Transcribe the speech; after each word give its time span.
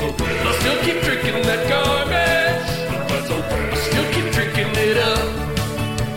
I 0.00 0.58
still 0.60 0.80
keep 0.84 1.02
drinking 1.02 1.42
that 1.42 1.68
garbage. 1.68 2.70
I 3.10 3.74
still 3.74 4.12
keep 4.12 4.32
drinking 4.32 4.70
it 4.76 4.96
up. 4.96 5.58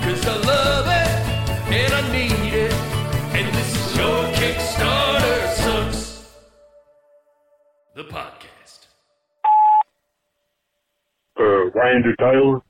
Cause 0.03 0.23
I 0.27 0.35
love 0.45 0.85
it 0.85 1.73
and 1.73 1.91
I 1.91 2.11
need 2.11 2.53
it. 2.53 2.71
And 2.71 3.55
this 3.55 3.75
is 3.75 3.97
your 3.97 4.23
Kickstarter 4.37 5.53
Sucks. 5.55 6.29
The 7.95 8.03
podcast. 8.03 8.85
Uh, 11.39 11.71
Randy 11.73 12.13
Taylor. 12.19 12.61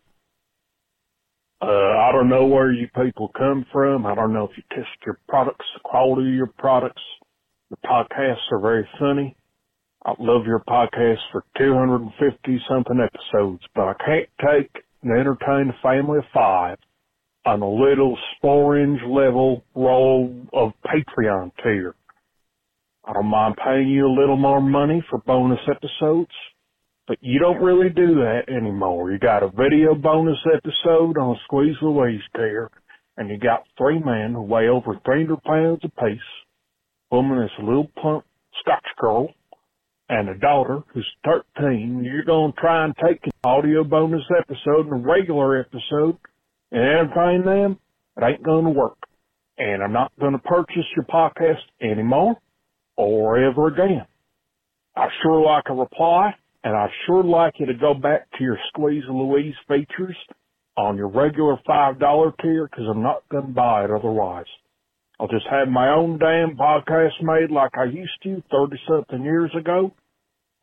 Uh, 1.61 2.07
I 2.07 2.11
don't 2.13 2.29
know 2.29 2.45
where 2.45 2.71
you 2.71 2.87
people 2.95 3.29
come 3.37 3.65
from. 3.73 4.05
I 4.05 4.15
don't 4.15 4.31
know 4.31 4.45
if 4.45 4.55
you 4.55 4.63
test 4.73 4.87
your 5.05 5.19
products, 5.27 5.65
the 5.75 5.81
quality 5.83 6.29
of 6.29 6.35
your 6.35 6.53
products. 6.57 7.01
The 7.69 7.77
podcasts 7.85 8.49
are 8.51 8.59
very 8.61 8.87
funny. 8.97 9.35
I 10.03 10.13
love 10.17 10.47
your 10.47 10.63
podcast 10.67 11.19
for 11.31 11.43
250 11.59 12.61
something 12.67 12.99
episodes, 12.99 13.61
but 13.75 13.83
I 13.83 13.93
can't 14.03 14.29
take 14.43 14.83
and 15.03 15.11
entertain 15.11 15.69
a 15.69 15.81
family 15.83 16.17
of 16.17 16.23
five 16.33 16.77
on 17.45 17.61
a 17.61 17.69
little 17.69 18.17
sporange 18.35 19.01
level 19.07 19.63
roll 19.75 20.35
of 20.53 20.71
Patreon 20.85 21.51
tier. 21.63 21.93
I 23.05 23.13
don't 23.13 23.27
mind 23.27 23.55
paying 23.63 23.89
you 23.89 24.07
a 24.07 24.19
little 24.19 24.37
more 24.37 24.61
money 24.61 25.03
for 25.07 25.19
bonus 25.19 25.59
episodes, 25.69 26.31
but 27.07 27.17
you 27.21 27.39
don't 27.39 27.61
really 27.61 27.89
do 27.89 28.15
that 28.15 28.43
anymore. 28.47 29.11
You 29.11 29.19
got 29.19 29.43
a 29.43 29.49
video 29.49 29.93
bonus 29.93 30.37
episode 30.51 31.17
on 31.19 31.37
Squeeze 31.45 31.77
Louise 31.81 32.21
tier, 32.35 32.71
and 33.17 33.29
you 33.29 33.37
got 33.37 33.65
three 33.77 33.99
men 33.99 34.33
who 34.33 34.41
weigh 34.41 34.67
over 34.67 34.99
300 35.05 35.43
pounds 35.43 35.81
apiece. 35.83 36.19
Woman 37.11 37.43
is 37.43 37.51
a 37.59 37.63
little 37.63 37.89
plump 37.99 38.25
Scotch 38.61 38.85
girl, 38.99 39.29
and 40.11 40.27
a 40.27 40.37
daughter 40.37 40.83
who's 40.93 41.09
13. 41.23 42.03
You're 42.03 42.25
going 42.25 42.51
to 42.51 42.59
try 42.59 42.83
and 42.83 42.93
take 42.97 43.21
an 43.23 43.31
audio 43.45 43.85
bonus 43.85 44.23
episode 44.37 44.87
and 44.87 45.05
a 45.05 45.07
regular 45.07 45.57
episode 45.57 46.17
and 46.69 46.83
entertain 46.83 47.45
them. 47.45 47.79
It 48.17 48.23
ain't 48.25 48.43
going 48.43 48.65
to 48.65 48.71
work. 48.71 48.97
And 49.57 49.81
I'm 49.81 49.93
not 49.93 50.11
going 50.19 50.33
to 50.33 50.39
purchase 50.39 50.83
your 50.97 51.05
podcast 51.05 51.61
anymore 51.81 52.35
or 52.97 53.39
ever 53.41 53.67
again. 53.67 54.05
I 54.97 55.07
sure 55.23 55.41
like 55.41 55.63
a 55.69 55.73
reply, 55.73 56.35
and 56.65 56.75
I 56.75 56.87
sure 57.07 57.23
like 57.23 57.53
you 57.59 57.67
to 57.67 57.73
go 57.73 57.93
back 57.93 58.29
to 58.37 58.43
your 58.43 58.57
Squeeze 58.67 59.05
Louise 59.09 59.55
features 59.69 60.17
on 60.75 60.97
your 60.97 61.07
regular 61.07 61.55
$5 61.65 62.33
tier 62.41 62.67
because 62.69 62.85
I'm 62.89 63.01
not 63.01 63.23
going 63.29 63.45
to 63.47 63.53
buy 63.53 63.85
it 63.85 63.91
otherwise. 63.91 64.45
I'll 65.21 65.29
just 65.29 65.47
have 65.49 65.69
my 65.69 65.89
own 65.89 66.17
damn 66.17 66.57
podcast 66.57 67.21
made 67.21 67.49
like 67.49 67.77
I 67.77 67.85
used 67.85 68.21
to 68.23 68.43
30 68.51 68.75
something 68.89 69.23
years 69.23 69.51
ago. 69.57 69.93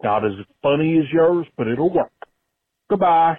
Not 0.02 0.24
as 0.24 0.32
funny 0.62 0.98
as 0.98 1.12
yours, 1.12 1.46
but 1.56 1.66
it'll 1.66 1.92
work. 1.92 2.12
Goodbye. 2.88 3.38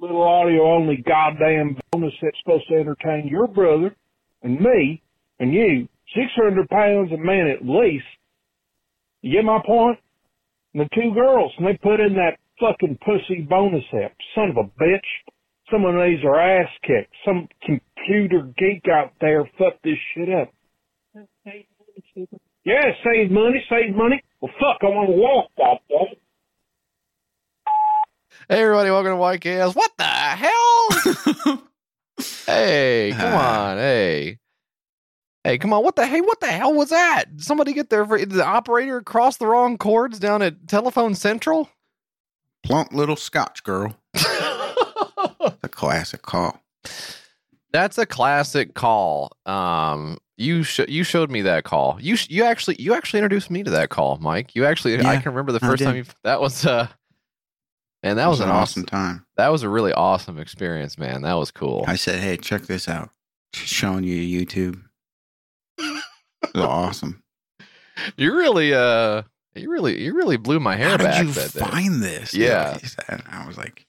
Little 0.00 0.22
audio 0.22 0.62
only 0.74 0.96
goddamn 0.96 1.76
bonus 1.90 2.12
that's 2.22 2.36
supposed 2.42 2.68
to 2.68 2.74
entertain 2.74 3.28
your 3.28 3.48
brother 3.48 3.94
and 4.42 4.60
me 4.60 5.02
and 5.40 5.52
you 5.52 5.88
600 6.14 6.68
pounds 6.68 7.12
a 7.12 7.16
man 7.16 7.48
at 7.48 7.66
least. 7.66 8.04
You 9.22 9.32
get 9.38 9.44
my 9.44 9.60
point? 9.64 9.98
And 10.74 10.82
the 10.82 10.88
two 10.94 11.12
girls, 11.14 11.52
and 11.58 11.66
they 11.66 11.76
put 11.82 12.00
in 12.00 12.14
that 12.14 12.38
fucking 12.60 12.98
pussy 13.04 13.42
bonus 13.42 13.84
app. 14.04 14.14
Son 14.34 14.50
of 14.50 14.56
a 14.56 14.82
bitch. 14.82 15.00
Some 15.70 15.84
of 15.84 15.94
these 15.94 16.24
are 16.24 16.38
ass 16.38 16.68
kicked. 16.82 17.12
Some 17.26 17.48
computer 17.62 18.50
geek 18.56 18.84
out 18.90 19.12
there 19.20 19.44
fucked 19.58 19.82
this 19.82 19.98
shit 20.14 20.28
up. 20.32 20.52
Yeah, 22.64 22.84
save 23.04 23.30
money, 23.30 23.64
save 23.68 23.94
money. 23.94 24.22
Well, 24.40 24.52
fuck, 24.60 24.78
I 24.82 24.86
want 24.86 25.10
to 25.10 25.16
walk, 25.16 25.50
Bob. 25.56 25.78
Hey 28.48 28.62
everybody, 28.62 28.90
welcome 28.90 29.12
to 29.12 29.48
YKS. 29.48 29.74
What 29.74 29.90
the 29.98 30.04
hell? 30.04 31.62
hey, 32.46 33.12
come 33.18 33.34
on, 33.34 33.76
hey. 33.78 34.38
Hey, 35.42 35.58
come 35.58 35.72
on. 35.72 35.82
What 35.82 35.96
the 35.96 36.06
hey, 36.06 36.20
what 36.20 36.38
the 36.40 36.46
hell 36.46 36.72
was 36.72 36.90
that? 36.90 37.36
Did 37.36 37.44
somebody 37.44 37.72
get 37.72 37.90
their 37.90 38.04
did 38.04 38.30
the 38.30 38.44
operator 38.44 39.02
cross 39.02 39.38
the 39.38 39.46
wrong 39.46 39.76
cords 39.76 40.20
down 40.20 40.40
at 40.42 40.68
Telephone 40.68 41.16
Central? 41.16 41.68
Plump 42.62 42.92
little 42.92 43.16
Scotch 43.16 43.64
girl. 43.64 43.96
a 44.14 45.68
classic 45.68 46.22
call. 46.22 46.62
That's 47.72 47.98
a 47.98 48.06
classic 48.06 48.74
call. 48.74 49.32
Um, 49.46 50.18
you 50.36 50.62
sh- 50.62 50.80
you 50.88 51.04
showed 51.04 51.30
me 51.30 51.42
that 51.42 51.64
call. 51.64 51.98
You 52.00 52.16
sh- 52.16 52.30
you 52.30 52.44
actually 52.44 52.76
you 52.78 52.94
actually 52.94 53.18
introduced 53.18 53.50
me 53.50 53.62
to 53.64 53.70
that 53.70 53.90
call, 53.90 54.16
Mike. 54.20 54.54
You 54.54 54.64
actually 54.64 54.98
I 55.04 55.16
can 55.16 55.32
remember 55.32 55.52
the 55.52 55.60
first 55.60 55.82
time 55.82 55.96
you 55.96 56.04
that 56.24 56.40
was 56.40 56.64
uh 56.64 56.88
and 58.02 58.18
that 58.18 58.26
It 58.26 58.28
was, 58.28 58.40
an 58.40 58.48
awesome 58.48 58.86
time. 58.86 59.26
that 59.36 59.48
was 59.48 59.64
a 59.64 59.68
really 59.68 59.92
awesome 59.92 60.38
experience, 60.38 60.96
man. 60.98 61.22
That 61.22 61.34
was 61.34 61.50
cool. 61.50 61.84
I 61.88 61.96
said, 61.96 62.20
"Hey, 62.20 62.36
check 62.36 62.62
this 62.62 62.88
out." 62.88 63.10
Showing 63.54 64.04
you 64.04 64.44
YouTube. 64.46 64.80
It 65.78 66.02
was 66.54 66.64
awesome. 66.64 67.22
You 68.16 68.36
really 68.36 68.72
uh 68.72 69.22
you 69.56 69.68
really 69.72 70.00
you 70.00 70.14
really 70.14 70.36
blew 70.36 70.60
my 70.60 70.76
hair 70.76 70.90
How 70.90 70.96
back 70.98 71.16
did 71.18 71.26
you 71.26 71.32
that 71.32 71.52
day. 71.52 71.58
find 71.58 72.00
this? 72.00 72.32
Yeah. 72.32 72.78
I 73.28 73.44
was 73.44 73.56
like, 73.58 73.80
"It's 73.80 73.87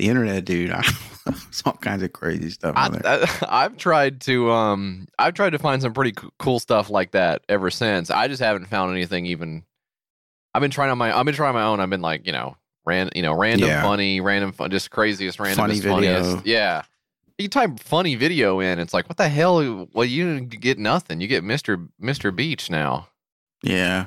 the 0.00 0.08
internet, 0.08 0.44
dude." 0.44 0.70
I, 0.72 0.82
it's 1.26 1.62
all 1.64 1.74
kinds 1.74 2.02
of 2.02 2.12
crazy 2.12 2.50
stuff 2.50 2.74
I, 2.76 3.28
I've 3.48 3.76
tried 3.76 4.20
to 4.22 4.50
um 4.50 5.06
I've 5.18 5.34
tried 5.34 5.50
to 5.50 5.58
find 5.58 5.80
some 5.82 5.92
pretty 5.92 6.12
co- 6.12 6.30
cool 6.38 6.58
stuff 6.58 6.88
like 6.90 7.10
that 7.12 7.42
ever 7.48 7.70
since. 7.70 8.10
I 8.10 8.26
just 8.28 8.42
haven't 8.42 8.66
found 8.66 8.90
anything 8.92 9.26
even. 9.26 9.64
I've 10.54 10.62
been 10.62 10.70
trying 10.70 10.90
on 10.90 10.98
my 10.98 11.16
I've 11.16 11.26
been 11.26 11.34
trying 11.34 11.54
my 11.54 11.62
own. 11.62 11.78
I've 11.80 11.90
been 11.90 12.00
like 12.00 12.26
you 12.26 12.32
know 12.32 12.56
ran 12.86 13.10
you 13.14 13.22
know 13.22 13.34
random 13.34 13.68
Yeah. 13.68 13.82
funny 13.82 14.20
random 14.20 14.52
fun 14.52 14.70
just 14.70 14.90
craziest 14.90 15.38
randomest 15.38 15.56
Funny 15.56 15.74
video. 15.80 15.94
funniest 16.22 16.46
yeah. 16.46 16.82
You 17.38 17.48
type 17.48 17.78
funny 17.80 18.16
video 18.16 18.60
in, 18.60 18.78
it's 18.78 18.92
like 18.92 19.08
what 19.08 19.16
the 19.18 19.28
hell? 19.28 19.88
Well, 19.92 20.04
you 20.04 20.24
didn't 20.34 20.60
get 20.60 20.78
nothing. 20.78 21.20
You 21.20 21.28
get 21.28 21.44
Mister 21.44 21.78
Mister 21.98 22.30
Beach 22.32 22.70
now. 22.70 23.08
Yeah, 23.62 24.06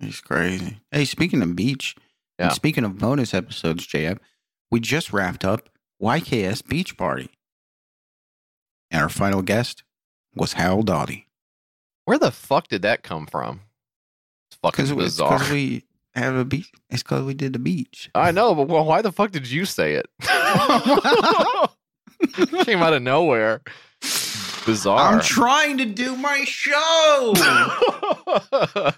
he's 0.00 0.20
crazy. 0.20 0.80
Hey, 0.90 1.04
speaking 1.04 1.40
of 1.42 1.54
beach, 1.56 1.94
Yeah. 2.38 2.46
and 2.46 2.54
speaking 2.54 2.84
of 2.84 2.98
bonus 2.98 3.32
episodes, 3.34 3.86
JF, 3.86 4.18
we 4.70 4.80
just 4.80 5.12
wrapped 5.12 5.44
up 5.44 5.68
YKS 6.02 6.66
Beach 6.66 6.96
Party, 6.96 7.30
and 8.90 9.02
our 9.02 9.08
final 9.08 9.42
guest 9.42 9.82
was 10.34 10.54
Howell 10.54 10.82
Dawdy. 10.82 11.26
Where 12.04 12.18
the 12.18 12.30
fuck 12.30 12.68
did 12.68 12.82
that 12.82 13.02
come 13.02 13.26
from? 13.26 13.62
It's 14.50 14.58
fucking 14.62 14.86
Because 14.86 15.16
bizarre. 15.18 15.40
we 15.50 15.84
have 16.14 16.34
a 16.36 16.44
beach. 16.44 16.70
It's 16.90 17.02
because 17.02 17.24
we 17.24 17.34
did 17.34 17.52
the 17.52 17.58
beach. 17.58 18.10
I 18.14 18.30
know, 18.30 18.54
but 18.54 18.68
well, 18.68 18.84
why 18.84 19.02
the 19.02 19.12
fuck 19.12 19.32
did 19.32 19.50
you 19.50 19.64
say 19.64 19.94
it? 19.94 20.06
Came 22.64 22.82
out 22.82 22.92
of 22.92 23.02
nowhere. 23.02 23.62
Bizarre. 24.64 25.14
I'm 25.14 25.20
trying 25.20 25.78
to 25.78 25.84
do 25.84 26.16
my 26.16 26.44
show. 26.44 27.34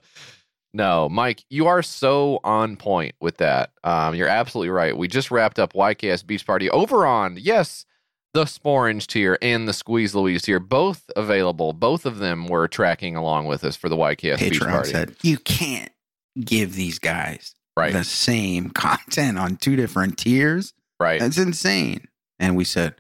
no, 0.78 1.09
Mike, 1.11 1.44
you 1.50 1.66
are 1.66 1.83
so 1.83 2.41
on 2.44 2.77
point 2.77 3.15
with 3.21 3.37
that. 3.39 3.72
Um, 3.84 4.15
you're 4.15 4.28
absolutely 4.28 4.71
right. 4.71 4.97
We 4.97 5.09
just 5.09 5.31
wrapped 5.31 5.59
up 5.59 5.75
YKS 5.75 6.27
Beach 6.27 6.47
Party 6.47 6.71
over 6.71 7.05
on, 7.05 7.37
yes, 7.39 7.84
the 8.33 8.44
Sporange 8.44 9.06
tier 9.06 9.37
and 9.43 9.67
the 9.69 9.72
Squeeze 9.72 10.15
Louise 10.15 10.43
tier, 10.43 10.61
both 10.61 11.11
available. 11.17 11.72
Both 11.72 12.06
of 12.06 12.19
them 12.19 12.47
were 12.47 12.69
tracking 12.69 13.17
along 13.17 13.47
with 13.47 13.64
us 13.64 13.75
for 13.76 13.88
the 13.88 13.97
YKS 13.97 14.38
Beach 14.38 14.61
Party. 14.61 14.91
said 14.91 15.14
you 15.23 15.37
can't 15.38 15.91
give 16.38 16.75
these 16.75 16.99
guys 16.99 17.55
right, 17.76 17.93
the 17.93 18.05
same 18.05 18.70
content 18.75 19.38
on 19.38 19.56
two 19.56 19.76
different 19.76 20.17
tiers. 20.19 20.73
right. 21.00 21.20
That's 21.20 21.38
insane. 21.38 22.06
And 22.38 22.55
we 22.56 22.64
said, 22.64 22.94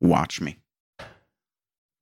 "Watch 0.00 0.40
me, 0.40 0.58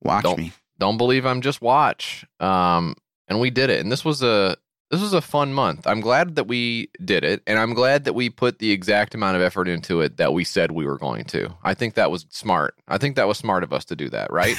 watch 0.03 0.23
Don't- 0.23 0.37
me." 0.39 0.53
don't 0.79 0.97
believe 0.97 1.27
I'm 1.27 1.41
just 1.41 1.61
watch. 1.61 2.25
Um, 2.39 2.95
and 3.27 3.39
we 3.39 3.51
did 3.51 3.69
it. 3.69 3.81
And 3.81 3.91
this 3.91 4.03
was 4.03 4.23
a 4.23 4.57
this 4.91 5.01
was 5.01 5.13
a 5.13 5.21
fun 5.21 5.53
month. 5.53 5.87
I'm 5.87 6.01
glad 6.01 6.35
that 6.35 6.47
we 6.47 6.89
did 7.03 7.23
it, 7.23 7.41
and 7.47 7.57
I'm 7.57 7.73
glad 7.73 8.03
that 8.03 8.13
we 8.13 8.29
put 8.29 8.59
the 8.59 8.71
exact 8.71 9.15
amount 9.15 9.37
of 9.37 9.41
effort 9.41 9.69
into 9.69 10.01
it 10.01 10.17
that 10.17 10.33
we 10.33 10.43
said 10.43 10.71
we 10.71 10.85
were 10.85 10.97
going 10.97 11.23
to. 11.25 11.55
I 11.63 11.73
think 11.73 11.95
that 11.95 12.11
was 12.11 12.25
smart. 12.29 12.75
I 12.89 12.97
think 12.97 13.15
that 13.15 13.27
was 13.27 13.37
smart 13.37 13.63
of 13.63 13.71
us 13.71 13.85
to 13.85 13.95
do 13.95 14.09
that, 14.09 14.31
right? 14.31 14.57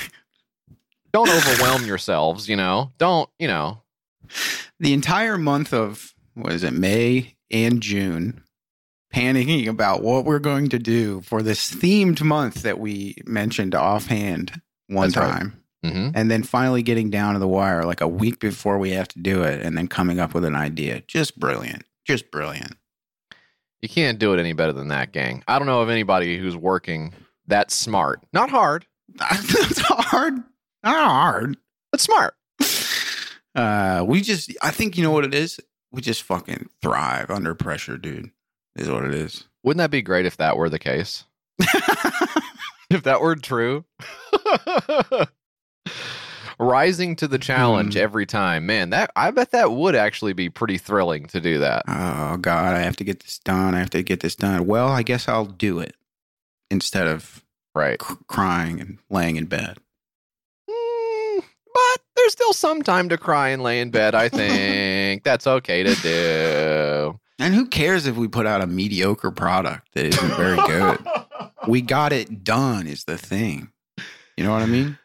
don't 1.12 1.28
overwhelm 1.28 1.84
yourselves, 1.84 2.48
you 2.48 2.56
know. 2.56 2.90
Don't, 2.96 3.28
you 3.38 3.46
know. 3.46 3.82
the 4.80 4.94
entire 4.94 5.36
month 5.36 5.74
of 5.74 6.14
what 6.34 6.52
is 6.52 6.64
it 6.64 6.72
may 6.72 7.36
and 7.50 7.82
june 7.82 8.42
panicking 9.14 9.68
about 9.68 10.02
what 10.02 10.24
we're 10.24 10.38
going 10.38 10.70
to 10.70 10.78
do 10.78 11.20
for 11.20 11.42
this 11.42 11.70
themed 11.70 12.22
month 12.22 12.62
that 12.62 12.78
we 12.78 13.14
mentioned 13.26 13.74
offhand 13.74 14.60
one 14.86 15.10
That's 15.10 15.16
right. 15.16 15.52
Time 15.82 15.92
hmm 15.92 16.08
and 16.14 16.30
then 16.30 16.42
finally 16.42 16.82
getting 16.82 17.10
down 17.10 17.34
to 17.34 17.40
the 17.40 17.48
wire 17.48 17.84
like 17.84 18.00
a 18.00 18.08
week 18.08 18.38
before 18.38 18.78
we 18.78 18.90
have 18.90 19.08
to 19.08 19.18
do 19.18 19.42
it 19.42 19.60
and 19.62 19.76
then 19.76 19.88
coming 19.88 20.20
up 20.20 20.34
with 20.34 20.44
an 20.44 20.54
idea 20.54 21.02
just 21.08 21.38
brilliant 21.38 21.84
just 22.06 22.30
brilliant 22.30 22.76
You 23.80 23.88
can't 23.88 24.18
do 24.18 24.32
it 24.32 24.38
any 24.38 24.52
better 24.52 24.72
than 24.72 24.88
that, 24.88 25.10
gang. 25.12 25.42
I 25.48 25.58
don't 25.58 25.66
know 25.66 25.80
of 25.82 25.88
anybody 25.88 26.38
who's 26.38 26.56
working 26.56 27.12
that 27.48 27.72
smart. 27.72 28.22
Not 28.32 28.48
hard, 28.50 28.86
that's 29.18 29.80
hard 29.80 30.34
not 30.84 31.10
hard 31.10 31.56
but 31.90 32.00
smart. 32.00 32.34
uh 33.54 34.04
we 34.06 34.20
just 34.20 34.52
i 34.62 34.70
think 34.70 34.96
you 34.96 35.02
know 35.02 35.10
what 35.10 35.24
it 35.24 35.34
is 35.34 35.58
we 35.90 36.00
just 36.00 36.22
fucking 36.22 36.68
thrive 36.80 37.28
under 37.30 37.54
pressure 37.54 37.98
dude 37.98 38.30
is 38.76 38.88
what 38.88 39.04
it 39.04 39.14
is 39.14 39.44
Wouldn't 39.64 39.78
that 39.78 39.90
be 39.90 40.00
great 40.02 40.26
if 40.26 40.36
that 40.38 40.56
were 40.56 40.70
the 40.70 40.78
case? 40.78 41.24
if 42.90 43.02
that 43.04 43.20
were 43.20 43.36
true. 43.36 43.84
rising 46.62 47.16
to 47.16 47.28
the 47.28 47.38
challenge 47.38 47.94
Hmm. 47.94 48.00
every 48.00 48.26
time. 48.26 48.66
Man, 48.66 48.90
that 48.90 49.10
I 49.16 49.30
bet 49.30 49.50
that 49.52 49.72
would 49.72 49.94
actually 49.94 50.32
be 50.32 50.48
pretty 50.50 50.78
thrilling 50.78 51.26
to 51.26 51.40
do 51.40 51.58
that. 51.58 51.84
Oh 51.88 52.36
God, 52.38 52.74
I 52.74 52.80
have 52.80 52.96
to 52.96 53.04
get 53.04 53.20
this 53.20 53.38
done. 53.38 53.74
I 53.74 53.78
have 53.80 53.90
to 53.90 54.02
get 54.02 54.20
this 54.20 54.34
done. 54.36 54.66
Well, 54.66 54.88
I 54.88 55.02
guess 55.02 55.28
I'll 55.28 55.44
do 55.46 55.78
it 55.78 55.94
instead 56.70 57.06
of 57.06 57.44
Right. 57.74 58.00
c- 58.02 58.14
crying 58.26 58.80
and 58.80 58.98
laying 59.10 59.36
in 59.36 59.46
bed. 59.46 59.78
Mm, 60.70 61.42
but 61.74 62.02
there's 62.16 62.32
still 62.32 62.52
some 62.52 62.82
time 62.82 63.08
to 63.08 63.16
cry 63.18 63.48
and 63.48 63.62
lay 63.62 63.80
in 63.80 63.90
bed. 63.90 64.14
I 64.14 64.28
think 64.28 65.22
that's 65.24 65.46
okay 65.46 65.82
to 65.82 65.94
do. 65.96 67.18
And 67.38 67.54
who 67.54 67.66
cares 67.66 68.06
if 68.06 68.16
we 68.16 68.28
put 68.28 68.46
out 68.46 68.60
a 68.60 68.66
mediocre 68.66 69.30
product 69.30 69.88
that 69.94 70.04
isn't 70.06 70.36
very 70.36 70.56
good? 70.66 70.98
we 71.66 71.80
got 71.80 72.12
it 72.12 72.44
done 72.44 72.86
is 72.86 73.04
the 73.04 73.18
thing. 73.18 73.70
You 74.36 74.44
know 74.44 74.52
what 74.52 74.62
I 74.62 74.66
mean? 74.66 74.98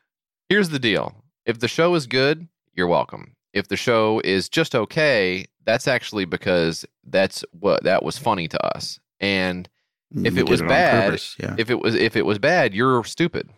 Here's 0.50 0.70
the 0.70 0.80
deal: 0.80 1.16
if 1.48 1.60
the 1.60 1.68
show 1.68 1.96
is 1.96 2.06
good, 2.06 2.48
you're 2.76 2.86
welcome. 2.88 3.34
If 3.54 3.68
the 3.70 3.76
show 3.78 4.22
is 4.24 4.48
just 4.50 4.76
okay, 4.76 5.46
that's 5.66 5.88
actually 5.88 6.26
because 6.26 6.86
that's 7.04 7.44
what 7.52 7.84
that 7.84 8.04
was 8.04 8.18
funny 8.20 8.48
to 8.50 8.64
us. 8.76 9.00
And 9.20 9.68
mm, 10.16 10.28
If 10.28 10.36
We 10.36 10.42
it 10.42 10.50
was 10.50 10.62
on 10.62 10.68
bad, 10.68 11.06
purpose, 11.06 11.36
yeah. 11.40 11.56
if 11.58 11.72
it 11.72 11.80
was 11.82 11.96
if 11.96 12.16
it 12.16 12.26
was 12.26 12.38
bad, 12.38 12.76
you're 12.76 13.04
stupid. 13.04 13.50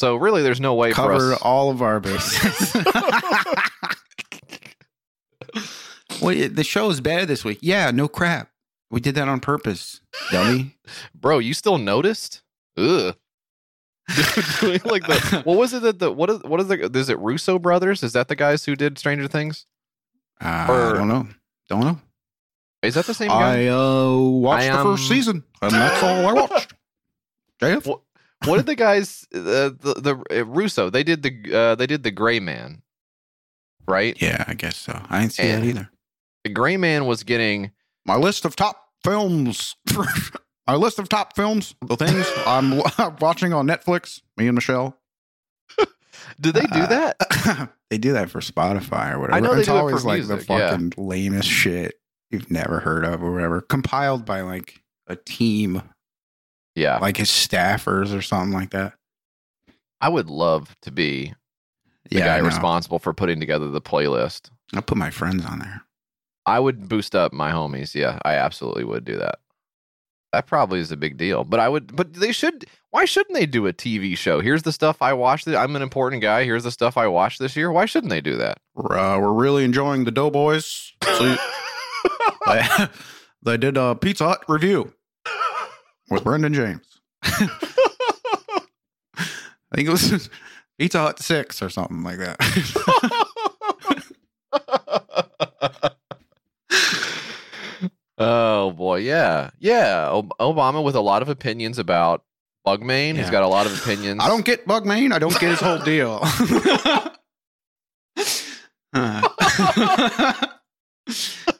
So 0.00 0.16
really, 0.16 0.42
there's 0.42 0.60
no 0.60 0.74
way 0.74 0.90
cover 0.92 1.18
for 1.18 1.32
us. 1.34 1.42
all 1.42 1.70
of 1.70 1.80
our 1.80 2.00
bases. 2.00 2.74
Wait, 6.20 6.56
the 6.56 6.64
show 6.64 6.90
is 6.90 7.00
bad 7.00 7.28
this 7.28 7.44
week. 7.44 7.58
Yeah, 7.60 7.90
no 7.90 8.08
crap. 8.08 8.50
We 8.90 9.00
did 9.00 9.14
that 9.16 9.28
on 9.28 9.40
purpose, 9.40 10.00
dummy. 10.30 10.76
Bro, 11.14 11.40
you 11.40 11.54
still 11.54 11.78
noticed? 11.78 12.42
Ugh. 12.76 13.14
Doing 14.60 14.80
like 14.84 15.06
the 15.06 15.42
what 15.44 15.56
was 15.56 15.72
it 15.72 15.82
that 15.82 15.98
the 15.98 16.12
what 16.12 16.28
is 16.30 16.42
what 16.42 16.60
is 16.60 16.68
the 16.68 16.90
is 16.94 17.08
it 17.08 17.18
Russo 17.18 17.58
brothers? 17.58 18.02
Is 18.02 18.12
that 18.12 18.28
the 18.28 18.36
guys 18.36 18.64
who 18.64 18.76
did 18.76 18.98
Stranger 18.98 19.26
Things? 19.28 19.66
Uh, 20.40 20.66
Or- 20.68 20.94
I 20.94 20.98
don't 20.98 21.08
know. 21.08 21.26
Don't 21.68 21.80
know. 21.80 22.00
Is 22.82 22.94
that 22.96 23.06
the 23.06 23.14
same 23.14 23.28
guy? 23.28 23.64
I 23.64 23.68
uh, 23.68 24.14
watched 24.14 24.68
I, 24.70 24.76
the 24.76 24.82
first 24.82 25.04
um, 25.04 25.16
season, 25.16 25.44
and 25.62 25.72
that's 25.72 26.02
all 26.02 26.26
I 26.26 26.32
watched. 26.34 26.74
JF? 27.62 27.86
What- 27.86 28.00
what 28.44 28.56
did 28.58 28.66
the 28.66 28.74
guys 28.74 29.26
uh, 29.34 29.40
the 29.40 30.22
the 30.30 30.40
uh, 30.40 30.44
Russo? 30.44 30.90
They 30.90 31.02
did 31.02 31.22
the 31.22 31.54
uh, 31.56 31.74
they 31.76 31.86
did 31.86 32.02
the 32.02 32.10
Gray 32.10 32.40
Man, 32.40 32.82
right? 33.88 34.20
Yeah, 34.20 34.44
I 34.46 34.52
guess 34.52 34.76
so. 34.76 35.00
I 35.08 35.20
didn't 35.20 35.32
see 35.32 35.46
that 35.46 35.64
either. 35.64 35.90
The 36.42 36.50
Gray 36.50 36.76
Man 36.76 37.06
was 37.06 37.22
getting 37.22 37.70
My 38.04 38.16
list 38.16 38.44
of 38.44 38.54
top 38.54 38.88
films. 39.02 39.76
My 40.66 40.76
list 40.76 40.98
of 40.98 41.08
top 41.08 41.36
films. 41.36 41.74
The 41.86 41.96
things 41.96 42.26
I'm 42.46 42.78
watching 43.20 43.52
on 43.52 43.66
Netflix. 43.66 44.20
Me 44.36 44.46
and 44.46 44.54
Michelle. 44.54 44.98
do 46.40 46.52
they 46.52 46.60
do 46.66 46.80
Uh, 46.80 46.86
that? 46.86 47.70
they 47.90 47.98
do 47.98 48.12
that 48.14 48.30
for 48.30 48.40
Spotify 48.40 49.12
or 49.14 49.20
whatever. 49.20 49.36
I 49.36 49.40
know 49.40 49.54
they 49.54 49.60
it's 49.60 49.68
do 49.68 49.74
it 49.74 49.78
for 49.78 49.80
always 49.80 50.04
like 50.04 50.18
music, 50.18 50.46
the 50.46 50.54
yeah. 50.54 50.70
fucking 50.70 50.92
lamest 50.96 51.48
shit 51.48 51.94
you've 52.30 52.50
never 52.50 52.80
heard 52.80 53.04
of 53.04 53.22
or 53.22 53.32
whatever. 53.32 53.60
Compiled 53.60 54.24
by 54.24 54.40
like 54.40 54.80
a 55.06 55.16
team, 55.16 55.82
Yeah, 56.74 56.98
like 56.98 57.16
his 57.18 57.28
staffers 57.30 58.16
or 58.16 58.22
something 58.22 58.52
like 58.52 58.70
that. 58.70 58.94
I 60.00 60.08
would 60.08 60.28
love 60.30 60.74
to 60.82 60.90
be 60.90 61.34
the 62.10 62.16
yeah, 62.18 62.26
guy 62.26 62.38
responsible 62.38 62.98
for 62.98 63.12
putting 63.14 63.38
together 63.40 63.68
the 63.70 63.80
playlist. 63.80 64.50
I'll 64.74 64.82
put 64.82 64.98
my 64.98 65.10
friends 65.10 65.44
on 65.46 65.58
there. 65.60 65.82
I 66.46 66.58
would 66.60 66.88
boost 66.88 67.14
up 67.14 67.32
my 67.32 67.50
homies. 67.52 67.94
Yeah, 67.94 68.18
I 68.24 68.34
absolutely 68.34 68.84
would 68.84 69.04
do 69.04 69.16
that. 69.16 69.38
That 70.34 70.48
probably 70.48 70.80
is 70.80 70.90
a 70.90 70.96
big 70.96 71.16
deal. 71.16 71.44
But 71.44 71.60
I 71.60 71.68
would 71.68 71.94
but 71.94 72.14
they 72.14 72.32
should 72.32 72.64
why 72.90 73.04
shouldn't 73.04 73.34
they 73.34 73.46
do 73.46 73.68
a 73.68 73.72
TV 73.72 74.16
show? 74.18 74.40
Here's 74.40 74.64
the 74.64 74.72
stuff 74.72 75.00
I 75.00 75.12
watched. 75.12 75.46
I'm 75.46 75.76
an 75.76 75.82
important 75.82 76.22
guy. 76.22 76.42
Here's 76.42 76.64
the 76.64 76.72
stuff 76.72 76.96
I 76.96 77.06
watched 77.06 77.38
this 77.38 77.54
year. 77.54 77.70
Why 77.70 77.86
shouldn't 77.86 78.10
they 78.10 78.20
do 78.20 78.36
that? 78.36 78.58
Uh, 78.76 79.18
we're 79.20 79.32
really 79.32 79.62
enjoying 79.62 80.04
the 80.04 80.10
Doughboys. 80.10 80.92
So 81.04 81.36
they, 82.46 82.66
they 83.42 83.56
did 83.56 83.76
a 83.76 83.94
Pizza 83.94 84.26
Hut 84.26 84.44
review 84.48 84.92
with 86.10 86.24
Brendan 86.24 86.52
James. 86.52 87.00
I 87.22 87.46
think 89.76 89.86
it 89.88 89.92
was 89.92 90.30
Pizza 90.78 90.98
Hut 90.98 91.20
six 91.20 91.62
or 91.62 91.70
something 91.70 92.02
like 92.02 92.18
that. 92.18 92.38
oh 98.18 98.70
boy, 98.72 98.98
yeah. 98.98 99.50
Yeah, 99.58 100.20
Obama 100.40 100.82
with 100.82 100.94
a 100.94 101.00
lot 101.00 101.22
of 101.22 101.28
opinions 101.28 101.78
about 101.78 102.24
Bugmain. 102.66 103.16
He's 103.16 103.30
got 103.30 103.42
a 103.42 103.48
lot 103.48 103.66
of 103.66 103.78
opinions. 103.78 104.20
I 104.22 104.28
don't 104.28 104.44
get 104.44 104.66
Bugmain. 104.66 105.12
I 105.12 105.18
don't 105.18 105.38
get 105.38 105.50
his 105.50 105.60
whole 105.60 105.78
deal. 105.78 106.20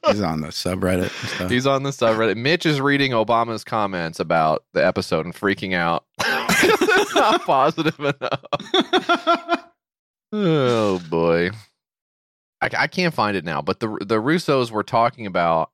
He's 0.07 0.21
on 0.21 0.41
the 0.41 0.49
subreddit 0.49 1.03
and 1.03 1.31
stuff. 1.31 1.51
He's 1.51 1.67
on 1.67 1.83
the 1.83 1.91
subreddit. 1.91 2.37
Mitch 2.37 2.67
is 2.67 2.81
reading 2.81 3.13
Obama's 3.13 3.65
comments 3.65 4.21
about 4.21 4.65
the 4.73 4.85
episode 4.85 5.27
and 5.27 5.35
freaking 5.35 5.75
out. 5.75 6.05
it's 6.21 7.15
not 7.15 7.43
positive 7.43 7.99
enough. 7.99 9.65
Oh 10.33 11.01
boy, 11.11 11.51
I, 12.61 12.71
I 12.79 12.87
can't 12.87 13.15
find 13.15 13.37
it 13.37 13.45
now. 13.45 13.63
But 13.63 13.81
the 13.81 13.89
the 14.01 14.21
Russos 14.21 14.71
were 14.71 14.83
talking 14.83 15.27
about 15.27 15.71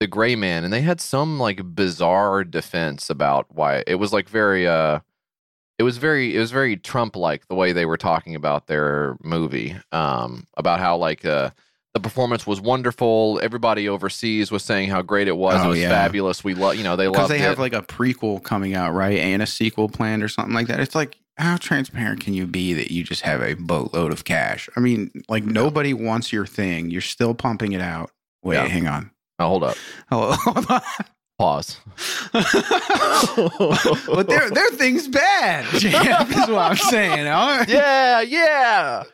the 0.00 0.06
Gray 0.06 0.36
Man, 0.36 0.64
and 0.64 0.72
they 0.72 0.80
had 0.82 1.00
some 1.00 1.38
like 1.38 1.74
bizarre 1.74 2.44
defense 2.44 3.10
about 3.10 3.46
why 3.50 3.82
it 3.86 3.96
was 3.96 4.12
like 4.12 4.28
very 4.28 4.66
uh, 4.66 5.00
it 5.78 5.82
was 5.82 5.98
very 5.98 6.34
it 6.36 6.38
was 6.38 6.50
very 6.50 6.76
Trump 6.76 7.16
like 7.16 7.46
the 7.48 7.54
way 7.54 7.72
they 7.72 7.86
were 7.86 7.96
talking 7.96 8.34
about 8.34 8.66
their 8.66 9.16
movie, 9.22 9.76
um, 9.92 10.46
about 10.56 10.80
how 10.80 10.96
like 10.96 11.24
uh. 11.24 11.50
The 11.94 12.00
performance 12.00 12.46
was 12.46 12.60
wonderful. 12.60 13.40
Everybody 13.42 13.88
overseas 13.88 14.52
was 14.52 14.62
saying 14.62 14.90
how 14.90 15.00
great 15.02 15.26
it 15.26 15.36
was. 15.36 15.54
it 15.60 15.64
Oh, 15.66 15.70
was 15.70 15.78
yeah. 15.80 15.88
fabulous. 15.88 16.44
We 16.44 16.52
love, 16.54 16.76
you 16.76 16.84
know, 16.84 16.94
they 16.96 17.06
love 17.06 17.14
Because 17.14 17.28
they 17.30 17.36
it. 17.36 17.40
have 17.40 17.58
like 17.58 17.72
a 17.72 17.80
prequel 17.80 18.40
coming 18.44 18.74
out, 18.74 18.92
right? 18.92 19.18
And 19.18 19.42
a 19.42 19.46
sequel 19.46 19.88
planned 19.88 20.22
or 20.22 20.28
something 20.28 20.54
like 20.54 20.66
that. 20.68 20.78
It's 20.80 20.94
like, 20.94 21.16
how 21.38 21.56
transparent 21.56 22.20
can 22.20 22.34
you 22.34 22.46
be 22.46 22.74
that 22.74 22.92
you 22.92 23.02
just 23.02 23.22
have 23.22 23.40
a 23.42 23.54
boatload 23.54 24.12
of 24.12 24.24
cash? 24.24 24.68
I 24.76 24.80
mean, 24.80 25.10
like 25.30 25.44
nobody 25.44 25.92
wants 25.94 26.30
your 26.32 26.46
thing. 26.46 26.90
You're 26.90 27.00
still 27.00 27.34
pumping 27.34 27.72
it 27.72 27.80
out. 27.80 28.12
Wait, 28.44 28.56
Yeah. 28.56 28.68
hang 28.68 28.86
on. 28.86 29.10
Oh, 29.38 29.46
hold 29.48 29.64
up. 29.64 29.76
Hold 30.10 30.70
on. 30.70 30.80
pause. 31.38 31.78
but 32.32 34.26
their 34.28 34.50
their 34.50 34.68
thing's 34.70 35.06
bad. 35.08 35.72
Is 35.74 35.84
what 35.84 36.50
I'm 36.50 36.76
saying. 36.76 37.26
huh? 37.26 37.64
yeah, 37.68 38.20
yeah. 38.22 39.04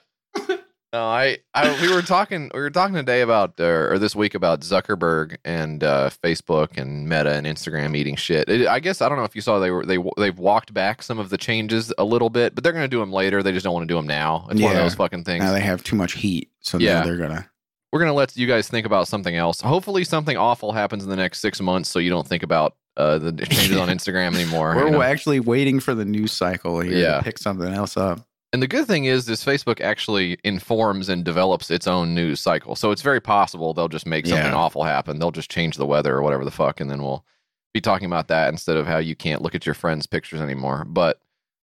No, 0.93 1.03
I, 1.07 1.39
I, 1.55 1.77
we 1.83 1.93
were 1.93 2.03
talking, 2.03 2.53
we 2.55 2.61
were 2.61 2.71
talking 2.71 2.95
today 2.95 3.23
about, 3.23 3.55
uh, 3.59 3.65
or 3.65 3.99
this 3.99 4.15
week 4.15 4.37
about 4.37 4.61
Zuckerberg 4.61 5.39
and 5.45 5.83
uh, 5.83 6.09
Facebook 6.23 6.77
and 6.79 7.09
Meta 7.09 7.33
and 7.33 7.49
Instagram 7.49 7.97
eating 7.97 8.15
shit. 8.15 8.49
It, 8.49 8.69
I 8.69 8.79
guess 8.79 9.03
I 9.03 9.09
don't 9.09 9.19
know 9.19 9.25
if 9.25 9.35
you 9.35 9.41
saw 9.43 9.59
they 9.59 9.73
were 9.73 9.85
they 9.85 9.99
they've 10.17 10.39
walked 10.39 10.73
back 10.73 11.03
some 11.03 11.19
of 11.19 11.31
the 11.31 11.37
changes 11.37 11.93
a 11.99 12.05
little 12.05 12.31
bit, 12.31 12.55
but 12.55 12.63
they're 12.63 12.73
going 12.73 12.85
to 12.85 12.89
do 12.89 13.01
them 13.01 13.13
later. 13.13 13.43
They 13.43 13.51
just 13.51 13.65
don't 13.65 13.75
want 13.75 13.89
to 13.89 13.93
do 13.93 13.97
them 13.97 14.07
now. 14.07 14.47
It's 14.53 14.61
one 14.63 14.71
of 14.71 14.77
Yeah. 14.79 14.83
those 14.85 14.95
fucking 14.95 15.25
things. 15.25 15.43
Now 15.43 15.53
they 15.53 15.61
have 15.63 15.83
too 15.83 15.97
much 15.97 16.13
heat, 16.13 16.51
so 16.61 16.79
Yeah. 16.79 17.03
they're 17.03 17.17
gonna. 17.17 17.49
We're 17.95 18.01
going 18.01 18.11
to 18.11 18.13
let 18.15 18.37
you 18.37 18.49
guys 18.49 18.69
think 18.69 18.87
about 18.87 19.07
something 19.07 19.37
else. 19.37 19.61
Hopefully, 19.61 20.03
something 20.03 20.37
awful 20.37 20.73
happens 20.73 21.05
in 21.05 21.11
the 21.11 21.15
next 21.15 21.39
six 21.39 21.61
months, 21.61 21.89
so 21.89 22.01
you 22.01 22.11
don't 22.11 22.27
think 22.27 22.43
about 22.43 22.75
uh, 22.97 23.19
the 23.19 23.31
changes 23.47 23.77
on 23.77 23.87
Instagram 23.87 24.35
anymore. 24.35 24.75
We're 24.75 24.87
you 24.87 24.91
know? 24.91 25.03
actually 25.03 25.39
waiting 25.39 25.79
for 25.79 25.95
the 25.95 26.05
news 26.05 26.33
cycle 26.33 26.81
here 26.81 26.93
Yeah. 26.93 27.19
to 27.19 27.23
pick 27.23 27.39
something 27.39 27.73
else 27.73 27.97
up. 27.97 28.27
And 28.53 28.61
the 28.61 28.67
good 28.67 28.89
thing 28.89 29.05
is, 29.05 29.27
this 29.27 29.45
Facebook 29.45 29.81
actually 29.81 30.39
informs 30.43 31.09
and 31.09 31.25
develops 31.25 31.71
its 31.71 31.87
own 31.87 32.17
news 32.17 32.41
cycle. 32.41 32.75
So 32.75 32.91
it's 32.91 33.01
very 33.03 33.21
possible 33.21 33.73
they'll 33.75 33.87
just 33.87 34.07
make 34.07 34.27
something 34.27 34.45
Yeah. 34.51 34.57
awful 34.57 34.83
happen. 34.83 35.21
They'll 35.21 35.31
just 35.31 35.49
change 35.51 35.77
the 35.77 35.87
weather 35.87 36.17
or 36.17 36.23
whatever 36.23 36.45
the 36.45 36.51
fuck, 36.51 36.81
and 36.81 36.91
then 36.91 37.01
we'll 37.01 37.25
be 37.73 37.81
talking 37.81 38.07
about 38.07 38.27
that 38.27 38.49
instead 38.49 38.77
of 38.77 38.89
how 38.89 38.99
you 38.99 39.15
can't 39.15 39.41
look 39.41 39.55
at 39.55 39.67
your 39.67 39.75
friends' 39.77 40.07
pictures 40.07 40.41
anymore. 40.41 40.85
But 40.85 41.21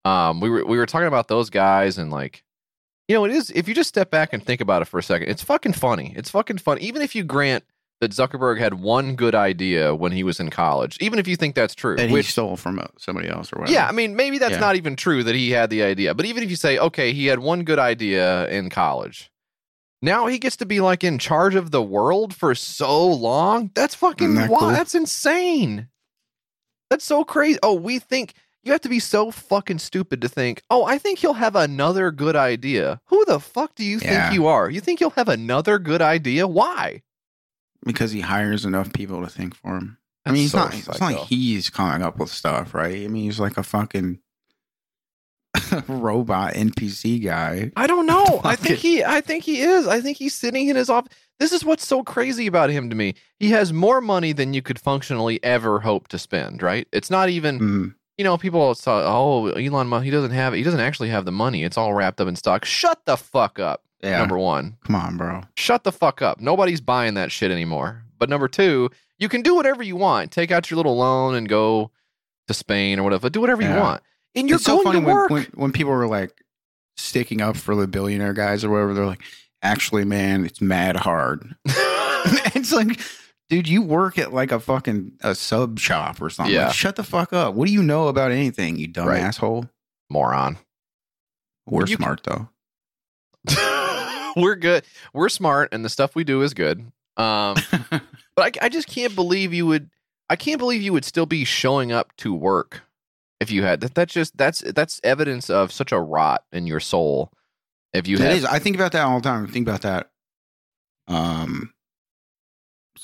um, 0.04 0.40
we 0.40 0.50
were 0.50 0.66
we 0.66 0.78
were 0.78 0.86
talking 0.86 1.06
about 1.06 1.28
those 1.28 1.48
guys 1.48 1.96
and 1.96 2.10
like, 2.10 2.42
you 3.08 3.14
know, 3.14 3.24
it 3.24 3.30
is 3.32 3.50
if 3.50 3.66
you 3.68 3.74
just 3.74 3.88
step 3.88 4.10
back 4.10 4.32
and 4.32 4.44
think 4.44 4.60
about 4.60 4.82
it 4.82 4.84
for 4.86 4.98
a 4.98 5.02
second, 5.02 5.28
it's 5.28 5.42
fucking 5.42 5.72
funny. 5.72 6.12
It's 6.16 6.30
fucking 6.30 6.58
fun. 6.58 6.78
Even 6.78 7.02
if 7.02 7.14
you 7.14 7.24
grant 7.24 7.64
that 8.00 8.12
Zuckerberg 8.12 8.58
had 8.60 8.74
one 8.74 9.16
good 9.16 9.34
idea 9.34 9.92
when 9.94 10.12
he 10.12 10.22
was 10.22 10.38
in 10.38 10.50
college, 10.50 10.96
even 11.00 11.18
if 11.18 11.26
you 11.26 11.34
think 11.34 11.56
that's 11.56 11.74
true, 11.74 11.96
And 11.98 12.10
he 12.10 12.12
which 12.12 12.30
stole 12.30 12.56
from 12.56 12.78
uh, 12.78 12.84
somebody 12.96 13.28
else 13.28 13.52
or 13.52 13.58
whatever. 13.60 13.74
yeah, 13.74 13.88
I 13.88 13.92
mean, 13.92 14.14
maybe 14.14 14.38
that's 14.38 14.52
Yeah. 14.52 14.60
not 14.60 14.76
even 14.76 14.94
true 14.94 15.24
that 15.24 15.34
he 15.34 15.50
had 15.50 15.68
the 15.68 15.82
idea. 15.82 16.14
But 16.14 16.26
even 16.26 16.44
if 16.44 16.50
you 16.50 16.54
say, 16.54 16.78
okay, 16.78 17.12
he 17.12 17.26
had 17.26 17.40
one 17.40 17.64
good 17.64 17.80
idea 17.80 18.46
in 18.48 18.70
college, 18.70 19.32
now 20.00 20.26
he 20.28 20.38
gets 20.38 20.56
to 20.58 20.66
be 20.66 20.80
like 20.80 21.02
in 21.02 21.18
charge 21.18 21.56
of 21.56 21.72
the 21.72 21.82
world 21.82 22.32
for 22.36 22.54
so 22.54 23.04
long. 23.04 23.72
That's 23.74 23.96
fucking 23.96 24.34
that 24.36 24.48
wow. 24.48 24.58
cool? 24.60 24.68
That's 24.68 24.94
insane. 24.94 25.88
That's 26.90 27.04
so 27.04 27.24
crazy. 27.24 27.58
Oh, 27.64 27.74
we 27.74 27.98
think 27.98 28.34
you 28.68 28.72
have 28.72 28.82
to 28.82 28.88
be 28.88 29.00
so 29.00 29.30
fucking 29.32 29.78
stupid 29.80 30.20
to 30.20 30.28
think, 30.28 30.62
oh, 30.70 30.84
I 30.84 30.98
think 30.98 31.18
he'll 31.18 31.32
have 31.32 31.56
another 31.56 32.12
good 32.12 32.36
idea. 32.36 33.00
Who 33.06 33.24
the 33.24 33.40
fuck 33.40 33.74
do 33.74 33.82
you 33.84 33.98
Yeah. 34.00 34.28
think 34.28 34.34
you 34.34 34.46
are? 34.46 34.70
You 34.70 34.80
think 34.80 35.00
he'll 35.00 35.10
have 35.10 35.28
another 35.28 35.78
good 35.80 36.00
idea? 36.02 36.46
Why? 36.46 37.02
because 37.84 38.10
he 38.12 38.20
hires 38.20 38.64
enough 38.64 38.92
people 38.92 39.22
to 39.22 39.28
think 39.28 39.54
for 39.54 39.76
him. 39.76 39.98
I 40.26 40.30
mean, 40.32 40.42
he's 40.42 40.52
so 40.52 40.58
not. 40.58 40.74
It's 40.74 40.86
not 41.00 41.00
like 41.00 41.18
he's 41.28 41.70
coming 41.70 42.02
up 42.02 42.18
with 42.18 42.28
stuff, 42.30 42.74
right? 42.74 43.04
I 43.04 43.08
mean, 43.08 43.22
he's 43.24 43.40
like 43.40 43.56
a 43.56 43.62
fucking. 43.62 44.18
robot 45.88 46.54
NPC 46.54 47.22
guy. 47.24 47.70
I 47.76 47.86
don't 47.86 48.06
know. 48.06 48.40
I 48.44 48.54
think 48.56 48.78
he 48.78 49.02
I 49.04 49.20
think 49.20 49.44
he 49.44 49.60
is. 49.60 49.86
I 49.86 50.00
think 50.00 50.18
he's 50.18 50.34
sitting 50.34 50.68
in 50.68 50.76
his 50.76 50.90
office. 50.90 51.12
This 51.38 51.52
is 51.52 51.64
what's 51.64 51.86
so 51.86 52.02
crazy 52.02 52.46
about 52.46 52.70
him 52.70 52.90
to 52.90 52.96
me. 52.96 53.14
He 53.38 53.50
has 53.50 53.72
more 53.72 54.00
money 54.00 54.32
than 54.32 54.54
you 54.54 54.60
could 54.62 54.78
functionally 54.78 55.42
ever 55.42 55.80
hope 55.80 56.08
to 56.08 56.18
spend, 56.18 56.62
right? 56.62 56.86
It's 56.92 57.10
not 57.10 57.28
even, 57.28 57.58
Mm, 57.60 57.94
you 58.18 58.24
know, 58.24 58.36
people 58.36 58.74
saw, 58.74 59.02
oh, 59.06 59.46
Elon 59.50 59.86
Musk, 59.86 60.04
he 60.04 60.10
doesn't 60.10 60.32
have 60.32 60.52
it. 60.52 60.58
He 60.58 60.62
doesn't 60.64 60.80
actually 60.80 61.08
have 61.08 61.24
the 61.24 61.32
money. 61.32 61.62
It's 61.64 61.78
all 61.78 61.94
wrapped 61.94 62.20
up 62.20 62.28
in 62.28 62.36
stock. 62.36 62.64
Shut 62.64 63.04
the 63.06 63.16
fuck 63.16 63.58
up. 63.58 63.84
yeah. 64.02 64.18
Number 64.18 64.36
1. 64.36 64.76
Come 64.84 64.96
on, 64.96 65.16
bro. 65.16 65.42
Shut 65.56 65.84
the 65.84 65.92
fuck 65.92 66.20
up. 66.20 66.40
Nobody's 66.40 66.80
buying 66.80 67.14
that 67.14 67.30
shit 67.30 67.50
anymore. 67.50 68.02
But 68.18 68.28
number 68.28 68.48
2, 68.48 68.90
you 69.18 69.28
can 69.28 69.42
do 69.42 69.54
whatever 69.54 69.82
you 69.82 69.96
want. 69.96 70.32
Take 70.32 70.50
out 70.50 70.70
your 70.70 70.76
little 70.76 70.96
loan 70.96 71.36
and 71.36 71.48
go 71.48 71.92
to 72.48 72.54
Spain 72.54 72.98
or 72.98 73.04
whatever. 73.04 73.30
Do 73.30 73.40
whatever 73.40 73.62
you 73.62 73.70
want. 73.70 74.02
And 74.34 74.48
you're 74.48 74.56
it's 74.56 74.64
so 74.64 74.82
going 74.82 74.84
funny 74.84 75.00
to 75.00 75.06
when, 75.06 75.14
work. 75.14 75.30
when 75.30 75.44
when 75.54 75.72
people 75.72 75.92
were 75.92 76.06
like 76.06 76.32
sticking 76.96 77.40
up 77.40 77.56
for 77.56 77.74
the 77.74 77.86
billionaire 77.86 78.32
guys 78.32 78.64
or 78.64 78.70
whatever. 78.70 78.94
They're 78.94 79.06
like, 79.06 79.22
actually, 79.62 80.04
man, 80.04 80.44
it's 80.44 80.60
mad 80.60 80.96
hard. 80.96 81.54
it's 81.66 82.72
like, 82.72 83.00
dude, 83.48 83.68
you 83.68 83.82
work 83.82 84.18
at 84.18 84.32
like 84.32 84.52
a 84.52 84.60
fucking 84.60 85.12
a 85.22 85.34
sub 85.34 85.78
shop 85.78 86.20
or 86.20 86.30
something. 86.30 86.54
Yeah. 86.54 86.66
Like, 86.66 86.74
shut 86.74 86.96
the 86.96 87.04
fuck 87.04 87.32
up. 87.32 87.54
What 87.54 87.66
do 87.66 87.72
you 87.72 87.82
know 87.82 88.08
about 88.08 88.30
anything, 88.30 88.76
you 88.76 88.86
dumb 88.86 89.08
Right. 89.08 89.20
asshole? 89.20 89.68
Moron. 90.10 90.58
We're 91.66 91.82
You 91.86 91.96
can- 91.96 92.04
smart 92.04 92.22
though. 92.24 92.48
we're 94.36 94.56
good. 94.56 94.84
We're 95.12 95.28
smart, 95.28 95.68
and 95.72 95.84
the 95.84 95.88
stuff 95.88 96.14
we 96.14 96.24
do 96.24 96.42
is 96.42 96.54
good. 96.54 96.80
Um, 97.16 97.56
but 97.90 98.02
I, 98.38 98.66
I 98.66 98.68
just 98.68 98.88
can't 98.88 99.14
believe 99.14 99.52
you 99.54 99.66
would. 99.66 99.90
I 100.30 100.36
can't 100.36 100.58
believe 100.58 100.82
you 100.82 100.92
would 100.92 101.04
still 101.04 101.26
be 101.26 101.44
showing 101.44 101.90
up 101.92 102.14
to 102.18 102.34
work 102.34 102.82
if 103.40 103.50
you 103.50 103.62
had 103.62 103.80
that. 103.80 103.94
That's 103.94 104.12
just 104.12 104.36
that's 104.36 104.60
that's 104.60 105.00
evidence 105.04 105.48
of 105.50 105.72
such 105.72 105.92
a 105.92 106.00
rot 106.00 106.44
in 106.52 106.66
your 106.66 106.80
soul. 106.80 107.32
If 107.94 108.06
you 108.06 108.16
It 108.16 108.20
had, 108.22 108.32
is. 108.32 108.44
I 108.44 108.58
think 108.58 108.76
about 108.76 108.92
that 108.92 109.04
all 109.04 109.20
the 109.20 109.28
time. 109.28 109.46
I 109.46 109.50
think 109.50 109.66
about 109.66 109.82
that. 109.82 110.10
Um, 111.06 111.72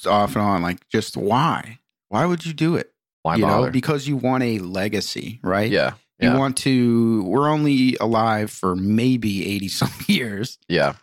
off 0.06 0.34
and 0.36 0.44
on. 0.44 0.62
Like, 0.62 0.88
just 0.88 1.16
why? 1.16 1.78
Why 2.08 2.26
would 2.26 2.44
you 2.46 2.52
do 2.52 2.76
it? 2.76 2.90
why 3.22 3.36
you 3.36 3.42
bother? 3.42 3.66
know, 3.66 3.70
because 3.72 4.06
you 4.06 4.16
want 4.16 4.42
a 4.42 4.58
legacy, 4.58 5.40
right? 5.42 5.70
yeah, 5.70 5.94
You 6.20 6.28
yeah, 6.30 6.36
want 6.38 6.58
to. 6.58 7.22
We're 7.24 7.48
only 7.48 7.96
alive 8.00 8.50
for 8.50 8.76
maybe 8.76 9.46
eighty 9.54 9.68
some 9.80 9.90
years. 10.06 10.58
yeah. 10.68 10.94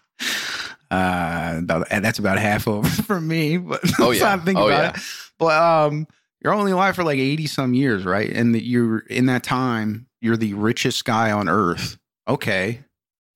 Uh, 0.90 1.62
and 1.90 2.04
that's 2.04 2.20
about 2.20 2.38
half 2.38 2.68
over 2.68 2.88
for 3.04 3.20
me. 3.22 3.58
But 3.58 3.82
Oh, 4.00 4.12
yeah. 4.12 4.22
not 4.36 4.46
think 4.46 4.60
Oh, 4.60 4.68
about 4.68 4.84
yeah. 4.84 4.90
it. 4.90 5.02
But 5.40 5.62
um, 5.62 6.08
you're 6.44 6.54
only 6.54 6.72
alive 6.74 6.96
for 6.96 7.04
like 7.04 7.18
eighty 7.18 7.48
some 7.48 7.74
years, 7.74 8.04
right? 8.06 8.30
And 8.30 8.54
that 8.56 8.64
you're 8.66 9.00
in 9.00 9.28
that 9.28 9.44
time, 9.44 10.08
you're 10.22 10.38
the 10.38 10.54
richest 10.54 11.06
guy 11.06 11.32
on 11.32 11.48
earth. 11.50 11.98
Okay, 12.28 12.82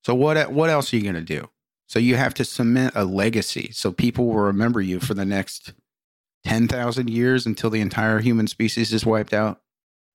so 0.04 0.14
what? 0.14 0.52
What 0.52 0.70
else 0.70 0.94
are 0.94 0.98
you 0.98 1.04
gonna 1.04 1.22
do? 1.22 1.50
So 1.88 2.00
you 2.00 2.16
have 2.16 2.34
to 2.36 2.46
cement 2.46 2.94
a 2.96 3.06
legacy, 3.06 3.70
so 3.74 3.92
people 3.92 4.26
will 4.28 4.40
remember 4.40 4.82
you 4.82 5.00
for 5.00 5.14
the 5.14 5.26
next 5.26 5.74
ten 6.44 6.68
thousand 6.68 7.10
years 7.10 7.46
until 7.46 7.70
the 7.70 7.82
entire 7.82 8.20
human 8.20 8.48
species 8.48 8.92
is 8.94 9.06
wiped 9.06 9.34
out. 9.34 9.62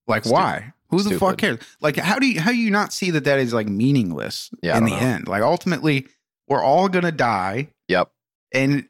Like, 0.07 0.27
why? 0.27 0.73
Who 0.91 1.03
the 1.03 1.19
fuck 1.19 1.39
cares? 1.39 1.61
Like, 1.81 1.97
how 1.97 2.19
do 2.19 2.27
you 2.27 2.41
how 2.41 2.51
do 2.51 2.57
you 2.57 2.71
not 2.71 2.93
see 2.93 3.11
that 3.13 3.25
that 3.25 3.39
is 3.39 3.53
like 3.53 3.69
meaningless 3.69 4.51
Yeah, 4.63 4.77
in 4.77 4.85
the 4.85 4.91
know. 4.91 4.97
end? 4.97 5.29
Like, 5.29 5.43
ultimately, 5.43 6.09
we're 6.49 6.63
all 6.63 6.89
gonna 6.89 7.13
die 7.13 7.69
Yep. 7.89 8.11
and 8.53 8.87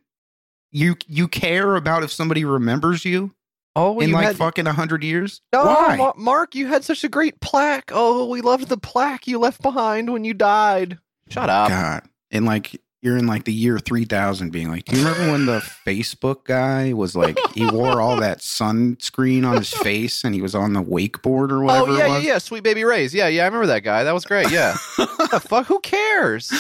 you 0.71 0.97
you 1.07 1.29
care 1.29 1.77
about 1.77 2.03
if 2.03 2.11
somebody 2.13 2.45
remembers 2.47 3.05
you 3.05 3.35
Oh, 3.77 4.01
in 4.01 4.11
like 4.13 4.25
had, 4.27 4.37
fucking 4.37 4.67
a 4.67 4.73
hundred 4.73 5.05
years? 5.05 5.43
no, 5.53 5.65
Why? 5.65 6.13
Mark, 6.17 6.55
you 6.55 6.67
had 6.67 6.83
such 6.85 7.05
a 7.05 7.09
great 7.09 7.41
plaque. 7.41 7.91
Oh, 7.95 8.27
we 8.29 8.41
loved 8.41 8.69
the 8.69 8.77
plaque 8.79 9.27
you 9.29 9.39
left 9.39 9.61
behind 9.63 10.11
when 10.13 10.25
you 10.25 10.33
died. 10.35 10.99
Shut 11.29 11.49
up. 11.51 11.69
God, 11.69 12.03
and 12.31 12.45
like 12.47 12.81
you're 13.03 13.17
in 13.17 13.27
like 13.27 13.45
the 13.45 13.53
year 13.53 13.79
three 13.79 14.05
thousand, 14.05 14.51
being 14.51 14.69
like, 14.71 14.85
do 14.85 14.97
you 14.99 15.05
remember 15.07 15.33
when 15.33 15.47
the 15.47 15.61
Facebook 15.87 16.45
guy 16.45 16.93
was 16.93 17.17
like 17.17 17.39
he 17.55 17.65
wore 17.71 18.01
all 18.01 18.17
that 18.17 18.41
sunscreen 18.41 19.47
on 19.47 19.57
his 19.57 19.73
face 19.73 20.23
and 20.25 20.35
he 20.35 20.43
was 20.43 20.55
on 20.55 20.73
the 20.75 20.83
wakeboard 20.83 21.51
or 21.51 21.63
whatever 21.63 21.93
Oh 21.93 21.97
yeah, 21.97 22.07
yeah, 22.07 22.19
yeah. 22.19 22.39
Sweet 22.39 22.63
baby 22.63 22.85
Rays. 22.85 23.15
Yeah, 23.15 23.29
yeah. 23.29 23.43
I 23.43 23.47
remember 23.47 23.67
that 23.69 23.81
guy. 23.85 24.05
That 24.05 24.13
was 24.13 24.25
great. 24.25 24.51
Yeah. 24.51 24.77
what 24.97 25.31
the 25.31 25.41
fuck? 25.41 25.67
Who 25.67 25.81
cares? 25.81 26.51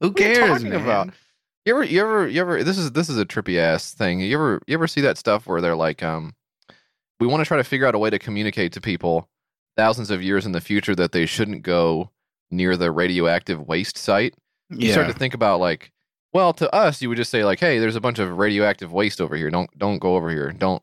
Who 0.00 0.08
What 0.08 0.20
are 0.20 0.24
you 0.28 0.34
cares, 0.34 0.48
talking 0.48 0.70
man? 0.70 0.82
about? 0.82 1.10
You 1.64 1.74
ever, 1.74 1.84
you 1.84 2.00
ever, 2.00 2.26
you 2.28 2.40
ever? 2.40 2.64
This 2.64 2.78
is 2.78 2.92
this 2.92 3.08
is 3.08 3.18
a 3.18 3.24
trippy 3.26 3.58
ass 3.58 3.92
thing. 3.92 4.20
You 4.20 4.34
ever, 4.36 4.62
you 4.66 4.74
ever 4.74 4.86
see 4.88 5.02
that 5.02 5.18
stuff 5.18 5.46
where 5.46 5.60
they're 5.60 5.76
like, 5.76 6.02
um, 6.02 6.34
we 7.20 7.26
want 7.26 7.40
to 7.42 7.44
try 7.46 7.56
to 7.58 7.64
figure 7.64 7.86
out 7.86 7.94
a 7.94 7.98
way 7.98 8.10
to 8.10 8.18
communicate 8.18 8.72
to 8.72 8.80
people 8.80 9.28
thousands 9.76 10.10
of 10.10 10.22
years 10.22 10.46
in 10.46 10.52
the 10.52 10.60
future 10.60 10.94
that 10.94 11.12
they 11.12 11.26
shouldn't 11.26 11.62
go 11.62 12.10
near 12.50 12.76
the 12.76 12.90
radioactive 12.90 13.60
waste 13.68 13.98
site. 13.98 14.34
You 14.70 14.92
start 14.92 15.08
to 15.08 15.14
think 15.14 15.34
about 15.34 15.60
like, 15.60 15.92
well, 16.32 16.52
to 16.54 16.72
us, 16.74 17.00
you 17.00 17.08
would 17.08 17.16
just 17.16 17.30
say 17.30 17.44
like, 17.44 17.60
hey, 17.60 17.78
there's 17.78 17.96
a 17.96 18.00
bunch 18.00 18.18
of 18.18 18.36
radioactive 18.36 18.92
waste 18.92 19.20
over 19.20 19.36
here. 19.36 19.50
Don't 19.50 19.70
don't 19.78 19.98
go 19.98 20.16
over 20.16 20.30
here. 20.30 20.52
Don't 20.52 20.82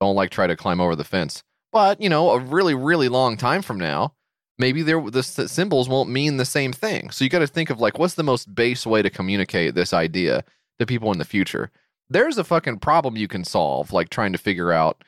don't 0.00 0.16
like 0.16 0.30
try 0.30 0.46
to 0.46 0.56
climb 0.56 0.80
over 0.80 0.96
the 0.96 1.04
fence. 1.04 1.42
But 1.72 2.00
you 2.00 2.08
know, 2.08 2.30
a 2.30 2.38
really 2.38 2.74
really 2.74 3.08
long 3.08 3.36
time 3.36 3.62
from 3.62 3.78
now, 3.78 4.14
maybe 4.58 4.82
there 4.82 5.00
the 5.00 5.22
symbols 5.22 5.88
won't 5.88 6.08
mean 6.08 6.36
the 6.36 6.44
same 6.44 6.72
thing. 6.72 7.10
So 7.10 7.24
you 7.24 7.30
got 7.30 7.40
to 7.40 7.46
think 7.46 7.70
of 7.70 7.80
like, 7.80 7.98
what's 7.98 8.14
the 8.14 8.22
most 8.22 8.54
base 8.54 8.86
way 8.86 9.02
to 9.02 9.10
communicate 9.10 9.74
this 9.74 9.92
idea 9.92 10.44
to 10.78 10.86
people 10.86 11.12
in 11.12 11.18
the 11.18 11.24
future? 11.24 11.70
There's 12.08 12.38
a 12.38 12.44
fucking 12.44 12.78
problem 12.78 13.16
you 13.16 13.28
can 13.28 13.44
solve, 13.44 13.92
like 13.92 14.08
trying 14.08 14.32
to 14.32 14.38
figure 14.38 14.72
out. 14.72 15.02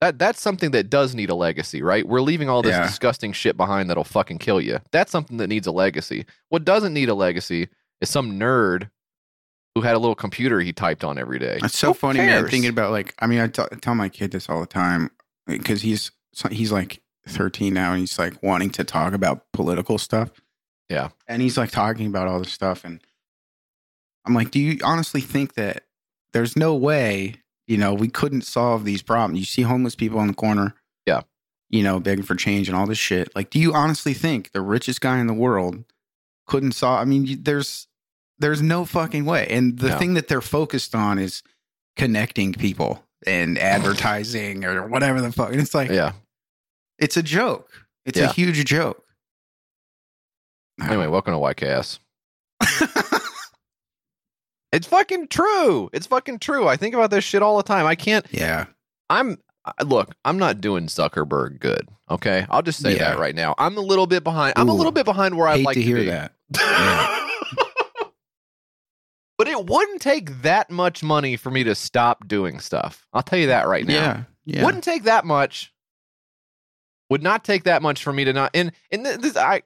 That, 0.00 0.18
that's 0.18 0.40
something 0.40 0.70
that 0.72 0.90
does 0.90 1.14
need 1.14 1.28
a 1.28 1.34
legacy, 1.34 1.82
right? 1.82 2.06
We're 2.06 2.20
leaving 2.20 2.48
all 2.48 2.62
this 2.62 2.70
Yeah. 2.76 2.86
disgusting 2.86 3.32
shit 3.32 3.56
behind 3.56 3.90
that'll 3.90 4.04
fucking 4.04 4.38
kill 4.38 4.60
you. 4.60 4.78
That's 4.92 5.10
something 5.10 5.38
that 5.38 5.48
needs 5.48 5.66
a 5.66 5.72
legacy. 5.72 6.24
What 6.50 6.64
doesn't 6.64 6.94
need 6.94 7.08
a 7.08 7.14
legacy 7.14 7.68
is 8.00 8.08
some 8.08 8.38
nerd 8.38 8.90
who 9.74 9.80
had 9.82 9.96
a 9.96 9.98
little 9.98 10.14
computer 10.14 10.60
he 10.60 10.72
typed 10.72 11.02
on 11.02 11.18
every 11.18 11.38
day. 11.40 11.58
It's 11.62 11.76
so 11.78 11.88
Who 11.88 11.94
funny, 11.94 12.18
man. 12.20 12.28
cares? 12.28 12.50
Thinking 12.50 12.70
about 12.70 12.92
like, 12.92 13.14
I 13.18 13.26
mean, 13.26 13.40
I 13.40 13.48
t- 13.48 13.62
tell 13.80 13.94
my 13.96 14.08
kid 14.08 14.30
this 14.30 14.48
all 14.48 14.60
the 14.60 14.66
time 14.66 15.10
because 15.46 15.82
he's 15.82 16.10
he's 16.50 16.70
like 16.70 17.02
13 17.26 17.74
now, 17.74 17.90
and 17.92 18.00
he's 18.00 18.18
like 18.18 18.40
wanting 18.42 18.70
to 18.70 18.84
talk 18.84 19.12
about 19.12 19.44
political 19.52 19.98
stuff. 19.98 20.30
Yeah. 20.88 21.08
and 21.26 21.42
he's 21.42 21.58
like 21.58 21.70
talking 21.70 22.06
about 22.06 22.28
all 22.28 22.38
this 22.38 22.52
stuff, 22.52 22.84
and 22.84 23.00
I'm 24.24 24.34
like, 24.34 24.50
do 24.50 24.58
you 24.60 24.78
honestly 24.84 25.20
think 25.20 25.54
that 25.54 25.84
there's 26.32 26.56
no 26.56 26.74
way, 26.74 27.34
you 27.68 27.76
know, 27.76 27.94
we 27.94 28.08
couldn't 28.08 28.42
solve 28.42 28.84
these 28.84 29.02
problems? 29.02 29.38
You 29.38 29.44
see 29.46 29.62
homeless 29.62 29.94
people 29.94 30.18
on 30.18 30.26
the 30.26 30.34
corner, 30.34 30.74
Yeah. 31.06 31.20
you 31.70 31.82
know, 31.84 32.00
begging 32.00 32.24
for 32.24 32.34
change 32.34 32.68
and 32.68 32.76
all 32.76 32.86
this 32.86 32.98
shit. 32.98 33.28
Like, 33.36 33.50
do 33.50 33.60
you 33.60 33.72
honestly 33.74 34.14
think 34.14 34.50
the 34.50 34.60
richest 34.60 35.00
guy 35.00 35.18
in 35.20 35.26
the 35.28 35.34
world 35.34 35.84
couldn't 36.46 36.72
solve? 36.72 36.98
I 37.00 37.04
mean, 37.04 37.26
you, 37.26 37.36
there's 37.36 37.86
there's 38.40 38.62
no 38.62 38.84
fucking 38.84 39.24
way. 39.24 39.46
And 39.48 39.78
the 39.78 39.88
No. 39.90 39.98
thing 39.98 40.14
that 40.14 40.28
they're 40.28 40.40
focused 40.40 40.94
on 40.94 41.18
is 41.18 41.42
connecting 41.96 42.52
people 42.52 43.04
and 43.26 43.58
advertising 43.58 44.64
or 44.64 44.86
whatever 44.86 45.20
the 45.20 45.32
fuck. 45.32 45.50
And 45.50 45.60
it's 45.60 45.74
like, 45.74 45.90
Yeah. 45.90 46.12
it's 46.98 47.16
a 47.16 47.22
joke. 47.22 47.68
It's 48.06 48.16
Yeah. 48.18 48.30
a 48.30 48.32
huge 48.32 48.64
joke. 48.64 49.04
Anyway, 50.80 51.08
welcome 51.08 51.34
to 51.34 51.38
YKS. 51.40 51.98
It's 54.72 54.86
fucking 54.86 55.28
true. 55.28 55.88
It's 55.92 56.06
fucking 56.06 56.40
true. 56.40 56.68
I 56.68 56.76
think 56.76 56.94
about 56.94 57.10
this 57.10 57.24
shit 57.24 57.42
all 57.42 57.56
the 57.56 57.62
time. 57.62 57.86
I 57.86 57.94
can't. 57.94 58.26
yeah. 58.30 58.66
I'm 59.10 59.38
look. 59.84 60.14
I'm 60.24 60.38
not 60.38 60.60
doing 60.60 60.86
Zuckerberg 60.86 61.60
good. 61.60 61.88
Okay, 62.10 62.46
I'll 62.50 62.62
just 62.62 62.80
say 62.80 62.92
Yeah. 62.92 63.10
that 63.10 63.18
right 63.18 63.34
now. 63.34 63.54
I'm 63.58 63.76
a 63.76 63.80
little 63.80 64.06
bit 64.06 64.24
behind. 64.24 64.54
I'm 64.56 64.68
a 64.68 64.74
little 64.74 64.92
bit 64.92 65.04
behind 65.04 65.36
where 65.36 65.48
I'd 65.48 65.64
like 65.64 65.74
to 65.74 65.82
hear 65.82 65.96
be. 65.96 66.06
that. 66.06 66.32
but 69.38 69.46
it 69.48 69.66
wouldn't 69.66 70.00
take 70.02 70.42
that 70.42 70.70
much 70.70 71.02
money 71.02 71.36
for 71.36 71.50
me 71.50 71.64
to 71.64 71.74
stop 71.74 72.26
doing 72.26 72.60
stuff. 72.60 73.06
I'll 73.12 73.22
tell 73.22 73.38
you 73.38 73.46
that 73.48 73.68
right 73.68 73.86
now. 73.86 73.94
Yeah. 73.94 74.22
Yeah. 74.44 74.64
Wouldn't 74.64 74.84
take 74.84 75.04
that 75.04 75.24
much. 75.24 75.72
Would 77.10 77.22
not 77.22 77.44
take 77.44 77.64
that 77.64 77.80
much 77.82 78.02
for 78.02 78.12
me 78.12 78.24
to 78.24 78.32
not. 78.32 78.50
And 78.54 78.72
and 78.90 79.04
this, 79.06 79.36
I, 79.36 79.62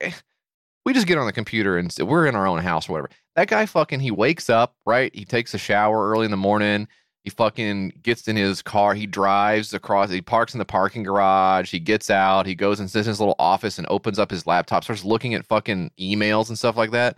we 0.85 0.93
just 0.93 1.07
get 1.07 1.19
on 1.19 1.27
the 1.27 1.33
computer 1.33 1.79
and 1.79 1.95
we're 2.01 2.27
in 2.27 2.35
our 2.35 2.47
own 2.47 2.59
house 2.59 2.89
or 2.89 2.93
whatever. 2.93 3.11
That 3.37 3.49
guy 3.49 3.67
fucking 3.67 4.01
he 4.01 4.11
wakes 4.11 4.51
up 4.51 4.75
right. 4.85 5.15
He 5.15 5.25
takes 5.25 5.55
a 5.55 5.59
shower 5.59 6.11
early 6.11 6.25
in 6.25 6.31
the 6.31 6.37
morning. 6.37 6.89
He 7.25 7.31
fucking 7.31 8.01
gets 8.03 8.27
in 8.27 8.35
his 8.35 8.63
car. 8.63 8.95
He 8.95 9.07
drives 9.07 9.73
across. 9.73 10.11
He 10.11 10.21
parks 10.21 10.55
in 10.55 10.59
the 10.59 10.65
parking 10.65 11.05
garage. 11.05 11.71
He 11.71 11.79
gets 11.79 12.11
out. 12.11 12.47
He 12.47 12.57
goes 12.57 12.81
and 12.81 12.91
sits 12.91 13.07
in 13.07 13.11
his 13.11 13.21
little 13.21 13.37
office 13.39 13.79
and 13.79 13.87
opens 13.89 14.19
up 14.19 14.31
his 14.31 14.45
laptop. 14.45 14.83
Starts 14.83 15.05
looking 15.05 15.35
at 15.35 15.47
fucking 15.47 15.93
emails 16.01 16.49
and 16.49 16.59
stuff 16.59 16.77
like 16.77 16.91
that. 16.91 17.17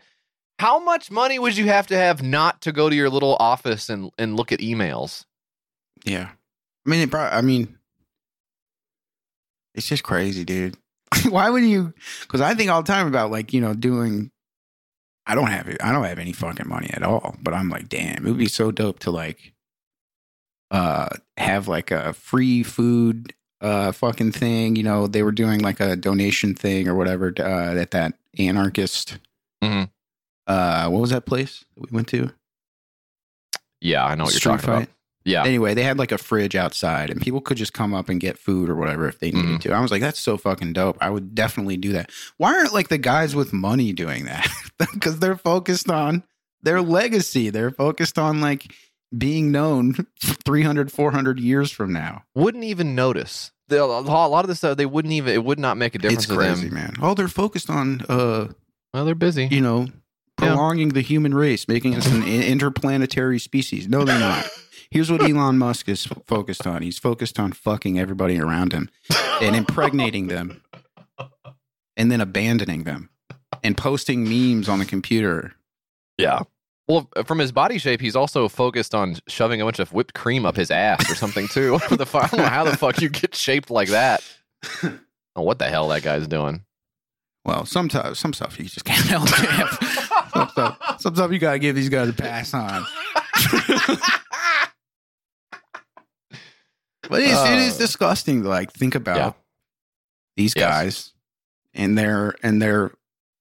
How 0.59 0.79
much 0.79 1.11
money 1.11 1.39
would 1.39 1.57
you 1.57 1.67
have 1.67 1.87
to 1.87 1.97
have 1.97 2.23
not 2.23 2.61
to 2.63 2.71
go 2.71 2.91
to 2.91 2.95
your 2.95 3.09
little 3.09 3.37
office 3.41 3.89
and 3.89 4.11
and 4.19 4.37
look 4.37 4.53
at 4.53 4.61
emails? 4.61 5.25
Yeah. 6.05 6.29
I 6.87 6.91
mean, 6.91 7.01
it 7.01 7.11
probably, 7.11 7.37
I 7.37 7.41
mean, 7.41 7.79
it's 9.75 9.89
just 9.89 10.03
crazy, 10.03 10.45
dude. 10.45 10.77
Why 11.29 11.51
would 11.51 11.65
you? 11.65 11.93
Because 12.23 12.41
I 12.41 12.55
think 12.55 12.71
all 12.71 12.83
the 12.83 12.93
time 12.93 13.07
about 13.07 13.31
like, 13.31 13.53
you 13.53 13.61
know, 13.61 13.75
doing, 13.75 14.31
I 15.27 15.35
don't 15.35 15.49
have 15.49 15.69
it. 15.69 15.83
I 15.83 15.93
don't 15.93 16.05
have 16.05 16.19
any 16.19 16.33
fucking 16.33 16.69
money 16.69 16.91
at 16.93 17.03
all. 17.03 17.37
But 17.43 17.55
I'm 17.55 17.69
like, 17.69 17.89
damn, 17.89 18.27
it 18.27 18.31
would 18.31 18.39
be 18.39 18.47
so 18.49 18.71
dope 18.71 18.99
to 19.01 19.11
like, 19.11 19.53
uh, 20.71 21.09
have 21.37 21.69
like 21.69 21.91
a 21.91 22.13
free 22.13 22.63
food, 22.63 23.33
uh, 23.61 23.93
fucking 23.93 24.33
thing. 24.33 24.77
You 24.77 24.83
know, 24.83 25.07
they 25.07 25.23
were 25.23 25.33
doing 25.33 25.61
like 25.61 25.81
a 25.81 25.97
donation 25.97 26.55
thing 26.55 26.89
or 26.89 26.95
whatever 26.95 27.33
uh, 27.39 27.75
at 27.77 27.93
that 27.93 28.15
anarchist. 28.39 29.19
Mhm. 29.63 29.91
Uh, 30.47 30.89
what 30.89 31.01
was 31.01 31.11
that 31.11 31.25
place 31.27 31.65
that 31.77 31.91
we 31.91 31.95
went 31.95 32.09
to? 32.09 32.31
Yeah, 33.81 34.05
I 34.05 34.15
know 34.15 34.25
what 34.25 34.33
you're 34.33 34.41
Street 34.41 34.61
talking 34.61 34.71
about. 34.71 34.89
Yeah. 35.25 35.45
Anyway, 35.45 35.73
they 35.75 35.83
had 35.85 35.99
like 35.99 36.13
a 36.13 36.19
fridge 36.19 36.55
outside, 36.55 37.09
and 37.11 37.21
people 37.21 37.41
could 37.41 37.57
just 37.57 37.73
come 37.73 37.95
up 37.95 38.09
and 38.11 38.21
get 38.21 38.39
food 38.39 38.69
or 38.69 38.75
whatever 38.77 39.09
if 39.09 39.19
they 39.21 39.31
needed 39.31 39.53
Mhm. 39.53 39.61
to. 39.63 39.73
I 39.73 39.81
was 39.81 39.91
like, 39.91 40.03
that's 40.03 40.21
so 40.21 40.37
fucking 40.37 40.75
dope. 40.75 40.99
I 41.01 41.09
would 41.11 41.35
definitely 41.35 41.77
do 41.79 41.93
that. 41.93 42.11
Why 42.37 42.55
aren't 42.55 42.75
like 42.75 42.89
the 42.89 42.99
guys 42.99 43.35
with 43.35 43.53
money 43.53 43.93
doing 43.93 44.27
that? 44.27 44.47
Because 44.93 45.21
they're 45.21 45.37
focused 45.37 45.89
on 45.89 46.25
their 46.63 46.83
legacy. 46.83 47.49
They're 47.49 47.71
focused 47.71 48.19
on 48.19 48.41
like 48.41 48.73
being 49.17 49.53
known 49.53 49.95
300, 50.45 50.91
400 50.91 51.39
years 51.39 51.71
from 51.71 51.93
now. 51.93 52.25
Wouldn't 52.35 52.65
even 52.65 52.95
notice. 52.97 53.53
The, 53.69 53.83
a 53.83 53.87
lot 53.87 54.45
of 54.45 54.49
this 54.49 54.59
stuff, 54.59 54.77
they 54.77 54.85
wouldn't 54.85 55.13
even, 55.13 55.33
it 55.33 55.45
would 55.45 55.59
not 55.61 55.77
make 55.79 55.95
a 55.95 55.99
difference 55.99 56.25
it's 56.25 56.33
crazy, 56.35 56.69
man. 56.71 56.95
Oh, 57.01 57.15
they're 57.15 57.29
focused 57.29 57.71
on, 57.71 58.03
uh, 58.09 58.49
Well, 58.93 59.05
they're 59.05 59.15
busy. 59.15 59.47
you 59.51 59.61
know, 59.61 59.83
Yeah. 60.41 60.49
prolonging 60.49 60.89
the 60.91 61.01
human 61.01 61.33
race, 61.35 61.67
making 61.69 61.95
us 61.95 62.07
an 62.11 62.25
interplanetary 62.25 63.39
species. 63.39 63.89
No, 63.89 64.05
they're 64.05 64.19
not. 64.19 64.47
Here's 64.95 65.11
what 65.11 65.23
Elon 65.29 65.59
Musk 65.59 65.89
is 65.89 66.07
focused 66.25 66.69
on. 66.69 66.83
He's 66.83 67.01
focused 67.01 67.41
on 67.41 67.51
fucking 67.51 67.99
everybody 67.99 68.39
around 68.39 68.73
him 68.73 68.89
and 69.43 69.57
impregnating 69.57 70.29
them 70.29 70.63
and 71.97 72.13
then 72.13 72.21
abandoning 72.21 72.85
them 72.85 73.11
and 73.65 73.77
posting 73.77 74.23
memes 74.23 74.69
on 74.69 74.79
the 74.79 74.85
computer. 74.85 75.55
Yeah. 76.17 76.43
Well, 76.87 77.09
from 77.27 77.41
his 77.41 77.51
body 77.51 77.79
shape, 77.79 78.01
he's 78.01 78.15
also 78.15 78.49
focused 78.49 78.95
on 78.95 79.17
shoving 79.27 79.61
a 79.61 79.65
bunch 79.65 79.81
of 79.81 79.93
whipped 79.93 80.15
cream 80.15 80.47
up 80.47 80.55
his 80.55 80.71
ass 80.71 81.11
or 81.11 81.17
something 81.17 81.49
too. 81.49 81.73
Whatever 81.73 81.97
the 81.97 82.07
fuck, 82.07 82.33
I 82.33 82.37
don't 82.37 82.45
know 82.45 82.53
how 82.53 82.63
the 82.63 82.77
fuck 82.77 83.01
you 83.01 83.09
get 83.09 83.35
shaped 83.35 83.73
like 83.73 83.89
that. 83.89 84.23
I 84.63 84.93
oh, 85.35 85.43
what 85.43 85.59
the 85.59 85.69
hell 85.69 85.89
that 85.89 86.05
guy's 86.05 86.29
doing. 86.29 86.63
Well, 87.45 87.67
sometimes 87.67 88.21
some 88.21 88.33
stuff 88.33 88.61
you 88.61 88.67
just 88.67 88.85
can't 88.85 89.05
help. 89.07 89.29
Some, 90.35 90.49
stuff, 90.49 91.01
some 91.01 91.15
stuff 91.15 91.31
you 91.31 91.39
gotta 91.39 91.61
give 91.61 91.77
these 91.77 91.89
guys 91.89 92.09
a 92.09 92.13
pass 92.13 92.55
on. 92.55 92.85
But 97.09 97.21
it 97.23 97.31
is, 97.31 97.39
it 97.51 97.59
is 97.59 97.75
Uh, 97.77 97.79
disgusting 97.79 98.43
to 98.43 98.49
like 98.49 98.73
think 98.73 98.95
about 98.95 99.17
Yeah. 99.17 99.33
these 100.37 100.55
Yes. 100.57 100.65
guys 100.65 101.13
and 101.75 101.97
their 101.99 102.35
and 102.43 102.61
their 102.63 102.93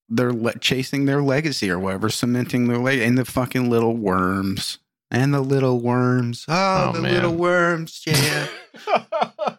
they're 0.09 0.33
le- 0.33 0.57
chasing 0.59 1.05
their 1.05 1.21
legacy 1.21 1.69
or 1.71 1.79
whatever, 1.79 2.09
cementing 2.09 2.67
their 2.67 2.77
legacy, 2.77 3.05
and 3.05 3.17
the 3.17 3.25
fucking 3.25 3.69
little 3.69 3.95
worms 3.95 4.77
and 5.09 5.33
the 5.33 5.39
little 5.41 5.79
worms. 5.79 6.45
Oh, 6.47 6.89
Oh, 6.89 6.91
the 6.93 7.01
man. 7.01 7.13
little 7.13 7.33
worms, 7.35 8.01
yeah. 8.05 8.47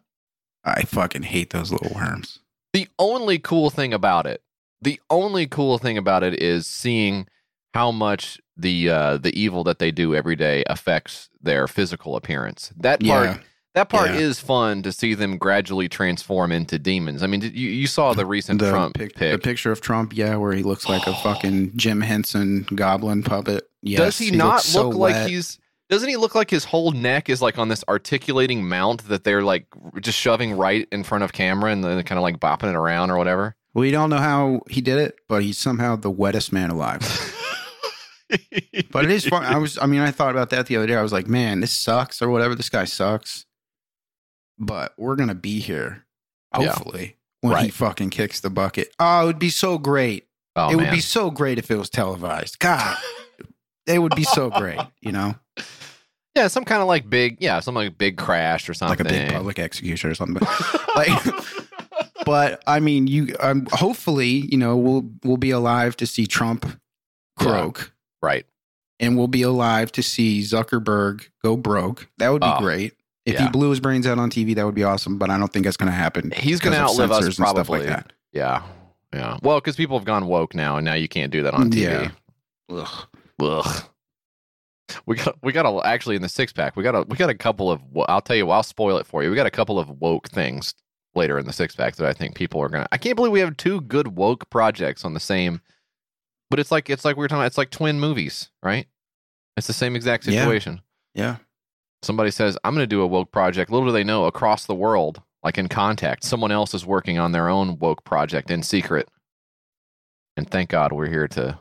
I 0.64 0.82
fucking 0.82 1.22
hate 1.24 1.50
those 1.50 1.70
little 1.72 1.92
worms. 1.94 2.38
the 2.72 2.88
only 2.98 3.38
cool 3.38 3.70
thing 3.70 3.92
about 3.94 4.26
it, 4.26 4.42
the 4.82 5.00
only 5.10 5.46
cool 5.46 5.78
thing 5.78 5.96
about 5.98 6.22
it 6.22 6.40
is 6.42 6.66
seeing 6.66 7.26
how 7.72 7.90
much 7.90 8.40
the 8.56 8.88
uh, 8.90 9.16
the 9.16 9.38
evil 9.38 9.64
that 9.64 9.78
they 9.78 9.90
do 9.90 10.14
every 10.14 10.36
day 10.36 10.62
affects 10.68 11.28
their 11.40 11.66
physical 11.68 12.16
appearance. 12.16 12.72
That 12.76 13.02
part 13.02 13.26
Yeah, 13.26 13.38
That 13.74 13.88
part 13.88 14.10
Yeah. 14.10 14.16
is 14.18 14.38
fun 14.38 14.82
to 14.82 14.92
see 14.92 15.14
them 15.14 15.36
gradually 15.36 15.88
transform 15.88 16.52
into 16.52 16.78
demons. 16.78 17.22
I 17.24 17.26
mean, 17.26 17.40
you, 17.42 17.48
you 17.70 17.86
saw 17.88 18.12
the 18.14 18.24
recent 18.24 18.60
the 18.60 18.70
Trump 18.70 18.94
pic- 18.94 19.16
the 19.16 19.36
picture 19.38 19.72
of 19.72 19.80
Trump, 19.80 20.16
yeah, 20.16 20.36
where 20.36 20.52
he 20.52 20.62
looks 20.62 20.88
like 20.88 21.06
a 21.08 21.14
fucking 21.22 21.76
Jim 21.76 22.00
Henson 22.00 22.66
goblin 22.74 23.22
puppet. 23.24 23.68
Yes, 23.82 23.98
Does 24.00 24.18
he, 24.18 24.30
not 24.30 24.54
looks 24.54 24.64
so 24.66 24.88
look 24.88 24.96
like 24.98 25.14
wet. 25.14 25.28
he's? 25.28 25.58
Doesn't 25.90 26.08
he 26.08 26.16
look 26.16 26.34
like 26.34 26.48
his 26.50 26.64
whole 26.64 26.92
neck 26.92 27.28
is 27.28 27.42
like 27.42 27.58
on 27.58 27.68
this 27.68 27.84
articulating 27.88 28.66
mount 28.66 29.06
that 29.08 29.24
they're 29.24 29.42
like 29.42 29.66
just 30.00 30.18
shoving 30.18 30.52
right 30.56 30.88
in 30.92 31.02
front 31.04 31.24
of 31.24 31.32
camera 31.32 31.70
and 31.72 31.84
then 31.84 32.02
kind 32.04 32.18
of 32.18 32.22
like 32.22 32.38
bopping 32.40 32.70
it 32.70 32.76
around 32.76 33.10
or 33.10 33.18
whatever? 33.18 33.54
We 33.74 33.90
don't 33.90 34.08
know 34.08 34.16
how 34.18 34.60
he 34.70 34.80
did 34.80 34.98
it, 34.98 35.16
but 35.28 35.42
he's 35.42 35.58
somehow 35.58 35.96
the 35.96 36.10
wettest 36.10 36.52
man 36.52 36.70
alive. 36.70 37.02
But 38.90 39.04
it 39.04 39.10
is 39.10 39.26
fun. 39.26 39.44
I 39.44 39.58
was, 39.58 39.78
I 39.78 39.86
mean, 39.86 40.00
I 40.00 40.10
thought 40.10 40.30
about 40.30 40.50
that 40.50 40.66
the 40.66 40.76
other 40.76 40.86
day. 40.86 40.96
I 40.96 41.02
was 41.02 41.12
like, 41.12 41.28
man, 41.28 41.60
this 41.60 41.72
sucks 41.72 42.22
or 42.22 42.30
whatever. 42.30 42.54
This 42.54 42.68
guy 42.70 42.84
sucks. 42.84 43.44
But 44.58 44.92
we're 44.96 45.16
gonna 45.16 45.34
be 45.34 45.60
here, 45.60 46.04
Yeah. 46.58 46.66
hopefully, 46.72 47.16
when 47.40 47.64
he 47.64 47.70
fucking 47.70 48.10
kicks 48.10 48.40
the 48.40 48.50
bucket. 48.50 48.94
Oh, 48.98 49.22
it 49.22 49.26
would 49.26 49.38
be 49.38 49.50
so 49.50 49.78
great. 49.78 50.26
Oh 50.56 50.68
it 50.70 50.76
man, 50.76 50.86
would 50.86 50.92
be 50.94 51.00
so 51.00 51.30
great 51.30 51.58
if 51.58 51.70
it 51.70 51.76
was 51.76 51.90
televised. 51.90 52.58
God, 52.60 52.96
it 53.86 53.98
would 53.98 54.14
be 54.14 54.22
so 54.24 54.50
great. 54.50 54.78
You 55.00 55.10
know, 55.12 55.34
yeah, 56.36 56.46
some 56.48 56.64
kind 56.64 56.80
of 56.82 56.86
like 56.88 57.10
big, 57.10 57.38
yeah, 57.40 57.58
some 57.60 57.74
like 57.74 57.98
big 57.98 58.16
crash 58.16 58.68
or 58.68 58.74
something, 58.74 59.04
like 59.04 59.12
a 59.12 59.18
big 59.18 59.32
public 59.32 59.58
execution 59.58 60.10
or 60.10 60.14
something. 60.14 60.34
But, 60.40 60.88
like, 60.96 61.34
but 62.24 62.62
I 62.66 62.78
mean, 62.80 63.06
you. 63.08 63.34
Um, 63.40 63.66
hopefully, 63.72 64.28
you 64.28 64.56
know, 64.56 64.76
we'll 64.76 65.10
we'll 65.24 65.36
be 65.36 65.50
alive 65.50 65.96
to 65.96 66.06
see 66.06 66.26
Trump 66.26 66.66
croak. 67.38 67.92
right? 68.22 68.46
and 69.00 69.18
we'll 69.18 69.26
be 69.26 69.42
alive 69.42 69.90
to 69.90 70.04
see 70.04 70.40
Zuckerberg 70.40 71.26
go 71.42 71.56
broke. 71.56 72.08
That 72.18 72.28
would 72.28 72.42
be 72.42 72.46
Oh, 72.48 72.60
great. 72.60 72.94
If 73.26 73.34
yeah. 73.34 73.44
he 73.44 73.48
blew 73.48 73.70
his 73.70 73.80
brains 73.80 74.06
out 74.06 74.18
on 74.18 74.30
TV, 74.30 74.54
that 74.54 74.66
would 74.66 74.74
be 74.74 74.84
awesome. 74.84 75.18
But 75.18 75.30
I 75.30 75.38
don't 75.38 75.52
think 75.52 75.64
that's 75.64 75.76
going 75.76 75.90
to 75.90 75.96
happen. 75.96 76.30
He's 76.36 76.60
going 76.60 76.74
to 76.74 76.80
outlive 76.80 77.10
us 77.10 77.18
censors 77.18 77.38
and 77.38 77.48
stuff 77.48 77.54
probably. 77.54 77.80
like 77.80 77.88
that. 77.88 78.12
Yeah, 78.32 78.62
yeah. 79.12 79.38
Well, 79.42 79.60
because 79.60 79.76
people 79.76 79.98
have 79.98 80.04
gone 80.04 80.26
woke 80.26 80.54
now, 80.54 80.76
and 80.76 80.84
now 80.84 80.94
you 80.94 81.08
can't 81.08 81.32
do 81.32 81.42
that 81.44 81.54
on 81.54 81.70
TV. 81.70 81.80
Yeah. 81.80 82.10
Ugh. 82.70 83.06
Ugh. 83.40 83.84
We 85.06 85.16
got 85.16 85.36
we 85.42 85.52
got 85.52 85.66
a 85.66 85.86
actually 85.86 86.16
in 86.16 86.22
the 86.22 86.28
six 86.28 86.52
pack. 86.52 86.76
We 86.76 86.82
got 86.82 86.94
a 86.94 87.02
we 87.02 87.16
got 87.16 87.30
a 87.30 87.34
couple 87.34 87.70
of. 87.70 87.80
I'll 88.06 88.20
tell 88.20 88.36
you. 88.36 88.50
I'll 88.50 88.62
spoil 88.62 88.98
it 88.98 89.06
for 89.06 89.22
you. 89.22 89.30
We 89.30 89.36
got 89.36 89.46
a 89.46 89.50
couple 89.50 89.78
of 89.78 89.88
woke 90.00 90.28
things 90.28 90.74
later 91.14 91.38
in 91.38 91.46
the 91.46 91.52
six 91.52 91.74
pack 91.74 91.96
that 91.96 92.06
I 92.06 92.12
think 92.12 92.36
people 92.36 92.60
are 92.60 92.68
gonna. 92.68 92.86
I 92.92 92.98
can't 92.98 93.16
believe 93.16 93.32
we 93.32 93.40
have 93.40 93.56
two 93.56 93.80
good 93.80 94.16
woke 94.16 94.50
projects 94.50 95.04
on 95.04 95.14
the 95.14 95.20
same. 95.20 95.60
But 96.50 96.60
it's 96.60 96.70
like 96.70 96.90
it's 96.90 97.04
like 97.04 97.16
we 97.16 97.22
were 97.22 97.28
talking. 97.28 97.40
About, 97.40 97.46
it's 97.46 97.58
like 97.58 97.70
twin 97.70 97.98
movies, 97.98 98.50
right? 98.62 98.86
It's 99.56 99.66
the 99.66 99.72
same 99.72 99.96
exact 99.96 100.26
Yeah. 100.26 100.40
situation. 100.40 100.82
Yeah. 101.14 101.36
Somebody 102.04 102.30
says, 102.30 102.58
"I'm 102.64 102.74
going 102.74 102.82
to 102.82 102.86
do 102.86 103.02
a 103.02 103.06
woke 103.06 103.32
project." 103.32 103.70
Little 103.70 103.88
do 103.88 103.92
they 103.92 104.04
know, 104.04 104.26
across 104.26 104.66
the 104.66 104.74
world, 104.74 105.22
like 105.42 105.58
in 105.58 105.68
contact, 105.68 106.24
someone 106.24 106.52
else 106.52 106.74
is 106.74 106.86
working 106.86 107.18
on 107.18 107.32
their 107.32 107.48
own 107.48 107.78
woke 107.78 108.04
project 108.04 108.50
in 108.50 108.62
secret. 108.62 109.08
And 110.36 110.48
thank 110.48 110.70
God 110.70 110.92
we're 110.92 111.08
here 111.08 111.28
to 111.28 111.58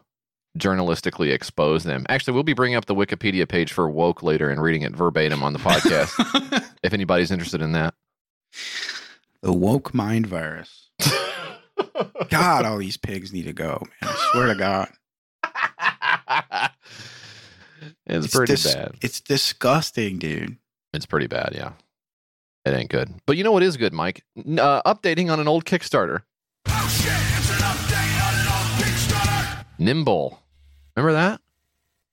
journalistically 0.58 1.32
expose 1.32 1.84
them. 1.84 2.06
Actually, 2.10 2.34
we'll 2.34 2.44
be 2.44 2.54
bringing 2.54 2.76
up 2.76 2.86
the 2.86 2.96
Wikipedia 2.96 3.48
page 3.48 3.72
for 3.72 3.90
woke 3.90 4.24
later 4.24 4.50
and 4.50 4.62
reading 4.62 4.84
it 4.84 4.96
verbatim 4.96 5.44
on 5.44 5.54
the 5.54 5.60
podcast 5.60 6.66
if 6.84 6.94
anybody's 6.94 7.32
interested 7.32 7.62
in 7.62 7.72
that. 7.74 7.94
the 9.42 9.54
woke 9.54 9.94
mind 9.94 10.28
virus. 10.28 10.90
God, 12.30 12.66
all 12.66 12.78
these 12.78 12.98
pigs 12.98 13.34
need 13.34 13.46
to 13.46 13.54
go, 13.54 13.82
man. 14.02 14.12
I 14.12 14.30
swear 14.32 14.48
to 14.48 14.56
God. 14.56 14.90
It's, 18.06 18.36
pretty 18.36 18.54
dis- 18.54 18.74
bad. 18.74 18.96
It's 19.02 19.20
disgusting, 19.22 20.18
dude. 20.20 20.58
It's 20.94 21.06
pretty 21.06 21.28
bad, 21.28 21.52
yeah. 21.56 21.72
It 22.66 22.72
ain't 22.74 22.90
good. 22.90 23.14
But 23.26 23.36
you 23.38 23.44
know 23.44 23.52
what 23.52 23.64
is 23.64 23.76
good, 23.78 23.94
Mike? 23.94 24.24
Uh, 24.38 24.82
updating 24.84 25.32
on 25.32 25.40
an 25.40 25.48
old 25.48 25.66
Kickstarter. 25.66 26.22
Oh 26.68 26.88
shit, 26.88 27.12
it's 27.12 27.50
an 27.50 27.58
update 27.58 28.28
on 28.28 28.34
an 28.40 28.48
old 28.48 28.82
Kickstarter. 28.84 29.66
Nimble. 29.80 30.40
Remember 30.96 31.14
that? 31.14 31.42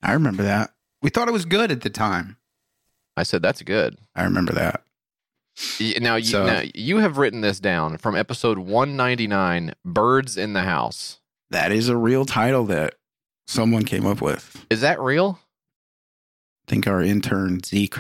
I 0.03 0.13
remember 0.15 0.43
that. 0.43 0.73
We 1.03 1.11
thought 1.11 1.29
it 1.29 1.33
was 1.33 1.45
good 1.45 1.71
at 1.71 1.83
the 1.83 1.91
time. 1.91 2.37
I 3.17 3.23
said 3.23 3.43
that's 3.43 3.63
good. 3.63 3.99
I 4.17 4.25
remember 4.25 4.53
that. 4.55 4.83
Y- 5.79 5.95
Now 6.01 6.17
you, 6.17 6.25
So- 6.25 6.47
now 6.47 6.63
you 6.75 6.99
have 6.99 7.19
written 7.19 7.43
this 7.43 7.61
down 7.61 7.99
from 7.99 8.17
episode 8.17 8.59
199, 8.59 9.75
Birds 9.85 10.37
in 10.37 10.53
the 10.55 10.63
House. 10.63 11.19
That 11.51 11.71
is 11.71 11.89
a 11.89 11.97
real 11.97 12.25
title 12.25 12.65
that 12.67 12.95
someone 13.47 13.85
came 13.85 14.07
up 14.07 14.21
with. 14.21 14.65
Is 14.71 14.81
that 14.81 15.01
real? 15.01 15.39
I 16.71 16.73
think 16.73 16.87
our 16.87 17.03
intern 17.03 17.59
Zeke 17.65 17.97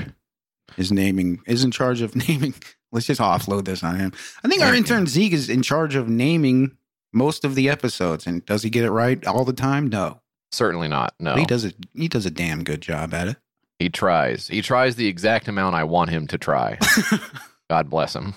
is 0.76 0.92
naming 0.92 1.40
is 1.44 1.64
in 1.64 1.72
charge 1.72 2.02
of 2.02 2.14
naming. 2.28 2.54
Let's 2.92 3.06
just 3.06 3.20
offload 3.20 3.64
this 3.64 3.82
on 3.82 3.96
him. 3.96 4.12
I 4.44 4.48
think 4.48 4.62
our 4.62 4.72
intern 4.72 5.08
Zeke 5.08 5.32
is 5.32 5.48
in 5.48 5.62
charge 5.62 5.96
of 5.96 6.08
naming 6.08 6.76
most 7.12 7.44
of 7.44 7.56
the 7.56 7.68
episodes. 7.68 8.28
And 8.28 8.46
does 8.46 8.62
he 8.62 8.70
get 8.70 8.84
it 8.84 8.92
right 8.92 9.26
all 9.26 9.44
the 9.44 9.52
time? 9.52 9.88
No, 9.88 10.20
Certainly 10.52 10.86
not. 10.86 11.14
No. 11.18 11.34
he 11.34 11.44
does 11.46 11.64
it. 11.64 11.74
He 11.94 12.06
does 12.06 12.26
a 12.26 12.30
damn 12.30 12.62
good 12.62 12.80
job 12.80 13.12
at 13.12 13.26
it. 13.26 13.36
He 13.80 13.88
tries. 13.88 14.46
He 14.46 14.62
tries 14.62 14.94
the 14.94 15.08
exact 15.08 15.48
amount 15.48 15.74
I 15.74 15.82
want 15.82 16.10
him 16.10 16.28
to 16.28 16.38
try. 16.38 16.78
God 17.68 17.90
bless 17.90 18.14
him. 18.14 18.34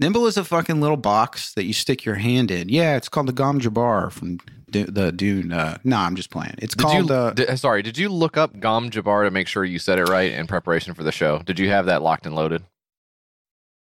Nimble 0.00 0.26
is 0.26 0.36
a 0.38 0.44
fucking 0.44 0.80
little 0.80 0.96
box 0.96 1.52
that 1.54 1.64
you 1.64 1.74
stick 1.74 2.04
your 2.06 2.14
hand 2.14 2.50
in. 2.50 2.70
Yeah, 2.70 2.96
it's 2.96 3.08
called 3.10 3.28
the 3.28 3.32
Gom 3.32 3.60
Jabbar 3.60 4.10
from 4.10 4.38
Du- 4.70 4.86
the 4.86 5.12
Dune. 5.12 5.52
Uh, 5.52 5.76
no, 5.84 5.98
I'm 5.98 6.16
just 6.16 6.30
playing. 6.30 6.54
It's 6.58 6.74
Did 6.74 6.82
called. 6.82 7.10
you, 7.10 7.14
uh, 7.14 7.32
di- 7.34 7.54
sorry, 7.56 7.82
did 7.82 7.98
you 7.98 8.08
look 8.08 8.38
up 8.38 8.58
Gom 8.60 8.88
Jabbar 8.90 9.24
to 9.26 9.30
make 9.30 9.46
sure 9.46 9.62
you 9.62 9.78
said 9.78 9.98
it 9.98 10.08
right 10.08 10.32
in 10.32 10.46
preparation 10.46 10.94
for 10.94 11.02
the 11.02 11.12
show? 11.12 11.40
Did 11.42 11.58
you 11.58 11.68
have 11.68 11.84
that 11.86 12.00
locked 12.02 12.24
and 12.26 12.34
loaded? 12.34 12.64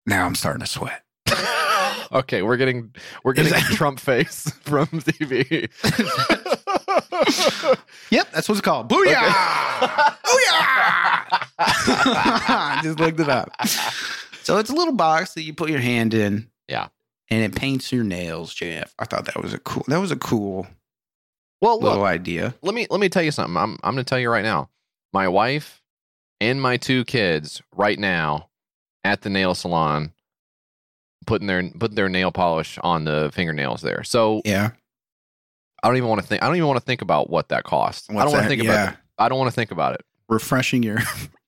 now 0.08 0.25
I'm 0.25 0.36
starting 0.36 0.60
to 0.62 0.67
sweat. 0.67 1.01
okay, 2.13 2.43
we're 2.43 2.58
getting 2.58 2.93
we're 3.23 3.34
getting 3.34 3.51
that- 3.51 3.63
Trump 3.73 3.99
face 3.99 4.49
from 4.62 4.88
TV. 4.88 5.69
Yep, 8.12 8.32
that's 8.32 8.47
what 8.47 8.56
it's 8.58 8.62
called. 8.62 8.88
Booyah! 8.89 9.15
Booyah! 9.15 11.47
I 11.58 12.80
just 12.84 12.99
looked 12.99 13.19
it 13.19 13.30
up. 13.30 13.49
So 14.45 14.58
it's 14.58 14.69
a 14.69 14.73
little 14.75 14.93
box 14.93 15.34
that 15.34 15.41
you 15.43 15.53
put 15.53 15.69
your 15.69 15.79
hand 15.79 16.13
in. 16.13 16.49
Yeah. 16.67 16.88
And 17.29 17.43
it 17.43 17.55
paints 17.60 17.91
your 17.91 18.03
nails, 18.03 18.53
Jeff. 18.53 18.93
I 18.99 19.05
thought 19.05 19.25
that 19.25 19.41
was 19.41 19.53
a 19.53 19.58
cool 19.60 19.84
that 19.88 19.97
was 19.97 20.12
a 20.12 20.15
cool 20.15 20.67
Well, 21.62 21.79
little 21.79 21.99
look, 21.99 22.08
idea. 22.08 22.53
let 22.62 22.75
me 22.75 22.86
let 22.89 22.99
me 22.99 23.10
tell 23.10 23.23
you 23.23 23.31
something. 23.31 23.58
I'm 23.58 23.77
I'm 23.84 23.93
going 23.95 24.05
to 24.05 24.10
tell 24.10 24.19
you 24.19 24.29
right 24.29 24.43
now. 24.43 24.69
My 25.12 25.27
wife 25.27 25.81
and 26.39 26.62
my 26.62 26.77
two 26.77 27.03
kids 27.05 27.62
right 27.75 27.97
now 27.97 28.49
at 29.03 29.21
the 29.21 29.29
nail 29.29 29.55
salon 29.55 30.12
putting 31.25 31.47
their 31.47 31.67
putting 31.79 31.95
their 31.95 32.10
nail 32.10 32.31
polish 32.31 32.77
on 32.84 33.05
the 33.05 33.31
fingernails 33.34 33.81
there. 33.81 34.03
So 34.03 34.41
Yeah. 34.45 34.71
I 35.81 35.88
don't 35.88 35.97
even 35.97 36.10
want 36.10 36.21
to 36.21 36.27
think. 36.27 36.41
I 36.43 36.47
don't 36.47 36.55
even 36.55 36.67
want 36.67 36.79
to 36.79 36.86
think 36.86 37.01
about 37.01 37.29
what 37.29 37.49
that 37.49 37.63
costs. 37.63 38.08
I 38.10 38.13
don't 38.13 38.31
want 38.31 38.43
to 38.43 38.47
think 38.49 38.63
Yeah. 38.63 38.71
about. 38.71 38.93
It. 38.93 38.99
I 39.17 39.29
don't 39.29 39.39
want 39.39 39.49
to 39.49 39.55
think 39.55 39.71
about 39.71 39.95
it. 39.95 40.01
Refreshing 40.29 40.84
your 40.84 40.99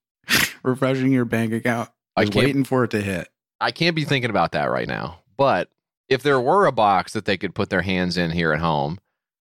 refreshing 0.63 1.11
your 1.11 1.25
bank 1.25 1.53
account. 1.53 1.89
I 2.17 2.23
Just 2.23 2.33
can't. 2.33 2.45
waiting 2.45 2.63
for 2.63 2.83
it 2.83 2.91
to 2.91 3.01
hit. 3.01 3.29
I 3.61 3.71
can't 3.71 3.95
be 3.95 4.03
thinking 4.05 4.29
about 4.29 4.51
that 4.53 4.65
right 4.71 4.87
now. 4.87 5.19
But 5.37 5.69
if 6.09 6.23
there 6.23 6.39
were 6.41 6.65
a 6.65 6.71
box 6.71 7.13
that 7.13 7.25
they 7.25 7.37
could 7.37 7.53
put 7.55 7.69
their 7.69 7.81
hands 7.83 8.17
in 8.17 8.31
here 8.31 8.51
at 8.53 8.59
home, 8.59 8.99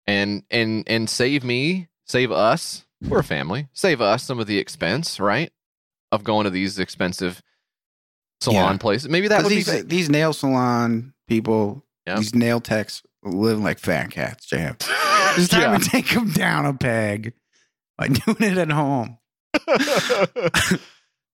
and 0.07 0.45
and 0.51 0.85
and 0.87 1.09
save 1.11 1.45
me, 1.45 1.89
save 2.07 2.31
us, 2.33 2.85
we're 3.03 3.21
a 3.21 3.25
family, 3.25 3.69
save 3.73 4.01
us 4.01 4.23
some 4.23 4.39
of 4.41 4.47
the 4.47 4.59
expense, 4.59 5.19
right, 5.21 5.53
of 6.13 6.25
going 6.25 6.45
to 6.45 6.51
these 6.51 6.79
expensive 6.79 7.43
salon 8.41 8.75
Yeah. 8.75 8.79
places. 8.79 9.09
Maybe 9.09 9.29
that 9.29 9.43
would 9.43 9.51
these 9.51 9.71
be. 9.71 9.83
these 9.83 10.09
nail 10.09 10.33
salon 10.33 11.13
people, 11.29 11.85
these 12.07 12.35
nail 12.35 12.61
techs 12.61 13.03
live 13.23 13.61
like 13.61 13.79
fat 13.79 14.11
cats, 14.11 14.47
Jeff. 14.47 14.77
It's 15.37 15.47
time 15.47 15.73
Yeah. 15.75 15.79
to 15.79 15.85
take 15.89 16.09
them 16.11 16.33
down 16.33 16.67
a 16.67 16.75
peg 16.75 17.35
by 17.97 18.09
doing 18.09 18.37
it 18.41 18.59
at 18.59 18.71
home. 18.73 19.19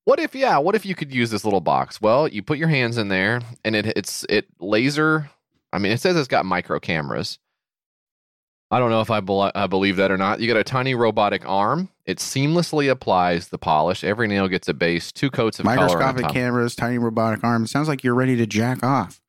what 0.06 0.18
if 0.18 0.34
yeah 0.34 0.56
what 0.56 0.74
if 0.74 0.86
you 0.86 0.94
could 0.94 1.14
use 1.14 1.30
this 1.30 1.44
little 1.44 1.60
box 1.60 2.00
well 2.00 2.26
you 2.26 2.42
put 2.42 2.56
your 2.56 2.68
hands 2.68 2.96
in 2.96 3.08
there 3.08 3.42
and 3.64 3.76
it 3.76 3.86
it's 3.96 4.24
it 4.30 4.46
laser 4.58 5.28
i 5.72 5.78
mean 5.78 5.92
it 5.92 6.00
says 6.00 6.16
it's 6.16 6.28
got 6.28 6.46
micro 6.46 6.80
cameras 6.80 7.38
i 8.70 8.78
don't 8.78 8.90
know 8.90 9.00
if 9.02 9.10
I, 9.10 9.20
bel 9.20 9.52
I 9.54 9.66
believe 9.66 9.96
that 9.96 10.10
or 10.10 10.16
not 10.16 10.40
you 10.40 10.48
got 10.48 10.56
a 10.56 10.64
tiny 10.64 10.94
robotic 10.94 11.46
arm 11.46 11.90
it 12.04 12.18
seamlessly 12.18 12.90
applies 12.90 13.48
the 13.48 13.58
polish 13.58 14.04
every 14.04 14.28
nail 14.28 14.48
gets 14.48 14.68
a 14.68 14.74
base 14.74 15.12
two 15.12 15.30
coats 15.30 15.58
of 15.58 15.64
Microscopic 15.64 16.28
cameras, 16.28 16.76
tiny 16.76 16.98
robotic 16.98 17.42
arms. 17.42 17.70
Sounds 17.72 17.88
like 17.88 18.04
you're 18.04 18.14
ready 18.14 18.36
to 18.36 18.46
jack 18.46 18.84
off. 18.84 19.20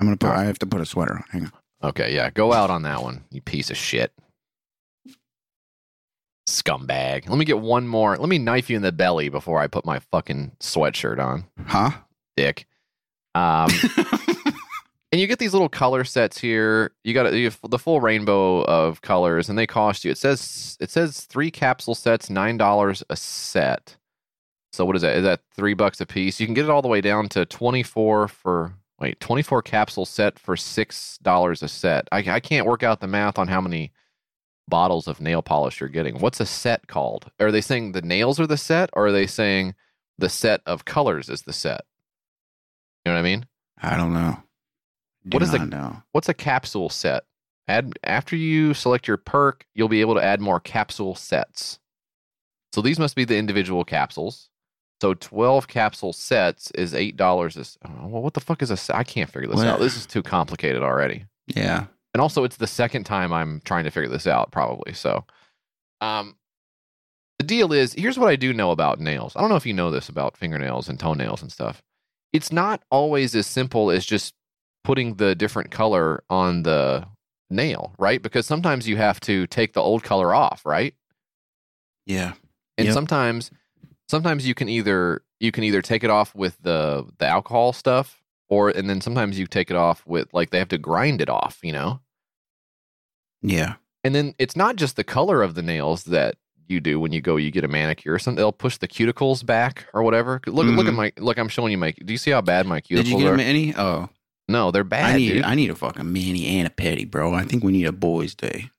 I'm 0.00 0.06
gonna 0.08 0.16
put. 0.16 0.30
I 0.30 0.44
have 0.44 0.58
to 0.58 0.66
put 0.66 0.80
a 0.80 0.86
sweater 0.86 1.14
on. 1.14 1.24
Hang 1.30 1.42
on. 1.44 1.52
okay 1.90 2.12
yeah 2.12 2.28
go 2.30 2.52
out 2.52 2.70
on 2.70 2.82
that 2.82 3.02
one 3.02 3.22
you 3.30 3.40
piece 3.40 3.70
of 3.70 3.76
shit 3.76 4.12
scumbag 6.48 7.28
let 7.28 7.38
me 7.38 7.44
get 7.44 7.60
one 7.60 7.86
more 7.86 8.16
let 8.16 8.28
me 8.28 8.38
knife 8.38 8.70
you 8.70 8.76
in 8.76 8.82
the 8.82 8.92
belly 8.92 9.28
before 9.28 9.60
i 9.60 9.66
put 9.66 9.84
my 9.84 9.98
fucking 9.98 10.52
sweatshirt 10.60 11.18
on 11.18 11.44
Huh? 11.66 11.90
dick 12.36 12.66
um 13.34 13.68
And 15.10 15.18
you 15.20 15.26
get 15.26 15.38
these 15.38 15.54
little 15.54 15.70
color 15.70 16.04
sets 16.04 16.38
here. 16.38 16.92
You 17.02 17.14
got 17.14 17.32
you 17.32 17.44
have 17.44 17.58
the 17.66 17.78
full 17.78 17.98
rainbow 18.00 18.62
of 18.64 19.00
colors, 19.00 19.48
and 19.48 19.58
they 19.58 19.66
cost 19.66 20.04
you. 20.04 20.10
It 20.10 20.18
says 20.18 20.76
it 20.80 20.90
says 20.90 21.22
three 21.22 21.50
capsule 21.50 21.94
sets, 21.94 22.28
nine 22.28 22.58
dollars 22.58 23.02
a 23.08 23.16
set. 23.16 23.96
So 24.74 24.84
what 24.84 24.96
is 24.96 25.02
that? 25.02 25.16
Is 25.16 25.22
that 25.24 25.40
three 25.56 25.72
bucks 25.72 26.02
a 26.02 26.06
piece? 26.06 26.38
You 26.38 26.46
can 26.46 26.52
get 26.52 26.66
it 26.66 26.70
all 26.70 26.82
the 26.82 26.88
way 26.88 27.00
down 27.00 27.30
to 27.30 27.46
twenty 27.46 27.82
four 27.82 28.28
for 28.28 28.74
wait 29.00 29.18
twenty 29.18 29.40
four 29.40 29.62
capsule 29.62 30.04
set 30.04 30.38
for 30.38 30.58
six 30.58 31.16
dollars 31.22 31.62
a 31.62 31.68
set. 31.68 32.06
I 32.12 32.18
I 32.18 32.40
can't 32.40 32.66
work 32.66 32.82
out 32.82 33.00
the 33.00 33.06
math 33.06 33.38
on 33.38 33.48
how 33.48 33.62
many 33.62 33.92
bottles 34.68 35.08
of 35.08 35.20
nail 35.20 35.42
polish 35.42 35.80
you're 35.80 35.88
getting. 35.88 36.18
What's 36.20 36.40
a 36.40 36.46
set 36.46 36.86
called? 36.86 37.30
Are 37.40 37.50
they 37.52 37.60
saying 37.60 37.92
the 37.92 38.02
nails 38.02 38.38
are 38.40 38.46
the 38.46 38.56
set, 38.56 38.90
or 38.92 39.06
are 39.06 39.12
they 39.12 39.26
saying 39.26 39.74
the 40.18 40.28
set 40.28 40.60
of 40.66 40.84
colors 40.84 41.28
is 41.28 41.42
the 41.42 41.52
set? 41.52 41.82
You 43.04 43.12
know 43.12 43.16
what 43.16 43.20
I 43.20 43.22
mean? 43.22 43.46
I 43.80 43.96
don't 43.96 44.12
know. 44.12 44.42
Do 45.28 45.36
What 45.36 45.42
is 45.42 45.50
the- 45.52 45.58
not 45.58 45.68
know? 45.68 46.02
What's 46.12 46.28
a 46.28 46.34
capsule 46.34 46.88
set? 46.88 47.24
Add 47.68 47.98
after 48.02 48.34
you 48.34 48.72
select 48.72 49.06
your 49.06 49.18
perk, 49.18 49.66
you'll 49.74 49.88
be 49.88 50.00
able 50.00 50.14
to 50.14 50.24
add 50.24 50.40
more 50.40 50.58
capsule 50.58 51.14
sets. 51.14 51.78
So 52.72 52.80
these 52.80 52.98
must 52.98 53.14
be 53.14 53.24
the 53.24 53.36
individual 53.36 53.84
capsules. 53.84 54.48
So 55.02 55.14
twelve 55.14 55.68
capsule 55.68 56.12
sets 56.12 56.70
is 56.72 56.94
eight 56.94 57.16
dollars. 57.16 57.78
Oh, 57.84 58.06
well, 58.08 58.22
what 58.22 58.34
the 58.34 58.40
fuck 58.40 58.62
is 58.62 58.70
a 58.70 58.76
set? 58.76 58.96
I 58.96 59.04
can't 59.04 59.30
figure 59.30 59.48
this 59.48 59.56
What? 59.58 59.66
out. 59.66 59.80
This 59.80 59.96
is 59.96 60.06
too 60.06 60.22
complicated 60.22 60.82
already. 60.82 61.26
Yeah. 61.46 61.86
And 62.14 62.20
also, 62.20 62.44
it's 62.44 62.56
the 62.56 62.66
second 62.66 63.04
time 63.04 63.32
I'm 63.32 63.60
trying 63.64 63.84
to 63.84 63.90
figure 63.90 64.08
this 64.08 64.26
out, 64.26 64.50
probably. 64.50 64.94
So, 64.94 65.24
um, 66.00 66.36
the 67.38 67.44
deal 67.44 67.72
is 67.72 67.92
here's 67.92 68.18
what 68.18 68.28
I 68.28 68.36
do 68.36 68.52
know 68.52 68.70
about 68.70 68.98
nails. 69.00 69.34
I 69.36 69.40
don't 69.40 69.50
know 69.50 69.56
if 69.56 69.66
you 69.66 69.74
know 69.74 69.90
this 69.90 70.08
about 70.08 70.36
fingernails 70.36 70.88
and 70.88 70.98
toenails 70.98 71.42
and 71.42 71.52
stuff. 71.52 71.82
It's 72.32 72.52
not 72.52 72.82
always 72.90 73.34
as 73.34 73.46
simple 73.46 73.90
as 73.90 74.04
just 74.04 74.34
putting 74.84 75.14
the 75.14 75.34
different 75.34 75.70
color 75.70 76.22
on 76.28 76.62
the 76.62 77.06
nail, 77.50 77.94
right? 77.98 78.20
Because 78.20 78.46
sometimes 78.46 78.88
you 78.88 78.96
have 78.96 79.20
to 79.20 79.46
take 79.46 79.72
the 79.72 79.80
old 79.80 80.02
color 80.02 80.34
off, 80.34 80.64
right? 80.66 80.94
Yeah. 82.06 82.32
And 82.76 82.86
Yep. 82.86 82.94
sometimes 82.94 83.50
sometimes 84.08 84.46
you 84.46 84.54
can 84.54 84.68
either 84.68 85.22
you 85.40 85.52
can 85.52 85.64
either 85.64 85.82
take 85.82 86.02
it 86.04 86.10
off 86.10 86.34
with 86.34 86.56
the 86.62 87.06
the 87.18 87.26
alcohol 87.26 87.72
stuff 87.72 88.22
or 88.48 88.70
and 88.70 88.88
then 88.88 89.00
sometimes 89.00 89.38
you 89.38 89.46
take 89.46 89.70
it 89.70 89.76
off 89.76 90.06
with 90.06 90.28
like 90.32 90.50
they 90.50 90.58
have 90.58 90.68
to 90.68 90.78
grind 90.78 91.20
it 91.20 91.28
off, 91.28 91.58
you 91.62 91.72
know? 91.72 92.00
Yeah. 93.42 93.74
And 94.04 94.14
then 94.14 94.34
it's 94.38 94.56
not 94.56 94.76
just 94.76 94.96
the 94.96 95.04
color 95.04 95.42
of 95.42 95.54
the 95.54 95.62
nails 95.62 96.04
that 96.04 96.36
you 96.66 96.80
do 96.80 97.00
when 97.00 97.12
you 97.12 97.20
go 97.20 97.36
you 97.36 97.50
get 97.50 97.64
a 97.64 97.68
manicure 97.68 98.12
or 98.14 98.18
something. 98.18 98.36
They'll 98.36 98.52
push 98.52 98.76
the 98.78 98.88
cuticles 98.88 99.44
back 99.44 99.86
or 99.94 100.02
whatever. 100.02 100.40
Look 100.46 100.66
look 100.66 100.86
at 100.86 100.92
Mhm. 100.92 100.96
my 100.96 101.12
look 101.18 101.38
I'm 101.38 101.48
showing 101.48 101.72
you 101.72 101.78
my 101.78 101.92
do 101.92 102.12
you 102.12 102.18
see 102.18 102.30
how 102.30 102.40
bad 102.40 102.66
my 102.66 102.80
cuticles 102.80 102.96
Did 103.04 103.08
you 103.08 103.18
get 103.18 103.26
are? 103.28 103.34
a 103.34 103.36
mini? 103.36 103.74
Oh, 103.76 104.08
no, 104.48 104.70
they're 104.70 104.84
bad, 104.84 105.14
I 105.14 105.16
need. 105.18 105.32
dude. 105.34 105.44
I 105.44 105.54
need 105.54 105.70
a 105.70 105.74
fucking 105.74 106.10
mini 106.12 106.46
and 106.58 106.66
a 106.66 106.70
petty, 106.70 107.04
bro. 107.04 107.34
I 107.34 107.44
think 107.44 107.62
we 107.64 107.72
need 107.72 107.84
a 107.86 107.92
boys' 107.92 108.34
day. 108.34 108.70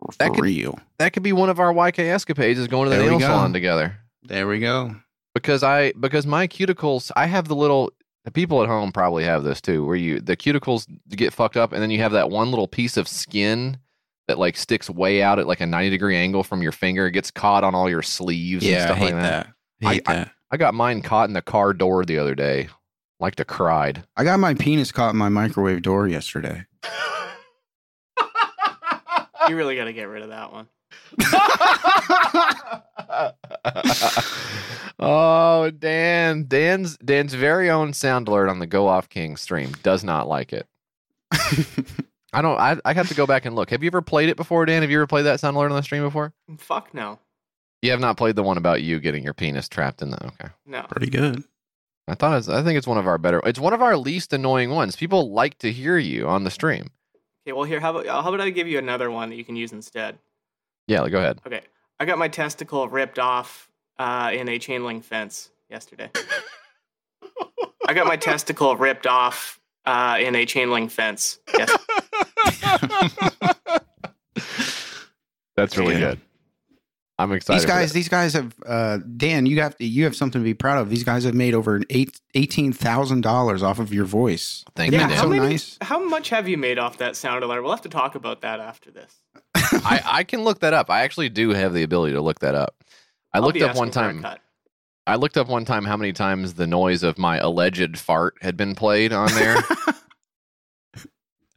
For 0.00 0.12
That 0.18 0.32
could- 0.34 0.42
real. 0.44 0.78
that 0.98 1.12
could 1.12 1.22
be 1.22 1.32
one 1.32 1.48
of 1.48 1.58
our 1.58 1.72
YK 1.72 2.08
escapades 2.10 2.58
is 2.58 2.68
going 2.68 2.84
to 2.90 2.90
the 2.96 3.02
There 3.02 3.10
nail 3.10 3.20
salon 3.20 3.52
together. 3.52 3.96
There 4.22 4.46
we 4.46 4.58
go. 4.60 4.96
because 5.34 5.62
I 5.62 5.92
because 5.92 6.26
my 6.26 6.46
cuticles 6.48 7.10
I 7.16 7.26
have 7.26 7.46
the 7.48 7.56
little 7.56 7.92
the 8.26 8.30
people 8.30 8.62
at 8.62 8.68
home 8.68 8.92
probably 8.92 9.24
have 9.24 9.42
this 9.44 9.60
too 9.62 9.86
where 9.86 9.96
you 9.96 10.20
the 10.20 10.36
cuticles 10.36 10.86
get 11.10 11.32
fucked 11.32 11.56
up 11.56 11.72
and 11.72 11.80
then 11.80 11.90
you 11.90 12.00
have 12.00 12.12
that 12.12 12.28
one 12.28 12.50
little 12.50 12.68
piece 12.68 12.96
of 12.98 13.08
skin 13.08 13.78
that 14.28 14.38
like 14.38 14.56
sticks 14.56 14.90
way 14.90 15.22
out 15.22 15.38
at 15.38 15.46
like 15.46 15.60
a 15.60 15.66
90 15.66 15.88
degree 15.90 16.16
angle 16.16 16.42
from 16.42 16.60
your 16.60 16.72
finger 16.72 17.06
it 17.06 17.12
gets 17.12 17.30
caught 17.30 17.62
on 17.64 17.74
all 17.74 17.88
your 17.88 18.02
sleeves 18.02 18.62
and 18.64 18.72
Yeah, 18.72 18.82
I 18.82 18.86
stuff 18.86 18.98
hate 18.98 19.04
like 19.14 19.22
that. 19.22 19.46
that. 19.80 19.88
Hate 19.88 20.02
I- 20.08 20.14
that. 20.14 20.32
I 20.50 20.56
got 20.58 20.74
mine 20.74 21.00
caught 21.02 21.28
in 21.28 21.34
the 21.34 21.42
car 21.42 21.72
door 21.72 22.04
the 22.04 22.18
other 22.18 22.34
day 22.34 22.68
like 23.20 23.36
to 23.36 23.44
cried 23.44 24.04
I 24.16 24.24
got 24.24 24.38
my 24.40 24.54
penis 24.54 24.92
caught 24.92 25.10
in 25.10 25.16
my 25.16 25.28
microwave 25.30 25.82
door 25.82 26.06
yesterday. 26.08 26.66
You 29.48 29.54
really 29.56 29.76
got 29.76 29.84
to 29.84 29.92
get 29.92 30.08
rid 30.08 30.22
of 30.24 30.30
that 30.30 30.50
one. 30.52 30.66
oh 34.98 35.70
Dan 35.70 36.44
Dan's 36.48 36.96
Dan's 36.98 37.34
very 37.34 37.70
own 37.70 37.92
sound 37.92 38.28
alert 38.28 38.48
on 38.48 38.58
the 38.58 38.66
Go 38.66 38.86
Off 38.88 39.08
King 39.08 39.36
stream 39.36 39.72
does 39.82 40.02
not 40.04 40.28
like 40.28 40.52
it 40.52 40.66
I 42.32 42.42
don't. 42.42 42.58
I 42.58 42.76
I 42.84 42.92
have 42.92 43.08
to 43.08 43.14
go 43.14 43.26
back 43.26 43.46
and 43.46 43.56
look. 43.56 43.70
Have 43.70 43.82
you 43.82 43.86
ever 43.88 44.02
played 44.02 44.28
it 44.28 44.36
before, 44.36 44.66
Dan? 44.66 44.82
Have 44.82 44.90
you 44.90 44.98
ever 44.98 45.06
played 45.06 45.22
that 45.22 45.40
sound 45.40 45.56
alert 45.56 45.70
on 45.70 45.76
the 45.76 45.82
stream 45.82 46.02
before? 46.02 46.34
Fuck 46.58 46.92
no. 46.92 47.18
You 47.82 47.90
have 47.92 48.00
not 48.00 48.16
played 48.16 48.36
the 48.36 48.42
one 48.42 48.56
about 48.58 48.82
you 48.82 49.00
getting 49.00 49.24
your 49.24 49.34
penis 49.34 49.68
trapped 49.68 50.02
in 50.02 50.10
the. 50.10 50.22
Okay, 50.26 50.48
No. 50.66 50.82
Pretty 50.82 51.10
good. 51.10 51.44
I 52.08 52.14
thought. 52.14 52.38
It's, 52.38 52.48
I 52.48 52.62
think 52.62 52.76
it's 52.76 52.86
one 52.86 52.98
of 52.98 53.06
our 53.06 53.16
better. 53.18 53.40
It's 53.44 53.58
one 53.58 53.72
of 53.72 53.80
our 53.82 53.96
least 53.96 54.32
annoying 54.32 54.70
ones. 54.70 54.96
People 54.96 55.32
like 55.32 55.58
to 55.58 55.72
hear 55.72 55.98
you 55.98 56.28
on 56.28 56.44
the 56.44 56.50
stream. 56.50 56.90
Okay, 57.46 57.52
well, 57.52 57.64
here, 57.64 57.80
how 57.80 57.96
about, 57.96 58.06
how 58.06 58.28
about 58.28 58.40
I 58.40 58.50
give 58.50 58.66
you 58.68 58.78
another 58.78 59.10
one 59.10 59.30
that 59.30 59.36
you 59.36 59.44
can 59.44 59.56
use 59.56 59.72
instead? 59.72 60.18
Yeah, 60.88 61.08
go 61.08 61.18
ahead. 61.18 61.40
Okay. 61.46 61.62
I 61.98 62.04
got 62.04 62.18
my 62.18 62.28
testicle 62.28 62.88
ripped 62.88 63.18
off 63.18 63.70
uh, 63.98 64.30
in 64.32 64.48
a 64.48 64.58
chain 64.58 64.84
link 64.84 65.04
fence 65.04 65.50
yesterday. 65.70 66.10
I 67.88 67.94
got 67.94 68.06
my 68.06 68.16
testicle 68.16 68.76
ripped 68.76 69.06
off 69.06 69.60
uh, 69.84 70.18
in 70.20 70.34
a 70.34 70.44
chain 70.44 70.70
link 70.70 70.90
fence. 70.90 71.38
Yes. 71.56 71.74
That's 75.56 75.76
really 75.78 75.94
Yeah. 75.94 76.00
good. 76.00 76.20
I'm 77.18 77.32
excited. 77.32 77.60
These 77.62 77.66
guys, 77.66 77.92
these 77.94 78.08
guys 78.10 78.34
have 78.34 78.54
uh, 78.66 78.98
Dan. 79.16 79.46
You 79.46 79.62
have 79.62 79.74
to, 79.78 79.86
you 79.86 80.04
have 80.04 80.14
something 80.14 80.38
to 80.38 80.44
be 80.44 80.52
proud 80.52 80.82
of. 80.82 80.90
These 80.90 81.02
guys 81.02 81.24
have 81.24 81.32
made 81.34 81.54
over 81.54 81.80
eight 81.88 82.20
eighteen 82.34 82.74
thousand 82.74 83.22
dollars 83.22 83.62
off 83.62 83.78
of 83.78 83.90
your 83.94 84.04
voice. 84.04 84.66
Thank 84.74 84.92
Isn't 84.92 85.00
you, 85.00 85.06
that 85.08 85.14
Dan. 85.14 85.22
so 85.24 85.30
many, 85.30 85.48
nice? 85.52 85.78
how 85.80 85.98
much 86.04 86.28
have 86.28 86.46
you 86.46 86.58
made 86.58 86.78
off 86.78 86.98
that 86.98 87.16
sound 87.16 87.42
alert? 87.42 87.62
We'll 87.62 87.70
have 87.70 87.80
to 87.82 87.88
talk 87.88 88.16
about 88.16 88.42
that 88.42 88.60
after 88.60 88.90
this. 88.90 89.22
I 89.84 90.02
I 90.04 90.24
can 90.24 90.44
look 90.44 90.60
that 90.60 90.72
up. 90.74 90.90
I 90.90 91.00
actually 91.02 91.28
do 91.28 91.50
have 91.50 91.72
the 91.74 91.82
ability 91.82 92.14
to 92.14 92.20
look 92.20 92.40
that 92.40 92.54
up. 92.54 92.74
I 93.32 93.38
I'll 93.38 93.44
looked 93.44 93.54
be 93.54 93.62
up 93.62 93.76
one 93.76 93.88
asking 93.88 94.02
for 94.02 94.18
a 94.18 94.22
time. 94.22 94.38
I 95.06 95.14
looked 95.16 95.36
up 95.36 95.48
one 95.48 95.64
time 95.64 95.84
how 95.84 95.96
many 95.96 96.12
times 96.12 96.54
the 96.54 96.66
noise 96.66 97.02
of 97.02 97.16
my 97.18 97.38
alleged 97.38 97.98
fart 97.98 98.34
had 98.40 98.56
been 98.56 98.74
played 98.74 99.12
on 99.12 99.32
there. 99.34 99.56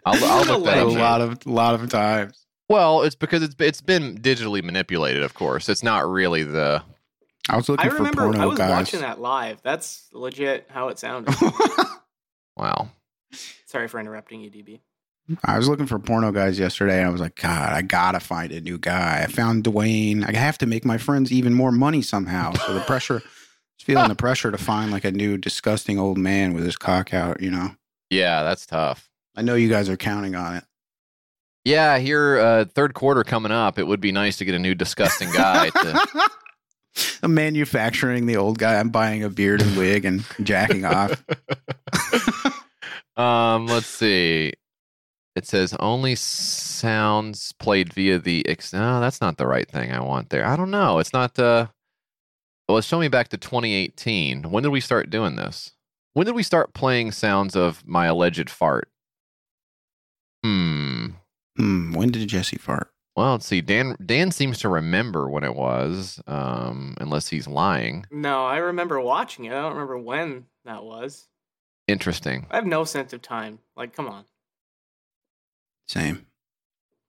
I'll, 0.06 0.24
I'll 0.26 0.46
look 0.46 0.66
that 0.66 0.78
a 0.78 0.82
up. 0.82 0.88
Alleged. 0.88 1.00
lot 1.00 1.22
of 1.22 1.46
lot 1.46 1.76
of 1.76 1.90
times. 1.90 2.46
Well, 2.68 3.02
it's 3.02 3.16
because 3.16 3.42
it's 3.44 3.56
it's 3.60 3.82
been 3.82 4.18
digitally 4.20 4.64
manipulated. 4.64 5.24
Of 5.24 5.34
course, 5.34 5.70
it's 5.70 5.84
not 5.84 6.08
really 6.10 6.44
the 6.44 6.84
I 7.50 7.56
was 7.56 7.68
looking 7.68 7.90
I 7.90 7.94
remember 7.94 8.22
for 8.22 8.32
porno 8.32 8.42
I 8.42 8.46
was 8.46 8.58
guys. 8.58 8.70
watching 8.70 9.02
that 9.02 9.20
live. 9.20 9.62
That's 9.64 10.08
legit 10.14 10.68
how 10.70 10.90
it 10.90 11.00
sounded. 11.00 11.34
Wow. 12.58 12.90
Sorry 13.68 13.88
for 13.88 14.02
interrupting 14.02 14.42
you, 14.42 14.52
DB. 14.52 14.82
I 15.44 15.58
was 15.58 15.68
looking 15.68 15.86
for 15.86 16.00
porno 16.00 16.32
guys 16.32 16.58
yesterday, 16.58 17.00
and 17.00 17.08
I 17.08 17.12
was 17.12 17.22
like, 17.22 17.36
God, 17.36 17.74
I 17.74 17.82
gotta 17.82 18.20
find 18.20 18.52
a 18.52 18.62
new 18.62 18.78
guy. 18.78 19.22
I 19.24 19.28
found 19.28 19.64
Dwayne. 19.64 20.28
I 20.28 20.38
have 20.38 20.58
to 20.60 20.66
make 20.66 20.86
my 20.86 20.98
friends 20.98 21.32
even 21.32 21.54
more 21.54 21.72
money 21.72 22.02
somehow. 22.02 22.54
So 22.54 22.74
the 22.74 22.82
pressure, 22.82 23.22
feeling 23.80 24.10
the 24.10 24.16
pressure 24.16 24.52
to 24.52 24.58
find 24.58 24.92
like 24.92 25.04
a 25.04 25.12
new 25.12 25.38
disgusting 25.38 26.00
old 26.00 26.18
man 26.18 26.54
with 26.54 26.64
his 26.64 26.78
cock 26.78 27.14
out. 27.14 27.42
You 27.42 27.52
know, 27.52 27.76
Yeah, 28.10 28.44
that's 28.44 28.66
tough. 28.66 29.10
I 29.36 29.42
know 29.42 29.56
you 29.56 29.70
guys 29.70 29.90
are 29.90 29.98
counting 29.98 30.36
on 30.36 30.58
it. 30.58 30.64
Yeah, 31.66 32.00
here 32.00 32.40
uh, 32.40 32.66
third 32.66 32.94
quarter 32.94 33.24
coming 33.24 33.52
up. 33.52 33.78
It 33.78 33.86
would 33.86 34.02
be 34.02 34.12
nice 34.12 34.38
to 34.38 34.46
get 34.46 34.56
a 34.56 34.60
new 34.60 34.74
disgusting 34.74 35.32
guy. 35.32 35.70
to, 35.70 36.30
I'm 37.24 37.34
manufacturing 37.34 38.26
the 38.26 38.38
old 38.38 38.58
guy. 38.58 38.80
I'm 38.80 38.90
buying 38.90 39.24
a 39.24 39.30
beard 39.30 39.62
and 39.62 39.78
wig 39.78 40.06
and 40.06 40.26
jacking 40.42 40.86
off. 40.86 41.24
um, 43.18 43.68
let's 43.68 43.88
see. 43.88 44.54
It 45.40 45.48
says 45.48 45.74
only 45.80 46.16
sounds 46.16 47.54
played 47.54 47.94
via 47.94 48.20
the. 48.20 48.46
Ex- 48.46 48.74
no, 48.74 49.00
that's 49.00 49.22
not 49.22 49.38
the 49.38 49.48
right 49.48 49.72
thing 49.72 49.90
I 49.90 50.02
want 50.02 50.32
there. 50.32 50.46
I 50.46 50.58
don't 50.58 50.70
know. 50.70 51.00
It's 51.00 51.14
not. 51.14 51.40
Uh, 51.40 51.68
well, 52.68 52.78
it's 52.78 52.88
showing 52.88 53.04
me 53.04 53.08
back 53.08 53.30
to 53.30 53.38
2018. 53.38 54.52
When 54.52 54.64
did 54.64 54.70
we 54.70 54.82
start 54.82 55.10
doing 55.10 55.38
this? 55.38 55.72
When 56.12 56.26
did 56.26 56.36
we 56.36 56.44
start 56.44 56.74
playing 56.74 57.14
sounds 57.14 57.56
of 57.56 57.88
my 57.88 58.08
alleged 58.08 58.50
fart? 58.50 58.90
Hmm. 60.44 61.12
Hmm, 61.56 61.94
when 61.94 62.12
did 62.12 62.28
Jesse 62.28 62.58
fart? 62.58 62.92
Well, 63.16 63.32
let's 63.32 63.46
see. 63.46 63.62
Dan 63.62 63.96
Dan 64.06 64.32
seems 64.32 64.60
to 64.60 64.68
remember 64.68 65.30
when 65.30 65.46
it 65.46 65.56
was, 65.56 66.22
um, 66.28 66.96
unless 67.00 67.30
he's 67.30 67.48
lying. 67.48 68.06
No, 68.12 68.46
I 68.46 68.58
remember 68.58 69.00
watching 69.00 69.46
it. 69.46 69.54
I 69.54 69.62
don't 69.62 69.72
remember 69.72 69.98
when 69.98 70.48
that 70.66 70.84
was. 70.84 71.30
Interesting. 71.88 72.46
I 72.52 72.58
have 72.58 72.66
no 72.66 72.84
sense 72.84 73.14
of 73.14 73.22
time. 73.22 73.60
Like, 73.78 73.96
come 73.96 74.10
on. 74.10 74.26
Same. 75.90 76.28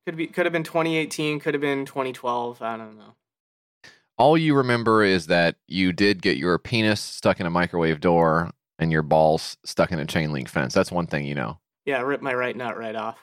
Could 0.06 0.16
be 0.16 0.26
could 0.26 0.46
have 0.46 0.54
been 0.54 0.64
2018, 0.64 1.38
could 1.38 1.52
have 1.52 1.60
been 1.60 1.84
2012. 1.84 2.62
I 2.62 2.78
don't 2.78 2.96
know. 2.98 3.14
All 4.16 4.38
you 4.38 4.56
remember 4.56 5.04
is 5.04 5.26
that 5.26 5.56
you 5.68 5.92
did 5.92 6.22
get 6.22 6.38
your 6.38 6.58
penis 6.58 7.00
stuck 7.00 7.40
in 7.40 7.46
a 7.46 7.50
microwave 7.50 8.00
door 8.00 8.50
and 8.78 8.90
your 8.90 9.02
balls 9.02 9.58
stuck 9.64 9.92
in 9.92 9.98
a 9.98 10.06
chain 10.06 10.32
link 10.32 10.48
fence. 10.48 10.72
That's 10.72 10.90
one 10.90 11.06
thing 11.06 11.26
you 11.26 11.34
know. 11.34 11.58
Yeah, 11.84 12.00
rip 12.00 12.22
my 12.22 12.32
right 12.32 12.56
nut 12.56 12.78
right 12.78 12.96
off. 12.96 13.18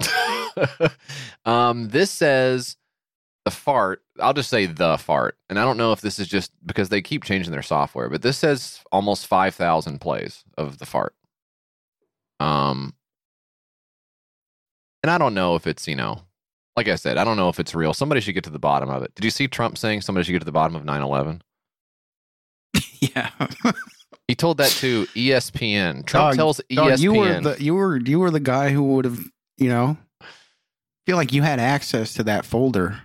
um, 1.44 1.88
this 1.88 2.10
says 2.12 2.76
the 3.44 3.50
fart. 3.50 4.02
I'll 4.20 4.32
just 4.32 4.50
say 4.50 4.66
the 4.66 4.96
fart, 4.96 5.36
and 5.48 5.58
I 5.58 5.64
don't 5.64 5.76
know 5.76 5.90
if 5.90 6.00
this 6.00 6.20
is 6.20 6.28
just 6.28 6.52
because 6.64 6.88
they 6.88 7.02
keep 7.02 7.24
changing 7.24 7.50
their 7.50 7.62
software, 7.62 8.08
but 8.08 8.22
this 8.22 8.38
says 8.38 8.80
almost 8.92 9.26
five 9.26 9.56
thousand 9.56 10.00
plays 10.00 10.44
of 10.56 10.78
the 10.78 10.86
fart. 10.86 11.14
Um, 12.38 12.94
and 15.02 15.10
I 15.10 15.18
don't 15.18 15.34
know 15.34 15.54
if 15.54 15.66
it's 15.66 15.86
you 15.86 15.96
know, 15.96 16.22
like 16.76 16.88
I 16.88 16.96
said, 16.96 17.18
I 17.18 17.24
don't 17.24 17.36
know 17.36 17.48
if 17.48 17.60
it's 17.60 17.74
real. 17.74 17.94
Somebody 17.94 18.20
should 18.20 18.34
get 18.34 18.44
to 18.44 18.50
the 18.50 18.58
bottom 18.58 18.90
of 18.90 19.02
it. 19.02 19.14
Did 19.14 19.24
you 19.24 19.30
see 19.30 19.48
Trump 19.48 19.78
saying 19.78 20.02
somebody 20.02 20.24
should 20.24 20.32
get 20.32 20.40
to 20.40 20.44
the 20.44 20.52
bottom 20.52 20.76
of 20.76 20.84
9-11? 20.84 21.40
Yeah. 23.00 23.30
He 24.28 24.36
told 24.36 24.58
that 24.58 24.70
to 24.70 25.04
ESPN. 25.08 26.06
Trump 26.06 26.30
Dog, 26.30 26.36
tells 26.36 26.60
E 26.68 26.76
Dog, 26.76 26.92
ESPN. 26.92 27.00
you 27.00 27.12
were 27.12 27.40
the 27.40 27.62
you 27.62 27.74
were 27.74 27.96
you 27.98 28.18
were 28.18 28.30
the 28.30 28.40
guy 28.40 28.70
who 28.70 28.82
would 28.94 29.04
have 29.04 29.20
you 29.58 29.68
know 29.68 29.96
feel 31.04 31.16
like 31.16 31.32
you 31.32 31.42
had 31.42 31.58
access 31.58 32.14
to 32.14 32.22
that 32.24 32.46
folder. 32.46 33.00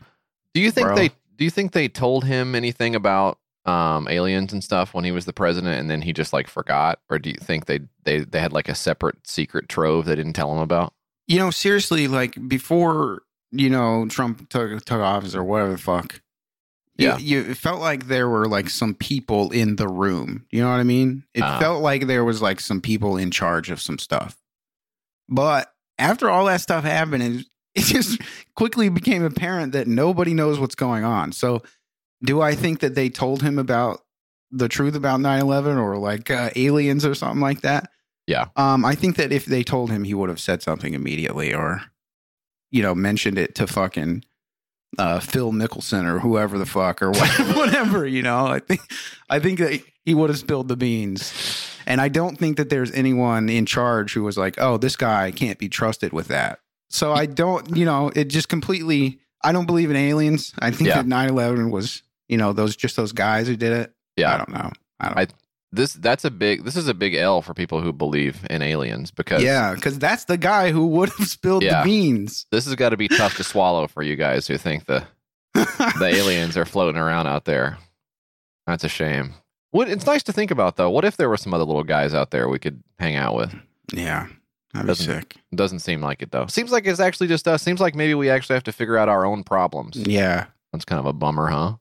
Do 0.54 0.62
you 0.62 0.72
think 0.72 0.88
bro. 0.88 0.96
they 0.96 1.10
do 1.36 1.44
you 1.44 1.50
think 1.50 1.72
they 1.72 1.90
told 1.90 2.24
him 2.24 2.56
anything 2.56 2.96
about 2.96 3.40
um, 3.66 4.08
aliens 4.08 4.54
and 4.54 4.64
stuff 4.64 4.94
when 4.94 5.04
he 5.04 5.12
was 5.12 5.26
the 5.26 5.34
president 5.34 5.80
and 5.80 5.90
then 5.90 6.02
he 6.02 6.14
just 6.14 6.32
like 6.32 6.48
forgot? 6.48 7.00
Or 7.10 7.20
do 7.20 7.30
you 7.30 7.38
think 7.38 7.66
they 7.66 7.82
they 8.04 8.20
they 8.20 8.40
had 8.40 8.54
like 8.54 8.70
a 8.70 8.76
separate 8.76 9.28
secret 9.28 9.68
trove 9.68 10.06
they 10.06 10.16
didn't 10.16 10.34
tell 10.34 10.52
him 10.52 10.60
about? 10.60 10.94
You 11.28 11.40
know, 11.40 11.52
seriously, 11.52 12.08
like 12.08 12.36
before 12.48 13.24
you 13.52 13.70
know 13.70 14.08
Trump 14.08 14.50
took 14.50 14.84
took 14.86 15.00
office 15.02 15.36
or 15.36 15.44
whatever 15.44 15.72
the 15.72 15.78
fuck. 15.78 16.22
Yeah. 17.00 17.18
you, 17.20 17.42
it 17.42 17.58
felt 17.58 17.80
like 17.80 18.08
there 18.08 18.28
were 18.28 18.48
like 18.48 18.72
some 18.72 18.96
people 18.96 19.52
in 19.52 19.76
the 19.76 19.88
room. 19.88 20.48
You 20.50 20.64
know 20.64 20.70
what 20.70 20.80
I 20.80 20.84
mean? 20.84 21.26
It 21.36 21.44
Ah. 21.44 21.60
felt 21.60 21.84
like 21.84 22.08
there 22.08 22.24
was 22.26 22.42
like 22.42 22.60
some 22.60 22.82
people 22.82 23.18
in 23.18 23.30
charge 23.30 23.70
of 23.70 23.80
some 23.80 24.00
stuff. 24.00 24.36
But 25.30 25.72
after 26.00 26.28
all 26.28 26.46
that 26.46 26.62
stuff 26.62 26.84
happened, 26.84 27.22
it, 27.22 27.46
it 27.76 27.84
just 27.84 28.20
quickly 28.56 28.90
became 28.90 29.24
apparent 29.24 29.74
that 29.74 29.88
nobody 29.88 30.34
knows 30.34 30.60
what's 30.60 30.74
going 30.74 31.04
on. 31.04 31.34
So, 31.34 31.62
do 32.24 32.42
I 32.42 32.56
think 32.56 32.80
that 32.80 32.96
they 32.96 33.10
told 33.10 33.44
him 33.44 33.60
about 33.60 34.02
the 34.50 34.68
truth 34.68 34.96
about 34.96 35.20
9-11 35.20 35.78
or 35.78 35.98
like 35.98 36.32
uh, 36.32 36.50
aliens 36.56 37.06
or 37.06 37.14
something 37.14 37.42
like 37.42 37.62
that? 37.62 37.92
Yeah. 38.28 38.48
Um, 38.56 38.84
I 38.86 38.94
think 38.96 39.16
that 39.16 39.32
if 39.32 39.46
they 39.46 39.64
told 39.64 39.90
him, 39.90 40.04
he 40.04 40.14
would 40.14 40.30
have 40.30 40.40
said 40.40 40.62
something 40.62 40.94
immediately 40.94 41.54
or, 41.54 41.82
you 42.72 42.82
know, 42.84 42.94
mentioned 42.94 43.38
it 43.38 43.56
to 43.56 43.68
fucking 43.68 44.24
uh, 44.98 45.20
Phil 45.20 45.52
Mickelson 45.54 46.04
or 46.06 46.20
whoever 46.20 46.58
the 46.58 46.66
fuck 46.66 47.02
or 47.02 47.12
whatever, 47.12 47.54
whatever. 47.58 48.06
You 48.06 48.22
know, 48.24 48.46
I 48.48 48.60
think 48.60 48.82
I 49.30 49.40
think 49.40 49.60
that 49.60 49.82
he 50.06 50.14
would 50.14 50.30
have 50.30 50.40
spilled 50.40 50.68
the 50.68 50.78
beans, 50.78 51.34
and 51.86 52.00
I 52.02 52.08
don't 52.10 52.38
think 52.38 52.58
that 52.58 52.70
there's 52.70 52.92
anyone 52.92 53.50
in 53.50 53.66
charge 53.66 54.14
who 54.14 54.24
was 54.24 54.38
like, 54.38 54.56
"Oh, 54.60 54.78
this 54.78 54.96
guy 54.96 55.32
can't 55.32 55.58
be 55.60 55.70
trusted 55.70 56.12
with 56.14 56.28
that." 56.28 56.60
So 56.90 57.14
I 57.14 57.26
don't, 57.26 57.76
you 57.76 57.86
know, 57.86 58.12
it 58.16 58.26
just 58.26 58.50
completely. 58.50 59.20
I 59.44 59.52
don't 59.52 59.66
believe 59.68 59.90
in 59.90 59.96
aliens. 59.96 60.54
I 60.60 60.72
think 60.72 60.90
Yeah. 60.90 61.02
that 61.02 61.06
9/11 61.06 61.70
was, 61.72 62.02
you 62.28 62.38
know, 62.38 62.54
those 62.54 62.76
just 62.76 62.96
those 62.96 63.12
guys 63.14 63.48
who 63.48 63.56
did 63.56 63.72
it. 63.74 63.94
Yeah. 64.18 64.34
I 64.34 64.38
don't 64.38 64.50
know. 64.50 64.72
I 65.00 65.08
don't. 65.08 65.18
I- 65.20 65.28
This 65.72 65.94
that's 65.94 66.24
a 66.24 66.32
big 66.32 66.64
this 66.64 66.76
is 66.78 66.88
a 66.88 66.94
big 66.94 67.14
L 67.14 67.42
for 67.42 67.54
people 67.54 67.82
who 67.82 67.92
believe 67.92 68.46
in 68.50 68.62
aliens 68.62 69.12
because 69.12 69.44
yeah, 69.44 69.74
because 69.76 70.00
that's 70.00 70.24
the 70.26 70.38
guy 70.38 70.72
who 70.72 70.88
would 70.88 71.10
have 71.18 71.28
spilled 71.28 71.64
Yeah. 71.64 71.80
the 71.82 71.90
beans. 71.90 72.46
this 72.52 72.66
has 72.66 72.76
got 72.76 72.90
to 72.90 72.98
be 72.98 73.10
tough 73.10 73.36
to 73.38 73.44
swallow 73.44 73.88
for 73.88 74.02
you 74.02 74.16
guys 74.16 74.48
who 74.48 74.58
think 74.58 74.86
the 74.86 75.04
the 75.54 76.12
aliens 76.14 76.56
are 76.56 76.66
floating 76.66 77.00
around 77.00 77.28
out 77.28 77.44
there. 77.46 77.78
That's 78.66 78.84
a 78.86 78.90
shame. 78.90 79.34
What 79.72 79.90
it's 79.90 80.06
nice 80.06 80.24
to 80.24 80.34
think 80.34 80.52
about 80.52 80.78
though. 80.78 80.90
What 80.90 81.04
if 81.04 81.18
there 81.18 81.28
were 81.30 81.36
some 81.38 81.54
other 81.54 81.66
little 81.66 81.84
guys 81.84 82.14
out 82.14 82.32
there 82.32 82.48
we 82.48 82.60
could 82.60 82.82
hang 82.98 83.16
out 83.18 83.36
with? 83.36 83.54
yeah, 83.94 84.28
that'd 84.74 84.86
be 84.86 84.88
Doesn't- 84.88 85.06
sick. 85.06 85.36
Doesn't 85.54 85.80
seem 85.80 86.02
like 86.02 86.22
it 86.22 86.32
though. 86.32 86.48
Seems 86.48 86.72
like 86.72 86.88
it's 86.88 87.00
actually 87.02 87.28
just 87.28 87.46
us. 87.48 87.62
Seems 87.62 87.82
like 87.82 87.94
maybe 87.94 88.14
we 88.14 88.30
actually 88.30 88.54
have 88.56 88.64
to 88.64 88.72
figure 88.72 88.98
out 88.98 89.10
our 89.10 89.26
own 89.26 89.44
problems. 89.44 89.98
Yeah, 89.98 90.46
That's 90.72 90.86
kind 90.86 91.00
of 91.00 91.06
a 91.06 91.14
bummer, 91.14 91.48
huh? 91.48 91.76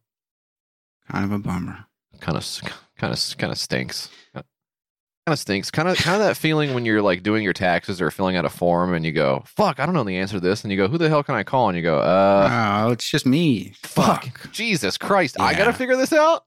kind 1.11 1.25
of 1.25 1.31
a 1.31 1.39
bummer. 1.39 1.85
Kind 2.21 2.37
of, 2.37 2.45
kind 2.99 3.13
of, 3.13 3.39
kind 3.39 3.53
of 3.53 3.59
stinks. 3.59 4.11
Kind 4.35 4.45
of 5.27 5.39
stinks. 5.39 5.71
Kind 5.73 5.89
of, 5.89 5.97
kind 5.97 6.21
of 6.21 6.27
that 6.27 6.37
feeling 6.37 6.73
when 6.73 6.85
you're 6.85 7.03
like 7.03 7.23
doing 7.23 7.43
your 7.43 7.53
taxes 7.53 8.01
or 8.01 8.11
filling 8.13 8.37
out 8.37 8.45
a 8.45 8.49
form 8.49 8.95
and 8.95 9.05
you 9.05 9.11
go, 9.11 9.43
"Fuck, 9.45 9.81
I 9.81 9.87
don't 9.87 9.95
know 9.95 10.05
the 10.05 10.19
answer 10.19 10.35
to 10.37 10.41
this," 10.41 10.63
and 10.63 10.71
you 10.71 10.77
go, 10.77 10.87
"Who 10.87 10.99
the 10.99 11.09
hell 11.09 11.25
can 11.25 11.35
I 11.35 11.43
call?" 11.43 11.69
And 11.69 11.77
you 11.77 11.83
go, 11.83 11.99
"Uh, 11.99 12.85
oh, 12.87 12.93
it's 12.93 13.11
just 13.11 13.27
me. 13.27 13.73
fuck, 13.83 14.25
Fuck. 14.25 14.53
Jesus 14.53 14.97
Christ, 14.97 15.37
I 15.41 15.55
gotta 15.55 15.73
figure 15.73 15.97
this 15.97 16.13
out." 16.13 16.45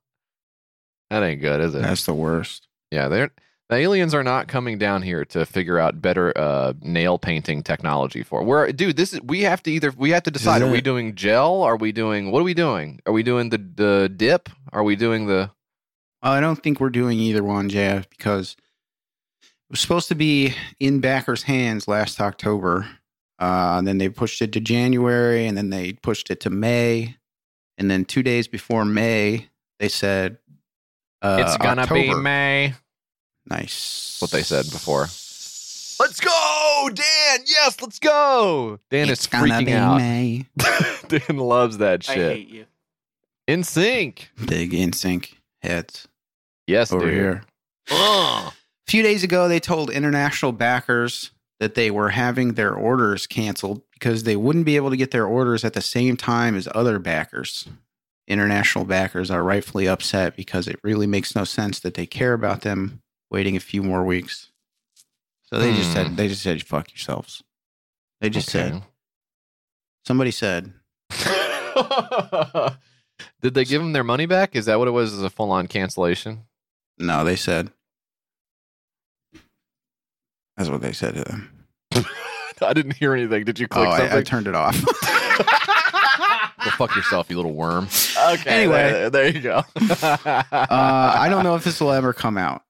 That 1.09 1.23
ain't 1.23 1.41
good, 1.41 1.59
is 1.59 1.75
it? 1.75 1.81
That's 1.81 2.05
the 2.05 2.13
worst. 2.13 2.67
Yeah, 2.91 3.09
they're 3.09 3.31
the 3.69 3.75
aliens 3.75 4.15
are 4.15 4.23
not 4.23 4.47
coming 4.47 4.77
down 4.79 5.01
here 5.03 5.25
to 5.25 5.45
figure 5.45 5.77
out 5.77 6.01
better 6.01 6.35
uh, 6.35 6.73
nail 6.81 7.19
painting 7.19 7.61
technology 7.61 8.23
for. 8.23 8.43
We're 8.43 8.71
dude, 8.71 8.95
this 8.95 9.13
is 9.13 9.21
we 9.21 9.41
have 9.41 9.61
to 9.63 9.71
either 9.71 9.91
we 9.95 10.11
have 10.11 10.23
to 10.23 10.31
decide: 10.31 10.61
are 10.61 10.71
we 10.71 10.81
doing 10.81 11.15
gel? 11.15 11.61
Are 11.63 11.75
we 11.75 11.91
doing 11.91 12.31
what 12.31 12.39
are 12.39 12.43
we 12.43 12.53
doing? 12.53 12.99
Are 13.05 13.13
we 13.13 13.23
doing 13.23 13.49
the 13.49 13.57
the 13.57 14.09
dip? 14.15 14.49
Are 14.71 14.83
we 14.83 14.95
doing 14.95 15.27
the 15.27 15.51
I 16.21 16.39
don't 16.41 16.61
think 16.61 16.79
we're 16.79 16.89
doing 16.89 17.19
either 17.19 17.43
one, 17.43 17.69
Jeff, 17.69 18.09
because 18.09 18.55
it 19.41 19.71
was 19.71 19.79
supposed 19.79 20.07
to 20.09 20.15
be 20.15 20.53
in 20.79 20.99
backers' 20.99 21.43
hands 21.43 21.87
last 21.87 22.19
October. 22.19 22.87
Uh, 23.39 23.75
and 23.77 23.87
then 23.87 23.99
they 23.99 24.09
pushed 24.09 24.41
it 24.41 24.51
to 24.51 24.59
January, 24.59 25.45
and 25.47 25.57
then 25.57 25.69
they 25.69 25.93
pushed 25.93 26.29
it 26.29 26.41
to 26.41 26.49
May. 26.49 27.15
And 27.77 27.89
then 27.89 28.03
two 28.03 28.21
days 28.21 28.49
before 28.49 28.83
May, 28.83 29.47
they 29.79 29.87
said 29.87 30.37
uh, 31.21 31.37
it's 31.45 31.55
gonna 31.55 31.87
be 31.87 32.13
May? 32.13 32.73
Nice. 33.45 34.17
What 34.19 34.31
they 34.31 34.43
said 34.43 34.69
before. 34.69 35.03
Let's 36.01 36.19
go, 36.19 36.89
Dan. 36.93 37.39
Yes, 37.45 37.81
let's 37.81 37.99
go. 37.99 38.79
Dan 38.91 39.09
It's 39.09 39.21
is 39.21 39.27
gonna 39.27 39.53
freaking 39.53 39.65
be 39.65 39.73
out. 39.73 39.97
May. 39.97 40.45
Dan 41.07 41.37
loves 41.37 41.77
that 41.77 42.05
I 42.09 42.13
shit. 42.13 42.35
hate 42.37 42.49
you. 42.49 42.65
NSYNC. 43.47 44.19
Big 44.45 44.71
NSYNC 44.73 45.35
heads 45.61 46.08
Yes, 46.69 46.91
over 46.91 47.05
dude. 47.05 47.13
here. 47.13 47.43
Ugh. 47.91 48.53
A 48.87 48.91
few 48.91 49.01
days 49.03 49.23
ago, 49.23 49.47
they 49.47 49.59
told 49.59 49.89
international 49.89 50.51
backers 50.51 51.31
that 51.59 51.75
they 51.75 51.91
were 51.91 52.09
having 52.09 52.53
their 52.53 52.73
orders 52.73 53.27
canceled 53.27 53.81
because 53.93 54.23
they 54.23 54.35
wouldn't 54.35 54.65
be 54.65 54.75
able 54.75 54.89
to 54.91 54.97
get 54.97 55.11
their 55.11 55.25
orders 55.25 55.65
at 55.65 55.73
the 55.73 55.81
same 55.81 56.15
time 56.15 56.55
as 56.55 56.67
other 56.73 56.99
backers. 56.99 57.67
International 58.27 58.85
backers 58.85 59.29
are 59.31 59.43
rightfully 59.43 59.87
upset 59.87 60.35
because 60.35 60.67
it 60.67 60.79
really 60.83 61.07
makes 61.07 61.35
no 61.35 61.43
sense 61.43 61.79
that 61.79 61.95
they 61.95 62.05
care 62.05 62.33
about 62.33 62.61
them 62.61 63.01
waiting 63.31 63.55
a 63.55 63.59
few 63.59 63.81
more 63.83 64.03
weeks. 64.05 64.51
So 65.43 65.57
they 65.59 65.73
just 65.73 65.89
Hmm. 65.89 65.93
said, 65.93 66.17
they 66.17 66.27
just 66.27 66.43
said, 66.43 66.61
fuck 66.63 66.91
yourselves. 66.91 67.43
They 68.21 68.29
just 68.29 68.49
Okay. 68.55 68.69
said, 68.71 68.83
somebody 70.05 70.31
said, 70.31 70.73
Did 73.41 73.53
they 73.53 73.65
give 73.65 73.81
them 73.81 73.93
their 73.93 74.03
money 74.03 74.25
back? 74.25 74.55
Is 74.55 74.65
that 74.65 74.79
what 74.79 74.87
it 74.87 74.91
was? 74.91 75.13
As 75.13 75.21
a 75.23 75.29
full 75.29 75.51
on 75.51 75.67
cancellation? 75.67 76.43
No, 76.99 77.23
they 77.23 77.35
said. 77.35 77.71
That's 80.57 80.69
what 80.69 80.81
they 80.81 80.91
said 80.91 81.15
to 81.15 81.23
them. 81.23 81.65
I 82.61 82.73
didn't 82.73 82.95
hear 82.97 83.13
anything. 83.13 83.45
Did 83.45 83.57
you 83.59 83.67
Oh, 83.71 83.75
click 83.75 83.87
I, 83.89 83.93
I 83.93 83.97
something? 83.99 84.23
turned 84.25 84.47
it 84.47 84.55
off. 84.55 84.75
Go 86.65 86.71
fuck 86.71 86.93
yourself, 86.95 87.29
you 87.29 87.37
little 87.37 87.53
worm. 87.53 87.87
Okay. 88.31 88.49
Anyway. 88.49 88.75
there, 88.91 89.09
there 89.09 89.27
you 89.29 89.39
go. 89.39 89.63
uh, 90.01 90.43
I 90.51 91.27
don't 91.29 91.43
know 91.45 91.55
if 91.55 91.63
this 91.63 91.79
will 91.79 91.91
ever 91.93 92.11
come 92.11 92.37
out. 92.37 92.63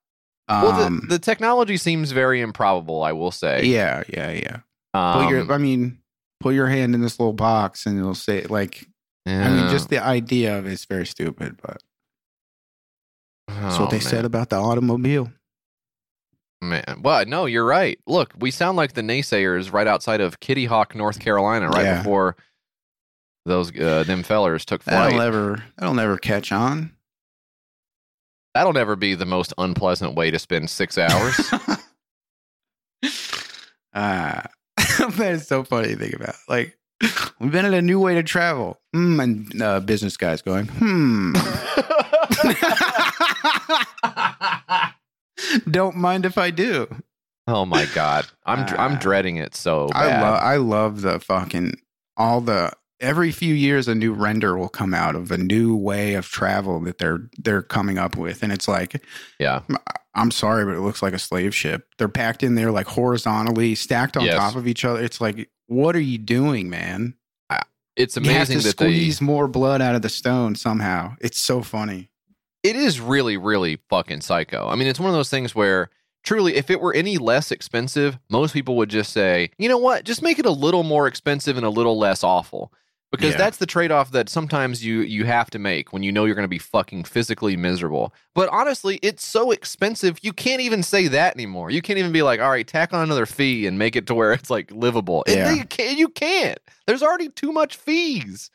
Um, 0.47 0.61
Well, 0.63 0.89
the, 0.89 1.07
the 1.07 1.19
technology 1.19 1.77
seems 1.77 2.11
very 2.11 2.41
improbable. 2.41 3.01
I 3.01 3.13
will 3.13 3.31
say. 3.31 3.63
yeah, 3.65 4.03
yeah, 4.07 4.31
yeah. 4.31 4.57
Um, 4.93 5.23
Put 5.25 5.31
your, 5.31 5.51
I 5.51 5.57
mean, 5.57 5.97
put 6.39 6.53
your 6.53 6.67
hand 6.67 6.93
in 6.93 7.01
this 7.01 7.19
little 7.19 7.33
box, 7.33 7.85
and 7.87 7.97
it'll 7.97 8.13
say 8.15 8.43
like. 8.43 8.85
I 9.25 9.49
mean, 9.49 9.69
just 9.69 9.89
the 9.89 10.03
idea 10.03 10.57
of 10.57 10.65
it's 10.65 10.85
very 10.85 11.05
stupid, 11.05 11.59
but 11.61 11.83
that's 13.61 13.77
Oh, 13.77 13.81
what 13.81 13.89
they 13.91 13.97
man. 13.97 14.01
said 14.05 14.25
about 14.25 14.49
the 14.49 14.57
automobile. 14.57 15.31
Man, 16.61 17.01
well, 17.01 17.25
no, 17.25 17.45
you're 17.45 17.65
right. 17.65 17.99
Look, 18.05 18.33
we 18.37 18.51
sound 18.51 18.75
like 18.77 18.93
the 18.93 19.01
naysayers 19.01 19.71
right 19.71 19.87
outside 19.87 20.19
of 20.19 20.39
Kitty 20.41 20.65
Hawk, 20.65 20.93
North 20.93 21.19
Carolina, 21.19 21.69
right 21.69 21.85
Yeah. 21.85 21.97
before 21.99 22.35
those 23.45 23.71
uh, 23.79 24.03
them 24.03 24.23
fellers 24.23 24.65
took 24.65 24.83
flight. 24.83 25.11
That'll 25.13 25.19
never, 25.19 25.63
that'll 25.77 25.93
never 25.95 26.17
catch 26.17 26.51
on. 26.51 26.91
That'll 28.53 28.73
never 28.73 28.95
be 28.97 29.15
the 29.15 29.25
most 29.25 29.53
unpleasant 29.57 30.15
way 30.15 30.31
to 30.31 30.39
spend 30.39 30.69
six 30.69 30.97
hours. 30.97 31.39
Ah, 33.93 34.45
that 34.77 35.31
is 35.33 35.47
so 35.47 35.63
funny 35.63 35.89
to 35.89 35.95
think 35.95 36.13
about. 36.13 36.35
Like, 36.47 36.77
we've 37.39 37.51
been 37.51 37.65
at 37.65 37.73
a 37.73 37.81
new 37.81 37.99
way 37.99 38.13
to 38.15 38.23
travel. 38.23 38.79
Hmm, 38.93 39.19
and 39.19 39.61
uh, 39.61 39.79
business 39.79 40.15
guys 40.15 40.43
going, 40.43 40.67
hmm. 40.67 41.33
Don't 45.71 45.95
mind 45.97 46.25
if 46.25 46.37
I 46.37 46.51
do. 46.51 46.87
oh 47.47 47.65
my 47.65 47.85
god, 47.95 48.25
I'm 48.45 48.65
dr- 48.65 48.79
I'm 48.79 48.93
uh, 48.93 48.99
dreading 48.99 49.37
it 49.37 49.55
so 49.55 49.89
I 49.93 50.21
love, 50.21 50.43
I 50.43 50.55
love 50.57 51.01
the 51.01 51.19
fucking 51.19 51.73
all 52.17 52.41
the. 52.41 52.71
Every 53.01 53.31
few 53.31 53.53
years, 53.53 53.87
a 53.87 53.95
new 53.95 54.11
render 54.11 54.57
will 54.57 54.67
come 54.67 54.93
out 54.93 55.15
of 55.15 55.31
a 55.31 55.37
new 55.37 55.73
way 55.73 56.15
of 56.15 56.27
travel 56.27 56.81
that 56.81 56.97
they're 56.97 57.29
they're 57.37 57.61
coming 57.61 57.97
up 57.97 58.17
with, 58.17 58.43
and 58.43 58.51
it's 58.51 58.67
like, 58.67 59.01
yeah, 59.39 59.61
I'm 60.13 60.31
sorry, 60.31 60.65
but 60.65 60.73
it 60.75 60.81
looks 60.81 61.01
like 61.01 61.13
a 61.13 61.19
slave 61.19 61.55
ship. 61.55 61.87
They're 61.97 62.09
packed 62.09 62.43
in 62.43 62.55
there 62.55 62.71
like 62.71 62.87
horizontally, 62.87 63.73
stacked 63.75 64.17
on 64.17 64.25
Yes. 64.25 64.35
top 64.37 64.57
of 64.57 64.67
each 64.67 64.83
other. 64.83 65.01
It's 65.01 65.21
like, 65.21 65.49
what 65.67 65.95
are 65.95 66.01
you 66.01 66.17
doing, 66.17 66.69
man? 66.69 67.15
it's 67.95 68.15
you 68.17 68.23
have 68.23 68.49
amazing 68.49 68.59
to 68.59 68.67
that 68.67 68.77
they. 68.77 68.85
squeeze 68.93 69.21
more 69.21 69.47
blood 69.47 69.81
out 69.81 69.95
of 69.95 70.01
the 70.01 70.09
stone 70.09 70.55
somehow. 70.55 71.15
It's 71.21 71.37
so 71.39 71.61
funny. 71.61 72.09
It 72.63 72.75
is 72.75 72.99
really, 72.99 73.37
really 73.37 73.79
fucking 73.89 74.21
psycho. 74.21 74.67
I 74.67 74.75
mean, 74.75 74.87
it's 74.87 74.99
one 74.99 75.09
of 75.09 75.15
those 75.15 75.29
things 75.29 75.55
where 75.55 75.89
truly, 76.23 76.55
if 76.55 76.69
it 76.69 76.81
were 76.81 76.93
any 76.93 77.17
less 77.17 77.51
expensive, 77.51 78.19
most 78.29 78.53
people 78.53 78.75
would 78.77 78.89
just 78.89 79.13
say, 79.13 79.51
you 79.57 79.69
know 79.69 79.77
what, 79.77 80.03
just 80.03 80.21
make 80.21 80.39
it 80.39 80.45
a 80.45 80.51
little 80.51 80.83
more 80.83 81.07
expensive 81.07 81.55
and 81.57 81.65
a 81.65 81.69
little 81.69 81.97
less 81.97 82.23
awful. 82.23 82.73
Because 83.11 83.31
Yeah. 83.31 83.37
that's 83.37 83.57
the 83.57 83.65
trade 83.65 83.91
off 83.91 84.11
that 84.11 84.29
sometimes 84.29 84.85
you 84.85 84.99
you 85.01 85.25
have 85.25 85.49
to 85.49 85.57
make 85.57 85.91
when 85.91 86.03
you 86.03 86.11
know 86.11 86.25
you're 86.25 86.35
going 86.35 86.43
to 86.43 86.47
be 86.47 86.59
fucking 86.59 87.05
physically 87.05 87.57
miserable. 87.57 88.13
But 88.35 88.49
honestly, 88.49 88.99
it's 89.01 89.25
so 89.25 89.49
expensive 89.49 90.19
you 90.21 90.31
can't 90.31 90.61
even 90.61 90.83
say 90.83 91.07
that 91.07 91.33
anymore. 91.33 91.71
You 91.71 91.81
can't 91.81 91.97
even 91.97 92.11
be 92.11 92.21
like, 92.21 92.39
all 92.39 92.51
right, 92.51 92.67
tack 92.67 92.93
on 92.93 93.01
another 93.01 93.25
fee 93.25 93.65
and 93.65 93.79
make 93.79 93.95
it 93.95 94.05
to 94.07 94.13
where 94.13 94.31
it's 94.33 94.51
like 94.51 94.69
livable. 94.71 95.23
Yeah. 95.27 95.53
you 95.53 95.63
can't. 95.65 95.97
You 95.97 96.09
can't. 96.09 96.59
There's 96.85 97.01
already 97.01 97.29
too 97.29 97.51
much 97.51 97.77
fees. 97.77 98.51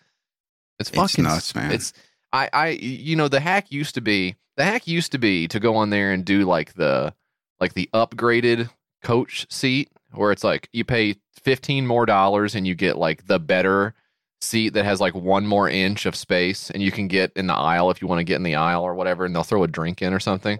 It's 0.78 0.88
It's 0.90 0.90
fucking 0.90 1.24
nuts, 1.24 1.52
man. 1.56 1.72
It's 1.72 1.92
I 2.34 2.50
I 2.52 2.68
you 2.68 3.16
know 3.16 3.28
the 3.28 3.40
hack 3.40 3.70
used 3.70 3.94
to 3.94 4.00
be 4.00 4.36
the 4.56 4.64
hack 4.64 4.86
used 4.86 5.12
to 5.12 5.18
be 5.18 5.48
to 5.48 5.60
go 5.60 5.76
on 5.76 5.90
there 5.90 6.12
and 6.12 6.24
do 6.24 6.44
like 6.44 6.74
the 6.74 7.14
like 7.60 7.74
the 7.74 7.88
upgraded 7.94 8.68
coach 9.02 9.46
seat 9.50 9.90
where 10.12 10.32
it's 10.32 10.44
like 10.44 10.68
you 10.72 10.84
pay 10.84 11.14
15 11.42 11.86
more 11.86 12.06
dollars 12.06 12.54
and 12.54 12.66
you 12.66 12.74
get 12.74 12.98
like 12.98 13.26
the 13.26 13.38
better 13.38 13.94
seat 14.40 14.70
that 14.70 14.84
has 14.84 15.00
like 15.00 15.14
one 15.14 15.46
more 15.46 15.68
inch 15.68 16.06
of 16.06 16.16
space 16.16 16.70
and 16.70 16.82
you 16.82 16.90
can 16.90 17.08
get 17.08 17.32
in 17.36 17.46
the 17.46 17.54
aisle 17.54 17.90
if 17.90 18.02
you 18.02 18.08
want 18.08 18.18
to 18.18 18.24
get 18.24 18.36
in 18.36 18.42
the 18.42 18.54
aisle 18.54 18.82
or 18.82 18.94
whatever 18.94 19.24
and 19.24 19.34
they'll 19.34 19.42
throw 19.42 19.62
a 19.64 19.68
drink 19.68 20.02
in 20.02 20.12
or 20.12 20.20
something. 20.20 20.58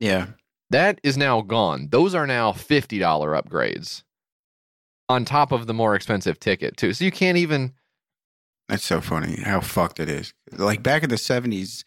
Yeah. 0.00 0.26
That 0.70 1.00
is 1.02 1.16
now 1.16 1.40
gone. 1.40 1.88
Those 1.90 2.14
are 2.14 2.26
now 2.26 2.52
$50 2.52 3.00
upgrades 3.00 4.02
on 5.08 5.24
top 5.24 5.52
of 5.52 5.66
the 5.66 5.74
more 5.74 5.94
expensive 5.94 6.38
ticket 6.38 6.76
too. 6.76 6.92
So 6.92 7.04
you 7.04 7.10
can't 7.10 7.38
even 7.38 7.72
That's 8.70 8.84
so 8.86 9.00
funny 9.00 9.36
how 9.42 9.60
fucked 9.60 10.00
it 10.00 10.08
is. 10.08 10.32
Like 10.52 10.82
back 10.82 11.02
in 11.02 11.10
the 11.10 11.16
70s, 11.16 11.84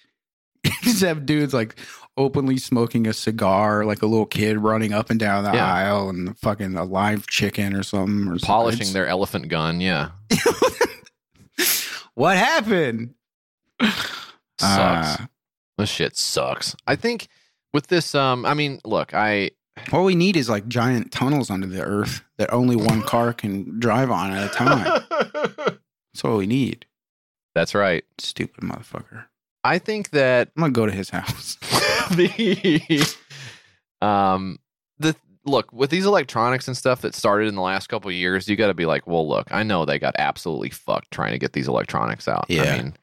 you 0.83 1.07
have 1.07 1.25
dudes 1.25 1.53
like 1.53 1.75
openly 2.17 2.57
smoking 2.57 3.07
a 3.07 3.13
cigar, 3.13 3.85
like 3.85 4.01
a 4.01 4.05
little 4.05 4.25
kid 4.25 4.57
running 4.59 4.93
up 4.93 5.09
and 5.09 5.19
down 5.19 5.43
the 5.45 5.53
Yeah. 5.53 5.73
aisle 5.73 6.09
and 6.09 6.37
fucking 6.37 6.75
a 6.75 6.83
live 6.83 7.25
chicken 7.27 7.73
or 7.75 7.83
something. 7.83 8.27
Or 8.33 8.37
polishing 8.37 8.81
It's- 8.81 8.93
their 8.93 9.07
elephant 9.07 9.47
gun. 9.47 9.79
Yeah. 9.81 10.09
what 12.15 12.37
happened? 12.37 13.15
Sucks. 13.81 14.11
Ah. 14.61 15.27
This 15.77 15.89
shit 15.89 16.15
sucks. 16.15 16.75
I 16.85 16.95
think 16.95 17.27
with 17.73 17.87
this, 17.87 18.13
um, 18.13 18.45
I 18.45 18.53
mean, 18.53 18.79
look, 18.85 19.13
I 19.13 19.51
What 19.89 20.03
we 20.03 20.13
need 20.15 20.37
is 20.37 20.47
like 20.49 20.67
giant 20.67 21.11
tunnels 21.11 21.49
under 21.49 21.65
the 21.65 21.81
earth 21.81 22.21
that 22.37 22.53
only 22.53 22.75
one 22.75 23.01
car 23.01 23.33
can 23.33 23.79
drive 23.79 24.11
on 24.11 24.31
at 24.31 24.51
a 24.51 24.53
time. 24.53 25.01
That's 26.13 26.23
what 26.23 26.37
we 26.37 26.47
need. 26.47 26.85
That's 27.55 27.73
right. 27.75 28.03
Stupid 28.17 28.63
motherfucker. 28.63 29.25
I 29.63 29.79
think 29.79 30.09
that 30.11 30.49
I'm 30.55 30.61
gonna 30.61 30.73
go 30.73 30.85
to 30.85 30.91
his 30.91 31.09
house. 31.09 31.55
the 32.11 33.15
um 34.01 34.59
the 34.99 35.15
look 35.45 35.71
with 35.71 35.89
these 35.89 36.05
electronics 36.05 36.67
and 36.67 36.75
stuff 36.77 37.01
that 37.01 37.15
started 37.15 37.47
in 37.47 37.55
the 37.55 37.61
last 37.61 37.87
couple 37.87 38.09
of 38.09 38.15
years, 38.15 38.47
you 38.47 38.55
got 38.55 38.67
to 38.67 38.73
be 38.73 38.85
like, 38.85 39.05
well, 39.07 39.27
look, 39.27 39.51
I 39.51 39.63
know 39.63 39.83
they 39.85 39.99
got 39.99 40.15
absolutely 40.17 40.69
fucked 40.69 41.11
trying 41.11 41.31
to 41.33 41.37
get 41.39 41.51
these 41.53 41.67
electronics 41.67 42.27
out. 42.27 42.45
I 42.49 42.53
Yeah. 42.53 42.77
mean, 42.77 42.93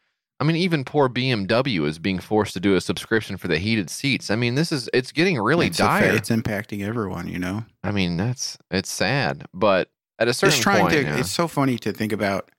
I 0.40 0.44
mean, 0.44 0.56
even 0.56 0.84
poor 0.84 1.10
BMW 1.10 1.86
is 1.86 1.98
being 1.98 2.18
forced 2.18 2.54
to 2.54 2.60
do 2.60 2.74
a 2.74 2.80
subscription 2.80 3.36
for 3.36 3.48
the 3.48 3.58
heated 3.58 3.90
seats. 3.90 4.30
I 4.30 4.36
mean, 4.36 4.54
this 4.54 4.72
is 4.72 4.88
it's 4.94 5.12
getting 5.12 5.38
really 5.38 5.66
it's 5.66 5.80
a 5.80 5.82
fa- 5.82 5.88
dire. 6.00 6.14
it's 6.16 6.30
impacting 6.30 6.82
everyone, 6.82 7.28
you 7.28 7.38
know. 7.38 7.64
I 7.84 7.90
mean, 7.90 8.16
that's 8.16 8.56
it's 8.70 8.90
sad, 8.90 9.46
but 9.52 9.90
at 10.18 10.28
a 10.28 10.32
certain 10.34 10.54
It's 10.54 10.62
trying 10.62 10.80
point, 10.82 10.92
to. 10.94 11.02
yeah. 11.02 11.18
It's 11.18 11.30
so 11.30 11.46
funny 11.46 11.78
to 11.78 11.92
think 11.92 12.12
about. 12.12 12.50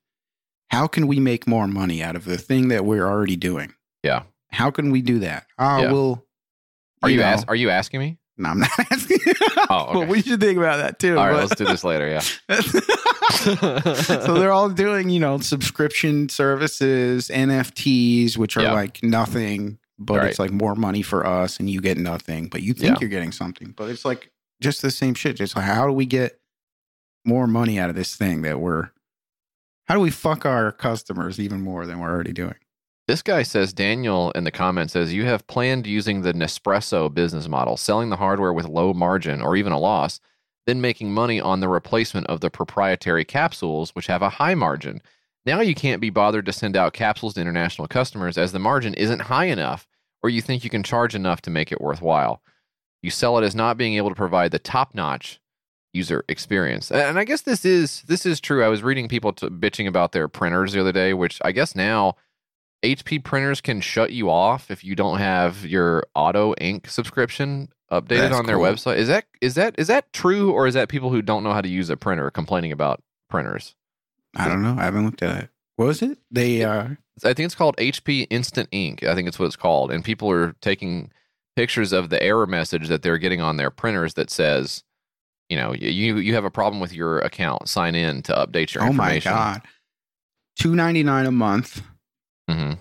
How 0.72 0.88
can 0.88 1.06
we 1.08 1.20
make 1.20 1.48
more 1.48 1.68
money 1.68 2.02
out 2.02 2.16
of 2.16 2.24
the 2.26 2.38
thing 2.38 2.70
that 2.70 2.86
we're 2.86 3.06
already 3.06 3.36
doing? 3.36 3.74
Yeah. 4.04 4.24
How 4.52 4.72
can 4.72 4.90
we 4.92 5.02
do 5.02 5.20
that? 5.20 5.46
Oh, 5.60 5.82
Yeah. 5.82 5.92
well. 5.92 6.26
are 7.04 7.10
you 7.10 7.18
know, 7.18 7.24
ask, 7.24 7.48
are 7.50 7.56
you 7.56 7.70
asking 7.70 8.00
me? 8.00 8.18
No, 8.38 8.50
I'm 8.50 8.60
not 8.60 8.70
asking. 8.92 9.20
Oh, 9.70 9.86
okay. 9.90 9.98
Well, 10.00 10.08
we 10.08 10.22
should 10.22 10.40
think 10.40 10.58
about 10.58 10.78
that 10.78 10.98
too. 11.00 11.18
All 11.18 11.26
right, 11.28 11.34
but- 11.34 11.50
let's 11.50 11.56
do 11.56 11.66
this 11.66 11.84
later. 11.84 12.08
Yeah. 12.10 12.20
so 13.42 14.34
they're 14.40 14.52
all 14.52 14.70
doing, 14.70 15.10
you 15.10 15.20
know, 15.20 15.40
subscription 15.40 16.30
services, 16.30 17.28
NFTs, 17.30 18.38
which 18.38 18.56
are 18.58 18.64
Yeah. 18.64 18.74
like 18.74 19.04
nothing, 19.04 19.78
but 20.00 20.18
Right. 20.20 20.30
it's 20.30 20.40
like 20.40 20.52
more 20.52 20.76
money 20.76 21.02
for 21.02 21.26
us, 21.26 21.60
and 21.60 21.70
you 21.70 21.82
get 21.82 21.98
nothing, 21.98 22.48
but 22.48 22.62
you 22.64 22.74
think 22.74 22.94
Yeah. 22.96 22.98
you're 23.02 23.10
getting 23.10 23.32
something, 23.32 23.74
but 23.76 23.90
it's 23.90 24.06
like 24.06 24.32
just 24.62 24.82
the 24.82 24.92
same 24.92 25.14
shit. 25.16 25.36
Just 25.38 25.56
like, 25.56 25.66
how 25.66 25.86
do 25.88 25.92
we 25.94 26.06
get 26.06 26.40
more 27.26 27.48
money 27.48 27.80
out 27.80 27.90
of 27.90 27.96
this 27.96 28.16
thing 28.16 28.42
that 28.44 28.60
we're? 28.60 28.90
How 29.92 29.96
do 29.96 30.02
we 30.04 30.10
fuck 30.10 30.46
our 30.46 30.72
customers 30.72 31.38
even 31.38 31.60
more 31.60 31.86
than 31.86 32.00
we're 32.00 32.12
already 32.12 32.32
doing? 32.32 32.56
This 33.10 33.22
guy 33.22 33.44
says, 33.44 33.74
Daniel 33.74 34.32
in 34.32 34.46
the 34.46 34.50
comments 34.50 34.94
says, 34.94 35.12
you 35.12 35.26
have 35.26 35.46
planned 35.48 35.86
using 35.86 36.22
the 36.22 36.32
Nespresso 36.32 37.14
business 37.14 37.50
model, 37.50 37.76
selling 37.76 38.10
the 38.10 38.16
hardware 38.16 38.54
with 38.54 38.70
low 38.70 38.94
margin 38.94 39.42
or 39.42 39.58
even 39.58 39.74
a 39.74 39.78
loss, 39.78 40.22
then 40.66 40.80
making 40.80 41.14
money 41.14 41.42
on 41.42 41.60
the 41.60 41.68
replacement 41.68 42.26
of 42.28 42.40
the 42.40 42.50
proprietary 42.50 43.26
capsules, 43.26 43.90
which 43.90 44.08
have 44.08 44.22
a 44.22 44.30
high 44.30 44.56
margin. 44.56 45.02
Now 45.46 45.60
you 45.60 45.76
can't 45.76 46.00
be 46.00 46.10
bothered 46.10 46.46
to 46.46 46.54
send 46.54 46.78
out 46.78 46.94
capsules 46.94 47.34
to 47.34 47.42
international 47.42 47.90
customers 47.90 48.38
as 48.38 48.54
the 48.54 48.60
margin 48.60 48.94
isn't 48.94 49.24
high 49.24 49.48
enough, 49.48 49.90
or 50.24 50.30
you 50.30 50.42
think 50.42 50.64
you 50.64 50.70
can 50.70 50.84
charge 50.84 51.16
enough 51.16 51.42
to 51.42 51.50
make 51.50 51.70
it 51.70 51.82
worthwhile. 51.82 52.42
You 53.02 53.12
sell 53.12 53.38
it 53.38 53.44
as 53.44 53.56
not 53.56 53.76
being 53.76 53.96
able 53.96 54.08
to 54.08 54.16
provide 54.16 54.52
the 54.52 54.58
top 54.60 54.96
notch 54.96 55.41
user 55.94 56.24
experience. 56.28 56.92
And 56.92 57.20
I 57.20 57.24
guess 57.24 57.42
this 57.42 57.66
is 57.66 58.04
this 58.04 58.26
is 58.26 58.40
true. 58.40 58.64
I 58.64 58.70
was 58.70 58.84
reading 58.84 59.08
people 59.08 59.34
to, 59.34 59.50
bitching 59.50 59.88
about 59.88 60.12
their 60.12 60.28
printers 60.28 60.74
the 60.74 60.82
other 60.82 60.92
day, 60.92 61.14
which 61.14 61.40
I 61.44 61.52
guess 61.52 61.76
now 61.76 62.16
HP 62.84 63.24
printers 63.24 63.62
can 63.62 63.82
shut 63.82 64.12
you 64.12 64.30
off 64.30 64.72
if 64.72 64.84
you 64.84 64.96
don't 64.96 65.20
have 65.20 65.66
your 65.66 66.04
auto 66.16 66.54
ink 66.60 66.90
subscription 66.90 67.70
updated 67.92 68.08
That's 68.30 68.36
on 68.36 68.46
their 68.46 68.56
cool. 68.56 68.66
website. 68.66 68.98
Is 68.98 69.08
that 69.08 69.26
is 69.42 69.56
that 69.56 69.76
is 69.78 69.88
that 69.88 70.12
true 70.14 70.52
or 70.52 70.68
is 70.68 70.74
that 70.74 70.90
people 70.90 71.10
who 71.10 71.22
don't 71.22 71.44
know 71.44 71.54
how 71.54 71.62
to 71.62 71.70
use 71.70 71.90
a 71.90 71.98
printer 71.98 72.32
complaining 72.32 72.72
about 72.72 73.02
printers? 73.30 73.76
I 74.36 74.48
don't 74.48 74.64
know. 74.64 74.76
I 74.80 74.84
haven't 74.86 75.06
looked 75.06 75.22
at 75.22 75.44
it. 75.44 75.50
What 75.76 75.86
was 75.86 76.02
it? 76.02 76.18
They 76.32 76.64
uh 76.64 76.90
I 77.24 77.34
think 77.34 77.46
it's 77.46 77.56
called 77.56 77.78
HP 77.78 78.28
Instant 78.30 78.70
Ink. 78.72 79.04
I 79.04 79.14
think 79.14 79.28
it's 79.28 79.38
what 79.38 79.46
it's 79.46 79.56
called. 79.56 79.92
And 79.92 80.04
people 80.04 80.32
are 80.32 80.54
taking 80.62 81.12
pictures 81.56 81.92
of 81.92 82.10
the 82.10 82.22
error 82.24 82.48
message 82.48 82.88
that 82.88 83.02
they're 83.04 83.18
getting 83.18 83.42
on 83.42 83.58
their 83.58 83.70
printers 83.70 84.14
that 84.16 84.30
says, 84.30 84.84
you 85.52 85.58
know, 85.58 85.74
you 85.74 86.16
you 86.18 86.34
have 86.36 86.46
a 86.46 86.50
problem 86.50 86.80
with 86.80 86.94
your 86.94 87.20
account. 87.20 87.68
Sign 87.68 87.94
in 87.94 88.22
to 88.22 88.32
update 88.34 88.74
your 88.74 88.86
information. 88.86 89.34
oh 89.34 89.36
my 89.36 89.54
god, 89.54 89.62
two 90.58 90.74
ninety 90.76 91.04
nine 91.04 91.26
a 91.26 91.32
month 91.32 91.82
hmm 92.50 92.74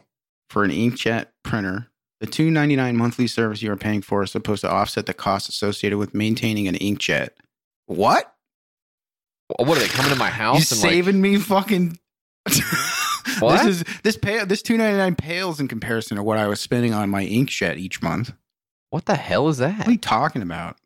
for 0.49 0.63
an 0.63 0.71
inkjet 0.71 1.27
printer. 1.43 1.89
The 2.21 2.27
two 2.27 2.49
ninety 2.49 2.77
nine 2.77 2.97
monthly 2.97 3.27
service 3.27 3.61
you 3.61 3.73
are 3.73 3.77
paying 3.77 4.03
for 4.03 4.23
is 4.23 4.31
supposed 4.31 4.61
to 4.61 4.71
offset 4.71 5.07
the 5.07 5.15
costs 5.15 5.49
associated 5.49 5.99
with 5.99 6.15
maintaining 6.15 6.69
an 6.69 6.77
inkjet. 6.77 7.31
What? 7.87 8.33
What 9.59 9.77
are 9.77 9.81
they 9.81 9.89
coming 9.89 10.13
to 10.13 10.19
my 10.19 10.29
You 10.29 10.33
house 10.33 10.71
and 10.71 10.81
like 10.81 10.91
saving 10.93 11.21
me 11.21 11.39
fucking 11.39 11.99
What? 13.41 13.65
This 13.65 13.67
is 13.67 13.85
this 14.05 14.17
pay 14.17 14.45
this 14.45 14.63
two 14.63 14.77
ninety 14.77 14.97
nine 14.97 15.17
pales 15.17 15.59
in 15.59 15.67
comparison 15.67 16.17
to 16.19 16.23
what 16.23 16.39
I 16.39 16.47
was 16.47 16.61
spending 16.61 16.95
on 16.95 17.11
my 17.11 17.25
inkjet 17.25 17.79
each 17.79 18.01
month. 18.01 18.33
what 18.91 19.07
the 19.07 19.17
hell 19.17 19.49
is 19.49 19.59
that? 19.59 19.79
What 19.79 19.89
are 19.89 19.93
you 19.93 19.99
talking 19.99 20.43
about? 20.43 20.77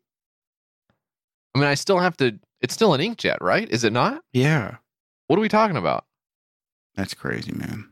I 1.55 1.57
mean, 1.59 1.67
I 1.67 1.73
still 1.75 1.99
have 1.99 2.17
to. 2.17 2.37
It's 2.61 2.73
still 2.73 2.93
an 2.93 3.01
inkjet, 3.01 3.37
right? 3.41 3.69
Is 3.69 3.83
it 3.83 3.93
not? 3.93 4.21
Yeah, 4.33 4.75
What 5.27 5.37
are 5.37 5.41
we 5.41 5.49
talking 5.49 5.77
about? 5.77 6.05
that's 6.95 7.13
crazy, 7.13 7.51
man. 7.51 7.91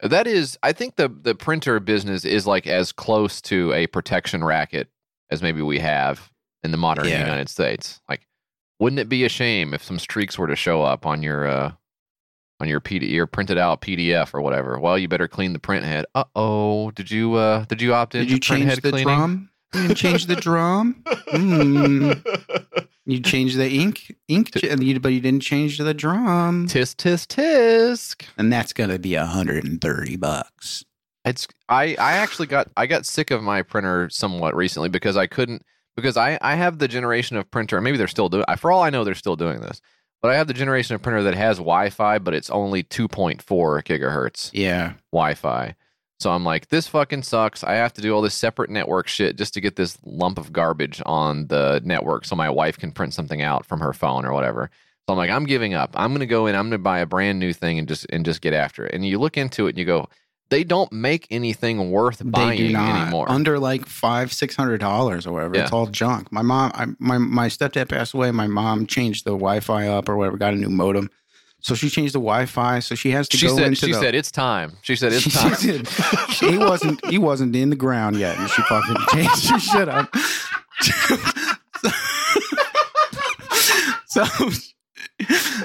That 0.00 0.26
is, 0.28 0.56
I 0.62 0.72
think 0.72 0.96
the 0.96 1.08
the 1.08 1.34
printer 1.34 1.80
business 1.80 2.24
is 2.24 2.46
like 2.46 2.66
as 2.66 2.92
close 2.92 3.40
to 3.42 3.72
a 3.72 3.86
protection 3.88 4.44
racket 4.44 4.88
as 5.30 5.42
maybe 5.42 5.60
we 5.62 5.78
have 5.80 6.30
in 6.62 6.70
the 6.70 6.76
modern 6.76 7.06
Yeah. 7.08 7.20
United 7.20 7.48
States. 7.48 8.00
Like, 8.08 8.22
wouldn't 8.78 9.00
it 9.00 9.08
be 9.08 9.24
a 9.24 9.28
shame 9.28 9.74
if 9.74 9.82
some 9.82 9.98
streaks 9.98 10.38
were 10.38 10.46
to 10.46 10.54
show 10.56 10.82
up 10.82 11.04
on 11.06 11.22
your 11.22 11.46
uh 11.48 11.72
on 12.60 12.68
your 12.68 12.80
PD 12.80 13.10
your 13.10 13.26
printed 13.26 13.58
out 13.58 13.80
PDF 13.80 14.32
or 14.32 14.40
whatever? 14.40 14.78
Well, 14.78 14.96
you 14.96 15.08
better 15.08 15.26
clean 15.28 15.52
the 15.52 15.58
print 15.58 15.84
head. 15.84 16.04
Uh 16.14 16.24
oh, 16.36 16.92
did 16.92 17.10
you 17.10 17.34
uh 17.34 17.64
did 17.64 17.82
you 17.82 17.92
opt 17.94 18.14
in? 18.14 18.20
Did 18.22 18.30
you 18.30 18.36
print 18.36 18.44
change 18.62 18.64
head 18.70 18.82
the 18.82 18.90
cleaning? 18.90 19.04
drum? 19.08 19.50
You 19.74 19.94
change 19.94 20.26
the 20.26 20.36
drum. 20.36 21.02
Mm. 21.28 22.22
You 23.04 23.20
changed 23.20 23.56
the 23.56 23.68
ink, 23.70 24.14
ink, 24.28 24.50
and 24.62 24.82
you, 24.84 25.00
but 25.00 25.12
you 25.12 25.20
didn't 25.20 25.42
change 25.42 25.78
the 25.78 25.94
drum. 25.94 26.66
tisk 26.68 26.96
tisk 26.96 27.28
tisk. 27.28 28.24
And 28.36 28.52
that's 28.52 28.72
gonna 28.74 28.98
be 28.98 29.14
a 29.14 29.24
hundred 29.24 29.64
and 29.64 29.80
thirty 29.80 30.16
bucks. 30.16 30.84
It's 31.24 31.48
I 31.68 31.96
I 31.98 32.12
actually 32.12 32.46
got 32.48 32.68
I 32.76 32.86
got 32.86 33.06
sick 33.06 33.30
of 33.30 33.42
my 33.42 33.62
printer 33.62 34.08
somewhat 34.10 34.54
recently 34.54 34.88
because 34.88 35.16
I 35.16 35.26
couldn't 35.26 35.62
because 35.96 36.16
I 36.16 36.38
I 36.42 36.54
have 36.54 36.78
the 36.78 36.88
generation 36.88 37.36
of 37.36 37.50
printer 37.50 37.80
maybe 37.80 37.96
they're 37.96 38.08
still 38.08 38.28
doing 38.28 38.44
I 38.46 38.56
for 38.56 38.70
all 38.70 38.82
I 38.82 38.90
know 38.90 39.04
they're 39.04 39.14
still 39.14 39.36
doing 39.36 39.60
this 39.60 39.80
but 40.22 40.30
I 40.30 40.36
have 40.36 40.46
the 40.46 40.54
generation 40.54 40.94
of 40.94 41.02
printer 41.02 41.22
that 41.24 41.34
has 41.34 41.58
Wi-Fi 41.58 42.18
but 42.18 42.34
it's 42.34 42.50
only 42.50 42.82
2.4 42.82 43.38
gigahertz 43.84 44.50
Yeah, 44.52 44.94
Wi-Fi 45.12 45.74
so 46.18 46.30
I'm 46.30 46.44
like 46.44 46.68
this 46.68 46.86
fucking 46.88 47.22
sucks 47.22 47.64
I 47.64 47.74
have 47.74 47.92
to 47.94 48.00
do 48.00 48.14
all 48.14 48.22
this 48.22 48.34
separate 48.34 48.70
network 48.70 49.08
shit 49.08 49.36
just 49.36 49.54
to 49.54 49.60
get 49.60 49.76
this 49.76 49.98
lump 50.04 50.38
of 50.38 50.52
garbage 50.52 51.02
on 51.06 51.46
the 51.46 51.80
network 51.84 52.24
so 52.24 52.36
my 52.36 52.50
wife 52.50 52.78
can 52.78 52.92
print 52.92 53.14
something 53.14 53.42
out 53.42 53.66
from 53.66 53.80
her 53.80 53.92
phone 53.92 54.24
or 54.24 54.32
whatever 54.32 54.70
so 55.06 55.12
I'm 55.12 55.18
like 55.18 55.30
I'm 55.30 55.44
giving 55.44 55.74
up 55.74 55.90
I'm 55.94 56.12
gonna 56.12 56.26
go 56.26 56.46
in 56.46 56.54
I'm 56.54 56.66
gonna 56.66 56.78
buy 56.78 57.00
a 57.00 57.06
brand 57.06 57.38
new 57.38 57.52
thing 57.52 57.78
and 57.78 57.88
just 57.88 58.06
and 58.10 58.24
just 58.24 58.40
get 58.40 58.52
after 58.52 58.86
it 58.86 58.94
and 58.94 59.06
you 59.06 59.18
look 59.18 59.36
into 59.36 59.66
it 59.66 59.70
and 59.70 59.78
you 59.78 59.84
go 59.84 60.08
they 60.50 60.64
don't 60.64 60.90
make 60.92 61.26
anything 61.30 61.90
worth 61.90 62.22
buying 62.24 62.74
anymore. 62.74 63.30
under 63.30 63.58
like 63.58 63.86
five, 63.86 64.32
six 64.32 64.56
hundred 64.56 64.78
dollars 64.78 65.26
or 65.26 65.32
whatever. 65.32 65.56
It's 65.56 65.72
all 65.72 65.86
junk. 65.86 66.32
My 66.32 66.42
mom, 66.42 66.72
I, 66.74 66.86
my 66.98 67.18
my 67.18 67.48
stepdad 67.48 67.88
passed 67.88 68.14
away. 68.14 68.30
My 68.30 68.46
mom 68.46 68.86
changed 68.86 69.24
the 69.24 69.32
Wi-Fi 69.32 69.88
up 69.88 70.08
or 70.08 70.16
whatever, 70.16 70.36
got 70.36 70.54
a 70.54 70.56
new 70.56 70.70
modem. 70.70 71.10
So 71.60 71.74
she 71.74 71.90
changed 71.90 72.14
the 72.14 72.20
Wi-Fi. 72.20 72.78
So 72.80 72.94
she 72.94 73.10
has 73.10 73.28
to 73.30 73.36
she 73.36 73.48
go 73.48 73.56
said 73.56 73.66
into 73.68 73.86
she 73.86 73.92
the, 73.92 74.00
said 74.00 74.14
it's 74.14 74.30
time. 74.30 74.72
She 74.82 74.94
said 74.96 75.12
it's 75.12 75.22
She 75.24 75.30
time. 75.30 75.54
did. 75.60 75.88
he 76.52 76.56
wasn't 76.58 77.04
he 77.06 77.18
wasn't 77.18 77.54
in 77.56 77.70
the 77.70 77.76
ground 77.76 78.16
yet, 78.16 78.38
and 78.38 78.48
she 78.48 78.62
fucking 78.62 78.96
changed 79.12 79.50
her 79.50 79.58
shit 79.58 79.88
up. 79.88 80.14
so 84.06 84.24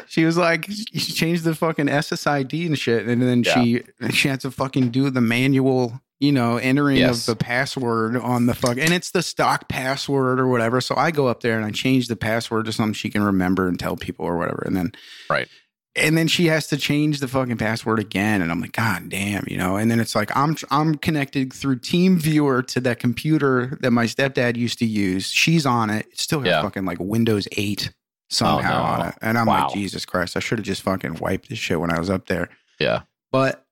she 0.08 0.26
was 0.26 0.38
like, 0.38 0.66
she 0.70 1.14
changed 1.14 1.44
the 1.44 1.56
fucking 1.56 1.88
SSID 1.88 2.66
and 2.68 2.78
shit, 2.78 3.08
and 3.08 3.22
then 3.22 3.44
she 3.44 3.84
she 4.12 4.28
had 4.28 4.42
to 4.42 4.52
fucking 4.52 4.90
do 4.90 5.10
the 5.10 5.22
manual, 5.22 6.02
you 6.20 6.32
know, 6.32 6.58
entering 6.58 6.98
Yes. 6.98 7.28
of 7.28 7.38
the 7.38 7.44
password 7.44 8.18
on 8.18 8.46
the 8.48 8.54
fuck, 8.56 8.78
and 8.78 8.94
it's 8.94 9.12
the 9.12 9.24
stock 9.24 9.70
password 9.70 10.40
or 10.40 10.48
whatever. 10.48 10.82
So 10.82 10.96
I 10.96 11.12
go 11.12 11.28
up 11.28 11.42
there 11.42 11.58
and 11.58 11.66
I 11.66 11.72
change 11.72 12.08
the 12.08 12.16
password 12.16 12.66
to 12.66 12.74
something 12.74 12.94
she 12.94 13.10
can 13.10 13.24
remember 13.24 13.68
and 13.68 13.80
tell 13.80 13.96
people 13.96 14.26
or 14.26 14.38
whatever, 14.38 14.64
and 14.66 14.76
then 14.76 14.92
Right. 15.30 15.48
And 15.96 16.18
then 16.18 16.28
she 16.28 16.48
has 16.48 16.66
to 16.70 16.78
change 16.78 17.20
the 17.20 17.28
fucking 17.28 17.58
password 17.58 18.00
again 18.00 18.42
and 18.42 18.52
i'm 18.52 18.60
like 18.60 18.72
god 18.72 19.10
damn 19.10 19.44
you 19.48 19.58
know 19.58 19.76
and 19.76 19.92
then 19.92 20.00
it's 20.00 20.16
like 20.16 20.36
i'm 20.36 20.56
i'm 20.72 20.96
connected 20.96 21.54
through 21.54 21.78
TeamViewer 21.78 22.66
to 22.68 22.80
that 22.82 22.98
computer 23.00 23.78
that 23.82 23.92
my 23.92 24.06
stepdad 24.06 24.56
used 24.56 24.80
to 24.80 24.86
use 24.86 25.28
she's 25.30 25.66
on 25.68 25.92
it 25.92 26.08
it 26.12 26.20
still 26.20 26.40
has 26.40 26.48
Yeah. 26.48 26.62
fucking 26.64 26.86
like 26.86 26.98
windows 27.00 27.48
8 27.56 27.92
somehow 28.32 28.58
Oh, 28.58 28.78
no. 28.98 29.02
on 29.04 29.08
it 29.10 29.16
and 29.22 29.38
i'm 29.38 29.46
Wow. 29.46 29.66
like 29.66 29.74
jesus 29.76 30.04
christ 30.06 30.36
i 30.36 30.40
should 30.40 30.58
have 30.58 30.66
just 30.66 30.82
fucking 30.82 31.16
wiped 31.20 31.50
this 31.50 31.60
shit 31.60 31.80
when 31.80 31.92
i 31.92 32.00
was 32.00 32.10
up 32.10 32.26
there 32.26 32.50
Yeah. 32.80 33.02
but 33.32 33.64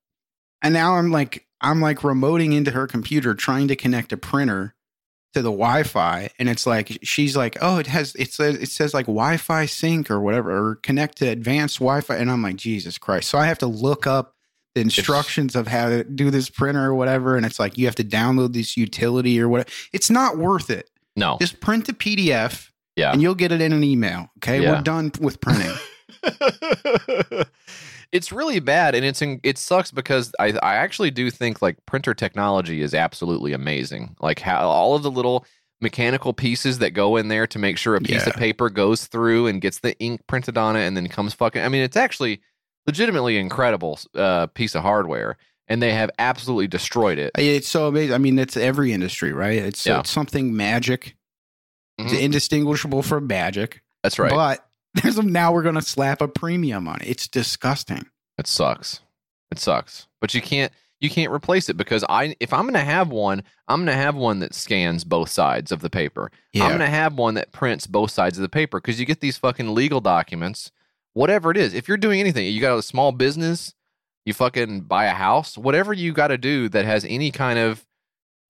and 0.62 0.76
now 0.76 0.98
i'm 0.98 1.10
like 1.12 1.48
i'm 1.60 1.82
like 1.82 2.00
remoting 2.02 2.54
into 2.56 2.70
her 2.70 2.86
computer 2.86 3.34
trying 3.34 3.68
to 3.70 3.76
connect 3.76 4.14
a 4.14 4.18
printer 4.18 4.76
to 5.34 5.42
the 5.42 5.52
Wi-Fi, 5.52 6.30
and 6.40 6.50
it's 6.50 6.66
like 6.68 7.00
she's 7.04 7.36
like, 7.38 7.58
"Oh, 7.62 7.78
it 7.78 7.88
has 7.88 8.16
it 8.16 8.34
says 8.34 8.56
it 8.58 8.70
says 8.70 8.94
like 8.94 9.06
Wi-Fi 9.06 9.66
sync 9.66 10.12
or 10.12 10.20
whatever, 10.20 10.52
or 10.52 10.76
connect 10.76 11.18
to 11.20 11.28
advanced 11.30 11.80
Wi-Fi," 11.80 12.16
and 12.16 12.30
I'm 12.32 12.42
like, 12.42 12.58
"Jesus 12.58 12.98
Christ!" 12.98 13.30
So 13.30 13.38
I 13.38 13.46
have 13.46 13.58
to 13.60 13.68
look 13.68 14.06
up 14.08 14.36
the 14.76 14.82
instructions 14.82 15.56
of 15.56 15.68
how 15.68 15.90
to 15.90 16.04
do 16.04 16.30
this 16.32 16.50
printer 16.50 16.86
or 16.86 16.96
whatever, 16.96 17.36
and 17.38 17.46
it's 17.46 17.60
like 17.60 17.78
you 17.78 17.86
have 17.88 17.96
to 17.96 18.04
download 18.04 18.54
this 18.54 18.78
utility 18.78 19.40
or 19.42 19.48
whatever. 19.50 19.70
It's 19.94 20.10
not 20.10 20.38
worth 20.38 20.70
it. 20.70 20.90
No. 21.16 21.38
Just 21.42 21.60
print 21.60 21.88
the 21.88 21.94
PDF, 21.94 22.70
Yeah. 22.96 23.12
and 23.12 23.22
you'll 23.22 23.36
get 23.36 23.52
it 23.52 23.60
in 23.62 23.74
an 23.74 23.84
email. 23.84 24.30
Okay, 24.38 24.62
Yeah. 24.62 24.72
we're 24.78 24.82
done 24.82 25.12
with 25.20 25.42
printing. 25.42 25.72
it's 28.12 28.32
really 28.32 28.60
bad 28.60 28.94
and 28.96 29.06
it's 29.06 29.22
in, 29.22 29.40
it 29.44 29.58
sucks 29.58 29.92
because 29.92 30.34
I 30.40 30.50
I 30.62 30.76
actually 30.76 31.12
do 31.12 31.30
think 31.32 31.62
like 31.62 31.78
printer 31.86 32.14
technology 32.14 32.82
is 32.82 32.94
absolutely 32.94 33.54
amazing. 33.54 34.16
Like 34.20 34.40
how 34.40 34.68
all 34.70 34.96
of 34.96 35.04
the 35.04 35.12
little 35.12 35.46
mechanical 35.80 36.34
pieces 36.34 36.80
that 36.80 36.92
go 36.92 37.18
in 37.18 37.28
there 37.28 37.48
to 37.48 37.58
make 37.58 37.78
sure 37.78 37.96
a 37.96 38.02
piece 38.02 38.28
of 38.28 38.34
paper 38.34 38.70
goes 38.70 39.08
through 39.08 39.48
and 39.48 39.62
gets 39.62 39.80
the 39.80 39.98
ink 40.00 40.22
printed 40.28 40.56
on 40.58 40.76
it 40.76 40.86
and 40.86 40.96
then 40.96 41.08
comes 41.08 41.34
fucking 41.34 41.62
I 41.62 41.70
mean 41.70 41.82
it's 41.82 41.98
actually 41.98 42.42
legitimately 42.86 43.38
incredible 43.38 44.00
uh, 44.16 44.48
piece 44.48 44.76
of 44.76 44.84
hardware 44.84 45.38
and 45.68 45.82
they 45.82 45.94
have 45.94 46.10
absolutely 46.20 46.68
destroyed 46.68 47.18
it. 47.18 47.32
It's 47.38 47.68
so 47.68 47.88
amazing. 47.88 48.14
I 48.14 48.18
mean, 48.18 48.38
it's 48.40 48.58
every 48.58 48.92
industry, 48.92 49.32
right? 49.32 49.58
It's, 49.58 49.86
Yeah. 49.86 50.00
it's 50.02 50.10
something 50.10 50.56
magic. 50.56 51.16
It's 51.98 52.12
Mhm. 52.14 52.22
indistinguishable 52.24 53.04
from 53.04 53.28
magic. 53.28 53.82
That's 54.04 54.20
right. 54.20 54.32
But 54.32 54.68
there's 55.02 55.18
a, 55.18 55.24
now 55.24 55.54
we're 55.54 55.64
going 55.64 55.76
to 55.76 55.82
slap 55.82 56.22
a 56.22 56.28
premium 56.28 56.88
on 56.88 57.02
it. 57.02 57.08
It's 57.08 57.28
disgusting. 57.28 58.06
It 58.38 58.48
sucks. 58.48 59.02
It 59.52 59.60
sucks. 59.60 60.08
But 60.20 60.34
you 60.34 60.42
can't 60.42 60.72
you 61.00 61.10
can't 61.10 61.32
replace 61.32 61.68
it 61.68 61.78
because 61.78 62.06
I 62.08 62.36
if 62.40 62.54
I'm 62.54 62.64
going 62.64 62.74
to 62.74 62.80
have 62.80 63.10
one, 63.10 63.44
I'm 63.68 63.84
going 63.84 63.96
to 63.96 64.02
have 64.02 64.16
one 64.16 64.40
that 64.40 64.54
scans 64.54 65.04
both 65.04 65.30
sides 65.30 65.72
of 65.72 65.82
the 65.82 65.90
paper. 65.90 66.32
I'm 66.56 66.70
going 66.70 66.80
to 66.80 66.88
have 66.88 67.16
one 67.16 67.34
that 67.34 67.52
prints 67.52 67.88
both 67.88 68.12
sides 68.12 68.38
of 68.38 68.44
the 68.44 68.50
paper 68.50 68.80
because 68.80 69.00
you 69.00 69.06
get 69.06 69.20
these 69.20 69.38
fucking 69.38 69.74
legal 69.74 70.00
documents, 70.00 70.72
whatever 71.14 71.52
it 71.52 71.58
is. 71.58 71.74
If 71.74 71.88
you're 71.88 71.98
doing 71.98 72.20
anything, 72.20 72.46
you 72.54 72.62
got 72.62 72.78
a 72.78 72.84
small 72.84 73.12
business, 73.12 73.74
you 74.26 74.34
fucking 74.34 74.82
buy 74.82 75.06
a 75.06 75.14
house, 75.14 75.58
whatever 75.58 75.92
you 75.92 76.14
got 76.14 76.28
to 76.28 76.38
do 76.38 76.70
that 76.70 76.86
has 76.86 77.04
any 77.06 77.32
kind 77.32 77.58
of 77.58 77.86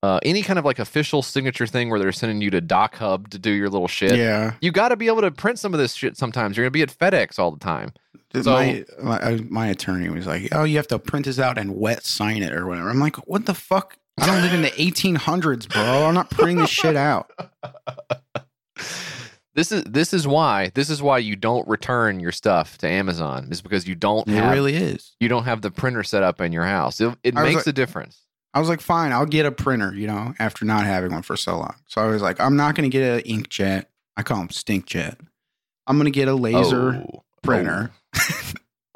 uh, 0.04 0.20
any 0.24 0.42
kind 0.42 0.58
of 0.58 0.66
like 0.66 0.80
official 0.80 1.22
signature 1.22 1.68
thing 1.68 1.90
where 1.90 2.00
they're 2.00 2.12
sending 2.12 2.42
you 2.42 2.50
to 2.52 2.62
Doc 2.62 2.96
Hub 2.96 3.30
to 3.30 3.38
do 3.40 3.52
your 3.52 3.70
little 3.70 3.88
shit. 3.88 4.16
yeah. 4.18 4.54
You 4.62 4.72
got 4.72 4.90
to 4.90 4.98
be 4.98 5.08
able 5.08 5.22
to 5.22 5.32
print 5.32 5.60
some 5.60 5.74
of 5.74 5.80
this 5.80 5.94
shit 5.94 6.18
sometimes. 6.18 6.58
You're 6.58 6.64
going 6.70 6.72
to 6.74 6.74
be 6.74 6.82
at 6.82 6.90
FedEx 7.14 7.38
all 7.40 7.52
the 7.52 7.60
time. 7.60 7.94
So- 8.34 8.52
my, 8.54 8.86
my 9.04 9.20
uh, 9.20 9.38
my 9.50 9.68
attorney 9.68 10.10
was 10.10 10.26
like, 10.26 10.48
"Oh, 10.54 10.64
you 10.64 10.78
have 10.78 10.88
to 10.88 10.98
print 11.00 11.26
this 11.26 11.38
out 11.38 11.58
and 11.58 11.76
wet 11.76 12.06
sign 12.06 12.42
it 12.44 12.54
or 12.54 12.66
whatever." 12.66 12.90
I'm 12.90 13.00
like, 13.00 13.18
"What 13.28 13.46
the 13.46 13.54
fuck? 13.54 13.98
I 14.20 14.26
don't 14.26 14.42
live 14.42 14.54
in 14.54 14.62
the 14.62 14.70
1800s, 14.72 15.68
bro. 15.70 16.06
I'm 16.08 16.14
not 16.14 16.30
printing 16.30 16.58
this 16.58 16.70
shit 16.70 16.96
out." 16.96 17.30
This 19.54 19.70
is 19.74 19.84
this 19.84 20.14
is 20.14 20.26
why 20.26 20.72
this 20.76 20.90
is 20.90 21.02
why 21.02 21.18
you 21.18 21.36
don't 21.36 21.68
return 21.68 22.22
your 22.22 22.32
stuff 22.32 22.78
to 22.80 22.88
Amazon 22.88 23.50
is 23.52 23.62
because 23.62 23.86
you 23.86 23.96
don't 23.96 24.26
It 24.30 24.36
have 24.36 24.54
really 24.54 24.76
is. 24.78 25.14
you 25.20 25.28
don't 25.28 25.44
have 25.44 25.62
the 25.62 25.70
printer 25.70 26.04
set 26.04 26.24
up 26.24 26.40
in 26.40 26.54
your 26.54 26.64
house. 26.64 27.02
It, 27.02 27.14
it 27.22 27.36
makes 27.36 27.56
like- 27.56 27.68
a 27.68 27.74
difference. 27.74 28.18
I 28.54 28.60
was 28.60 28.70
like, 28.70 28.82
"Fine, 28.82 29.12
I'll 29.14 29.26
get 29.26 29.46
a 29.46 29.52
printer." 29.52 29.94
You 29.96 30.08
know, 30.08 30.34
after 30.40 30.66
not 30.66 30.86
having 30.86 31.12
one 31.12 31.22
for 31.24 31.38
so 31.38 31.58
long, 31.58 31.76
so 31.88 32.02
I 32.02 32.08
was 32.08 32.22
like, 32.22 32.40
"I'm 32.40 32.56
not 32.56 32.76
going 32.76 32.90
to 32.90 32.96
get 32.98 33.26
an 33.26 33.32
inkjet. 33.44 33.86
I 34.18 34.24
call 34.24 34.38
them 34.40 34.50
stinkjet. 34.50 35.16
I'm 35.88 35.98
going 35.98 36.06
to 36.06 36.12
get 36.12 36.28
a 36.28 36.34
laser 36.36 36.96
Oh, 36.96 37.10
oh. 37.16 37.24
printer." 37.44 37.92
oh, 38.14 38.42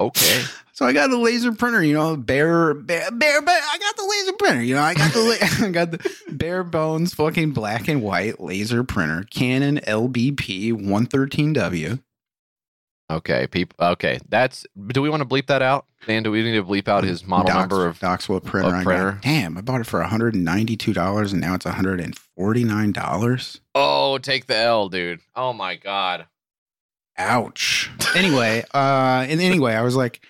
okay. 0.06 0.42
So 0.72 0.84
I 0.84 0.92
got 0.92 1.10
a 1.10 1.16
laser 1.16 1.52
printer, 1.52 1.82
you 1.82 1.94
know, 1.94 2.18
bare, 2.18 2.74
bare, 2.74 3.10
bare, 3.10 3.40
bare 3.40 3.60
I 3.62 3.78
got 3.78 3.96
the 3.96 4.04
laser 4.06 4.32
printer, 4.34 4.62
you 4.62 4.74
know, 4.74 4.82
I 4.82 4.92
got 4.92 5.10
the, 5.14 5.20
la- 5.20 5.66
I 5.66 5.70
got 5.70 5.90
the 5.90 6.10
bare 6.32 6.62
bones, 6.64 7.14
fucking 7.14 7.52
black 7.52 7.88
and 7.88 8.02
white 8.02 8.38
laser 8.38 8.84
printer, 8.84 9.24
Canon 9.30 9.78
LBP 9.86 10.74
113W. 10.74 11.98
Okay, 13.08 13.46
people. 13.46 13.76
Okay, 13.92 14.18
that's. 14.28 14.66
Do 14.88 15.00
we 15.00 15.08
want 15.08 15.22
to 15.22 15.28
bleep 15.28 15.46
that 15.46 15.62
out? 15.62 15.86
Dan, 16.06 16.22
do 16.22 16.30
we 16.30 16.42
need 16.42 16.54
to 16.54 16.64
bleep 16.64 16.88
out 16.88 17.04
his 17.04 17.24
model 17.24 17.46
Docs- 17.46 17.58
number 17.60 17.86
of? 17.86 17.98
Doxwell 18.00 18.42
printer. 18.44 18.68
of 18.68 18.74
I 18.74 18.84
got. 18.84 19.22
Damn, 19.22 19.56
I 19.56 19.60
bought 19.60 19.80
it 19.80 19.86
for 19.86 20.02
$192 20.02 21.32
and 21.32 21.40
now 21.40 21.54
it's 21.54 21.64
$149. 21.64 23.60
Oh, 23.74 24.18
take 24.18 24.46
the 24.46 24.56
L, 24.56 24.88
dude. 24.88 25.20
Oh 25.34 25.52
my 25.52 25.76
god. 25.76 26.26
Ouch. 27.18 27.90
Anyway, 28.14 28.64
uh, 28.74 29.26
and 29.28 29.40
anyway, 29.40 29.74
I 29.74 29.82
was 29.82 29.96
like, 29.96 30.20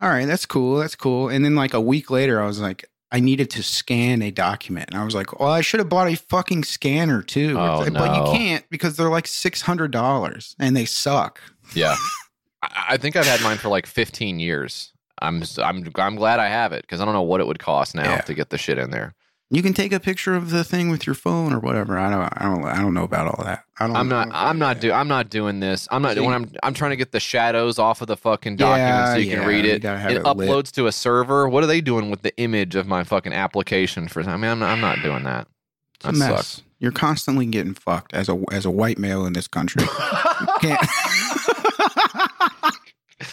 all 0.00 0.08
right, 0.10 0.26
that's 0.26 0.46
cool. 0.46 0.78
That's 0.78 0.96
cool. 0.96 1.28
And 1.28 1.44
then 1.44 1.54
like 1.54 1.74
a 1.74 1.80
week 1.80 2.10
later, 2.10 2.40
I 2.42 2.46
was 2.46 2.60
like, 2.60 2.88
I 3.12 3.20
needed 3.20 3.50
to 3.50 3.62
scan 3.62 4.20
a 4.20 4.30
document. 4.30 4.90
And 4.90 5.00
I 5.00 5.04
was 5.04 5.14
like, 5.14 5.38
well, 5.38 5.50
I 5.50 5.60
should 5.60 5.80
have 5.80 5.88
bought 5.88 6.08
a 6.08 6.16
fucking 6.16 6.64
scanner 6.64 7.22
too. 7.22 7.56
Oh, 7.58 7.84
but 7.84 7.92
no. 7.92 8.14
you 8.14 8.36
can't 8.36 8.64
because 8.68 8.96
they're 8.96 9.08
like 9.08 9.26
$600 9.26 10.54
and 10.58 10.76
they 10.76 10.84
suck. 10.84 11.40
Yeah. 11.74 11.96
I, 12.62 12.96
think 12.96 13.16
I've 13.16 13.26
had 13.26 13.40
mine 13.42 13.58
for 13.58 13.68
like 13.68 13.86
15 13.86 14.38
years. 14.40 14.92
I'm 15.22 15.42
I'm 15.62 15.90
I'm 15.96 16.16
glad 16.16 16.40
I 16.40 16.48
have 16.48 16.72
it 16.72 16.82
because 16.82 17.00
I 17.00 17.04
don't 17.06 17.14
know 17.14 17.22
what 17.22 17.40
it 17.40 17.46
would 17.46 17.58
cost 17.58 17.94
now 17.94 18.04
Yeah. 18.04 18.20
to 18.22 18.34
get 18.34 18.50
the 18.50 18.58
shit 18.58 18.76
in 18.78 18.90
there. 18.90 19.14
You 19.48 19.62
can 19.62 19.72
take 19.74 19.92
a 19.92 20.00
picture 20.00 20.34
of 20.34 20.50
the 20.50 20.64
thing 20.64 20.90
with 20.90 21.06
your 21.06 21.14
phone 21.14 21.52
or 21.52 21.60
whatever. 21.60 21.96
I 21.96 22.10
don't, 22.10 22.22
I 22.36 22.44
don't, 22.44 22.64
I 22.64 22.82
don't 22.82 22.92
know 22.94 23.04
about 23.04 23.28
all 23.28 23.44
that. 23.44 23.62
I 23.78 23.86
don't. 23.86 23.94
I'm 23.96 24.08
not 24.08 24.28
I'm 24.32 24.58
not 24.58 24.80
do 24.80 24.92
I'm 24.92 25.06
not 25.08 25.30
doing 25.30 25.60
this. 25.60 25.86
I'm 25.90 26.02
not 26.02 26.16
So 26.16 26.24
when 26.24 26.34
I'm 26.34 26.50
I'm 26.62 26.74
trying 26.74 26.90
to 26.90 26.96
get 26.96 27.12
the 27.12 27.20
shadows 27.20 27.78
off 27.78 28.00
of 28.02 28.08
the 28.08 28.16
fucking 28.16 28.56
document 28.56 28.88
Yeah, 28.88 29.12
so 29.12 29.18
you 29.18 29.34
can 29.36 29.46
read 29.46 29.64
it. 29.64 29.84
It 29.84 29.88
it 29.88 30.12
lit. 30.14 30.22
uploads 30.24 30.70
to 30.72 30.86
a 30.86 30.92
server. 30.92 31.48
What 31.48 31.62
are 31.62 31.68
they 31.68 31.80
doing 31.80 32.10
with 32.10 32.22
the 32.22 32.36
image 32.38 32.74
of 32.74 32.86
my 32.86 33.04
fucking 33.04 33.32
application 33.32 34.08
for 34.08 34.20
I 34.22 34.36
mean 34.36 34.50
I'm 34.50 34.58
not, 34.58 34.70
I'm 34.70 34.80
not 34.80 35.00
doing 35.02 35.22
that. 35.22 35.46
It's 35.94 36.04
a 36.04 36.08
That 36.08 36.14
mess. 36.18 36.28
sucks. 36.28 36.62
You're 36.78 36.92
constantly 36.92 37.46
getting 37.46 37.72
fucked 37.74 38.12
as 38.12 38.28
a 38.28 38.42
as 38.52 38.66
a 38.66 38.70
white 38.70 38.98
male 38.98 39.24
in 39.24 39.32
this 39.32 39.48
country. 39.48 39.82
Can't. 40.60 40.80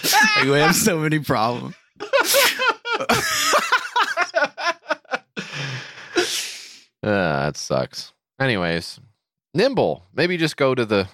we 0.44 0.52
have 0.52 0.76
so 0.76 1.00
many 1.00 1.20
problems. 1.20 1.76
Uh, 2.00 3.06
that 7.02 7.58
sucks. 7.58 8.14
Anyways, 8.40 9.00
nimble. 9.54 10.06
Maybe 10.14 10.38
just 10.38 10.58
go 10.58 10.74
to 10.76 10.86
the 10.86 11.08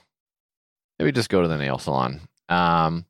maybe 0.98 1.12
just 1.12 1.30
go 1.30 1.42
to 1.42 1.48
the 1.48 1.58
nail 1.58 1.78
salon. 1.78 2.22
Um 2.48 3.06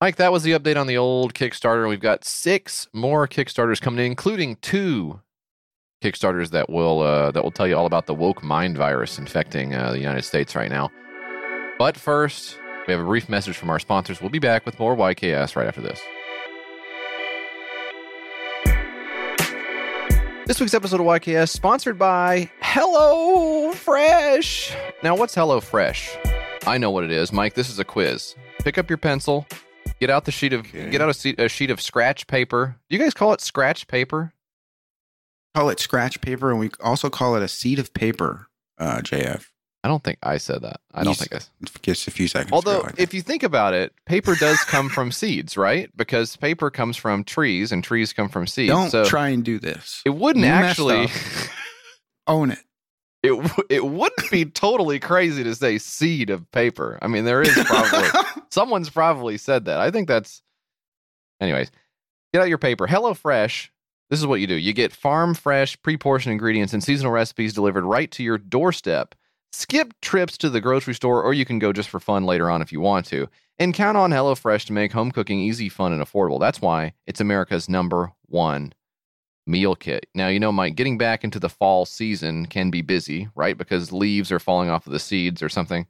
Mike, 0.00 0.16
that 0.16 0.30
was 0.30 0.42
the 0.42 0.52
update 0.52 0.78
on 0.78 0.86
the 0.86 0.98
old 0.98 1.32
Kickstarter. 1.32 1.88
We've 1.88 2.00
got 2.00 2.22
six 2.22 2.86
more 2.92 3.26
Kickstarters 3.26 3.80
coming 3.80 4.04
in, 4.04 4.10
including 4.10 4.56
two 4.56 5.20
Kickstarters 6.04 6.50
that 6.50 6.68
will 6.68 7.00
uh, 7.00 7.30
that 7.30 7.42
will 7.42 7.50
tell 7.50 7.66
you 7.66 7.76
all 7.76 7.86
about 7.86 8.04
the 8.04 8.14
woke 8.14 8.42
mind 8.42 8.76
virus 8.76 9.18
infecting 9.18 9.74
uh, 9.74 9.92
the 9.92 9.98
United 9.98 10.22
States 10.22 10.54
right 10.54 10.70
now. 10.70 10.90
But 11.78 11.96
first, 11.96 12.58
we 12.86 12.92
have 12.92 13.00
a 13.00 13.04
brief 13.04 13.28
message 13.28 13.56
from 13.56 13.70
our 13.70 13.78
sponsors. 13.78 14.20
We'll 14.20 14.30
be 14.30 14.38
back 14.38 14.64
with 14.64 14.78
more 14.78 14.96
YKS 14.96 15.56
right 15.56 15.66
after 15.66 15.80
this. 15.80 16.00
This 20.46 20.60
week's 20.60 20.74
episode 20.74 21.00
of 21.00 21.06
YKS 21.06 21.48
sponsored 21.48 21.98
by 21.98 22.48
Hello 22.60 23.72
Fresh. 23.72 24.72
Now, 25.02 25.16
what's 25.16 25.34
Hello 25.34 25.60
Fresh? 25.60 26.16
I 26.68 26.78
know 26.78 26.92
what 26.92 27.02
it 27.02 27.10
is, 27.10 27.32
Mike. 27.32 27.54
This 27.54 27.68
is 27.68 27.80
a 27.80 27.84
quiz. 27.84 28.36
Pick 28.60 28.78
up 28.78 28.88
your 28.88 28.96
pencil, 28.98 29.44
get 30.00 30.08
out 30.08 30.24
the 30.24 30.30
sheet 30.30 30.52
of 30.52 30.60
Okay. 30.60 30.88
get 30.90 31.00
out 31.00 31.08
a, 31.10 31.14
sheet- 31.14 31.40
a 31.40 31.48
sheet 31.48 31.70
of 31.70 31.80
scratch 31.80 32.28
paper. 32.28 32.76
Do 32.88 32.96
you 32.96 33.02
guys 33.02 33.12
call 33.14 33.32
it 33.32 33.40
scratch 33.40 33.88
paper? 33.88 34.32
Call 35.54 35.68
it 35.70 35.80
scratch 35.80 36.20
paper, 36.20 36.50
and 36.50 36.60
we 36.60 36.70
also 36.80 37.10
call 37.10 37.34
it 37.34 37.42
a 37.42 37.48
seed 37.48 37.78
of 37.80 37.92
paper. 37.92 38.46
Uh, 38.78 38.98
JF. 38.98 39.46
I 39.86 39.88
don't 39.88 40.02
think 40.02 40.18
I 40.20 40.38
said 40.38 40.62
that. 40.62 40.80
I 40.92 41.04
don't 41.04 41.12
s- 41.12 41.18
think 41.28 41.40
I. 41.40 41.66
Just 41.82 42.08
a 42.08 42.10
few 42.10 42.26
seconds. 42.26 42.50
Although, 42.52 42.88
if 42.98 43.14
you 43.14 43.22
think 43.22 43.44
about 43.44 43.72
it, 43.72 43.92
paper 44.04 44.34
does 44.34 44.58
come 44.64 44.88
from 44.88 45.12
seeds, 45.12 45.56
right? 45.56 45.88
Because 45.96 46.34
paper 46.36 46.70
comes 46.70 46.96
from 46.96 47.22
trees, 47.22 47.70
and 47.70 47.84
trees 47.84 48.12
come 48.12 48.28
from 48.28 48.48
seeds. 48.48 48.72
don't 48.72 48.90
so 48.90 49.04
try 49.04 49.28
and 49.28 49.44
do 49.44 49.60
this. 49.60 50.02
it 50.04 50.10
wouldn't 50.10 50.44
You 50.44 50.50
actually. 50.50 51.06
Own 52.26 52.50
it. 52.50 52.58
it 53.22 53.28
w- 53.28 53.66
it 53.70 53.84
wouldn't 53.86 54.28
be 54.32 54.44
totally 54.64 54.98
crazy 54.98 55.44
to 55.44 55.54
say 55.54 55.78
seed 55.78 56.30
of 56.30 56.50
paper. 56.50 56.98
I 57.00 57.06
mean, 57.06 57.24
there 57.24 57.42
is 57.42 57.54
probably 57.64 58.08
someone's 58.50 58.90
probably 58.90 59.38
said 59.38 59.66
that. 59.66 59.78
I 59.78 59.92
think 59.92 60.08
that's. 60.08 60.42
Anyways, 61.40 61.70
get 62.32 62.42
out 62.42 62.48
your 62.48 62.58
paper. 62.58 62.88
HelloFresh. 62.88 63.68
This 64.10 64.20
is 64.20 64.26
what 64.26 64.40
you 64.40 64.46
do. 64.46 64.54
You 64.54 64.72
get 64.72 64.92
farm 64.92 65.34
fresh, 65.34 65.80
pre-portioned 65.82 66.30
ingredients 66.32 66.72
and 66.72 66.82
seasonal 66.82 67.10
recipes 67.12 67.52
delivered 67.54 67.84
right 67.84 68.10
to 68.12 68.22
your 68.22 68.38
doorstep. 68.38 69.14
Skip 69.58 69.94
trips 70.02 70.36
to 70.36 70.50
the 70.50 70.60
grocery 70.60 70.92
store, 70.92 71.22
or 71.22 71.32
you 71.32 71.46
can 71.46 71.58
go 71.58 71.72
just 71.72 71.88
for 71.88 71.98
fun 71.98 72.24
later 72.26 72.50
on 72.50 72.60
if 72.60 72.72
you 72.72 72.78
want 72.78 73.06
to. 73.06 73.26
And 73.58 73.72
count 73.72 73.96
on 73.96 74.10
HelloFresh 74.10 74.66
to 74.66 74.74
make 74.74 74.92
home 74.92 75.10
cooking 75.10 75.40
easy, 75.40 75.70
fun, 75.70 75.94
and 75.94 76.02
affordable. 76.02 76.38
That's 76.38 76.60
why 76.60 76.92
it's 77.06 77.22
America's 77.22 77.66
number 77.66 78.12
one 78.26 78.74
meal 79.46 79.74
kit. 79.74 80.10
Now, 80.14 80.28
you 80.28 80.38
know, 80.38 80.52
Mike, 80.52 80.74
getting 80.74 80.98
back 80.98 81.24
into 81.24 81.40
the 81.40 81.48
fall 81.48 81.86
season 81.86 82.44
can 82.44 82.70
be 82.70 82.82
busy, 82.82 83.30
right? 83.34 83.56
Because 83.56 83.92
leaves 83.92 84.30
are 84.30 84.38
falling 84.38 84.68
off 84.68 84.86
of 84.86 84.92
the 84.92 84.98
seeds 84.98 85.42
or 85.42 85.48
something. 85.48 85.86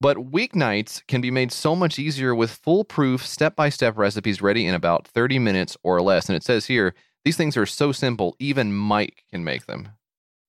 But 0.00 0.18
weeknights 0.18 1.04
can 1.08 1.20
be 1.20 1.32
made 1.32 1.50
so 1.50 1.74
much 1.74 1.98
easier 1.98 2.36
with 2.36 2.52
foolproof 2.52 3.26
step 3.26 3.56
by 3.56 3.68
step 3.68 3.98
recipes 3.98 4.40
ready 4.40 4.64
in 4.64 4.76
about 4.76 5.08
30 5.08 5.40
minutes 5.40 5.76
or 5.82 6.00
less. 6.00 6.28
And 6.28 6.36
it 6.36 6.44
says 6.44 6.66
here, 6.66 6.94
these 7.24 7.36
things 7.36 7.56
are 7.56 7.66
so 7.66 7.90
simple, 7.90 8.36
even 8.38 8.72
Mike 8.72 9.24
can 9.28 9.42
make 9.42 9.66
them. 9.66 9.88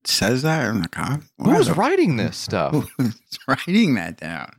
Says 0.07 0.41
that 0.43 0.67
in 0.69 0.81
the 0.81 0.87
cop. 0.87 1.21
Who's 1.37 1.69
writing 1.71 2.15
this 2.17 2.37
stuff? 2.37 2.87
Who's 2.97 3.19
writing 3.47 3.95
that 3.95 4.17
down? 4.17 4.51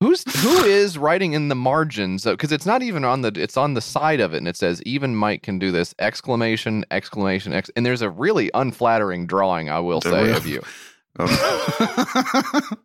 Who's 0.00 0.24
who 0.42 0.64
is 0.64 0.98
writing 0.98 1.32
in 1.32 1.48
the 1.48 1.54
margins? 1.54 2.24
Because 2.24 2.50
it's 2.50 2.66
not 2.66 2.82
even 2.82 3.04
on 3.04 3.22
the 3.22 3.32
it's 3.36 3.56
on 3.56 3.74
the 3.74 3.80
side 3.80 4.18
of 4.20 4.34
it, 4.34 4.38
and 4.38 4.48
it 4.48 4.56
says 4.56 4.82
even 4.82 5.14
Mike 5.14 5.42
can 5.44 5.58
do 5.60 5.70
this! 5.70 5.94
Exclamation! 6.00 6.84
Exclamation! 6.90 7.52
Ex- 7.52 7.70
and 7.76 7.86
there's 7.86 8.02
a 8.02 8.10
really 8.10 8.50
unflattering 8.52 9.26
drawing, 9.28 9.70
I 9.70 9.78
will 9.78 10.00
say, 10.00 10.32
of 10.32 10.46
you. 10.46 10.62
Oh. 11.18 12.60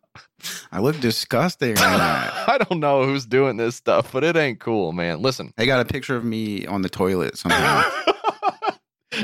I 0.70 0.80
look 0.80 1.00
disgusting. 1.00 1.76
I 1.78 2.58
don't 2.68 2.78
know 2.78 3.04
who's 3.04 3.24
doing 3.24 3.56
this 3.56 3.76
stuff, 3.76 4.12
but 4.12 4.22
it 4.22 4.36
ain't 4.36 4.60
cool, 4.60 4.92
man. 4.92 5.22
Listen, 5.22 5.54
They 5.56 5.64
got 5.64 5.80
a 5.80 5.86
picture 5.86 6.14
of 6.14 6.24
me 6.24 6.66
on 6.66 6.82
the 6.82 6.90
toilet 6.90 7.38
somehow. 7.38 7.82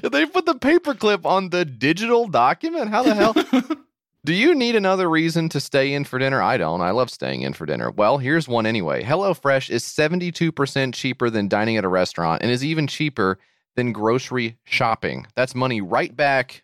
They 0.02 0.26
put 0.26 0.46
the 0.46 0.54
paperclip 0.54 1.24
on 1.24 1.50
the 1.50 1.64
digital 1.64 2.26
document. 2.28 2.90
How 2.90 3.02
the 3.02 3.14
hell? 3.14 3.34
Do 4.24 4.32
you 4.32 4.54
need 4.54 4.74
another 4.74 5.10
reason 5.10 5.50
to 5.50 5.60
stay 5.60 5.92
in 5.92 6.04
for 6.04 6.18
dinner? 6.18 6.40
I 6.40 6.56
don't. 6.56 6.80
I 6.80 6.92
love 6.92 7.10
staying 7.10 7.42
in 7.42 7.52
for 7.52 7.66
dinner. 7.66 7.90
Well, 7.90 8.16
here's 8.16 8.48
one 8.48 8.64
anyway. 8.64 9.02
HelloFresh 9.02 9.68
is 9.68 9.84
72% 9.84 10.94
cheaper 10.94 11.28
than 11.28 11.46
dining 11.46 11.76
at 11.76 11.84
a 11.84 11.88
restaurant 11.88 12.40
and 12.40 12.50
is 12.50 12.64
even 12.64 12.86
cheaper 12.86 13.38
than 13.76 13.92
grocery 13.92 14.56
shopping. 14.64 15.26
That's 15.36 15.54
money 15.54 15.82
right 15.82 16.16
back 16.16 16.62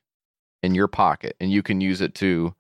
in 0.62 0.75
your 0.75 0.89
pocket, 0.89 1.37
and 1.39 1.51
you 1.51 1.62
can 1.62 1.81
use 1.83 2.01
it 2.01 2.14
to. 2.16 2.55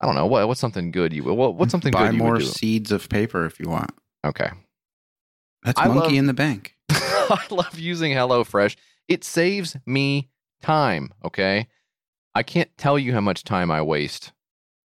I 0.00 0.06
don't 0.06 0.14
know 0.14 0.26
what 0.26 0.46
what's 0.48 0.60
something 0.60 0.92
good 0.92 1.12
you 1.12 1.22
what 1.24 1.56
what's 1.56 1.72
something 1.72 1.92
Buy 1.92 2.06
good 2.06 2.12
you 2.14 2.18
more 2.18 2.40
seeds 2.40 2.90
of 2.90 3.08
paper 3.08 3.44
if 3.44 3.60
you 3.60 3.68
want. 3.68 3.90
Okay, 4.24 4.50
That's 5.64 5.80
I 5.80 5.88
monkey 5.88 6.00
love- 6.00 6.14
in 6.14 6.26
the 6.26 6.34
bank. 6.34 6.74
I 6.90 7.44
love 7.50 7.78
using 7.78 8.12
HelloFresh. 8.12 8.76
It 9.10 9.24
saves 9.24 9.76
me 9.84 10.30
time, 10.62 11.12
okay? 11.24 11.66
I 12.34 12.42
can't 12.44 12.70
tell 12.78 12.98
you 12.98 13.12
how 13.12 13.20
much 13.20 13.42
time 13.44 13.70
I 13.70 13.82
waste 13.82 14.32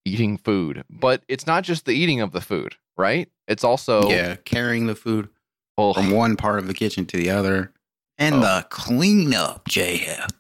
eating 0.06 0.38
food, 0.38 0.82
but 0.90 1.22
it's 1.28 1.46
not 1.46 1.62
just 1.62 1.84
the 1.84 1.92
eating 1.92 2.20
of 2.22 2.32
the 2.32 2.40
food, 2.40 2.74
right? 2.96 3.28
It's 3.46 3.62
also 3.64 4.08
yeah, 4.08 4.36
carrying 4.44 4.86
the 4.86 4.94
food 4.94 5.28
oh, 5.76 5.92
from 5.92 6.10
one 6.10 6.36
part 6.36 6.58
of 6.58 6.66
the 6.66 6.74
kitchen 6.74 7.04
to 7.06 7.16
the 7.18 7.30
other, 7.30 7.72
and 8.18 8.36
Oh. 8.36 8.40
the 8.40 8.66
cleanup, 8.70 9.68
JF. 9.68 10.30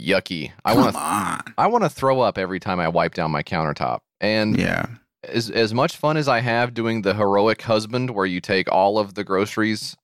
yucky. 0.00 0.50
I 0.64 0.74
want 0.74 0.94
to. 0.96 1.52
I 1.56 1.66
want 1.68 1.84
to 1.84 1.90
throw 1.90 2.20
up 2.20 2.36
every 2.36 2.58
time 2.58 2.80
I 2.80 2.88
wipe 2.88 3.14
down 3.14 3.30
my 3.30 3.42
countertop. 3.44 4.00
And 4.20 4.58
Yeah, 4.58 4.86
as 5.22 5.50
as 5.50 5.72
much 5.72 5.96
fun 5.96 6.16
as 6.16 6.26
I 6.26 6.40
have 6.40 6.74
doing 6.74 7.02
the 7.02 7.14
heroic 7.14 7.62
husband 7.62 8.10
where 8.10 8.26
you 8.26 8.40
take 8.40 8.70
all 8.72 8.98
of 8.98 9.14
the 9.14 9.22
groceries 9.22 9.96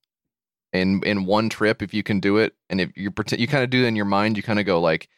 in 0.77 1.03
in 1.05 1.27
one 1.27 1.49
trip 1.49 1.83
if 1.83 1.93
you 1.93 2.03
can 2.03 2.21
do 2.21 2.37
it 2.37 2.55
and 2.71 2.81
if 2.81 2.91
you 2.97 3.11
pretend 3.11 3.41
you 3.41 3.49
kind 3.49 3.65
of 3.65 3.71
do 3.71 3.85
it 3.85 3.89
in 3.89 3.97
your 3.97 4.05
mind 4.05 4.37
you 4.37 4.43
kind 4.43 4.59
of 4.59 4.67
go 4.67 4.81
like 4.81 5.09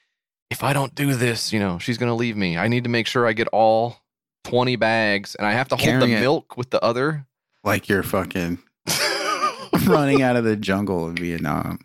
if 0.51 0.65
I 0.65 0.73
don't 0.73 0.95
do 0.95 1.15
this, 1.15 1.53
you 1.53 1.61
know, 1.61 1.79
she's 1.79 1.99
going 1.99 2.09
to 2.09 2.15
leave 2.15 2.37
me. 2.37 2.57
I 2.57 2.69
need 2.69 2.85
to 2.85 2.91
make 2.91 3.07
sure 3.07 3.27
I 3.27 3.33
get 3.33 3.49
all 3.49 3.99
20 4.45 4.77
bags 4.77 5.35
and 5.35 5.47
I 5.47 5.53
have 5.53 5.69
to 5.69 5.77
hold 5.77 6.03
the 6.03 6.07
milk 6.07 6.57
with 6.57 6.71
the 6.71 6.83
other. 6.83 7.27
like 7.65 7.89
you're 7.89 8.03
fucking 8.03 8.59
running 9.85 10.23
out 10.23 10.37
of 10.37 10.45
the 10.45 10.57
jungle 10.57 11.09
in 11.09 11.17
Vietnam. 11.17 11.81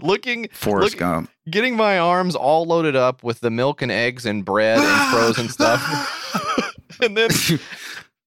Looking 0.00 0.48
Forrest 0.52 0.94
Look- 0.94 0.98
Gump. 0.98 1.30
getting 1.48 1.76
my 1.76 1.98
arms 1.98 2.34
all 2.34 2.64
loaded 2.64 2.96
up 2.96 3.22
with 3.22 3.40
the 3.40 3.50
milk 3.50 3.82
and 3.82 3.92
eggs 3.92 4.26
and 4.26 4.44
bread 4.44 4.78
and 4.78 5.12
frozen 5.12 5.48
stuff. 5.48 6.16
and 7.02 7.16
then 7.16 7.30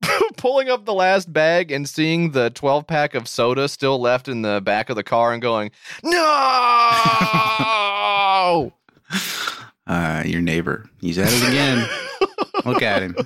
pulling 0.37 0.69
up 0.69 0.85
the 0.85 0.93
last 0.93 1.31
bag 1.31 1.71
and 1.71 1.87
seeing 1.87 2.31
the 2.31 2.49
12 2.51 2.87
pack 2.87 3.15
of 3.15 3.27
soda 3.27 3.67
still 3.67 3.99
left 3.99 4.27
in 4.27 4.41
the 4.41 4.61
back 4.61 4.89
of 4.89 4.95
the 4.95 5.03
car 5.03 5.33
and 5.33 5.41
going, 5.41 5.71
No! 6.03 6.21
Uh, 9.85 10.23
your 10.25 10.39
neighbor. 10.41 10.89
He's 11.01 11.17
at 11.17 11.27
it 11.27 11.45
again. 11.49 11.85
Look 12.65 12.81
at 12.81 13.01
him. 13.03 13.17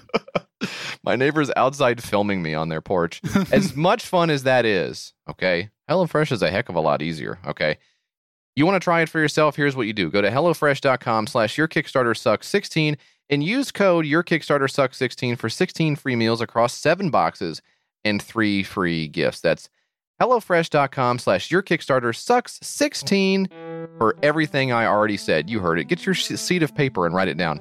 My 1.03 1.15
neighbor's 1.15 1.51
outside 1.55 2.01
filming 2.01 2.41
me 2.41 2.55
on 2.55 2.69
their 2.69 2.81
porch. 2.81 3.21
As 3.51 3.75
much 3.75 4.05
fun 4.07 4.31
as 4.31 4.41
that 4.43 4.65
is, 4.65 5.13
okay, 5.29 5.69
HelloFresh 5.87 6.31
is 6.31 6.41
a 6.41 6.49
heck 6.49 6.69
of 6.69 6.75
a 6.75 6.79
lot 6.81 7.03
easier, 7.03 7.37
okay? 7.45 7.77
You 8.55 8.65
want 8.65 8.75
to 8.75 8.83
try 8.83 9.01
it 9.01 9.09
for 9.09 9.19
yourself? 9.19 9.55
Here's 9.55 9.75
what 9.75 9.85
you 9.85 9.93
do. 9.93 10.09
Go 10.09 10.19
to 10.19 10.31
HelloFresh.com 10.31 11.27
slash 11.27 11.59
your 11.59 11.67
Kickstarter 11.67 12.17
sucks 12.17 12.47
16 12.47 12.97
and 13.29 13.43
use 13.43 13.71
code 13.71 14.05
your 14.05 14.23
Kickstarter 14.23 14.69
sucks 14.69 14.97
16 14.97 15.35
for 15.35 15.49
16 15.49 15.95
free 15.95 16.15
meals 16.15 16.41
across 16.41 16.73
seven 16.73 17.09
boxes 17.09 17.61
and 18.05 18.21
three 18.21 18.63
free 18.63 19.07
gifts. 19.07 19.41
That's 19.41 19.69
HelloFresh.com 20.21 21.19
slash 21.19 21.51
your 21.51 21.61
Kickstarter 21.61 22.15
sucks 22.15 22.59
16 22.63 23.47
for 23.97 24.15
everything 24.23 24.71
I 24.71 24.85
already 24.85 25.17
said. 25.17 25.49
You 25.49 25.59
heard 25.59 25.79
it. 25.79 25.85
Get 25.85 26.05
your 26.05 26.15
sheet 26.15 26.63
of 26.63 26.73
paper 26.73 27.05
and 27.05 27.13
write 27.13 27.27
it 27.27 27.37
down. 27.37 27.59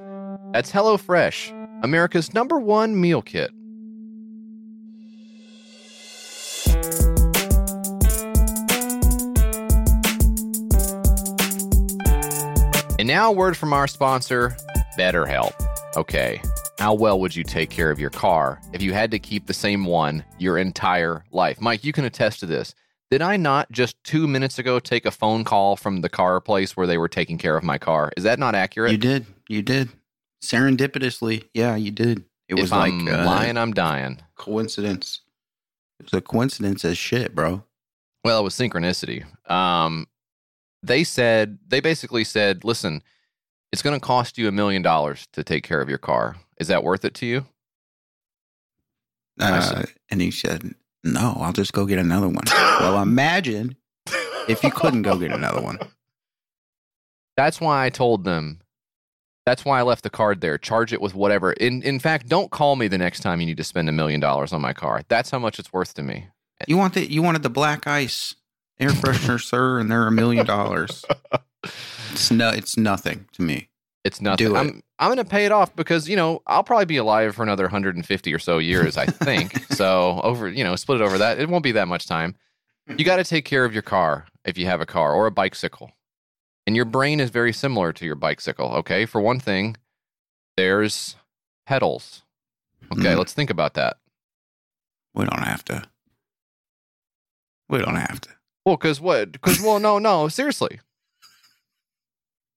That's 0.52 0.72
HelloFresh, 0.72 1.82
America's 1.82 2.32
number 2.32 2.58
one 2.58 2.98
meal 2.98 3.22
kit. 3.22 3.50
And 12.98 13.06
now, 13.06 13.28
a 13.28 13.32
word 13.32 13.58
from 13.58 13.74
our 13.74 13.86
sponsor, 13.86 14.56
BetterHelp. 14.96 15.52
Okay, 15.96 16.40
how 16.78 16.94
well 16.94 17.20
would 17.20 17.34
you 17.34 17.44
take 17.44 17.70
care 17.70 17.90
of 17.90 17.98
your 17.98 18.10
car 18.10 18.60
if 18.72 18.82
you 18.82 18.92
had 18.92 19.10
to 19.10 19.18
keep 19.18 19.46
the 19.46 19.54
same 19.54 19.84
one 19.84 20.24
your 20.38 20.58
entire 20.58 21.24
life? 21.32 21.60
Mike, 21.60 21.84
you 21.84 21.92
can 21.92 22.04
attest 22.04 22.40
to 22.40 22.46
this. 22.46 22.74
Did 23.10 23.22
I 23.22 23.36
not 23.36 23.70
just 23.70 24.02
two 24.04 24.26
minutes 24.26 24.58
ago 24.58 24.80
take 24.80 25.06
a 25.06 25.10
phone 25.10 25.44
call 25.44 25.76
from 25.76 26.00
the 26.00 26.08
car 26.08 26.40
place 26.40 26.76
where 26.76 26.86
they 26.86 26.98
were 26.98 27.08
taking 27.08 27.38
care 27.38 27.56
of 27.56 27.62
my 27.62 27.78
car? 27.78 28.12
Is 28.16 28.24
that 28.24 28.38
not 28.38 28.54
accurate? 28.54 28.92
You 28.92 28.98
did. 28.98 29.26
You 29.48 29.62
did. 29.62 29.90
Serendipitously. 30.42 31.44
Yeah, 31.54 31.76
you 31.76 31.90
did. 31.90 32.24
It 32.48 32.54
if 32.54 32.60
was 32.62 32.72
I'm 32.72 33.06
like 33.06 33.14
uh, 33.14 33.24
lying, 33.24 33.56
I'm 33.56 33.72
dying. 33.72 34.18
coincidence. 34.36 35.20
It 35.98 36.06
was 36.10 36.18
a 36.18 36.20
coincidence 36.20 36.84
as 36.84 36.98
shit, 36.98 37.34
bro. 37.34 37.62
Well, 38.24 38.40
it 38.40 38.44
was 38.44 38.54
synchronicity. 38.54 39.24
Um, 39.50 40.06
they 40.82 41.04
said 41.04 41.58
they 41.66 41.80
basically 41.80 42.24
said, 42.24 42.64
"Listen, 42.64 43.02
it's 43.76 43.82
going 43.82 44.00
to 44.00 44.00
cost 44.00 44.38
you 44.38 44.48
a 44.48 44.52
million 44.52 44.80
dollars 44.80 45.28
to 45.34 45.44
take 45.44 45.62
care 45.62 45.82
of 45.82 45.88
your 45.90 45.98
car. 45.98 46.36
Is 46.58 46.68
that 46.68 46.82
worth 46.82 47.04
it 47.04 47.12
to 47.16 47.26
you?" 47.26 47.44
I 49.38 49.50
Uh, 49.50 49.82
and 50.10 50.22
he 50.22 50.30
said, 50.30 50.74
"No, 51.04 51.36
I'll 51.40 51.52
just 51.52 51.74
go 51.74 51.84
get 51.84 51.98
another 51.98 52.26
one." 52.26 52.44
well, 52.80 53.02
imagine 53.02 53.76
if 54.48 54.64
you 54.64 54.70
couldn't 54.70 55.02
go 55.02 55.18
get 55.18 55.30
another 55.30 55.60
one. 55.60 55.78
That's 57.36 57.60
why 57.60 57.84
I 57.84 57.90
told 57.90 58.24
them. 58.24 58.62
That's 59.44 59.62
why 59.62 59.78
I 59.78 59.82
left 59.82 60.04
the 60.04 60.10
card 60.10 60.40
there. 60.40 60.56
Charge 60.56 60.94
it 60.94 61.02
with 61.02 61.14
whatever. 61.14 61.52
In 61.52 61.82
in 61.82 61.98
fact, 61.98 62.30
don't 62.30 62.50
call 62.50 62.76
me 62.76 62.88
the 62.88 62.96
next 62.96 63.20
time 63.20 63.40
you 63.40 63.46
need 63.46 63.58
to 63.58 63.64
spend 63.64 63.90
a 63.90 63.92
million 63.92 64.20
dollars 64.20 64.54
on 64.54 64.62
my 64.62 64.72
car. 64.72 65.02
That's 65.08 65.28
how 65.28 65.38
much 65.38 65.58
it's 65.58 65.70
worth 65.70 65.92
to 65.94 66.02
me. 66.02 66.28
You 66.66 66.78
want 66.78 66.94
the 66.94 67.12
you 67.12 67.20
wanted 67.20 67.42
the 67.42 67.50
black 67.50 67.86
ice 67.86 68.36
air 68.80 68.88
freshener, 68.88 69.38
sir, 69.38 69.78
and 69.78 69.90
they're 69.90 70.06
a 70.06 70.12
million 70.12 70.46
dollars. 70.46 71.04
It's 72.12 72.30
no, 72.30 72.48
it's 72.50 72.76
nothing 72.76 73.26
to 73.32 73.42
me. 73.42 73.68
It's 74.04 74.20
nothing. 74.20 74.46
Do 74.48 74.54
it. 74.56 74.58
I'm 74.58 74.82
I'm 74.98 75.08
going 75.08 75.18
to 75.18 75.24
pay 75.24 75.44
it 75.46 75.52
off 75.52 75.74
because 75.76 76.08
you 76.08 76.16
know 76.16 76.40
I'll 76.46 76.62
probably 76.64 76.84
be 76.86 76.96
alive 76.96 77.34
for 77.34 77.42
another 77.42 77.64
150 77.64 78.32
or 78.34 78.38
so 78.38 78.58
years. 78.58 78.96
I 78.96 79.06
think 79.06 79.58
so. 79.72 80.20
Over 80.22 80.48
you 80.48 80.64
know, 80.64 80.76
split 80.76 81.00
it 81.00 81.04
over 81.04 81.18
that. 81.18 81.38
It 81.38 81.48
won't 81.48 81.64
be 81.64 81.72
that 81.72 81.88
much 81.88 82.06
time. 82.06 82.36
You 82.96 83.04
got 83.04 83.16
to 83.16 83.24
take 83.24 83.44
care 83.44 83.64
of 83.64 83.72
your 83.72 83.82
car 83.82 84.26
if 84.44 84.56
you 84.56 84.66
have 84.66 84.80
a 84.80 84.86
car 84.86 85.12
or 85.12 85.26
a 85.26 85.32
bicycle, 85.32 85.90
and 86.66 86.76
your 86.76 86.84
brain 86.84 87.18
is 87.18 87.30
very 87.30 87.52
similar 87.52 87.92
to 87.92 88.04
your 88.06 88.14
bicycle. 88.14 88.68
Okay, 88.76 89.06
for 89.06 89.20
one 89.20 89.40
thing, 89.40 89.76
there's 90.56 91.16
pedals. 91.66 92.22
Okay, 92.92 93.14
Mm. 93.14 93.18
let's 93.18 93.32
think 93.32 93.50
about 93.50 93.74
that. 93.74 93.96
We 95.14 95.24
don't 95.24 95.42
have 95.42 95.64
to. 95.64 95.82
We 97.68 97.78
don't 97.78 97.96
have 97.96 98.20
to. 98.20 98.30
Well, 98.64 98.76
because 98.76 99.00
what? 99.00 99.32
Because 99.32 99.60
well, 99.60 99.80
no, 99.80 99.98
no, 99.98 100.28
seriously. 100.28 100.78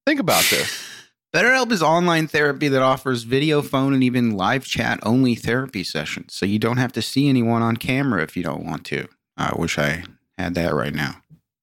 Think 0.09 0.19
about 0.19 0.45
this. 0.49 0.89
BetterHelp 1.35 1.71
is 1.71 1.83
online 1.83 2.25
therapy 2.25 2.67
that 2.67 2.81
offers 2.81 3.21
video, 3.21 3.61
phone, 3.61 3.93
and 3.93 4.03
even 4.03 4.31
live 4.31 4.65
chat 4.65 4.99
only 5.03 5.35
therapy 5.35 5.83
sessions. 5.83 6.33
So 6.33 6.47
you 6.47 6.57
don't 6.57 6.77
have 6.77 6.91
to 6.93 7.01
see 7.03 7.29
anyone 7.29 7.61
on 7.61 7.77
camera 7.77 8.23
if 8.23 8.35
you 8.35 8.41
don't 8.41 8.65
want 8.65 8.85
to. 8.85 9.07
I 9.37 9.53
wish 9.55 9.77
I 9.77 10.05
had 10.35 10.55
that 10.55 10.73
right 10.73 10.95
now. 10.95 11.17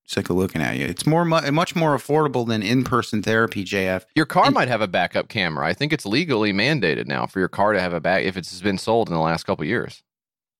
Sick 0.07 0.30
of 0.30 0.36
looking 0.36 0.62
at 0.62 0.76
you. 0.76 0.86
It's 0.86 1.09
more, 1.09 1.24
much 1.24 1.74
more 1.74 1.97
affordable 1.97 2.47
than 2.47 2.62
in-person 2.62 3.24
therapy. 3.24 3.64
JF. 3.64 4.05
Your 4.14 4.26
car 4.26 4.44
And- 4.44 4.55
might 4.55 4.68
have 4.68 4.80
a 4.80 4.86
backup 4.86 5.28
camera. 5.28 5.66
I 5.66 5.74
think 5.74 5.92
it's 5.92 6.07
legally 6.07 6.53
mandated 6.53 7.09
now 7.09 7.26
for 7.26 7.40
your 7.40 7.49
car 7.49 7.72
to 7.72 7.80
have 7.80 7.92
a 7.92 7.99
back 7.99 8.22
if 8.22 8.36
it's 8.36 8.61
been 8.61 8.78
sold 8.78 9.09
in 9.09 9.14
the 9.14 9.20
last 9.20 9.42
couple 9.42 9.64
years. 9.64 10.05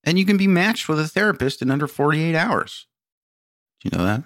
and 0.03 0.19
you 0.19 0.27
can 0.27 0.37
be 0.37 0.49
matched 0.49 0.89
with 0.89 0.99
a 0.99 1.07
therapist 1.07 1.63
in 1.63 1.71
under 1.71 1.87
48 1.87 2.35
hours. 2.35 2.89
Do 3.81 3.89
you 3.89 3.97
know 3.97 4.05
that? 4.05 4.25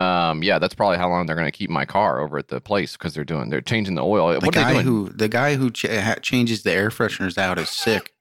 Um, 0.00 0.42
yeah, 0.44 0.58
that's 0.60 0.74
probably 0.74 0.96
how 0.98 1.08
long 1.08 1.26
they're 1.26 1.34
going 1.36 1.50
to 1.50 1.56
keep 1.56 1.70
my 1.70 1.84
car 1.84 2.20
over 2.20 2.38
at 2.38 2.48
the 2.48 2.60
place 2.60 2.92
because 2.96 3.14
they're 3.14 3.24
doing 3.24 3.50
they're 3.50 3.60
changing 3.60 3.96
the 3.96 4.04
oil. 4.04 4.28
The 4.38 4.46
what 4.46 4.56
are 4.56 4.60
they 4.60 4.62
guy 4.64 4.72
doing? 4.74 4.84
who 4.84 5.08
the 5.08 5.28
guy 5.28 5.56
who 5.56 5.70
ch- 5.70 5.86
changes 6.22 6.62
the 6.62 6.72
air 6.72 6.90
fresheners 6.90 7.36
out 7.36 7.58
is 7.58 7.68
sick 7.68 8.14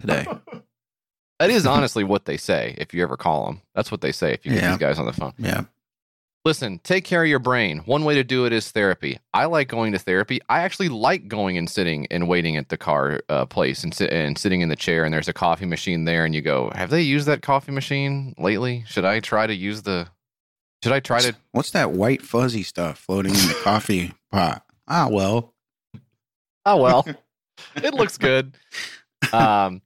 today. 0.00 0.26
that 1.38 1.50
is 1.50 1.66
honestly 1.66 2.04
what 2.04 2.26
they 2.26 2.36
say. 2.36 2.74
If 2.76 2.92
you 2.92 3.02
ever 3.02 3.16
call 3.16 3.46
them, 3.46 3.62
that's 3.74 3.90
what 3.90 4.02
they 4.02 4.12
say. 4.12 4.32
If 4.34 4.44
you 4.44 4.52
get 4.52 4.62
Yeah. 4.62 4.68
these 4.70 4.78
guys 4.78 4.98
on 4.98 5.06
the 5.06 5.14
phone, 5.14 5.32
Yeah. 5.38 5.64
listen, 6.44 6.78
take 6.84 7.04
care 7.04 7.22
of 7.22 7.28
your 7.28 7.38
brain. 7.38 7.78
One 7.86 8.04
way 8.04 8.14
to 8.16 8.22
do 8.24 8.44
it 8.44 8.52
is 8.52 8.70
therapy. 8.70 9.18
I 9.32 9.46
like 9.46 9.68
going 9.68 9.92
to 9.92 9.98
therapy. 9.98 10.40
I 10.50 10.60
actually 10.60 10.90
like 10.90 11.26
going 11.26 11.56
and 11.56 11.70
sitting 11.70 12.06
and 12.10 12.28
waiting 12.28 12.58
at 12.58 12.68
the 12.68 12.76
car 12.76 13.20
uh, 13.30 13.46
place 13.46 13.82
and 13.82 13.94
sit 13.94 14.12
and 14.12 14.36
sitting 14.36 14.60
in 14.60 14.68
the 14.68 14.76
chair. 14.76 15.04
And 15.04 15.14
there's 15.14 15.28
a 15.28 15.32
coffee 15.32 15.64
machine 15.66 16.04
there, 16.04 16.26
and 16.26 16.34
you 16.34 16.42
go, 16.42 16.70
"Have 16.74 16.90
they 16.90 17.00
used 17.00 17.26
that 17.28 17.40
coffee 17.40 17.72
machine 17.72 18.34
lately? 18.36 18.84
Should 18.86 19.06
I 19.06 19.20
try 19.20 19.46
to 19.46 19.54
use 19.54 19.80
the? 19.82 20.08
Should 20.84 20.92
I 20.92 21.00
try 21.00 21.20
to 21.20 21.34
What's 21.52 21.70
that 21.70 21.92
white 21.92 22.20
fuzzy 22.20 22.62
stuff 22.62 22.98
floating 22.98 23.32
in 23.34 23.38
the 23.48 23.58
coffee 23.62 24.12
pot? 24.30 24.62
Ah, 24.86 25.08
well. 25.10 25.54
Ah, 26.66 26.76
well, 26.76 27.06
it 27.76 27.94
looks 27.94 28.18
good. 28.18 28.54
Um, 29.32 29.80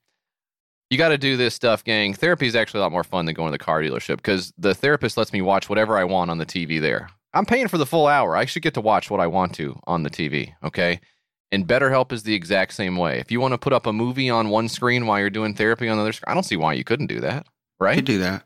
you 0.90 0.98
got 0.98 1.10
to 1.10 1.18
do 1.18 1.36
this 1.36 1.54
stuff, 1.54 1.84
gang. 1.84 2.14
Therapy 2.14 2.48
is 2.48 2.56
actually 2.56 2.78
a 2.80 2.82
lot 2.82 2.90
more 2.90 3.04
fun 3.04 3.26
than 3.26 3.36
going 3.36 3.52
to 3.52 3.58
the 3.58 3.62
car 3.64 3.80
dealership 3.80 4.16
because 4.16 4.52
the 4.58 4.74
therapist 4.74 5.16
lets 5.16 5.32
me 5.32 5.40
watch 5.40 5.68
whatever 5.68 5.96
I 5.96 6.02
want 6.02 6.32
on 6.32 6.38
the 6.38 6.46
TV 6.46 6.80
there. 6.80 7.08
I'm 7.32 7.46
paying 7.46 7.68
for 7.68 7.78
the 7.78 7.86
full 7.86 8.08
hour. 8.08 8.36
I 8.36 8.44
should 8.44 8.62
get 8.62 8.74
to 8.74 8.80
watch 8.80 9.08
what 9.08 9.20
I 9.20 9.28
want 9.28 9.54
to 9.54 9.78
on 9.86 10.02
the 10.02 10.10
TV. 10.10 10.54
Okay. 10.64 11.00
And 11.52 11.64
BetterHelp 11.66 12.10
is 12.10 12.24
the 12.24 12.34
exact 12.34 12.72
same 12.74 12.96
way. 12.96 13.20
If 13.20 13.30
you 13.30 13.40
want 13.40 13.52
to 13.54 13.58
put 13.58 13.72
up 13.72 13.86
a 13.86 13.92
movie 13.92 14.30
on 14.30 14.48
one 14.50 14.68
screen 14.68 15.06
while 15.06 15.20
you're 15.20 15.30
doing 15.30 15.54
therapy 15.54 15.88
on 15.88 15.96
the 15.96 16.02
other 16.02 16.12
screen, 16.12 16.30
I 16.30 16.34
don't 16.34 16.42
see 16.42 16.56
why 16.56 16.72
you 16.72 16.82
couldn't 16.82 17.06
do 17.06 17.20
that. 17.20 17.46
You 17.80 17.84
Right? 17.84 17.94
could 17.94 18.04
do 18.04 18.18
that. 18.18 18.44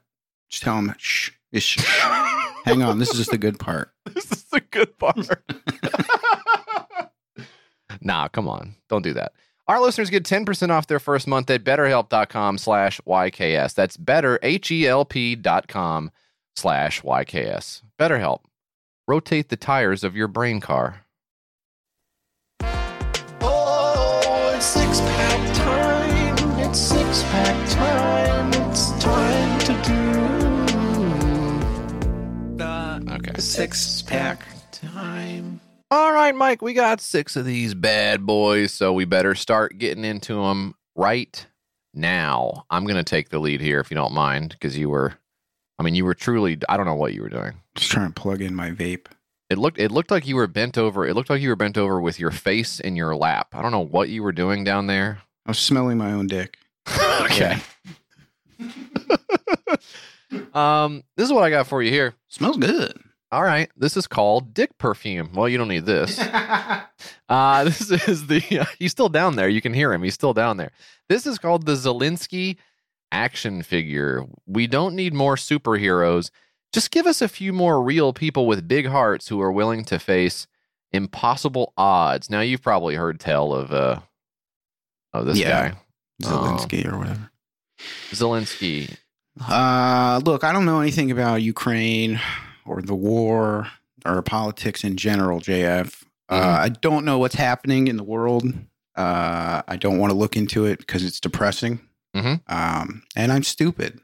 Just 0.51 0.63
tell 0.65 0.77
him, 0.79 0.95
shh. 0.99 1.31
It's 1.51 1.65
shh. 1.65 1.79
Hang 2.65 2.83
on. 2.83 2.99
This 2.99 3.11
is 3.11 3.19
just 3.19 3.31
the 3.31 3.39
good 3.39 3.59
part. 3.59 3.93
this 4.15 4.31
is 4.31 4.45
the 4.45 4.61
good 4.61 4.99
part. 4.99 5.43
nah, 8.01 8.29
come 8.29 8.49
on. 8.49 8.77
Don't 8.89 9.03
do 9.03 9.15
that. 9.15 9.33
Our 9.69 9.81
listeners 9.81 10.11
get 10.11 10.25
10% 10.25 10.71
off 10.71 10.87
their 10.87 10.99
first 10.99 11.27
month 11.27 11.49
at 11.51 11.65
betterhelp.com 11.65 12.59
slash 12.59 13.01
YKS. 13.07 13.75
That's 13.75 13.97
better, 13.97 14.39
H-E-L-P 14.43 15.37
dot 15.37 15.69
com 15.69 16.11
slash 16.57 17.01
YKS. 17.03 17.83
BetterHelp. 17.99 18.41
Rotate 19.07 19.49
the 19.49 19.57
tires 19.57 20.05
of 20.05 20.17
your 20.17 20.29
brain 20.29 20.61
car. 20.61 21.07
Six 33.43 34.03
pack 34.03 34.47
time. 34.71 35.61
All 35.91 36.13
right, 36.13 36.35
Mike, 36.35 36.63
we 36.63 36.73
got 36.73 37.01
six 37.01 37.37
of 37.37 37.45
these 37.45 37.75
bad 37.75 38.25
boys, 38.25 38.73
so 38.73 38.93
we 38.93 39.05
better 39.05 39.35
start 39.35 39.79
getting 39.79 40.05
into 40.05 40.35
them 40.35 40.75
right 40.95 41.45
now. 41.93 42.65
I'm 42.71 42.85
going 42.85 42.97
to 42.97 43.03
take 43.03 43.29
the 43.29 43.41
lead 43.41 43.61
here 43.61 43.81
if 43.81 43.91
you 43.91 43.97
don't 43.97 44.15
mind, 44.15 44.51
because 44.51 44.79
you 44.79 44.89
were, 44.89 45.15
I 45.79 45.83
mean, 45.83 45.95
you 45.95 46.05
were 46.05 46.15
truly, 46.15 46.59
I 46.69 46.77
don't 46.77 46.87
know 46.87 46.95
what 46.95 47.15
you 47.15 47.23
were 47.23 47.29
doing. 47.29 47.55
Just 47.75 47.91
trying 47.91 48.13
to 48.13 48.21
plug 48.21 48.41
in 48.41 48.55
my 48.55 48.71
vape. 48.71 49.07
It 49.51 49.59
looked 49.59 49.79
it 49.79 49.91
looked 49.91 50.11
like 50.11 50.27
you 50.27 50.37
were 50.37 50.47
bent 50.47 50.79
over. 50.79 51.07
It 51.07 51.15
looked 51.15 51.29
like 51.29 51.43
you 51.43 51.51
were 51.51 51.57
bent 51.57 51.77
over 51.77 52.01
with 52.01 52.19
your 52.19 52.31
face 52.31 52.81
in 52.81 52.97
your 52.97 53.15
lap. 53.15 53.49
I 53.53 53.61
don't 53.61 53.73
know 53.73 53.81
what 53.81 54.09
you 54.09 54.23
were 54.23 54.33
doing 54.33 54.65
down 54.65 54.87
there. 54.87 55.21
I 55.45 55.51
was 55.51 55.59
smelling 55.59 55.99
my 55.99 56.13
own 56.13 56.27
dick. 56.27 56.57
okay. 57.23 57.59
um, 60.55 61.03
this 61.17 61.27
is 61.27 61.33
what 61.35 61.45
I 61.45 61.51
got 61.51 61.67
for 61.67 61.83
you 61.83 61.91
here. 61.91 62.15
Smells 62.29 62.57
good. 62.57 63.02
All 63.33 63.43
right, 63.43 63.71
this 63.77 63.97
is 63.97 64.07
called 64.07 64.53
dick 64.53 64.77
perfume. 64.77 65.31
Well, 65.35 65.49
you 65.49 65.59
don't 65.59 65.69
need 65.69 65.87
this. 65.87 66.21
Uh, 67.29 67.65
this 67.89 67.91
is 67.91 68.27
the 68.27 68.39
he's 68.79 68.93
still 68.93 69.09
down 69.09 69.37
there. 69.37 69.49
You 69.49 69.63
can 69.63 69.73
hear 69.73 69.93
him. 69.93 70.03
He's 70.03 70.13
still 70.15 70.35
down 70.35 70.59
there. 70.59 70.71
This 71.09 71.27
is 71.27 71.39
called 71.39 71.65
the 71.65 71.73
Zelensky 71.73 72.57
action 73.11 73.63
figure. 73.63 74.27
We 74.47 74.67
don't 74.67 74.95
need 74.95 75.15
more 75.15 75.37
superheroes. 75.37 76.31
Just 76.75 76.91
give 76.91 77.07
us 77.07 77.23
a 77.23 77.29
few 77.29 77.53
more 77.55 77.83
real 77.83 78.13
people 78.13 78.47
with 78.47 78.69
big 78.69 78.87
hearts 78.87 79.29
who 79.29 79.41
are 79.41 79.51
willing 79.51 79.85
to 79.87 79.99
face 79.99 80.47
impossible 80.93 81.73
odds. 81.77 82.29
Now 82.29 82.41
you've 82.43 82.63
probably 82.63 82.97
heard 82.97 83.19
tell 83.19 83.55
of 83.55 83.73
uh 83.73 84.01
of 85.15 85.25
this 85.25 85.39
Yeah. 85.39 85.71
guy. 85.71 85.77
Zelensky 86.23 86.87
or 86.87 86.99
whatever. 86.99 87.31
Zelensky. 88.11 88.95
Uh, 89.41 90.21
look, 90.23 90.45
I 90.45 90.53
don't 90.53 90.67
know 90.67 90.81
anything 90.81 91.11
about 91.11 91.37
Ukraine 91.43 92.21
or 92.67 92.83
the 92.83 92.95
war 92.95 93.69
or 94.05 94.23
politics 94.23 94.85
in 94.85 94.97
general, 94.97 95.41
JF. 95.41 96.05
Uh, 96.29 96.41
Mhm. 96.41 96.61
I 96.61 96.69
don't 96.69 97.05
know 97.05 97.19
what's 97.19 97.35
happening 97.35 97.89
in 97.89 97.97
the 97.97 98.03
world. 98.05 98.45
Uh, 98.97 99.63
I 99.67 99.77
don't 99.77 99.99
want 99.99 100.11
to 100.13 100.17
look 100.17 100.37
into 100.37 100.65
it 100.67 100.79
because 100.79 101.05
it's 101.05 101.21
depressing. 101.21 101.81
Mhm. 102.15 102.41
Um, 102.49 103.03
and 103.17 103.33
I'm 103.33 103.43
stupid. 103.43 104.01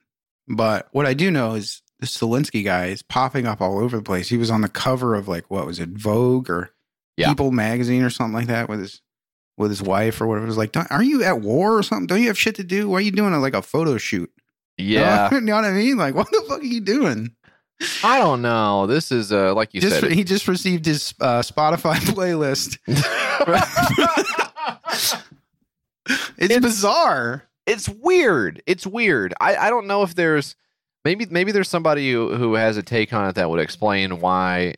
But 0.49 0.89
what 0.93 1.05
I 1.07 1.15
do 1.15 1.31
know 1.31 1.55
is 1.55 1.83
this 2.01 2.17
Zelensky 2.17 2.65
guy 2.65 2.87
is 2.87 3.03
popping 3.03 3.47
up 3.47 3.61
all 3.61 3.79
over 3.79 3.97
the 3.99 4.03
place. 4.03 4.29
He 4.29 4.37
was 4.39 4.51
on 4.51 4.63
the 4.63 4.69
cover 4.69 5.15
of 5.15 5.29
like 5.29 5.51
what 5.51 5.67
was 5.67 5.79
it, 5.81 5.91
Vogue 5.91 6.49
or 6.49 6.71
Yeah. 7.17 7.29
People 7.29 7.51
magazine 7.51 8.03
or 8.03 8.11
something 8.11 8.35
like 8.35 8.47
that 8.47 8.69
with 8.69 8.81
his 8.81 9.03
with 9.57 9.71
his 9.73 9.83
wife 9.83 10.21
or 10.21 10.27
whatever. 10.29 10.47
It 10.47 10.49
was 10.51 10.57
like, 10.57 10.71
"Don't- 10.71 10.91
are 10.93 11.03
you 11.03 11.25
at 11.25 11.41
war 11.41 11.77
or 11.77 11.83
something? 11.83 12.07
Don't 12.07 12.21
you 12.23 12.29
have 12.29 12.39
shit 12.39 12.55
to 12.55 12.63
do? 12.65 12.89
Why 12.89 12.99
are 12.99 13.01
you 13.01 13.11
doing 13.11 13.35
a, 13.35 13.41
like 13.41 13.55
a 13.55 13.63
photo 13.63 13.99
shoot? 13.99 14.31
Yeah. 14.77 15.29
you 15.35 15.41
know 15.41 15.57
what 15.57 15.65
I 15.65 15.73
mean? 15.73 15.97
Like, 15.97 16.15
what 16.15 16.31
the 16.31 16.45
fuck 16.49 16.61
are 16.61 16.65
you 16.65 16.81
doing? 16.81 17.33
I 18.03 18.19
don't 18.19 18.43
know. 18.43 18.87
This 18.87 19.13
is 19.13 19.33
uh 19.33 19.55
like 19.55 19.75
you 19.75 19.81
Just 19.81 20.01
said. 20.01 20.13
he 20.13 20.25
just 20.25 20.49
received 20.49 20.87
his 20.87 21.15
uh, 21.21 21.41
Spotify 21.43 21.95
playlist. 21.97 22.79
It's, 26.11 26.31
It's- 26.39 26.61
bizarre. 26.63 27.45
it's 27.67 27.87
weird. 27.89 28.63
It's 28.67 28.87
weird. 28.87 29.35
I, 29.41 29.57
I 29.57 29.71
don't 29.71 29.87
know 29.87 30.03
if 30.03 30.15
there's 30.15 30.57
maybe 31.05 31.27
maybe 31.27 31.53
there's 31.53 31.69
somebody 31.69 32.11
who, 32.13 32.35
who 32.35 32.55
has 32.55 32.77
a 32.79 32.83
take 32.83 33.13
on 33.13 33.29
it 33.29 33.35
that 33.35 33.51
would 33.51 33.61
explain 33.61 34.21
why 34.21 34.75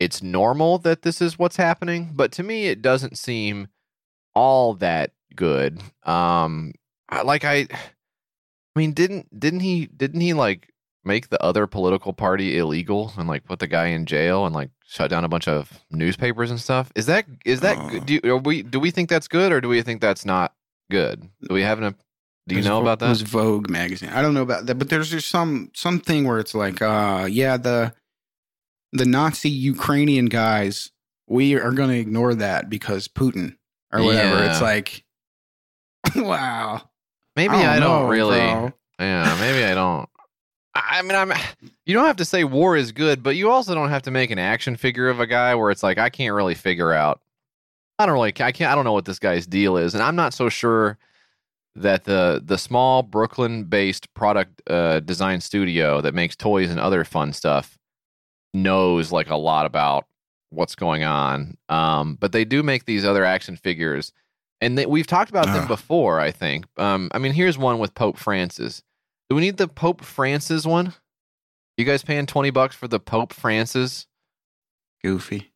it's 0.00 0.22
normal 0.22 0.78
that 0.78 1.02
this 1.02 1.20
is 1.20 1.38
what's 1.38 1.56
happening. 1.56 2.10
But 2.14 2.32
to 2.32 2.42
me, 2.42 2.68
it 2.68 2.80
doesn't 2.80 3.18
seem 3.18 3.68
all 4.34 4.72
that 4.74 5.12
good. 5.36 5.82
Um, 6.04 6.72
like 7.24 7.44
I, 7.44 7.66
I 7.70 7.78
mean, 8.76 8.92
didn't 8.92 9.38
didn't 9.38 9.60
he 9.60 9.86
didn't 9.86 10.22
he 10.22 10.32
like 10.32 10.71
make 11.04 11.28
the 11.28 11.42
other 11.42 11.66
political 11.66 12.12
party 12.12 12.58
illegal 12.58 13.12
and 13.16 13.28
like 13.28 13.44
put 13.44 13.58
the 13.58 13.66
guy 13.66 13.86
in 13.86 14.06
jail 14.06 14.46
and 14.46 14.54
like 14.54 14.70
shut 14.86 15.10
down 15.10 15.24
a 15.24 15.28
bunch 15.28 15.48
of 15.48 15.80
newspapers 15.90 16.50
and 16.50 16.60
stuff? 16.60 16.92
Is 16.94 17.06
that 17.06 17.26
is 17.44 17.60
that 17.60 17.90
good? 17.90 18.06
Do 18.06 18.20
you, 18.22 18.36
we 18.36 18.62
do 18.62 18.78
we 18.80 18.90
think 18.90 19.08
that's 19.08 19.28
good 19.28 19.52
or 19.52 19.60
do 19.60 19.68
we 19.68 19.82
think 19.82 20.00
that's 20.00 20.24
not 20.24 20.54
good? 20.90 21.28
Do 21.48 21.54
we 21.54 21.62
have 21.62 21.80
an 21.82 21.94
do 22.48 22.56
you 22.56 22.62
know 22.62 22.80
about 22.80 23.00
It 23.00 23.08
was 23.08 23.20
that? 23.20 23.28
Vogue 23.28 23.70
magazine. 23.70 24.08
I 24.08 24.20
don't 24.20 24.34
know 24.34 24.42
about 24.42 24.66
that, 24.66 24.74
but 24.76 24.88
there's 24.88 25.10
just 25.10 25.28
some 25.28 25.70
something 25.74 26.26
where 26.26 26.40
it's 26.40 26.54
like, 26.54 26.82
uh, 26.82 27.28
yeah, 27.30 27.56
the 27.56 27.94
the 28.92 29.04
Nazi 29.04 29.48
Ukrainian 29.48 30.26
guys, 30.26 30.90
we 31.28 31.54
are 31.54 31.72
going 31.72 31.90
to 31.90 31.98
ignore 31.98 32.34
that 32.34 32.68
because 32.68 33.08
Putin 33.08 33.56
or 33.92 34.02
whatever. 34.02 34.38
Yeah. 34.38 34.50
It's 34.50 34.60
like, 34.60 35.04
wow. 36.16 36.82
Maybe 37.36 37.54
I 37.54 37.78
don't, 37.78 38.02
know, 38.02 38.08
really. 38.08 38.38
bro. 38.38 38.72
Yeah, 38.98 39.36
maybe 39.40 39.64
I 39.64 39.74
don't. 39.74 40.08
I 40.74 41.02
mean, 41.02 41.14
I'm. 41.14 41.32
You 41.84 41.94
don't 41.94 42.06
have 42.06 42.16
to 42.16 42.24
say 42.24 42.44
war 42.44 42.76
is 42.76 42.92
good, 42.92 43.22
but 43.22 43.36
you 43.36 43.50
also 43.50 43.74
don't 43.74 43.90
have 43.90 44.02
to 44.02 44.10
make 44.10 44.30
an 44.30 44.38
action 44.38 44.76
figure 44.76 45.08
of 45.08 45.20
a 45.20 45.26
guy 45.26 45.54
where 45.54 45.70
it's 45.70 45.82
like 45.82 45.98
I 45.98 46.08
can't 46.08 46.34
really 46.34 46.54
figure 46.54 46.92
out. 46.92 47.20
I 47.98 48.06
don't 48.06 48.14
really. 48.14 48.32
I 48.40 48.52
can't. 48.52 48.70
I 48.70 48.74
don't 48.74 48.84
know 48.84 48.92
what 48.92 49.04
this 49.04 49.18
guy's 49.18 49.46
deal 49.46 49.76
is, 49.76 49.94
and 49.94 50.02
I'm 50.02 50.16
not 50.16 50.32
so 50.32 50.48
sure 50.48 50.98
that 51.74 52.04
the 52.04 52.42
the 52.44 52.58
small 52.58 53.02
Brooklyn-based 53.02 54.12
product 54.14 54.62
uh, 54.68 55.00
design 55.00 55.40
studio 55.40 56.00
that 56.00 56.14
makes 56.14 56.36
toys 56.36 56.70
and 56.70 56.80
other 56.80 57.04
fun 57.04 57.32
stuff 57.32 57.78
knows 58.54 59.12
like 59.12 59.30
a 59.30 59.36
lot 59.36 59.66
about 59.66 60.06
what's 60.50 60.74
going 60.74 61.04
on. 61.04 61.56
Um, 61.68 62.16
but 62.20 62.32
they 62.32 62.44
do 62.44 62.62
make 62.62 62.84
these 62.86 63.04
other 63.04 63.24
action 63.24 63.56
figures, 63.56 64.12
and 64.60 64.78
they, 64.78 64.86
we've 64.86 65.06
talked 65.06 65.30
about 65.30 65.46
them 65.46 65.66
before. 65.66 66.18
I 66.18 66.30
think. 66.30 66.64
Um, 66.78 67.10
I 67.12 67.18
mean, 67.18 67.32
here's 67.32 67.58
one 67.58 67.78
with 67.78 67.94
Pope 67.94 68.16
Francis. 68.16 68.82
Do 69.28 69.36
we 69.36 69.42
need 69.42 69.56
the 69.56 69.68
Pope 69.68 70.04
Francis 70.04 70.66
one? 70.66 70.94
You 71.76 71.84
guys 71.84 72.02
paying 72.02 72.26
twenty 72.26 72.50
bucks 72.50 72.76
for 72.76 72.88
the 72.88 73.00
Pope 73.00 73.32
Francis? 73.32 74.06
Goofy. 75.02 75.52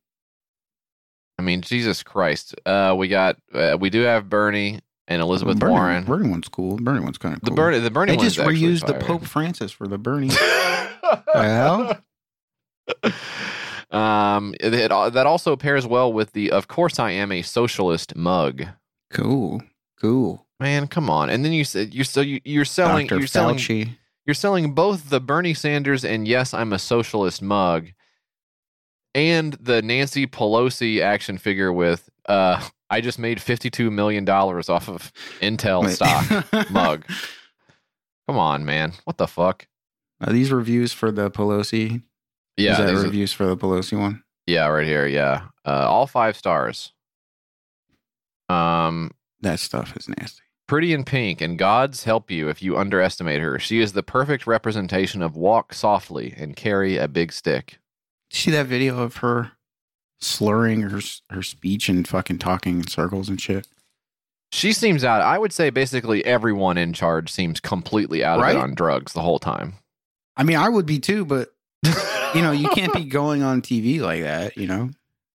I 1.38 1.42
mean, 1.42 1.60
Jesus 1.60 2.02
Christ. 2.02 2.54
Uh, 2.64 2.94
we 2.96 3.08
got 3.08 3.36
uh, 3.52 3.76
we 3.78 3.90
do 3.90 4.02
have 4.02 4.28
Bernie 4.28 4.80
and 5.08 5.22
Elizabeth 5.22 5.58
Bernie, 5.58 5.72
Warren. 5.72 6.04
Bernie 6.04 6.28
one's 6.28 6.48
cool. 6.48 6.76
Bernie 6.76 7.00
one's 7.00 7.18
kind 7.18 7.34
of 7.34 7.42
cool. 7.42 7.50
the 7.50 7.56
Bernie, 7.56 7.78
the 7.78 7.90
Bernie 7.90 8.16
They 8.16 8.22
just 8.22 8.38
reused 8.38 8.86
the. 8.86 8.94
Pope 8.94 9.24
Francis 9.24 9.72
for 9.72 9.86
the 9.86 9.98
Bernie. 9.98 10.30
hell? 11.34 11.98
um, 13.90 14.54
it, 14.60 14.72
it, 14.74 14.88
that 14.88 15.26
also 15.26 15.56
pairs 15.56 15.86
well 15.86 16.12
with 16.12 16.32
the 16.32 16.50
"Of 16.50 16.68
course 16.68 16.98
I 16.98 17.10
am 17.12 17.30
a 17.32 17.42
socialist" 17.42 18.16
mug. 18.16 18.64
Cool. 19.10 19.62
Cool. 20.00 20.45
Man, 20.58 20.86
come 20.88 21.10
on! 21.10 21.28
And 21.30 21.44
then 21.44 21.52
you 21.52 21.64
said 21.64 21.92
you're 21.94 22.04
so 22.04 22.20
you, 22.20 22.40
you're 22.44 22.64
selling 22.64 23.06
Dr. 23.06 23.18
you're 23.18 23.26
selling 23.28 23.56
Fauci. 23.56 23.96
you're 24.24 24.34
selling 24.34 24.72
both 24.72 25.10
the 25.10 25.20
Bernie 25.20 25.52
Sanders 25.54 26.04
and 26.04 26.26
yes, 26.26 26.54
I'm 26.54 26.72
a 26.72 26.78
socialist 26.78 27.42
mug, 27.42 27.88
and 29.14 29.52
the 29.54 29.82
Nancy 29.82 30.26
Pelosi 30.26 31.00
action 31.02 31.36
figure 31.36 31.70
with 31.72 32.08
uh, 32.26 32.66
I 32.88 33.02
just 33.02 33.18
made 33.18 33.42
fifty 33.42 33.68
two 33.68 33.90
million 33.90 34.24
dollars 34.24 34.70
off 34.70 34.88
of 34.88 35.12
Intel 35.42 35.82
Wait. 35.84 35.92
stock 35.94 36.70
mug. 36.70 37.04
Come 38.26 38.38
on, 38.38 38.64
man! 38.64 38.94
What 39.04 39.18
the 39.18 39.26
fuck? 39.28 39.66
Are 40.22 40.32
these 40.32 40.50
reviews 40.50 40.94
for 40.94 41.10
the 41.12 41.30
Pelosi? 41.30 42.02
Yeah, 42.56 42.72
Is 42.72 42.78
that 42.78 42.86
these 42.86 43.00
are- 43.00 43.04
reviews 43.04 43.32
for 43.34 43.44
the 43.44 43.56
Pelosi 43.58 44.00
one? 44.00 44.22
yeah, 44.46 44.66
right 44.68 44.86
here. 44.86 45.06
Yeah, 45.06 45.48
uh, 45.66 45.86
all 45.86 46.06
five 46.06 46.34
stars. 46.34 46.94
Um, 48.48 49.10
That 49.42 49.60
stuff 49.60 49.94
is 49.96 50.08
nasty. 50.08 50.42
Pretty 50.66 50.92
in 50.92 51.04
pink, 51.04 51.40
and 51.40 51.58
gods 51.58 52.04
help 52.04 52.30
you 52.30 52.48
if 52.48 52.60
you 52.60 52.76
underestimate 52.76 53.40
her. 53.40 53.58
She 53.58 53.80
is 53.80 53.92
the 53.92 54.02
perfect 54.02 54.46
representation 54.46 55.22
of 55.22 55.36
walk 55.36 55.72
softly 55.72 56.34
and 56.36 56.56
carry 56.56 56.96
a 56.96 57.06
big 57.06 57.32
stick. 57.32 57.78
See 58.30 58.50
that 58.50 58.66
video 58.66 59.00
of 59.00 59.18
her 59.18 59.52
slurring 60.20 60.82
her 60.82 61.00
her 61.30 61.42
speech 61.42 61.88
and 61.88 62.06
fucking 62.06 62.38
talking 62.38 62.78
in 62.78 62.86
circles 62.86 63.28
and 63.28 63.40
shit? 63.40 63.68
She 64.52 64.72
seems 64.72 65.04
out. 65.04 65.22
I 65.22 65.38
would 65.38 65.52
say 65.52 65.70
basically 65.70 66.24
everyone 66.24 66.78
in 66.78 66.92
charge 66.92 67.30
seems 67.30 67.60
completely 67.60 68.24
out 68.24 68.40
of 68.40 68.48
it 68.48 68.56
on 68.56 68.74
drugs 68.74 69.12
the 69.12 69.20
whole 69.22 69.38
time. 69.38 69.74
I 70.36 70.44
mean, 70.44 70.56
I 70.56 70.68
would 70.68 70.86
be 70.86 70.98
too, 70.98 71.24
but 71.24 71.50
you 72.34 72.42
know, 72.42 72.52
you 72.52 72.68
can't 72.68 72.92
be 72.92 73.04
going 73.04 73.42
on 73.42 73.62
TV 73.62 74.00
like 74.00 74.22
that. 74.22 74.56
You 74.56 74.66
know, 74.66 74.90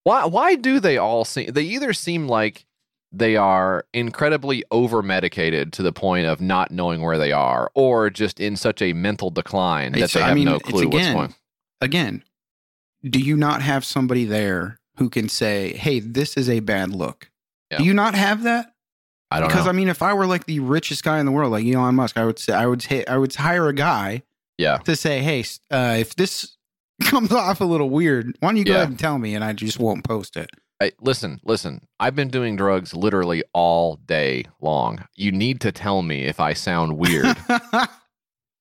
Why? 0.02 0.24
Why 0.26 0.54
do 0.54 0.80
they 0.80 0.98
all 0.98 1.24
seem? 1.24 1.52
They 1.52 1.62
either 1.62 1.92
seem 1.92 2.28
like 2.28 2.66
they 3.12 3.36
are 3.36 3.86
incredibly 3.94 4.64
over 4.70 5.02
medicated 5.02 5.72
to 5.74 5.82
the 5.82 5.92
point 5.92 6.26
of 6.26 6.40
not 6.40 6.70
knowing 6.70 7.02
where 7.02 7.18
they 7.18 7.32
are, 7.32 7.70
or 7.74 8.10
just 8.10 8.40
in 8.40 8.56
such 8.56 8.82
a 8.82 8.92
mental 8.92 9.30
decline 9.30 9.92
that 9.92 9.98
It's- 9.98 10.12
they 10.12 10.22
I 10.22 10.28
have 10.28 10.34
mean, 10.34 10.46
no 10.46 10.58
clue 10.58 10.84
what's 10.86 10.96
again- 10.96 11.14
going. 11.14 11.34
again, 11.80 12.24
do 13.08 13.18
you 13.20 13.36
not 13.36 13.62
have 13.62 13.84
somebody 13.84 14.24
there 14.24 14.80
who 14.98 15.08
can 15.08 15.28
say, 15.28 15.74
"Hey, 15.76 16.00
this 16.00 16.36
is 16.36 16.48
a 16.48 16.60
bad 16.60 16.90
look"? 16.90 17.30
Yeah. 17.70 17.78
Do 17.78 17.84
you 17.84 17.94
not 17.94 18.14
have 18.14 18.42
that? 18.42 18.72
I 19.30 19.40
don't 19.40 19.48
Because 19.48 19.64
know. 19.64 19.70
I 19.70 19.72
mean, 19.72 19.88
if 19.88 20.02
I 20.02 20.12
were 20.14 20.26
like 20.26 20.46
the 20.46 20.60
richest 20.60 21.02
guy 21.02 21.18
in 21.18 21.26
the 21.26 21.32
world, 21.32 21.52
like 21.52 21.66
Elon 21.66 21.94
Musk, 21.96 22.16
I 22.16 22.24
would 22.24 22.38
say 22.38 22.52
I 22.54 22.66
would 22.66 22.82
say 22.82 23.04
I 23.06 23.16
would 23.16 23.34
hire 23.34 23.68
a 23.68 23.72
guy 23.72 24.22
yeah, 24.58 24.78
to 24.78 24.94
say, 24.96 25.20
"Hey, 25.20 25.44
uh, 25.70 25.96
if 25.98 26.14
this 26.16 26.56
comes 27.02 27.30
off 27.32 27.60
a 27.60 27.64
little 27.64 27.90
weird, 27.90 28.36
why 28.40 28.48
don't 28.48 28.56
you 28.56 28.64
go 28.64 28.72
Yeah. 28.72 28.78
ahead 28.78 28.88
and 28.90 28.98
tell 28.98 29.18
me, 29.18 29.34
and 29.34 29.44
I 29.44 29.52
just 29.52 29.78
won't 29.78 30.04
post 30.04 30.36
it." 30.36 30.50
I, 30.80 30.92
listen, 31.00 31.40
listen. 31.44 31.86
I've 31.98 32.14
been 32.14 32.28
doing 32.28 32.56
drugs 32.56 32.92
literally 32.94 33.42
all 33.54 33.96
day 33.96 34.44
long. 34.60 35.06
You 35.14 35.32
need 35.32 35.60
to 35.62 35.72
tell 35.72 36.02
me 36.02 36.24
if 36.24 36.38
I 36.38 36.52
sound 36.52 36.98
weird 36.98 37.24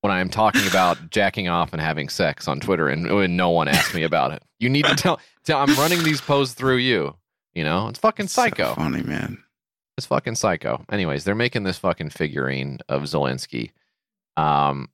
when 0.01 0.11
I'm 0.13 0.30
talking 0.30 0.66
about 0.68 1.09
jacking 1.09 1.47
off 1.49 1.74
and 1.74 1.82
having 1.82 2.07
sex 2.09 2.47
on 2.47 2.59
Twitter, 2.61 2.88
and 2.88 3.13
when 3.13 3.36
no 3.36 3.49
one 3.49 3.68
asks 3.68 3.93
me 3.93 4.03
about 4.03 4.32
it. 4.32 4.41
You 4.59 4.70
need 4.70 4.86
to 4.86 4.95
tell. 4.95 5.20
tell 5.43 5.59
I'm 5.59 5.76
running 5.76 6.03
these 6.03 6.22
posts 6.22 6.53
through 6.55 6.78
you. 6.78 7.16
You 7.53 7.63
know, 7.63 7.88
it's 7.89 7.99
fucking 7.99 8.28
So 8.28 8.43
psycho. 8.43 8.74
funny 8.76 9.03
man. 9.03 9.41
It's 9.97 10.07
fucking 10.07 10.36
psycho. 10.36 10.84
Anyways, 10.91 11.24
they're 11.24 11.36
making 11.36 11.63
this 11.63 11.78
fucking 11.78 12.09
figurine 12.11 12.80
of 12.89 13.03
Zelensky. 13.03 13.72
Um, 14.38 14.89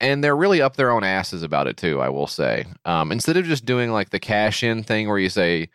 and 0.00 0.22
they're 0.22 0.36
really 0.36 0.60
up 0.60 0.76
their 0.76 0.90
own 0.90 1.04
asses 1.04 1.42
about 1.42 1.66
it 1.66 1.78
too, 1.78 2.00
I 2.02 2.10
will 2.10 2.26
say. 2.26 2.66
Um, 2.84 3.12
instead 3.12 3.38
of 3.38 3.46
just 3.46 3.64
doing 3.64 3.90
like 3.92 4.10
the 4.10 4.18
cash 4.20 4.62
in 4.62 4.82
thing 4.82 5.08
where 5.08 5.18
you 5.18 5.30
say, 5.30 5.68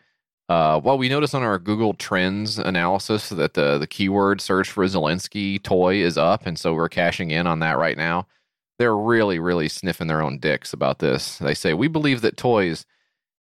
uh, 0.52 0.78
well, 0.84 0.98
we 0.98 1.08
noticed 1.08 1.34
on 1.34 1.42
our 1.42 1.58
Google 1.58 1.94
Trends 1.94 2.58
analysis 2.58 3.30
that 3.30 3.54
the, 3.54 3.78
the 3.78 3.86
keyword 3.86 4.38
search 4.42 4.68
for 4.68 4.84
Zelensky 4.84 5.62
toy 5.62 5.94
is 5.94 6.18
up, 6.18 6.44
and 6.44 6.58
so 6.58 6.74
we're 6.74 6.90
cashing 6.90 7.30
in 7.30 7.46
on 7.46 7.60
that 7.60 7.78
right 7.78 7.96
now. 7.96 8.26
They're 8.78 8.94
really, 8.94 9.38
really 9.38 9.68
sniffing 9.68 10.08
their 10.08 10.20
own 10.20 10.38
dicks 10.38 10.74
about 10.74 10.98
this. 10.98 11.38
They 11.38 11.54
say, 11.54 11.72
we 11.72 11.88
believe 11.88 12.20
that 12.20 12.36
toys 12.36 12.84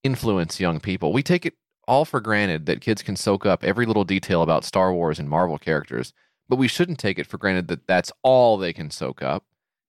influence 0.04 0.60
young 0.60 0.80
people. 0.80 1.12
We 1.12 1.24
take 1.24 1.48
it 1.48 1.56
all 1.88 2.06
for 2.06 2.20
granted 2.20 2.68
that 2.68 2.82
kids 2.82 3.02
can 3.02 3.16
soak 3.16 3.44
up 3.44 3.64
every 3.64 3.88
little 3.88 4.04
detail 4.04 4.44
about 4.44 4.64
Star 4.64 4.94
Wars 4.94 5.18
and 5.18 5.28
Marvel 5.28 5.58
characters, 5.58 6.14
but 6.48 6.58
we 6.58 6.68
shouldn't 6.68 7.00
take 7.00 7.18
it 7.18 7.26
for 7.26 7.40
granted 7.40 7.70
that 7.70 7.88
that's 7.88 8.12
all 8.22 8.56
they 8.56 8.72
can 8.72 8.92
soak 8.92 9.24
up. 9.24 9.46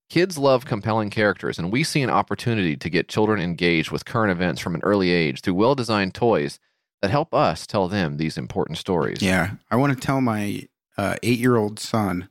Kids 0.09 0.39
love 0.39 0.65
compelling 0.65 1.11
characters, 1.11 1.59
and 1.59 1.71
we 1.71 1.85
see 1.85 2.01
an 2.01 2.09
opportunity 2.09 2.79
to 2.79 2.89
get 2.89 3.09
children 3.09 3.43
engaged 3.43 3.91
with 3.91 4.07
current 4.07 4.33
events 4.33 4.63
from 4.63 4.75
an 4.75 4.81
early 4.83 5.11
age 5.11 5.43
through 5.43 5.53
well 5.53 5.75
designed 5.75 6.15
toys 6.15 6.59
that 7.03 7.11
help 7.11 7.33
us 7.35 7.67
tell 7.67 7.89
them 7.89 8.17
these 8.17 8.37
important 8.37 8.79
stories. 8.79 9.23
Yeah, 9.23 9.53
I 9.71 9.77
want 9.77 9.93
to 9.95 9.99
tell 10.07 10.21
my 10.21 10.69
uh, 10.97 11.17
eight-year-old 11.23 11.79
son 11.81 12.29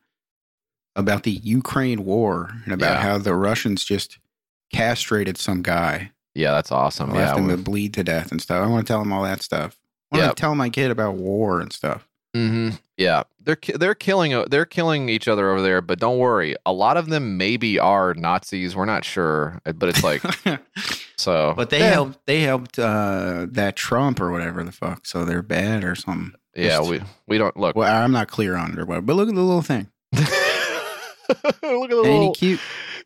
about 0.95 1.23
the 1.23 1.31
Ukraine 1.31 2.05
war 2.05 2.51
and 2.65 2.73
about 2.73 2.95
Yeah. 2.97 3.01
how 3.01 3.17
the 3.17 3.33
Russians 3.35 3.83
just 3.83 4.19
castrated 4.73 5.37
some 5.37 5.61
guy, 5.61 6.11
Yeah, 6.35 6.51
that's 6.51 6.71
awesome. 6.71 7.11
left 7.11 7.35
Yeah. 7.37 7.43
him 7.43 7.49
to 7.49 7.57
bleed 7.57 7.93
to 7.95 8.03
death 8.03 8.31
and 8.31 8.41
stuff. 8.41 8.63
I 8.63 8.67
want 8.67 8.85
to 8.85 8.93
tell 8.93 9.01
him 9.01 9.11
all 9.11 9.23
that 9.23 9.41
stuff. 9.41 9.77
I 10.11 10.17
want 10.17 10.35
to 10.37 10.39
tell 10.41 10.55
my 10.55 10.69
kid 10.69 10.91
about 10.91 11.15
war 11.15 11.59
and 11.61 11.71
stuff. 11.73 12.07
hmm 12.35 12.69
Yeah, 12.99 13.23
they're 13.45 13.55
ki- 13.55 13.77
they're 13.79 13.95
killing 13.95 14.43
they're 14.49 14.65
killing 14.65 15.07
each 15.07 15.27
other 15.29 15.49
over 15.49 15.61
there. 15.61 15.81
But 15.81 15.99
don't 15.99 16.17
worry, 16.17 16.55
a 16.65 16.73
lot 16.73 16.97
of 16.97 17.07
them 17.07 17.37
maybe 17.37 17.79
are 17.79 18.13
Nazis. 18.13 18.75
We're 18.75 18.83
not 18.83 19.05
sure, 19.05 19.61
uh, 19.65 19.71
but 19.71 19.87
it's 19.87 20.03
like 20.03 20.21
so. 21.17 21.53
but 21.55 21.69
they 21.69 21.79
yeah, 21.79 21.91
helped. 21.91 22.19
They 22.25 22.41
helped 22.41 22.77
uh, 22.77 23.47
that 23.51 23.77
Trump 23.77 24.19
or 24.19 24.31
whatever 24.31 24.61
the 24.65 24.73
fuck. 24.73 25.05
So 25.05 25.23
they're 25.23 25.41
bad 25.41 25.85
or 25.85 25.95
something. 25.95 26.33
Yeah, 26.55 26.79
Just- 26.79 26.89
we 26.89 27.01
we 27.27 27.37
don't 27.37 27.55
look. 27.55 27.77
Well, 27.77 27.89
I'm 28.03 28.11
not 28.11 28.27
clear 28.27 28.57
on 28.57 28.73
it 28.73 28.79
or 28.79 28.85
what. 28.85 29.05
But 29.05 29.15
look 29.15 29.29
at 29.29 29.35
the 29.35 29.41
little 29.41 29.61
thing. 29.61 29.87
look 30.13 30.27
at 30.29 31.61
the 31.61 31.67
Ain't 31.71 31.91
little 31.91 32.27
he 32.27 32.33
cute? 32.33 32.59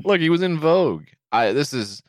look. 0.03 0.19
He 0.19 0.29
was 0.29 0.41
in 0.41 0.57
Vogue. 0.57 1.05
I 1.31 1.51
this 1.51 1.71
is 1.73 2.01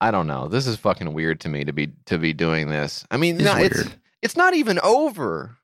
I 0.00 0.10
don't 0.12 0.26
know. 0.28 0.46
This 0.48 0.66
is 0.68 0.76
fucking 0.76 1.12
weird 1.14 1.40
to 1.40 1.48
me 1.48 1.64
to 1.64 1.72
be 1.72 1.88
to 2.06 2.18
be 2.18 2.32
doing 2.32 2.68
this. 2.68 3.04
I 3.10 3.16
mean, 3.16 3.36
It's 3.36 3.44
no, 3.44 3.56
it's 3.56 3.84
it's 4.22 4.36
not 4.36 4.54
even 4.54 4.78
over. 4.84 5.56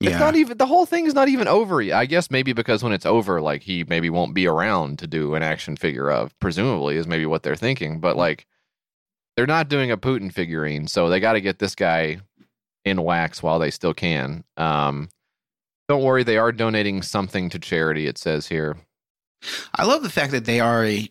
It's 0.00 0.10
Yeah. 0.10 0.18
not 0.18 0.36
even 0.36 0.58
the 0.58 0.66
whole 0.66 0.86
thing 0.86 1.06
is 1.06 1.14
not 1.14 1.28
even 1.28 1.48
over 1.48 1.80
yet. 1.80 1.96
I 1.96 2.06
guess 2.06 2.30
maybe 2.30 2.52
because 2.52 2.82
when 2.82 2.92
it's 2.92 3.06
over, 3.06 3.40
like 3.40 3.62
he 3.62 3.84
maybe 3.84 4.10
won't 4.10 4.34
be 4.34 4.46
around 4.46 4.98
to 4.98 5.06
do 5.06 5.34
an 5.34 5.42
action 5.42 5.76
figure 5.76 6.10
of. 6.10 6.38
Presumably 6.40 6.96
is 6.96 7.06
maybe 7.06 7.26
what 7.26 7.42
they're 7.42 7.54
thinking. 7.56 8.00
But 8.00 8.16
like 8.16 8.46
they're 9.36 9.46
not 9.46 9.68
doing 9.68 9.90
a 9.90 9.96
Putin 9.96 10.32
figurine, 10.32 10.86
so 10.88 11.08
they 11.08 11.20
got 11.20 11.32
to 11.34 11.40
get 11.40 11.58
this 11.58 11.74
guy 11.74 12.18
in 12.84 13.02
wax 13.02 13.42
while 13.42 13.58
they 13.58 13.70
still 13.70 13.94
can. 13.94 14.44
Um, 14.56 15.08
don't 15.88 16.02
worry, 16.02 16.22
they 16.22 16.38
are 16.38 16.52
donating 16.52 17.02
something 17.02 17.48
to 17.50 17.58
charity. 17.58 18.06
It 18.06 18.18
says 18.18 18.46
here. 18.48 18.76
I 19.74 19.84
love 19.84 20.02
the 20.02 20.10
fact 20.10 20.32
that 20.32 20.44
they 20.44 20.60
are 20.60 20.84
a 20.84 21.08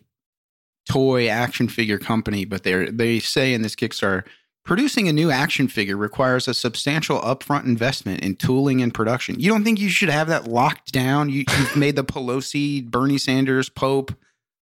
toy 0.88 1.28
action 1.28 1.68
figure 1.68 1.98
company, 1.98 2.44
but 2.44 2.62
they're 2.62 2.90
they 2.90 3.18
say 3.18 3.54
in 3.54 3.62
this 3.62 3.74
Kickstarter, 3.74 4.24
producing 4.64 5.08
a 5.08 5.12
new 5.12 5.30
action 5.30 5.68
figure 5.68 5.96
requires 5.96 6.48
a 6.48 6.54
substantial 6.54 7.20
upfront 7.20 7.64
investment 7.64 8.22
in 8.22 8.34
tooling 8.36 8.82
and 8.82 8.92
production. 8.92 9.38
You 9.38 9.50
don't 9.50 9.64
think 9.64 9.78
you 9.78 9.88
should 9.88 10.08
have 10.08 10.28
that 10.28 10.48
locked 10.48 10.92
down? 10.92 11.28
You, 11.28 11.44
you've 11.58 11.76
made 11.76 11.96
the 11.96 12.04
Pelosi, 12.04 12.84
Bernie 12.84 13.18
Sanders, 13.18 13.68
Pope, 13.68 14.14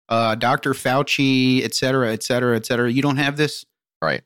uh, 0.08 0.34
Dr. 0.34 0.72
Fauci, 0.72 1.62
et 1.62 1.74
cetera, 1.74 2.12
et 2.12 2.22
cetera, 2.22 2.56
et 2.56 2.66
cetera. 2.66 2.90
You 2.90 3.02
don't 3.02 3.18
have 3.18 3.36
this. 3.36 3.64
Right. 4.02 4.22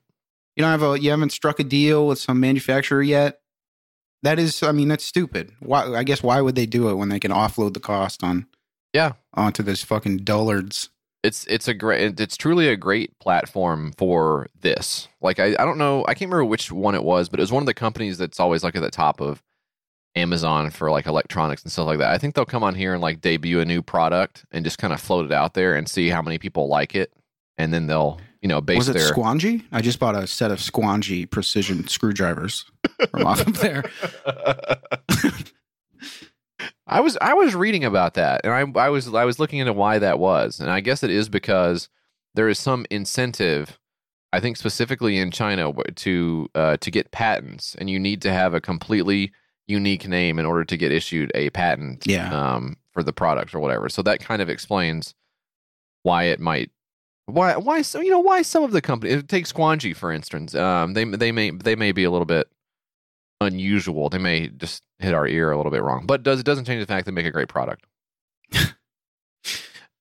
You 0.56 0.62
don't 0.62 0.70
have 0.70 0.82
a. 0.82 1.00
You 1.00 1.10
haven't 1.10 1.32
struck 1.32 1.58
a 1.58 1.64
deal 1.64 2.06
with 2.06 2.18
some 2.18 2.38
manufacturer 2.38 3.02
yet. 3.02 3.40
That 4.22 4.38
is, 4.38 4.62
I 4.62 4.72
mean, 4.72 4.88
that's 4.88 5.04
stupid. 5.04 5.52
Why? 5.60 5.94
I 5.94 6.04
guess 6.04 6.22
why 6.22 6.40
would 6.40 6.54
they 6.54 6.66
do 6.66 6.88
it 6.88 6.94
when 6.94 7.08
they 7.08 7.18
can 7.18 7.32
offload 7.32 7.74
the 7.74 7.80
cost 7.80 8.22
on? 8.22 8.46
Yeah. 8.92 9.14
Onto 9.34 9.62
this 9.64 9.82
fucking 9.82 10.18
dullards. 10.18 10.90
It's 11.24 11.46
it's 11.46 11.66
a 11.66 11.74
great 11.74 12.20
it's 12.20 12.36
truly 12.36 12.68
a 12.68 12.76
great 12.76 13.18
platform 13.18 13.92
for 13.96 14.46
this 14.60 15.08
like 15.20 15.40
I, 15.40 15.56
I 15.58 15.64
don't 15.64 15.78
know 15.78 16.04
i 16.06 16.14
can't 16.14 16.30
remember 16.30 16.44
which 16.44 16.70
one 16.70 16.94
it 16.94 17.02
was 17.02 17.28
but 17.28 17.40
it 17.40 17.42
was 17.42 17.52
one 17.52 17.62
of 17.62 17.66
the 17.66 17.74
companies 17.74 18.18
that's 18.18 18.38
always 18.38 18.62
like 18.62 18.76
at 18.76 18.82
the 18.82 18.90
top 18.90 19.20
of 19.20 19.42
amazon 20.14 20.70
for 20.70 20.90
like 20.90 21.06
electronics 21.06 21.62
and 21.62 21.72
stuff 21.72 21.86
like 21.86 21.98
that 21.98 22.10
i 22.10 22.18
think 22.18 22.34
they'll 22.34 22.44
come 22.44 22.62
on 22.62 22.74
here 22.74 22.92
and 22.92 23.02
like 23.02 23.20
debut 23.20 23.60
a 23.60 23.64
new 23.64 23.82
product 23.82 24.44
and 24.52 24.64
just 24.64 24.78
kind 24.78 24.92
of 24.92 25.00
float 25.00 25.24
it 25.24 25.32
out 25.32 25.54
there 25.54 25.74
and 25.74 25.88
see 25.88 26.10
how 26.10 26.22
many 26.22 26.38
people 26.38 26.68
like 26.68 26.94
it 26.94 27.12
and 27.58 27.72
then 27.72 27.86
they'll 27.86 28.20
you 28.42 28.48
know 28.48 28.60
base 28.60 28.76
Was 28.76 28.88
it 28.90 28.92
their 28.92 29.10
Squangy? 29.10 29.64
I 29.72 29.80
just 29.80 29.98
bought 29.98 30.14
a 30.14 30.26
set 30.26 30.50
of 30.50 30.58
Squangy 30.58 31.28
precision 31.28 31.88
screwdrivers 31.88 32.66
from 33.10 33.26
off 33.26 33.46
of 33.46 33.58
there. 33.58 33.84
I 36.86 37.00
was 37.00 37.16
I 37.20 37.34
was 37.34 37.54
reading 37.54 37.84
about 37.84 38.14
that, 38.14 38.42
and 38.44 38.52
I 38.52 38.80
I 38.86 38.88
was 38.90 39.12
I 39.14 39.24
was 39.24 39.38
looking 39.38 39.58
into 39.58 39.72
why 39.72 39.98
that 39.98 40.18
was, 40.18 40.60
and 40.60 40.70
I 40.70 40.80
guess 40.80 41.02
it 41.02 41.10
is 41.10 41.28
because 41.28 41.88
there 42.34 42.48
is 42.48 42.58
some 42.58 42.84
incentive, 42.90 43.78
I 44.32 44.40
think 44.40 44.56
specifically 44.56 45.16
in 45.18 45.30
China, 45.30 45.72
to 45.72 46.48
uh, 46.54 46.76
to 46.78 46.90
get 46.90 47.10
patents, 47.10 47.74
and 47.78 47.88
you 47.88 47.98
need 47.98 48.20
to 48.22 48.32
have 48.32 48.52
a 48.54 48.60
completely 48.60 49.32
unique 49.66 50.06
name 50.06 50.38
in 50.38 50.44
order 50.44 50.62
to 50.64 50.76
get 50.76 50.92
issued 50.92 51.32
a 51.34 51.48
patent, 51.50 52.06
Yeah. 52.06 52.30
um, 52.54 52.76
for 52.92 53.02
the 53.02 53.14
product 53.14 53.54
or 53.54 53.60
whatever. 53.60 53.88
So 53.88 54.02
that 54.02 54.20
kind 54.20 54.42
of 54.42 54.50
explains 54.50 55.14
why 56.02 56.24
it 56.24 56.38
might. 56.38 56.70
Why? 57.24 57.56
Why? 57.56 57.80
So 57.80 58.02
you 58.02 58.10
know 58.10 58.20
why 58.20 58.42
some 58.42 58.62
of 58.62 58.72
the 58.72 58.82
company 58.82 59.22
take 59.22 59.46
Squangy 59.46 59.96
for 59.96 60.12
instance. 60.12 60.54
Um, 60.54 60.92
they 60.92 61.04
they 61.04 61.32
may 61.32 61.48
they 61.50 61.76
may 61.76 61.92
be 61.92 62.04
a 62.04 62.10
little 62.10 62.26
bit 62.26 62.46
unusual. 63.40 64.08
They 64.08 64.18
may 64.18 64.48
just 64.48 64.82
hit 64.98 65.14
our 65.14 65.26
ear 65.26 65.50
a 65.50 65.56
little 65.56 65.72
bit 65.72 65.82
wrong, 65.82 66.06
but 66.06 66.22
does 66.22 66.40
it 66.40 66.46
doesn't 66.46 66.64
change 66.64 66.80
the 66.80 66.86
fact 66.86 67.06
they 67.06 67.12
make 67.12 67.26
a 67.26 67.30
great 67.30 67.48
product. 67.48 67.86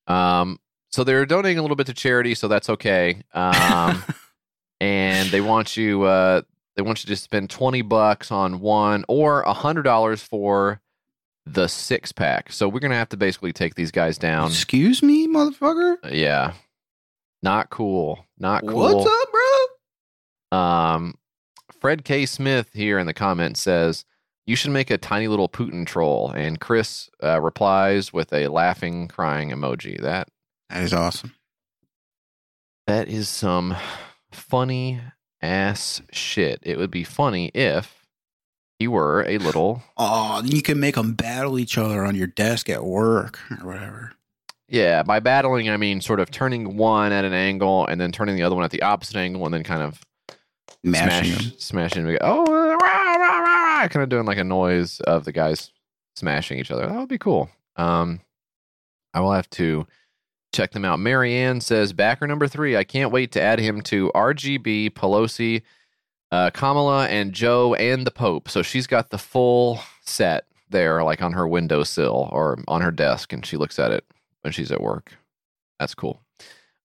um, 0.07 0.59
so 0.91 1.03
they're 1.03 1.25
donating 1.25 1.57
a 1.57 1.61
little 1.61 1.75
bit 1.75 1.87
to 1.87 1.93
charity, 1.93 2.35
so 2.35 2.47
that's 2.47 2.69
okay. 2.69 3.21
Um, 3.33 4.03
and 4.79 5.29
they 5.29 5.41
want 5.41 5.77
you 5.77 6.03
uh 6.03 6.41
they 6.75 6.81
want 6.81 7.03
you 7.03 7.07
to 7.07 7.15
spend 7.15 7.49
twenty 7.49 7.81
bucks 7.81 8.31
on 8.31 8.59
one 8.59 9.05
or 9.07 9.41
a 9.41 9.53
hundred 9.53 9.83
dollars 9.83 10.21
for 10.21 10.81
the 11.45 11.67
six 11.67 12.11
pack. 12.11 12.51
So 12.51 12.67
we're 12.67 12.79
gonna 12.79 12.95
have 12.95 13.09
to 13.09 13.17
basically 13.17 13.53
take 13.53 13.75
these 13.75 13.91
guys 13.91 14.17
down. 14.17 14.47
Excuse 14.47 15.01
me, 15.01 15.27
motherfucker. 15.27 15.97
Yeah, 16.11 16.53
not 17.41 17.69
cool. 17.69 18.25
Not 18.37 18.61
cool. 18.65 18.75
What's 18.75 19.09
up, 19.09 19.31
bro? 20.51 20.59
Um, 20.59 21.15
Fred 21.83 22.05
K. 22.05 22.25
Smith 22.25 22.69
here 22.71 22.97
in 22.97 23.07
the 23.07 23.13
comments 23.13 23.61
says 23.61 24.05
you 24.45 24.55
should 24.55 24.71
make 24.71 24.89
a 24.89 24.97
tiny 24.97 25.27
little 25.27 25.49
Putin 25.49 25.85
troll, 25.85 26.31
and 26.31 26.61
Chris 26.61 27.09
uh, 27.21 27.41
replies 27.41 28.13
with 28.13 28.31
a 28.31 28.47
laughing, 28.47 29.09
crying 29.09 29.49
emoji. 29.49 29.99
That 29.99 30.29
That 30.69 30.83
is 30.83 30.93
awesome. 30.93 31.35
that 32.87 33.09
is 33.09 33.27
some 33.27 33.75
funny 34.31 35.01
ass 35.41 36.01
shit. 36.13 36.59
It 36.63 36.77
would 36.77 36.89
be 36.89 37.03
funny 37.03 37.47
if 37.53 38.07
he 38.79 38.87
were 38.87 39.25
a 39.27 39.37
little, 39.37 39.83
Oh, 39.97 40.41
you 40.45 40.61
can 40.61 40.79
make 40.79 40.95
them 40.95 41.15
battle 41.15 41.59
each 41.59 41.77
other 41.77 42.05
on 42.05 42.15
your 42.15 42.27
desk 42.27 42.69
at 42.69 42.85
work 42.85 43.39
or 43.59 43.67
whatever. 43.67 44.13
yeah. 44.69 45.03
By 45.03 45.19
battling, 45.19 45.69
I 45.69 45.75
mean 45.75 45.99
sort 45.99 46.21
of 46.21 46.31
turning 46.31 46.77
one 46.77 47.11
at 47.11 47.25
an 47.25 47.33
angle 47.33 47.85
and 47.87 47.99
then 47.99 48.13
turning 48.13 48.37
the 48.37 48.43
other 48.43 48.55
one 48.55 48.63
at 48.63 48.71
the 48.71 48.83
opposite 48.83 49.17
angle, 49.17 49.43
and 49.43 49.53
then 49.53 49.63
kind 49.65 49.81
of 49.81 50.01
Mashing 50.83 51.33
smash, 51.33 51.43
them. 51.45 51.53
smashing. 51.57 52.17
Oh, 52.21 52.45
rah, 52.45 52.75
rah, 52.75 53.39
rah, 53.39 53.87
kind 53.87 54.03
of 54.03 54.09
doing 54.09 54.25
like 54.25 54.37
a 54.37 54.43
noise 54.43 54.99
of 55.01 55.25
the 55.25 55.31
guys 55.31 55.71
smashing 56.15 56.59
each 56.59 56.71
other. 56.71 56.85
That 56.87 56.97
would 56.97 57.09
be 57.09 57.17
cool. 57.17 57.49
Um, 57.75 58.19
I 59.13 59.21
will 59.21 59.31
have 59.31 59.49
to 59.51 59.87
check 60.53 60.71
them 60.71 60.85
out. 60.85 60.99
Marianne 60.99 61.61
says 61.61 61.93
backer 61.93 62.27
number 62.27 62.47
three. 62.47 62.75
I 62.77 62.83
can't 62.83 63.11
wait 63.11 63.31
to 63.33 63.41
add 63.41 63.59
him 63.59 63.81
to 63.83 64.11
RBG, 64.13 64.91
Pelosi, 64.91 65.61
uh, 66.31 66.49
Kamala, 66.51 67.07
and 67.07 67.33
Joe 67.33 67.73
and 67.75 68.05
the 68.05 68.11
Pope. 68.11 68.49
So 68.49 68.61
she's 68.61 68.87
got 68.87 69.09
the 69.09 69.17
full 69.17 69.79
set 70.01 70.45
there, 70.69 71.03
like 71.03 71.21
on 71.21 71.33
her 71.33 71.47
windowsill 71.47 72.29
or 72.31 72.59
on 72.67 72.81
her 72.81 72.91
desk, 72.91 73.33
and 73.33 73.45
she 73.45 73.57
looks 73.57 73.79
at 73.79 73.91
it 73.91 74.05
when 74.41 74.51
she's 74.51 74.71
at 74.71 74.81
work. 74.81 75.13
That's 75.79 75.95
cool. 75.95 76.22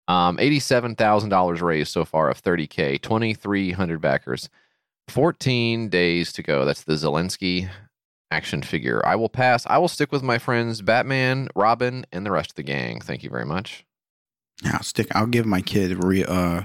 Um, 0.09 0.39
eighty-seven 0.39 0.95
thousand 0.97 1.31
dollars 1.31 1.61
raised 1.61 1.93
so 1.93 2.05
far 2.05 2.31
of 2.31 2.39
thirty 2.39 2.67
k, 2.67 2.99
twenty-three 2.99 3.73
hundred 3.73 4.01
backers, 4.01 4.49
fourteen 5.09 5.89
days 5.89 6.33
to 6.35 6.43
go. 6.43 6.65
That's 6.65 6.85
the 6.85 6.95
Zelensky 6.95 7.69
action 8.31 8.63
figure. 8.63 9.05
I 9.05 9.17
will 9.17 9.29
pass. 9.29 9.67
I 9.67 9.79
will 9.79 9.89
stick 9.89 10.13
with 10.13 10.23
my 10.23 10.39
friends 10.39 10.83
Batman, 10.83 11.49
Robin, 11.55 12.07
and 12.13 12.25
the 12.25 12.31
rest 12.31 12.51
of 12.53 12.57
the 12.57 12.63
gang. 12.63 13.01
Thank 13.01 13.23
you 13.23 13.31
very 13.31 13.47
much. 13.47 13.85
I'll 14.65 14.83
stick. 14.83 15.09
I'll 15.15 15.27
give 15.27 15.47
my 15.47 15.61
kid 15.61 16.03
re, 16.03 16.25
uh, 16.25 16.63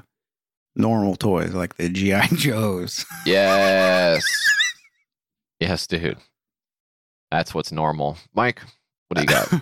normal 0.75 1.15
toys 1.15 1.53
like 1.53 1.75
the 1.77 1.89
GI 1.89 2.27
Joes. 2.35 3.05
Yes, 3.25 4.23
yes, 5.59 5.87
dude. 5.87 6.17
That's 7.31 7.53
what's 7.53 7.71
normal. 7.71 8.17
Mike, 8.33 8.61
what 9.07 9.15
do 9.15 9.21
you 9.21 9.27
got? 9.27 9.47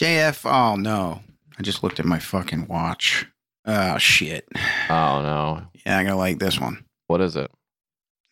JF. 0.00 0.50
Oh 0.50 0.76
no, 0.76 1.20
I 1.58 1.62
just 1.62 1.82
looked 1.82 2.00
at 2.00 2.06
my 2.06 2.18
fucking 2.18 2.66
watch. 2.66 3.26
Oh 3.66 3.96
shit. 3.98 4.46
oh 4.90 5.22
no, 5.22 5.62
Yeah, 5.86 5.98
I 5.98 6.04
gotta 6.04 6.16
like 6.16 6.38
this 6.38 6.60
one. 6.60 6.84
what 7.06 7.20
is 7.20 7.36
it? 7.36 7.50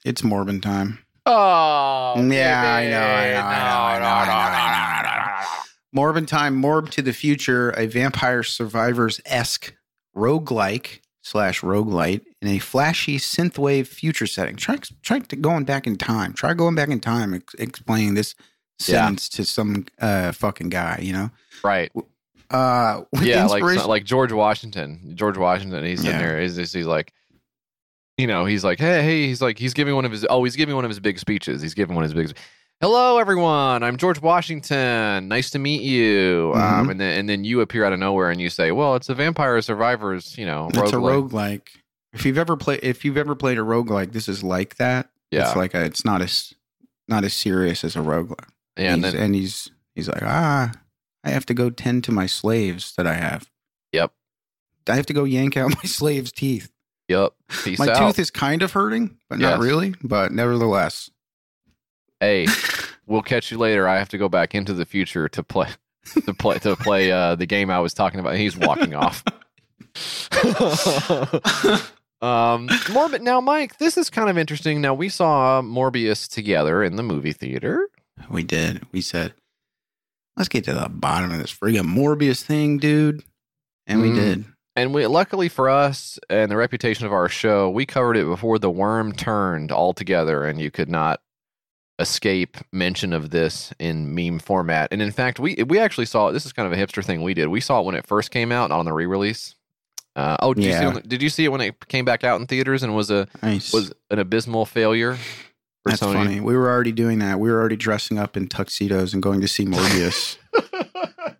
It's 0.04 0.22
Morbin 0.22 0.60
time. 0.60 0.98
Oh, 1.24 2.14
Yeah, 2.16 2.74
I 2.74 2.88
know, 2.90 2.98
I 2.98 3.98
know, 3.98 4.06
I 4.06 5.02
know. 5.94 6.00
Morbin 6.00 6.26
time, 6.26 6.60
Morb 6.60 6.90
to 6.90 7.02
the 7.02 7.12
future, 7.12 7.70
a 7.70 7.86
vampire 7.86 8.42
survivors 8.42 9.20
esque 9.26 9.74
roguelike 10.16 11.00
slash 11.22 11.60
roguelite 11.60 12.22
in 12.40 12.48
a 12.48 12.58
flashy 12.58 13.18
synthwave 13.18 13.86
future 13.86 14.26
setting. 14.26 14.56
Try 14.56 14.78
try 15.02 15.18
to 15.20 15.36
going 15.36 15.64
back 15.64 15.86
in 15.86 15.96
time. 15.96 16.32
Try 16.32 16.54
going 16.54 16.74
back 16.74 16.88
in 16.88 16.98
time, 17.00 17.34
ex- 17.34 17.54
explaining 17.58 18.14
this 18.14 18.34
Yeah. 18.80 19.02
sentence 19.04 19.28
to 19.30 19.44
some 19.44 19.84
uh 20.00 20.32
fucking 20.32 20.70
guy. 20.70 20.98
You 21.02 21.12
know, 21.12 21.30
Right. 21.62 21.92
Uh, 22.52 23.04
yeah, 23.22 23.46
like 23.46 23.62
like 23.86 24.04
George 24.04 24.32
Washington. 24.32 25.12
George 25.14 25.36
Washington. 25.38 25.84
He's 25.84 26.00
sitting 26.00 26.18
Yeah. 26.20 26.26
there. 26.26 26.40
He's 26.40 26.56
just, 26.56 26.74
he's 26.74 26.86
like, 26.86 27.12
you 28.18 28.26
know, 28.26 28.44
he's 28.44 28.62
like, 28.64 28.78
hey, 28.78 29.02
hey. 29.02 29.26
He's 29.26 29.40
like, 29.42 29.58
he's 29.58 29.74
giving 29.74 29.94
one 29.94 30.04
of 30.04 30.12
his. 30.12 30.26
Oh, 30.28 30.44
he's 30.44 30.56
giving 30.56 30.74
one 30.74 30.84
of 30.84 30.90
his 30.90 31.00
big 31.00 31.18
speeches. 31.18 31.62
He's 31.62 31.74
giving 31.74 31.94
one 31.94 32.04
of 32.04 32.10
his 32.12 32.26
big. 32.26 32.36
Hello, 32.80 33.18
everyone. 33.18 33.82
I'm 33.84 33.96
George 33.96 34.20
Washington. 34.20 35.28
Nice 35.28 35.50
to 35.50 35.58
meet 35.58 35.82
you. 35.82 36.52
Um, 36.56 36.60
Mhm. 36.88 36.90
and 36.92 37.00
then 37.00 37.18
and 37.20 37.28
then 37.28 37.44
you 37.44 37.60
appear 37.60 37.84
out 37.84 37.92
of 37.92 37.98
nowhere 38.00 38.30
and 38.30 38.40
you 38.40 38.50
say, 38.50 38.72
well, 38.72 38.96
it's 38.96 39.08
a 39.08 39.14
Vampire 39.14 39.60
Survivors. 39.62 40.36
You 40.36 40.46
know, 40.46 40.68
It's 40.68 40.78
a 40.78 40.96
roguelike." 40.96 41.30
roguelike. 41.30 41.68
If 42.12 42.26
you've 42.26 42.38
ever 42.38 42.56
played 42.56 42.80
if 42.82 43.04
you've 43.04 43.16
ever 43.16 43.34
played 43.34 43.56
a 43.58 43.62
roguelike, 43.62 44.12
this 44.12 44.28
is 44.28 44.42
like 44.42 44.76
that. 44.76 45.08
Yeah. 45.30 45.46
It's 45.46 45.56
like 45.56 45.74
a 45.74 45.84
it's 45.84 46.04
not 46.04 46.20
as 46.22 46.52
not 47.08 47.24
as 47.24 47.32
serious 47.34 47.84
as 47.84 47.96
a 47.96 48.00
roguelike. 48.00 48.48
Yeah, 48.76 48.94
and 48.94 49.04
he's, 49.04 49.12
then 49.14 49.22
and 49.22 49.34
he's 49.34 49.70
he's 49.94 50.08
like, 50.08 50.22
ah, 50.22 50.72
I 51.24 51.30
have 51.30 51.46
to 51.46 51.54
go 51.54 51.70
tend 51.70 52.04
to 52.04 52.12
my 52.12 52.26
slaves 52.26 52.94
that 52.96 53.06
I 53.06 53.14
have. 53.14 53.50
Yep. 53.92 54.12
I 54.88 54.96
have 54.96 55.06
to 55.06 55.12
go 55.12 55.24
yank 55.24 55.56
out 55.56 55.70
my 55.76 55.82
slave's 55.88 56.32
teeth. 56.32 56.70
yep. 57.08 57.32
Peace 57.64 57.78
my 57.78 57.88
out. 57.88 57.98
tooth 57.98 58.18
is 58.18 58.30
kind 58.30 58.62
of 58.62 58.72
hurting, 58.72 59.18
but 59.28 59.38
not 59.38 59.60
really. 59.60 59.94
But 60.02 60.32
nevertheless, 60.32 61.10
hey, 62.20 62.46
we'll 63.06 63.22
catch 63.22 63.50
you 63.50 63.58
later. 63.58 63.86
I 63.88 63.98
have 63.98 64.08
to 64.10 64.18
go 64.18 64.28
back 64.28 64.54
into 64.54 64.72
the 64.74 64.84
future 64.86 65.28
to 65.28 65.42
play 65.42 65.68
to 66.24 66.34
play 66.34 66.58
to 66.60 66.74
play 66.76 67.12
uh, 67.12 67.34
the 67.36 67.46
game 67.46 67.70
I 67.70 67.78
was 67.80 67.94
talking 67.94 68.18
about. 68.20 68.34
He's 68.36 68.56
walking 68.56 68.94
off. 68.94 69.22
um, 72.22 72.68
Morbid. 72.92 73.22
Now, 73.22 73.40
Mike, 73.40 73.78
this 73.78 73.96
is 73.96 74.10
kind 74.10 74.28
of 74.30 74.38
interesting. 74.38 74.80
Now, 74.80 74.94
we 74.94 75.08
saw 75.08 75.60
Morbius 75.62 76.28
together 76.28 76.82
in 76.82 76.96
the 76.96 77.02
movie 77.02 77.32
theater. 77.32 77.88
we 78.30 78.42
did. 78.42 78.82
We 78.92 79.00
said, 79.00 79.34
let's 80.36 80.48
get 80.48 80.64
to 80.64 80.72
the 80.74 80.88
bottom 80.88 81.30
of 81.30 81.38
this 81.38 81.52
friggin' 81.52 81.86
Morbius 81.86 82.42
thing, 82.42 82.78
dude. 82.78 83.22
And 83.86 84.00
we 84.00 84.10
Mhm. 84.10 84.14
did. 84.14 84.44
And 84.74 84.94
we, 84.94 85.06
luckily 85.06 85.48
for 85.48 85.68
us 85.68 86.18
and 86.30 86.50
the 86.50 86.56
reputation 86.56 87.04
of 87.04 87.12
our 87.12 87.28
show, 87.28 87.68
we 87.68 87.84
covered 87.84 88.16
it 88.16 88.24
before 88.26 88.58
the 88.58 88.70
worm 88.70 89.12
turned 89.12 89.70
altogether, 89.70 90.44
and 90.46 90.60
you 90.60 90.70
could 90.70 90.88
not 90.88 91.20
escape 91.98 92.56
mention 92.72 93.12
of 93.12 93.30
this 93.30 93.72
in 93.78 94.14
meme 94.14 94.38
format. 94.38 94.88
And 94.90 95.02
in 95.02 95.12
fact, 95.12 95.38
we 95.38 95.56
we 95.68 95.78
actually 95.78 96.06
saw 96.06 96.28
it. 96.28 96.32
This 96.32 96.46
is 96.46 96.52
kind 96.52 96.66
of 96.66 96.76
a 96.78 96.82
hipster 96.82 97.04
thing 97.04 97.22
we 97.22 97.34
did. 97.34 97.48
We 97.48 97.60
saw 97.60 97.80
it 97.80 97.84
when 97.84 97.94
it 97.94 98.06
first 98.06 98.30
came 98.30 98.50
out, 98.50 98.70
not 98.70 98.78
on 98.78 98.86
the 98.86 98.92
re-release. 98.94 99.54
Uh, 100.16 100.36
oh, 100.40 100.52
did 100.54 100.64
you 100.64 100.72
see? 100.72 100.78
Yeah. 100.78 100.88
it 100.90 100.94
when- 100.94 101.08
Did 101.08 101.22
you 101.22 101.28
see 101.28 101.44
it 101.44 101.48
when 101.52 101.60
it 101.60 101.88
came 101.88 102.04
back 102.04 102.24
out 102.24 102.40
in 102.40 102.46
theaters 102.46 102.82
and 102.82 102.94
was 102.96 103.10
a 103.10 103.28
Nice. 103.42 103.72
was 103.72 103.92
an 104.10 104.18
abysmal 104.18 104.64
failure? 104.66 105.18
That's 105.84 106.00
Sony? 106.00 106.12
funny. 106.12 106.40
We 106.40 106.56
were 106.56 106.70
already 106.70 106.92
doing 106.92 107.18
that. 107.20 107.40
We 107.40 107.50
were 107.50 107.58
already 107.58 107.76
dressing 107.76 108.18
up 108.18 108.36
in 108.36 108.48
tuxedos 108.48 109.12
and 109.12 109.22
going 109.22 109.40
to 109.40 109.48
see 109.48 109.64
Morbius 109.64 110.36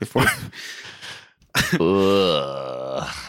before. 0.00 0.24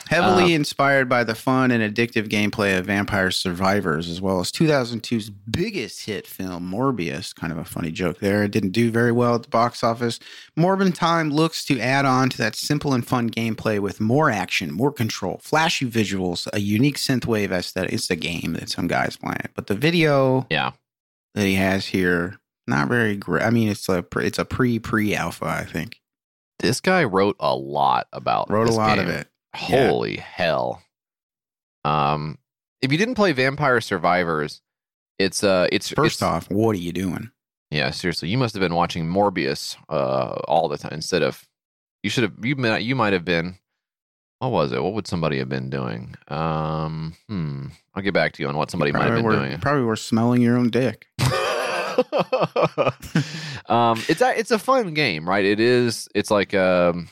Heavily 0.07 0.43
Um, 0.45 0.51
inspired 0.51 1.09
by 1.09 1.23
the 1.23 1.35
fun 1.35 1.71
and 1.71 1.81
addictive 1.81 2.27
gameplay 2.27 2.77
of 2.77 2.85
Vampire 2.85 3.31
Survivors, 3.31 4.07
as 4.07 4.21
well 4.21 4.39
as 4.39 4.51
2002's 4.51 5.29
biggest 5.29 6.05
hit 6.05 6.27
film, 6.27 6.71
Morbius. 6.71 7.33
Kind 7.33 7.51
of 7.51 7.57
a 7.57 7.65
funny 7.65 7.91
joke 7.91 8.19
there. 8.19 8.43
It 8.43 8.51
didn't 8.51 8.71
do 8.71 8.91
very 8.91 9.11
well 9.11 9.35
at 9.35 9.43
the 9.43 9.49
box 9.49 9.83
office. 9.83 10.19
Morbin 10.57 10.93
Time 10.93 11.31
looks 11.31 11.65
to 11.65 11.79
add 11.79 12.05
on 12.05 12.29
to 12.29 12.37
that 12.37 12.55
simple 12.55 12.93
and 12.93 13.05
fun 13.05 13.29
gameplay 13.29 13.79
with 13.79 13.99
more 13.99 14.29
action, 14.29 14.71
more 14.71 14.91
control, 14.91 15.39
flashy 15.41 15.89
visuals, 15.89 16.47
a 16.53 16.59
unique 16.59 16.97
synthwave 16.97 17.51
aesthetic. 17.51 17.93
It's 17.93 18.09
a 18.09 18.15
game 18.15 18.53
that 18.53 18.69
some 18.69 18.87
guys 18.87 19.17
playing, 19.17 19.49
but 19.55 19.67
the 19.67 19.75
video 19.75 20.45
yeah. 20.49 20.71
that 21.33 21.45
he 21.45 21.55
has 21.55 21.87
here, 21.87 22.37
not 22.67 22.87
very 22.87 23.15
great. 23.15 23.43
I 23.43 23.49
mean, 23.49 23.69
it's 23.69 23.89
a 23.89 24.05
it's 24.17 24.39
a 24.39 24.45
pre 24.45 24.79
pre 24.79 25.15
alpha, 25.15 25.45
I 25.45 25.65
think. 25.65 25.99
This 26.59 26.79
guy 26.81 27.03
wrote 27.03 27.35
a 27.39 27.55
lot 27.55 28.07
about 28.13 28.49
Wrote 28.49 28.69
a 28.69 28.73
lot 28.73 28.97
game. 28.97 29.07
of 29.07 29.13
it. 29.13 29.27
Yeah. 29.69 29.87
Holy 29.89 30.17
hell. 30.17 30.81
Um 31.83 32.37
if 32.81 32.91
you 32.91 32.97
didn't 32.97 33.15
play 33.15 33.31
Vampire 33.31 33.81
Survivors, 33.81 34.61
it's 35.19 35.43
uh 35.43 35.67
it's 35.71 35.89
First 35.89 36.15
it's, 36.17 36.21
off, 36.23 36.49
what 36.49 36.75
are 36.75 36.79
you 36.79 36.91
doing? 36.91 37.31
Yeah, 37.71 37.89
seriously, 37.91 38.29
you 38.29 38.37
must 38.37 38.53
have 38.53 38.61
been 38.61 38.75
watching 38.75 39.05
Morbius 39.05 39.75
uh 39.89 40.35
all 40.47 40.67
the 40.67 40.77
time 40.77 40.93
instead 40.93 41.23
of 41.23 41.45
you 42.03 42.09
should 42.09 42.23
have 42.23 42.33
you 42.43 42.55
might 42.55 42.79
you 42.83 42.95
might 42.95 43.13
have 43.13 43.25
been 43.25 43.55
what 44.39 44.51
was 44.51 44.71
it? 44.73 44.83
What 44.83 44.93
would 44.93 45.07
somebody 45.07 45.37
have 45.39 45.49
been 45.49 45.69
doing? 45.69 46.15
Um 46.27 47.15
hmm. 47.27 47.67
I'll 47.93 48.03
get 48.03 48.13
back 48.13 48.33
to 48.33 48.43
you 48.43 48.49
on 48.49 48.57
what 48.57 48.69
somebody 48.71 48.91
might 48.91 49.05
have 49.05 49.15
been 49.15 49.23
were, 49.23 49.35
doing. 49.35 49.59
probably 49.59 49.83
were 49.83 49.95
smelling 49.95 50.41
your 50.41 50.57
own 50.57 50.69
dick. 50.69 51.07
um 53.67 54.01
it's 54.07 54.21
a 54.21 54.37
it's 54.37 54.51
a 54.51 54.59
fun 54.59 54.93
game, 54.93 55.27
right? 55.27 55.45
It 55.45 55.59
is 55.59 56.07
it's 56.15 56.31
like 56.31 56.53
um 56.53 57.09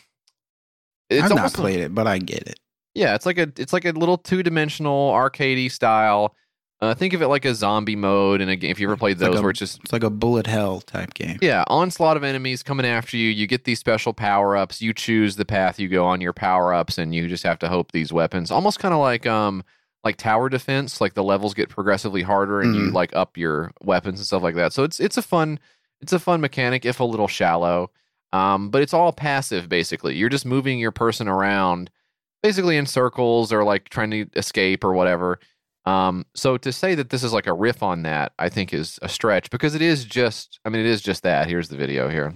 it's 1.09 1.23
I've 1.23 1.35
not 1.35 1.53
played 1.53 1.79
it, 1.79 1.93
but 1.93 2.07
I 2.07 2.17
get 2.17 2.43
it. 2.47 2.59
Yeah, 2.95 3.15
it's 3.15 3.25
like 3.25 3.37
a 3.37 3.51
it's 3.57 3.73
like 3.73 3.85
a 3.85 3.91
little 3.91 4.17
two 4.17 4.43
dimensional 4.43 5.11
arcadey 5.11 5.71
style. 5.71 6.35
Uh, 6.81 6.93
think 6.93 7.13
of 7.13 7.21
it 7.21 7.27
like 7.27 7.45
a 7.45 7.55
zombie 7.55 7.95
mode 7.95 8.41
in 8.41 8.49
a 8.49 8.57
game. 8.57 8.69
If 8.69 8.77
you 8.77 8.87
ever 8.87 8.97
played 8.97 9.13
It's 9.13 9.21
like 9.21 9.31
those, 9.31 9.39
a- 9.39 9.41
where 9.41 9.51
it's 9.51 9.59
just 9.59 9.79
It's 9.83 9.93
like 9.93 10.03
a 10.03 10.09
bullet 10.09 10.45
hell 10.47 10.81
type 10.81 11.13
game. 11.13 11.37
yeah, 11.41 11.63
onslaught 11.67 12.17
of 12.17 12.25
enemies 12.25 12.61
coming 12.61 12.85
after 12.85 13.15
you. 13.15 13.29
You 13.29 13.47
get 13.47 13.63
these 13.63 13.79
special 13.79 14.11
power 14.13 14.57
ups. 14.57 14.81
You 14.81 14.93
choose 14.93 15.37
the 15.37 15.45
path 15.45 15.79
you 15.79 15.87
go 15.87 16.05
on 16.05 16.19
your 16.19 16.33
power 16.33 16.73
ups, 16.73 16.97
and 16.97 17.15
you 17.15 17.29
just 17.29 17.43
have 17.43 17.57
to 17.59 17.69
hope 17.69 17.93
these 17.93 18.11
weapons. 18.11 18.51
Almost 18.51 18.79
kind 18.79 18.93
of 18.93 18.99
like 18.99 19.25
um 19.25 19.63
like 20.03 20.17
tower 20.17 20.49
defense. 20.49 20.99
Like 21.01 21.13
the 21.13 21.23
levels 21.23 21.53
get 21.53 21.69
progressively 21.69 22.21
harder, 22.21 22.61
and 22.61 22.75
you 22.75 22.81
Mhm. 22.89 22.93
like 22.93 23.15
up 23.15 23.37
your 23.37 23.71
weapons 23.81 24.19
and 24.19 24.25
stuff 24.27 24.43
like 24.43 24.55
that. 24.55 24.73
So 24.73 24.83
it's 24.83 24.99
it's 24.99 25.17
a 25.17 25.21
fun 25.21 25.59
it's 26.01 26.11
a 26.13 26.19
fun 26.19 26.41
mechanic, 26.41 26.85
if 26.85 26.99
a 26.99 27.03
little 27.05 27.27
shallow. 27.29 27.89
Um, 28.33 28.69
but 28.69 28.81
it's 28.81 28.93
all 28.93 29.11
passive 29.13 29.69
basically. 29.69 30.15
You're 30.15 30.27
just 30.29 30.45
moving 30.45 30.79
your 30.79 30.91
person 30.91 31.27
around, 31.27 31.89
basically 32.41 32.75
in 32.77 32.85
circles 32.85 33.53
or 33.53 33.63
like 33.63 33.89
trying 33.89 34.11
to 34.11 34.25
escape 34.35 34.83
or 34.83 34.93
whatever. 34.93 35.39
Um, 35.85 36.25
so 36.33 36.57
to 36.57 36.71
say 36.71 36.95
that 36.95 37.09
this 37.09 37.23
is 37.23 37.31
like 37.33 37.45
a 37.47 37.53
riff 37.53 37.83
on 37.83 38.03
that, 38.03 38.31
I 38.39 38.49
think 38.49 38.73
is 38.73 38.99
a 39.01 39.07
stretch 39.09 39.49
because 39.49 39.75
it 39.75 39.81
is 39.81 40.03
just, 40.05 40.59
I 40.65 40.69
mean, 40.69 40.79
it 40.81 40.87
is 40.87 41.01
just 41.01 41.23
that. 41.23 41.47
Here's 41.47 41.69
the 41.69 41.75
video 41.77 42.09
here. 42.09 42.33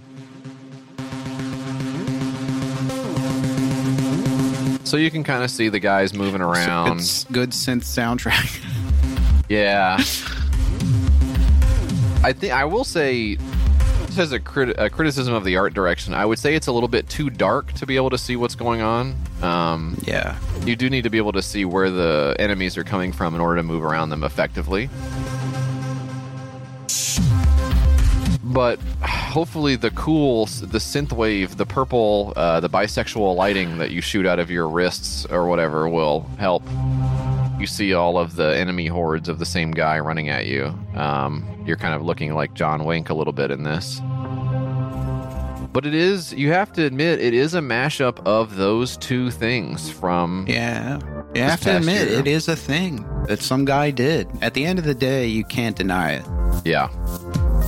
So 4.88 4.96
you 4.96 5.10
can 5.10 5.22
kind 5.22 5.44
of 5.44 5.50
see 5.50 5.68
the 5.68 5.80
guys 5.80 6.14
moving 6.14 6.40
around. 6.40 7.00
It's 7.00 7.24
good 7.24 7.50
synth 7.50 7.82
soundtrack. 7.84 8.64
Yeah. 9.50 9.96
I 12.22 12.34
think 12.34 12.52
I 12.52 12.66
will 12.66 12.84
say, 12.84 13.36
just 14.06 14.18
as 14.18 14.32
a, 14.32 14.38
crit- 14.38 14.78
a 14.78 14.90
criticism 14.90 15.32
of 15.32 15.42
the 15.42 15.56
art 15.56 15.72
direction, 15.72 16.12
I 16.12 16.26
would 16.26 16.38
say 16.38 16.54
it's 16.54 16.66
a 16.66 16.72
little 16.72 16.88
bit 16.88 17.08
too 17.08 17.30
dark 17.30 17.72
to 17.74 17.86
be 17.86 17.96
able 17.96 18.10
to 18.10 18.18
see 18.18 18.36
what's 18.36 18.54
going 18.54 18.82
on. 18.82 19.14
Um, 19.40 19.96
yeah. 20.02 20.38
you 20.66 20.76
do 20.76 20.90
need 20.90 21.04
to 21.04 21.08
be 21.10 21.16
able 21.16 21.32
to 21.32 21.40
see 21.40 21.64
where 21.64 21.90
the 21.90 22.36
enemies 22.38 22.76
are 22.76 22.84
coming 22.84 23.10
from 23.10 23.34
in 23.34 23.40
order 23.40 23.56
to 23.56 23.62
move 23.62 23.82
around 23.82 24.10
them 24.10 24.22
effectively. 24.22 24.90
But 28.50 28.78
hopefully, 29.02 29.76
the 29.76 29.90
cool, 29.90 30.46
the 30.46 30.78
synth 30.78 31.12
wave, 31.12 31.56
the 31.58 31.66
purple, 31.66 32.32
uh, 32.34 32.60
the 32.60 32.70
bisexual 32.70 33.36
lighting 33.36 33.78
that 33.78 33.90
you 33.90 34.00
shoot 34.00 34.24
out 34.26 34.38
of 34.38 34.50
your 34.50 34.68
wrists 34.68 35.26
or 35.26 35.46
whatever 35.48 35.88
will 35.88 36.22
help. 36.38 36.62
You 37.60 37.66
see 37.66 37.92
all 37.92 38.16
of 38.18 38.36
the 38.36 38.56
enemy 38.56 38.86
hordes 38.86 39.28
of 39.28 39.38
the 39.38 39.44
same 39.44 39.72
guy 39.72 39.98
running 39.98 40.28
at 40.28 40.46
you. 40.46 40.66
Um, 40.94 41.46
you're 41.66 41.76
kind 41.76 41.94
of 41.94 42.02
looking 42.02 42.34
like 42.34 42.54
John 42.54 42.84
Wick 42.84 43.10
a 43.10 43.14
little 43.14 43.32
bit 43.32 43.50
in 43.50 43.64
this. 43.64 44.00
But 45.70 45.84
it 45.84 45.94
is, 45.94 46.32
you 46.32 46.50
have 46.52 46.72
to 46.72 46.84
admit, 46.84 47.20
it 47.20 47.34
is 47.34 47.54
a 47.54 47.60
mashup 47.60 48.24
of 48.26 48.56
those 48.56 48.96
two 48.96 49.30
things 49.30 49.90
from 49.90 50.46
Yeah. 50.48 50.98
You 51.34 51.42
have 51.42 51.60
to 51.62 51.76
admit, 51.76 52.08
year. 52.08 52.20
it 52.20 52.26
is 52.26 52.48
a 52.48 52.56
thing 52.56 53.04
that 53.26 53.40
some 53.40 53.64
guy 53.66 53.90
did. 53.90 54.26
At 54.40 54.54
the 54.54 54.64
end 54.64 54.78
of 54.78 54.86
the 54.86 54.94
day, 54.94 55.26
you 55.26 55.44
can't 55.44 55.76
deny 55.76 56.12
it. 56.12 56.24
Yeah. 56.64 56.88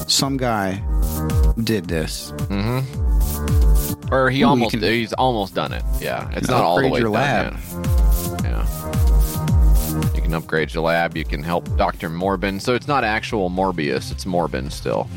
Some 0.07 0.36
guy 0.36 0.82
did 1.62 1.86
this. 1.86 2.32
Mm-hmm. 2.48 4.12
Or 4.12 4.28
he 4.30 4.42
Ooh, 4.42 4.46
almost 4.46 4.72
can- 4.72 4.82
he's 4.82 5.12
almost 5.12 5.55
done 5.55 5.72
it. 5.72 5.82
Yeah. 6.01 6.28
It's 6.32 6.48
not 6.48 6.62
all 6.64 6.80
the 6.80 6.88
way 6.88 6.98
your 7.01 7.12
done 7.12 7.12
lab. 7.12 7.53
yet. 7.55 8.44
Yeah. 8.44 10.11
You 10.14 10.20
can 10.22 10.34
upgrade 10.34 10.74
your 10.74 10.82
lab. 10.84 11.16
You 11.16 11.24
can 11.24 11.42
help 11.42 11.64
Dr. 11.76 12.09
Morbin. 12.11 12.61
So 12.61 12.74
it's 12.74 12.88
not 12.88 13.05
actual 13.05 13.51
Morbius. 13.51 14.11
It's 14.11 14.24
Morbin 14.24 14.70
still. 14.72 15.09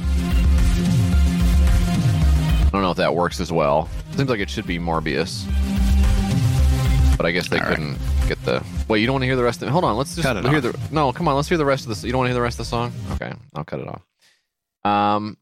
I 2.67 2.69
don't 2.71 2.81
know 2.81 2.91
if 2.91 2.97
that 2.97 3.15
works 3.15 3.39
as 3.39 3.51
well. 3.51 3.89
Seems 4.15 4.29
like 4.29 4.39
it 4.39 4.49
should 4.49 4.65
be 4.67 4.79
Morbius. 4.79 5.45
But 7.17 7.25
I 7.27 7.31
guess 7.31 7.47
they 7.49 7.57
All 7.59 7.65
right. 7.67 7.75
couldn't 7.75 7.97
get 8.27 8.43
the. 8.45 8.63
Wait, 8.87 8.99
you 8.99 9.05
don't 9.07 9.13
want 9.15 9.21
to 9.23 9.27
hear 9.27 9.35
the 9.35 9.43
rest 9.43 9.61
of 9.61 9.67
it? 9.67 9.71
Hold 9.71 9.83
on. 9.85 9.95
Let's 9.97 10.15
just 10.15 10.27
hear 10.27 10.37
off. 10.37 10.61
the. 10.63 10.79
No, 10.91 11.11
come 11.13 11.27
on. 11.27 11.35
Let's 11.35 11.47
hear 11.49 11.57
the 11.59 11.65
rest 11.65 11.83
of 11.85 11.89
this. 11.89 12.03
You 12.03 12.11
don't 12.11 12.19
want 12.19 12.27
to 12.27 12.29
hear 12.31 12.35
the 12.35 12.41
rest 12.41 12.55
of 12.59 12.65
the 12.65 12.69
song? 12.69 12.91
Okay. 13.13 13.31
I'll 13.55 13.63
cut 13.63 13.79
it 13.79 13.87
off. 13.87 14.01
Um, 14.85 15.37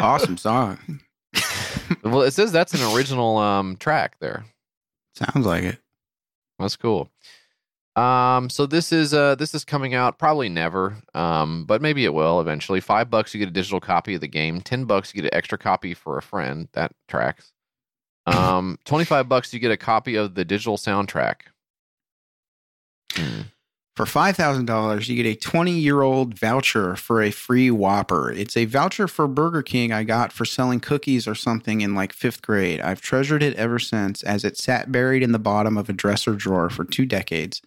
awesome 0.00 0.36
song. 0.36 0.78
well, 2.02 2.22
it 2.22 2.32
says 2.32 2.52
that's 2.52 2.74
an 2.74 2.94
original 2.94 3.38
um, 3.38 3.76
track 3.76 4.16
there. 4.20 4.44
Sounds 5.14 5.46
like 5.46 5.64
it. 5.64 5.78
That's 6.58 6.76
cool. 6.76 7.10
Um, 7.94 8.48
so 8.48 8.64
this 8.64 8.90
is 8.90 9.12
uh 9.12 9.34
this 9.34 9.54
is 9.54 9.66
coming 9.66 9.92
out 9.92 10.18
probably 10.18 10.48
never, 10.48 10.96
um, 11.14 11.66
but 11.66 11.82
maybe 11.82 12.04
it 12.06 12.14
will 12.14 12.40
eventually. 12.40 12.80
Five 12.80 13.10
bucks 13.10 13.34
you 13.34 13.38
get 13.38 13.48
a 13.48 13.52
digital 13.52 13.80
copy 13.80 14.14
of 14.14 14.22
the 14.22 14.28
game. 14.28 14.62
Ten 14.62 14.86
bucks 14.86 15.12
you 15.12 15.20
get 15.20 15.30
an 15.32 15.36
extra 15.36 15.58
copy 15.58 15.92
for 15.92 16.16
a 16.16 16.22
friend. 16.22 16.68
That 16.72 16.92
tracks. 17.08 17.52
Um, 18.24 18.78
twenty 18.86 19.04
five 19.04 19.28
bucks 19.28 19.52
you 19.52 19.60
get 19.60 19.70
a 19.72 19.76
copy 19.76 20.16
of 20.16 20.34
the 20.34 20.44
digital 20.44 20.78
soundtrack. 20.78 21.42
Hmm. 23.12 23.42
For 23.94 24.06
$5,000, 24.06 25.08
you 25.08 25.16
get 25.22 25.26
a 25.26 25.38
20 25.38 25.72
year 25.72 26.00
old 26.00 26.38
voucher 26.38 26.96
for 26.96 27.22
a 27.22 27.30
free 27.30 27.70
Whopper. 27.70 28.32
It's 28.32 28.56
a 28.56 28.64
voucher 28.64 29.06
for 29.06 29.28
Burger 29.28 29.62
King 29.62 29.92
I 29.92 30.02
got 30.02 30.32
for 30.32 30.46
selling 30.46 30.80
cookies 30.80 31.28
or 31.28 31.34
something 31.34 31.82
in 31.82 31.94
like 31.94 32.14
fifth 32.14 32.40
grade. 32.40 32.80
I've 32.80 33.02
treasured 33.02 33.42
it 33.42 33.54
ever 33.56 33.78
since 33.78 34.22
as 34.22 34.44
it 34.44 34.56
sat 34.56 34.90
buried 34.90 35.22
in 35.22 35.32
the 35.32 35.38
bottom 35.38 35.76
of 35.76 35.90
a 35.90 35.92
dresser 35.92 36.34
drawer 36.34 36.70
for 36.70 36.84
two 36.84 37.04
decades. 37.04 37.60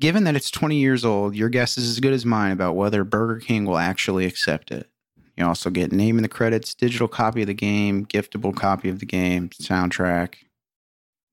Given 0.00 0.24
that 0.24 0.36
it's 0.36 0.50
20 0.50 0.76
years 0.76 1.04
old, 1.04 1.34
your 1.36 1.50
guess 1.50 1.76
is 1.76 1.90
as 1.90 2.00
good 2.00 2.14
as 2.14 2.24
mine 2.24 2.52
about 2.52 2.76
whether 2.76 3.04
Burger 3.04 3.40
King 3.40 3.66
will 3.66 3.78
actually 3.78 4.24
accept 4.24 4.70
it. 4.70 4.88
You 5.36 5.44
also 5.44 5.68
get 5.68 5.92
name 5.92 6.16
in 6.16 6.22
the 6.22 6.28
credits, 6.28 6.74
digital 6.74 7.06
copy 7.06 7.42
of 7.42 7.48
the 7.48 7.54
game, 7.54 8.06
giftable 8.06 8.56
copy 8.56 8.88
of 8.88 8.98
the 8.98 9.06
game, 9.06 9.50
soundtrack, 9.50 10.36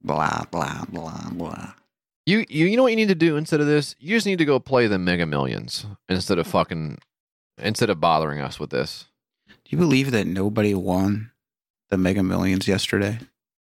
blah, 0.04 0.44
blah, 0.52 0.84
blah, 0.90 1.30
blah. 1.32 1.74
You, 2.26 2.44
you 2.50 2.66
you 2.66 2.76
know 2.78 2.84
what 2.84 2.92
you 2.92 2.96
need 2.96 3.10
to 3.10 3.16
do 3.16 3.38
instead 3.38 3.62
of 3.62 3.68
this? 3.68 3.96
You 4.00 4.16
just 4.16 4.26
need 4.26 4.40
to 4.40 4.46
go 4.46 4.60
play 4.60 4.88
the 4.88 4.98
Mega 4.98 5.26
Millions 5.26 5.86
instead 6.10 6.40
of 6.40 6.48
fucking 6.48 6.98
instead 7.62 7.90
of 7.90 8.00
bothering 8.00 8.40
us 8.42 8.60
with 8.60 8.72
this. 8.72 9.06
Do 9.48 9.54
you 9.70 9.78
believe 9.78 10.12
that 10.12 10.26
nobody 10.28 10.74
won 10.74 11.32
the 11.90 11.98
Mega 11.98 12.24
Millions 12.24 12.68
yesterday? 12.68 13.20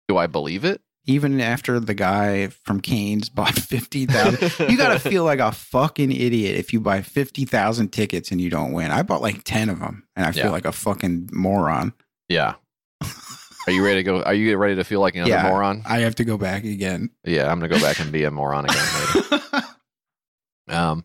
Do 0.09 0.17
I 0.17 0.27
believe 0.27 0.65
it? 0.65 0.81
Even 1.07 1.39
after 1.41 1.79
the 1.79 1.93
guy 1.95 2.49
from 2.49 2.81
Cane's 2.81 3.29
bought 3.29 3.55
50,000. 3.59 4.71
you 4.71 4.79
got 4.79 4.95
to 4.95 4.99
feel 5.11 5.25
like 5.25 5.39
a 5.41 5.53
fucking 5.53 6.11
idiot 6.11 6.57
if 6.57 6.73
you 6.73 6.81
buy 6.81 7.03
50,000 7.03 7.89
tickets 7.91 8.31
and 8.31 8.41
you 8.41 8.49
don't 8.49 8.73
win. 8.73 8.91
I 8.91 9.03
bought 9.03 9.21
like 9.21 9.45
10 9.45 9.69
of 9.69 9.81
them 9.81 10.07
and 10.17 10.25
I 10.25 10.33
feel 10.33 10.45
Yeah. 10.47 10.51
like 10.51 10.65
a 10.65 10.73
fucking 10.73 11.29
moron. 11.33 11.93
Yeah. 12.31 12.55
Are 13.67 13.73
you 13.73 13.85
ready 13.85 13.97
to 13.97 14.03
go? 14.03 14.23
Are 14.23 14.35
you 14.35 14.57
ready 14.57 14.75
to 14.77 14.85
feel 14.85 15.01
like 15.01 15.15
another 15.15 15.31
Yeah. 15.31 15.49
moron? 15.49 15.83
I 15.87 16.01
have 16.01 16.15
to 16.17 16.25
go 16.25 16.37
back 16.37 16.65
again. 16.65 17.11
Yeah, 17.25 17.51
I'm 17.51 17.59
gonna 17.61 17.69
go 17.73 17.81
back 17.81 17.99
and 18.01 18.13
be 18.13 18.25
a 18.25 18.31
moron 18.31 18.65
again 18.67 18.85
later. 19.15 19.63
Um, 20.69 21.03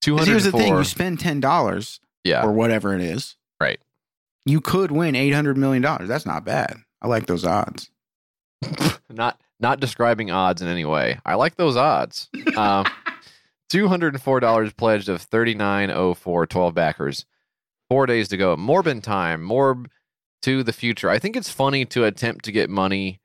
two 0.00 0.16
hundred. 0.16 0.30
here's 0.30 0.44
the 0.44 0.52
thing 0.52 0.74
you 0.74 0.84
spend 0.84 1.18
$10 1.18 2.00
Yeah, 2.24 2.42
or 2.44 2.52
whatever 2.52 2.94
it 2.94 3.02
is. 3.02 3.36
Right. 3.60 3.78
You 4.46 4.62
could 4.62 4.90
win 4.90 5.14
$800 5.14 5.56
million. 5.56 5.82
That's 6.06 6.24
not 6.24 6.46
bad. 6.46 6.76
I 7.02 7.06
like 7.06 7.26
those 7.26 7.44
odds. 7.44 7.90
not 9.10 9.38
not 9.58 9.80
describing 9.80 10.30
odds 10.30 10.62
in 10.62 10.68
any 10.68 10.86
way. 10.86 11.18
I 11.26 11.34
like 11.34 11.56
those 11.56 11.76
odds. 11.76 12.28
Um, 12.56 12.86
two 13.70 13.88
hundred 13.88 14.14
and 14.14 14.22
four 14.22 14.40
dollars 14.40 14.72
pledged 14.72 15.08
of 15.10 15.20
thirty 15.22 15.54
nine 15.54 15.90
oh 15.90 16.14
four 16.14 16.46
twelve 16.46 16.74
backers. 16.74 17.26
Four 17.90 18.06
days 18.06 18.28
to 18.28 18.36
go. 18.38 18.56
Morbin 18.56 19.02
time. 19.02 19.42
Morb 19.42 19.86
to 20.42 20.62
the 20.62 20.72
future. 20.72 21.10
I 21.10 21.18
think 21.18 21.36
it's 21.36 21.50
funny 21.50 21.84
to 21.86 22.04
attempt 22.04 22.44
to 22.46 22.52
get 22.52 22.70
money. 22.70 23.20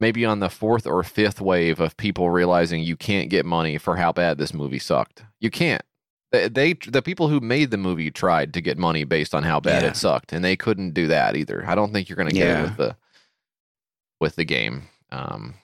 Maybe 0.00 0.24
on 0.24 0.40
the 0.40 0.50
fourth 0.50 0.86
or 0.86 1.02
fifth 1.04 1.40
wave 1.40 1.78
of 1.80 1.96
people 1.96 2.28
realizing 2.28 2.82
you 2.82 2.96
can't 2.96 3.30
get 3.30 3.46
money 3.46 3.78
for 3.78 3.96
how 3.96 4.12
bad 4.12 4.38
this 4.38 4.52
movie 4.52 4.80
sucked. 4.80 5.22
You 5.40 5.50
can't. 5.50 5.82
They, 6.32 6.48
they 6.48 6.72
the 6.74 7.00
people 7.00 7.28
who 7.28 7.38
made 7.38 7.70
the 7.70 7.76
movie 7.76 8.10
tried 8.10 8.52
to 8.54 8.60
get 8.60 8.76
money 8.76 9.04
based 9.04 9.34
on 9.36 9.44
how 9.44 9.60
bad 9.60 9.82
Yeah. 9.84 9.90
it 9.90 9.96
sucked, 9.96 10.32
and 10.32 10.44
they 10.44 10.56
couldn't 10.56 10.94
do 10.94 11.06
that 11.06 11.36
either. 11.36 11.64
I 11.66 11.76
don't 11.76 11.92
think 11.92 12.08
you're 12.08 12.16
going 12.16 12.28
to 12.28 12.34
get 12.34 12.46
Yeah. 12.48 12.60
it 12.60 12.62
with 12.64 12.76
the 12.76 12.96
with 14.20 14.36
the 14.36 14.44
game. 14.44 14.88
Um, 15.12 15.54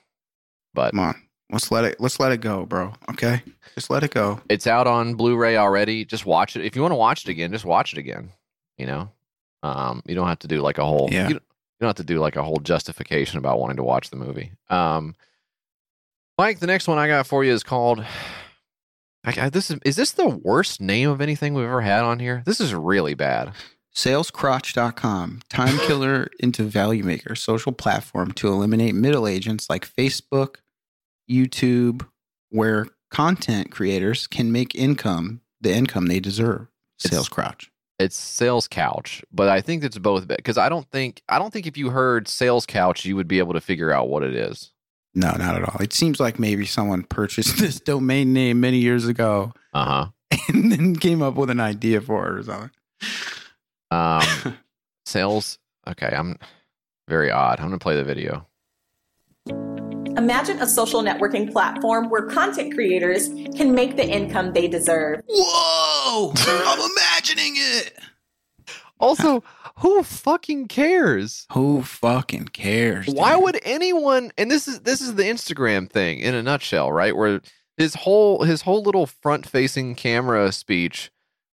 but 0.73 0.91
Come 0.91 0.99
on. 1.01 1.15
Let's 1.51 1.69
let 1.69 1.83
it 1.83 1.99
let's 1.99 2.17
let 2.21 2.31
it 2.31 2.39
go, 2.39 2.65
bro. 2.65 2.93
Okay? 3.09 3.43
Just 3.75 3.89
let 3.89 4.03
it 4.03 4.11
go. 4.11 4.39
it's 4.49 4.65
out 4.65 4.87
on 4.87 5.15
Blu-ray 5.15 5.57
already. 5.57 6.05
Just 6.05 6.25
watch 6.25 6.55
it. 6.55 6.63
If 6.63 6.77
you 6.77 6.81
want 6.81 6.93
to 6.93 6.95
watch 6.97 7.25
it 7.25 7.29
again, 7.29 7.51
just 7.51 7.65
watch 7.65 7.91
it 7.91 7.99
again. 7.99 8.29
You 8.77 8.85
know, 8.85 9.11
um, 9.63 10.01
you 10.05 10.15
don't 10.15 10.27
have 10.27 10.39
to 10.39 10.47
do 10.47 10.61
like 10.61 10.77
a 10.77 10.85
whole. 10.85 11.09
Yeah. 11.11 11.27
You, 11.27 11.33
don't, 11.35 11.43
you 11.43 11.79
don't 11.81 11.89
have 11.89 11.95
to 11.97 12.03
do 12.03 12.19
like 12.19 12.35
a 12.35 12.43
whole 12.43 12.57
justification 12.57 13.37
about 13.37 13.59
wanting 13.59 13.77
to 13.77 13.83
watch 13.83 14.09
the 14.09 14.15
movie. 14.17 14.51
Um, 14.69 15.15
Mike, 16.37 16.59
the 16.59 16.67
next 16.67 16.87
one 16.87 16.97
I 16.97 17.07
got 17.07 17.27
for 17.27 17.43
you 17.43 17.51
is 17.53 17.63
called. 17.63 18.03
I, 19.23 19.39
I, 19.39 19.49
this 19.49 19.69
is 19.69 19.79
is 19.85 19.95
this 19.95 20.13
the 20.13 20.27
worst 20.27 20.81
name 20.81 21.09
of 21.09 21.21
anything 21.21 21.53
we've 21.53 21.65
ever 21.65 21.81
had 21.81 22.03
on 22.03 22.19
here? 22.19 22.41
This 22.45 22.59
is 22.59 22.73
really 22.73 23.13
bad. 23.13 23.53
Salescrotch.com, 23.95 25.41
time 25.49 25.77
killer 25.87 26.27
into 26.39 26.63
value 26.63 27.03
maker, 27.03 27.35
social 27.35 27.71
platform 27.71 28.31
to 28.33 28.47
eliminate 28.47 28.95
middle 28.95 29.27
agents 29.27 29.69
like 29.69 29.87
Facebook, 29.87 30.55
YouTube, 31.29 32.07
where 32.49 32.87
content 33.11 33.69
creators 33.69 34.27
can 34.27 34.51
make 34.51 34.73
income, 34.73 35.41
the 35.59 35.73
income 35.73 36.07
they 36.07 36.19
deserve. 36.19 36.67
It's- 37.03 37.29
Crotch. 37.29 37.70
It's 38.01 38.15
Sales 38.17 38.67
Couch, 38.67 39.23
but 39.31 39.47
I 39.49 39.61
think 39.61 39.83
it's 39.83 39.97
both 39.97 40.27
because 40.27 40.57
I 40.57 40.69
don't 40.69 40.89
think 40.91 41.21
I 41.29 41.39
don't 41.39 41.51
think 41.51 41.67
if 41.67 41.77
you 41.77 41.89
heard 41.89 42.27
Sales 42.27 42.65
Couch, 42.65 43.05
you 43.05 43.15
would 43.15 43.27
be 43.27 43.39
able 43.39 43.53
to 43.53 43.61
figure 43.61 43.91
out 43.91 44.09
what 44.09 44.23
it 44.23 44.35
is. 44.35 44.71
No, 45.13 45.31
not 45.31 45.55
at 45.55 45.63
all. 45.63 45.81
It 45.81 45.93
seems 45.93 46.19
like 46.19 46.39
maybe 46.39 46.65
someone 46.65 47.03
purchased 47.03 47.57
this 47.59 47.79
domain 47.79 48.33
name 48.33 48.59
many 48.59 48.77
years 48.79 49.07
ago 49.07 49.53
Uh 49.73 49.85
huh. 49.85 50.07
and 50.47 50.71
then 50.71 50.95
came 50.95 51.21
up 51.21 51.35
with 51.35 51.49
an 51.49 51.59
idea 51.59 52.01
for 52.01 52.27
it 52.27 52.39
or 52.39 52.43
something. 52.43 52.71
Um, 53.91 54.57
sales. 55.05 55.57
Okay, 55.87 56.13
I'm 56.15 56.37
very 57.07 57.31
odd. 57.31 57.59
I'm 57.59 57.67
gonna 57.67 57.79
play 57.79 57.95
the 57.95 58.03
video. 58.03 58.47
Imagine 60.17 60.59
a 60.61 60.67
social 60.67 61.01
networking 61.01 61.51
platform 61.51 62.09
where 62.09 62.23
content 62.23 62.73
creators 62.73 63.27
can 63.55 63.73
make 63.73 63.95
the 63.95 64.05
income 64.07 64.53
they 64.53 64.67
deserve. 64.67 65.21
Whoa! 65.27 66.33
I'm 66.37 66.91
imagining 66.91 67.53
it. 67.55 67.97
Also, 68.99 69.43
who 69.77 70.03
fucking 70.03 70.67
cares? 70.67 71.47
Who 71.53 71.81
fucking 71.81 72.49
cares? 72.49 73.07
Why 73.07 73.35
would 73.35 73.59
anyone? 73.63 74.31
And 74.37 74.51
this 74.51 74.67
is 74.67 74.81
this 74.81 75.01
is 75.01 75.15
the 75.15 75.23
Instagram 75.23 75.89
thing 75.89 76.19
in 76.19 76.35
a 76.35 76.43
nutshell, 76.43 76.91
right? 76.91 77.15
Where 77.15 77.41
his 77.77 77.95
whole 77.95 78.43
his 78.43 78.61
whole 78.61 78.83
little 78.83 79.07
front 79.07 79.47
facing 79.47 79.95
camera 79.95 80.51
speech 80.51 81.09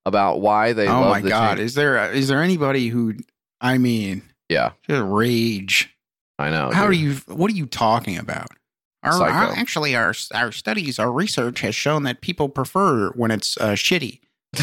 about 0.05 0.41
why 0.41 0.73
they 0.73 0.87
oh 0.87 1.01
love 1.01 1.09
my 1.11 1.21
the 1.21 1.29
god! 1.29 1.49
change- 1.57 1.65
Is 1.67 1.75
there 1.75 2.11
is 2.11 2.27
there 2.27 2.41
anybody 2.41 2.89
who? 2.89 3.13
I 3.61 3.77
mean, 3.77 4.23
Yeah, 4.49 4.71
just 4.87 5.03
rage. 5.05 5.93
I 6.39 6.49
know. 6.49 6.71
How 6.71 6.85
are 6.85 6.93
you? 6.93 7.15
What 7.27 7.51
are 7.51 7.55
you 7.55 7.65
talking 7.65 8.17
about? 8.17 8.47
Our, 9.03 9.11
our- 9.31 9.51
actually, 9.57 9.95
our 9.95 10.13
our 10.33 10.51
studies, 10.51 10.99
our 10.99 11.11
research 11.11 11.61
has 11.61 11.75
shown 11.75 12.03
that 12.03 12.21
people 12.21 12.49
prefer 12.49 13.09
when 13.11 13.31
it's 13.31 13.57
uh, 13.57 13.71
shitty. 13.73 14.19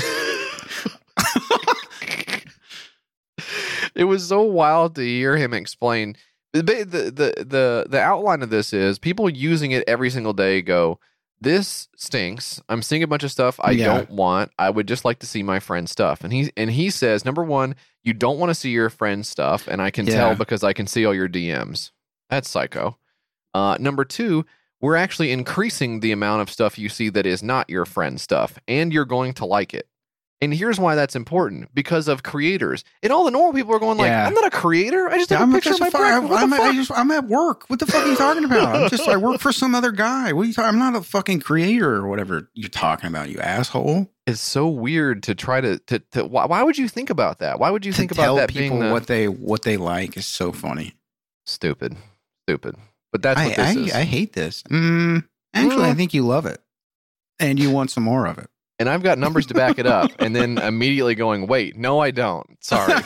it 3.95 4.05
was 4.05 4.27
so 4.29 4.43
wild 4.43 4.95
to 4.97 5.03
hear 5.03 5.37
him 5.37 5.53
explain. 5.55 6.17
The, 6.53 6.63
the 6.63 6.85
the 7.11 7.45
the 7.45 7.87
the 7.89 8.01
outline 8.01 8.43
of 8.43 8.51
this 8.51 8.73
is 8.73 8.99
people 8.99 9.29
using 9.29 9.73
it 9.73 9.83
every 9.89 10.11
single 10.11 10.33
day 10.33 10.63
go. 10.63 11.01
This 11.45 11.89
stinks. 11.97 12.61
I'm 12.69 12.83
seeing 12.83 13.03
a 13.03 13.07
bunch 13.07 13.23
of 13.23 13.31
stuff 13.31 13.61
I 13.63 13.73
Yeah. 13.73 13.85
don't 13.87 14.11
want. 14.11 14.51
I 14.59 14.71
would 14.71 14.89
just 14.89 15.05
like 15.05 15.19
to 15.21 15.27
see 15.27 15.43
my 15.43 15.61
friend's 15.61 15.91
stuff. 15.93 16.23
And 16.25 16.33
he 16.33 16.51
and 16.57 16.71
he 16.71 16.91
says, 16.91 17.25
number 17.25 17.45
one, 17.45 17.77
you 18.03 18.13
don't 18.13 18.39
want 18.39 18.51
to 18.51 18.55
see 18.55 18.71
your 18.71 18.91
friend's 18.91 19.29
stuff, 19.29 19.69
and 19.69 19.81
I 19.81 19.91
can 19.91 20.07
Yeah. 20.07 20.15
tell 20.17 20.35
because 20.35 20.65
I 20.65 20.73
can 20.73 20.87
see 20.87 21.05
all 21.07 21.15
your 21.15 21.29
DMs. 21.29 21.91
That's 22.31 22.51
psycho. 22.51 22.99
Uh, 23.55 23.77
number 23.79 24.05
two, 24.05 24.45
we're 24.81 24.97
actually 24.97 25.31
increasing 25.33 26.01
the 26.01 26.13
amount 26.13 26.43
of 26.43 26.51
stuff 26.51 26.79
you 26.79 26.89
see 26.89 27.09
that 27.11 27.25
is 27.27 27.43
not 27.43 27.71
your 27.71 27.85
friend's 27.85 28.23
stuff, 28.23 28.59
and 28.67 28.93
you're 28.93 29.05
going 29.05 29.33
to 29.35 29.45
like 29.47 29.73
it. 29.73 29.89
And 30.45 30.55
here's 30.55 30.79
why 30.79 30.95
that's 30.95 31.17
important 31.17 31.75
because 31.75 32.07
of 32.07 32.23
creators. 32.23 32.85
And 33.03 33.13
all 33.13 33.25
the 33.25 33.31
normal 33.31 33.53
people 33.53 33.75
are 33.75 33.79
going 33.79 33.99
like, 33.99 34.07
Yeah. 34.09 34.27
I'm 34.27 34.35
not 34.35 34.47
a 34.47 34.51
creator. 34.51 35.09
I 35.09 35.17
just 35.17 35.31
have 35.31 35.41
I'm, 35.41 35.51
a 35.51 35.55
picture 35.55 35.73
of 35.75 35.81
my 35.81 35.91
fu- 35.91 35.99
What 35.99 36.43
I'm, 36.43 36.51
the 36.51 36.57
I 36.57 36.59
fuck? 36.59 36.75
just, 36.75 36.91
I'm 36.93 37.11
at 37.11 37.25
work. 37.27 37.65
What 37.69 37.81
the 37.81 37.87
fuck 37.87 38.05
are 38.05 38.09
you 38.09 38.17
talking 38.17 38.45
about? 38.45 38.77
I'm 38.77 38.89
just 38.91 39.09
I 39.09 39.17
work 39.17 39.41
for 39.41 39.51
some 39.53 39.75
other 39.75 39.91
guy. 39.91 40.33
What 40.33 40.43
are 40.43 40.45
you 40.47 40.53
talking? 40.53 40.69
I'm 40.69 40.79
not 40.79 40.95
a 40.95 41.03
fucking 41.03 41.41
creator 41.41 41.95
or 41.97 42.07
whatever 42.09 42.51
you're 42.55 42.69
talking 42.69 43.09
about. 43.09 43.29
You 43.31 43.39
asshole. 43.41 44.11
It's 44.27 44.41
so 44.41 44.69
weird 44.69 45.23
to 45.25 45.35
try 45.35 45.61
to 45.61 45.79
to, 45.81 45.99
to 46.13 46.25
why, 46.25 46.47
why 46.47 46.63
would 46.63 46.79
you 46.79 46.89
think 46.89 47.11
about 47.11 47.39
that? 47.41 47.59
Why 47.59 47.71
would 47.71 47.85
you 47.85 47.93
to 47.93 47.99
think 47.99 48.11
about 48.13 48.37
that 48.37 48.49
people 48.51 48.79
the, 48.81 48.91
what 48.93 49.07
they 49.07 49.29
what 49.29 49.63
they 49.63 49.77
like 49.77 50.17
is 50.17 50.25
so 50.27 50.51
funny. 50.53 50.95
stupid, 51.47 51.97
stupid? 52.49 52.77
But 53.13 53.23
that's 53.23 53.39
I, 53.39 53.47
what 53.49 53.57
this 53.57 53.77
I, 53.77 53.81
is. 53.81 53.93
I 53.95 54.03
hate 54.05 54.33
this. 54.33 54.63
Mm, 54.65 55.25
actually, 55.53 55.85
I 55.85 55.93
Mm. 55.93 55.97
think 55.97 56.15
you 56.15 56.23
love 56.27 56.47
it, 56.47 56.61
and 57.39 57.59
you 57.61 57.71
want 57.71 57.91
some 57.91 58.03
more 58.05 58.27
of 58.27 58.39
it. 58.39 58.49
And 58.85 58.91
I've 58.91 59.03
got 59.03 59.19
numbers 59.19 59.47
to 59.47 59.55
back 59.55 59.79
it 59.79 59.87
up, 59.87 60.11
and 60.19 60.37
then 60.37 60.59
immediately 60.63 61.15
going, 61.15 61.47
wait, 61.47 61.75
no, 61.75 62.01
I 62.01 62.11
don't. 62.11 62.63
Sorry. 62.63 62.93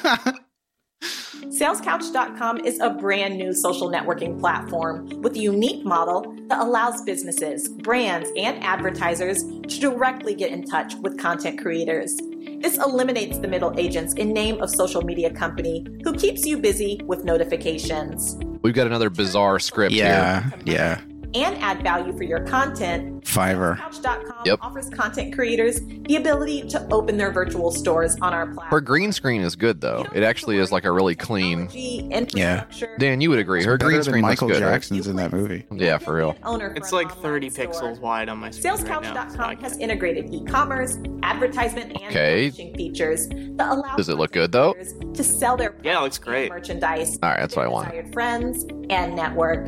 SalesCouch.com 1.02 2.64
is 2.64 2.80
a 2.80 2.90
brand 2.90 3.38
new 3.38 3.52
social 3.52 3.88
networking 3.88 4.40
platform 4.40 5.06
with 5.22 5.36
a 5.36 5.38
unique 5.38 5.84
model 5.84 6.34
that 6.48 6.58
allows 6.58 7.00
businesses, 7.02 7.68
brands, 7.68 8.28
and 8.36 8.60
advertisers 8.64 9.44
to 9.44 9.78
directly 9.78 10.34
get 10.34 10.50
in 10.50 10.64
touch 10.64 10.96
with 10.96 11.16
content 11.16 11.60
creators. 11.60 12.16
This 12.60 12.76
eliminates 12.78 13.38
the 13.38 13.46
middle 13.46 13.72
agents 13.78 14.14
in 14.14 14.32
name 14.32 14.60
of 14.60 14.70
social 14.70 15.02
media 15.02 15.30
company 15.30 15.86
who 16.02 16.12
keeps 16.12 16.44
you 16.44 16.58
busy 16.58 17.00
with 17.04 17.22
notifications. 17.24 18.36
We've 18.62 18.74
got 18.74 18.88
another 18.88 19.10
bizarre 19.10 19.60
script 19.60 19.92
here. 19.92 20.06
yeah, 20.06 20.50
yeah. 20.64 21.00
And 21.34 21.58
add 21.58 21.82
value 21.82 22.16
for 22.16 22.22
your 22.24 22.40
content 22.40 23.22
Fiverr. 23.24 23.76
Couch.com 23.76 24.42
Yep. 24.46 24.58
offers 24.62 24.88
content 24.88 25.34
creators 25.34 25.80
the 25.82 26.16
ability 26.16 26.66
to 26.68 26.86
open 26.90 27.18
their 27.18 27.30
virtual 27.30 27.70
stores 27.70 28.16
on 28.22 28.32
our 28.32 28.46
platform. 28.46 28.68
Her 28.70 28.80
green 28.80 29.12
screen 29.12 29.42
is 29.42 29.54
good 29.54 29.80
though. 29.82 30.06
It 30.14 30.22
actually 30.22 30.56
is 30.56 30.72
like 30.72 30.84
a 30.84 30.90
really 30.92 31.14
clean. 31.14 31.68
yeah. 31.72 32.64
Dan, 32.98 33.20
you 33.20 33.28
would 33.28 33.38
agree. 33.40 33.62
Her 33.64 33.76
green 33.76 33.96
than 33.96 34.04
screen 34.04 34.24
looks 34.24 34.40
Michael 34.40 34.48
good. 34.48 34.62
right? 34.62 34.72
Jackson's 34.72 35.06
in 35.06 35.16
that 35.16 35.32
movie. 35.32 35.66
Yeah, 35.70 35.98
for 35.98 36.14
real. 36.14 36.34
Owner, 36.44 36.72
It's 36.76 36.92
like 36.92 37.10
30 37.16 37.50
pixels 37.50 38.00
wide 38.00 38.28
on 38.30 38.38
my 38.38 38.50
screen 38.50 38.72
right 38.74 39.02
now. 39.02 39.26
SalesCouch.com 39.26 39.56
has 39.58 39.76
integrated 39.78 40.32
e-commerce, 40.32 40.96
advertisement, 41.22 41.92
and 41.92 42.04
Okay. 42.04 42.48
publishing 42.50 42.74
features 42.74 43.28
that 43.28 43.68
allow 43.68 43.96
Does 43.96 44.08
it 44.08 44.16
look 44.16 44.32
good, 44.32 44.52
though? 44.52 44.74
to 45.12 45.22
sell 45.24 45.56
their 45.58 45.74
Yeah, 45.82 45.98
it 45.98 46.02
looks 46.02 46.18
great. 46.18 46.50
merchandise. 46.50 47.18
All 47.22 47.28
right, 47.28 47.40
that's 47.40 47.54
what 47.56 47.66
I 47.66 47.68
want. 47.68 48.12
Friends 48.14 48.64
and 48.88 49.14
network. 49.14 49.66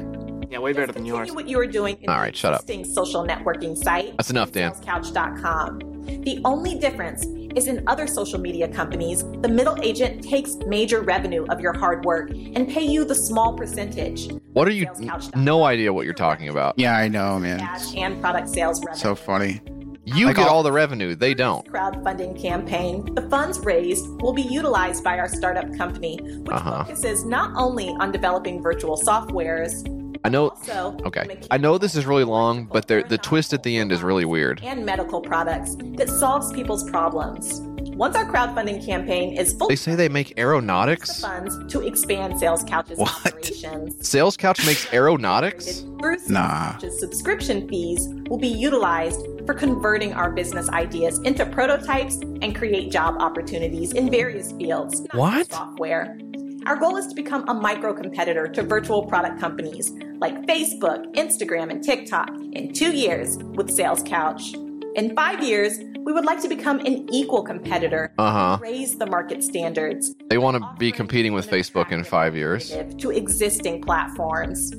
Yeah, 0.50 0.58
way 0.58 0.72
better 0.72 0.92
than 0.92 1.04
yours. 1.06 1.30
what 1.32 1.48
you 1.48 1.58
are 1.60 1.66
doing 1.66 1.96
in 2.02 2.10
All 2.10 2.24
the 2.24 2.32
shut 2.32 2.52
up. 2.54 2.60
existing 2.62 2.84
social 2.92 3.24
networking 3.26 3.76
site. 3.76 4.16
That's 4.16 4.30
enough, 4.30 4.50
Dan. 4.52 4.72
salescouch.com. 4.72 5.78
The 6.24 6.40
only 6.44 6.74
difference 6.76 7.24
is 7.54 7.66
in 7.68 7.84
other 7.88 8.06
social 8.06 8.38
media 8.40 8.66
companies, 8.68 9.22
the 9.42 9.48
middle 9.48 9.76
agent 9.82 10.22
takes 10.24 10.56
major 10.66 11.00
revenue 11.02 11.44
of 11.50 11.60
your 11.60 11.72
hard 11.72 12.04
work 12.04 12.30
and 12.30 12.68
pay 12.68 12.82
you 12.82 13.04
the 13.04 13.14
small 13.14 13.54
percentage. 13.56 14.28
What 14.52 14.66
are 14.66 14.72
you? 14.72 14.88
No 15.36 15.64
idea 15.64 15.92
what 15.92 16.04
you're 16.04 16.14
talking 16.14 16.48
about. 16.48 16.74
Yeah, 16.78 16.96
I 16.96 17.08
know, 17.08 17.38
man. 17.38 17.60
Cash 17.60 17.94
and 17.96 18.20
product 18.20 18.48
sales 18.48 18.80
revenue. 18.84 19.00
So 19.00 19.14
funny. 19.14 19.60
You 20.04 20.26
Like 20.26 20.36
get 20.36 20.48
all- 20.48 20.56
all 20.56 20.62
the 20.64 20.72
revenue. 20.72 21.14
They 21.14 21.34
don't. 21.34 21.64
crowdfunding 21.70 22.40
campaign, 22.40 23.14
the 23.14 23.22
funds 23.28 23.60
raised 23.60 24.08
will 24.22 24.32
be 24.32 24.42
utilized 24.42 25.04
by 25.04 25.18
our 25.18 25.28
startup 25.28 25.72
company, 25.76 26.18
which 26.20 26.50
Uh-huh. 26.50 26.84
focuses 26.84 27.24
not 27.24 27.52
only 27.54 27.88
on 28.00 28.10
developing 28.10 28.60
virtual 28.62 28.96
softwares, 28.96 29.86
I 30.24 30.28
know. 30.28 30.50
also 30.50 30.96
Okay. 31.06 31.40
I 31.50 31.56
know 31.56 31.78
this 31.78 31.94
is 31.94 32.04
really 32.06 32.24
long, 32.24 32.66
but 32.66 32.88
there, 32.88 33.02
the 33.02 33.18
twist 33.18 33.52
at 33.52 33.62
the 33.62 33.76
end 33.78 33.90
is 33.90 34.02
really 34.02 34.24
weird. 34.24 34.60
and 34.62 34.84
medical 34.84 35.20
products 35.20 35.76
that 35.96 36.08
solves 36.08 36.52
people's 36.52 36.88
problems. 36.90 37.60
Once 37.96 38.16
our 38.16 38.24
crowdfunding 38.24 38.84
campaign 38.84 39.36
is 39.36 39.52
fully 39.54 39.72
They 39.72 39.76
say 39.76 39.94
they 39.94 40.08
make 40.08 40.28
the 40.34 40.40
aeronautics. 40.40 41.20
funds 41.20 41.56
to 41.72 41.80
expand 41.86 42.38
Sales 42.38 42.62
Couch's 42.64 42.98
What? 42.98 43.26
operations. 43.26 44.06
Sales 44.08 44.36
Couch 44.36 44.64
makes 44.66 44.90
aeronautics. 44.92 45.82
Nah. 46.28 46.72
Couch's 46.72 46.98
subscription 47.00 47.68
fees 47.68 48.08
will 48.28 48.38
be 48.38 48.48
utilized 48.48 49.20
for 49.46 49.54
converting 49.54 50.12
our 50.14 50.30
business 50.30 50.68
ideas 50.70 51.18
into 51.20 51.44
prototypes 51.46 52.16
and 52.42 52.54
create 52.54 52.90
job 52.90 53.16
opportunities 53.20 53.92
in 53.92 54.10
various 54.10 54.52
fields. 54.52 55.00
not 55.00 55.14
What? 55.14 55.50
Software. 55.50 56.18
Our 56.66 56.76
goal 56.76 56.96
is 56.96 57.06
to 57.06 57.14
become 57.14 57.48
a 57.48 57.54
micro 57.54 57.94
competitor 57.94 58.46
to 58.48 58.62
virtual 58.62 59.06
product 59.06 59.40
companies 59.40 59.92
like 60.18 60.34
Facebook, 60.46 61.04
Instagram, 61.14 61.70
and 61.70 61.82
TikTok 61.82 62.28
in 62.52 62.72
two 62.72 62.92
years 62.94 63.38
with 63.38 63.70
Sales 63.70 64.02
Couch. 64.02 64.52
In 64.94 65.14
five 65.16 65.42
years, 65.42 65.78
we 66.04 66.12
would 66.12 66.24
like 66.24 66.40
to 66.42 66.48
become 66.48 66.80
an 66.80 67.08
equal 67.14 67.42
competitor, 67.42 68.12
Uh 68.18 68.30
huh. 68.32 68.58
raise 68.60 68.98
the 68.98 69.06
market 69.06 69.42
standards, 69.42 70.14
They 70.28 70.38
want 70.38 70.58
to 70.58 70.68
be 70.78 70.92
competing 70.92 71.32
with 71.32 71.48
Facebook 71.48 71.92
in 71.92 72.04
five 72.04 72.36
years. 72.36 72.74
to 72.98 73.10
existing 73.10 73.82
platforms. 73.82 74.72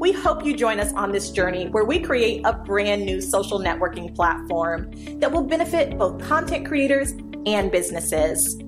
We 0.00 0.12
hope 0.12 0.44
you 0.44 0.56
join 0.56 0.80
us 0.80 0.92
on 0.94 1.12
this 1.12 1.30
journey 1.30 1.68
where 1.68 1.84
we 1.84 1.98
create 2.00 2.40
a 2.44 2.52
brand 2.52 3.04
new 3.04 3.20
social 3.20 3.58
networking 3.58 4.14
platform 4.14 4.90
that 5.20 5.30
will 5.30 5.42
benefit 5.44 5.98
both 5.98 6.20
content 6.22 6.66
creators 6.66 7.12
and 7.46 7.70
businesses. 7.70 8.58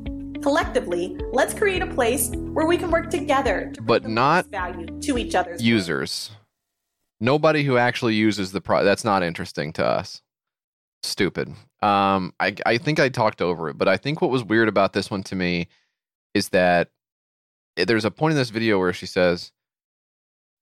Collectively, 0.42 1.18
let's 1.32 1.52
create 1.52 1.82
a 1.82 1.86
place 1.86 2.30
where 2.30 2.66
we 2.66 2.78
can 2.78 2.90
work 2.90 3.10
together 3.10 3.70
to 3.74 3.82
But 3.82 4.06
not 4.06 4.46
value 4.46 4.86
to 5.00 5.18
each 5.18 5.34
other's 5.34 5.62
Users. 5.62 6.30
Nobody 7.20 7.64
who 7.64 7.76
actually 7.76 8.14
uses 8.14 8.52
the 8.52 8.62
product 8.62 8.86
that's 8.86 9.04
not 9.04 9.22
interesting 9.22 9.72
to 9.74 9.84
us. 9.84 10.22
Stupid. 11.02 11.48
Um, 11.82 12.32
I 12.40 12.54
I 12.64 12.78
think 12.78 12.98
I 12.98 13.08
talked 13.10 13.42
over 13.42 13.68
it, 13.68 13.76
but 13.76 13.88
I 13.88 13.96
think 13.96 14.20
what 14.20 14.30
was 14.30 14.44
weird 14.44 14.68
about 14.68 14.92
this 14.92 15.10
one 15.10 15.22
to 15.24 15.34
me 15.36 15.68
is 16.34 16.50
that 16.50 16.88
there's 17.76 18.04
a 18.04 18.10
point 18.10 18.32
in 18.32 18.38
this 18.38 18.50
video 18.50 18.78
where 18.78 18.92
she 18.92 19.06
says, 19.06 19.52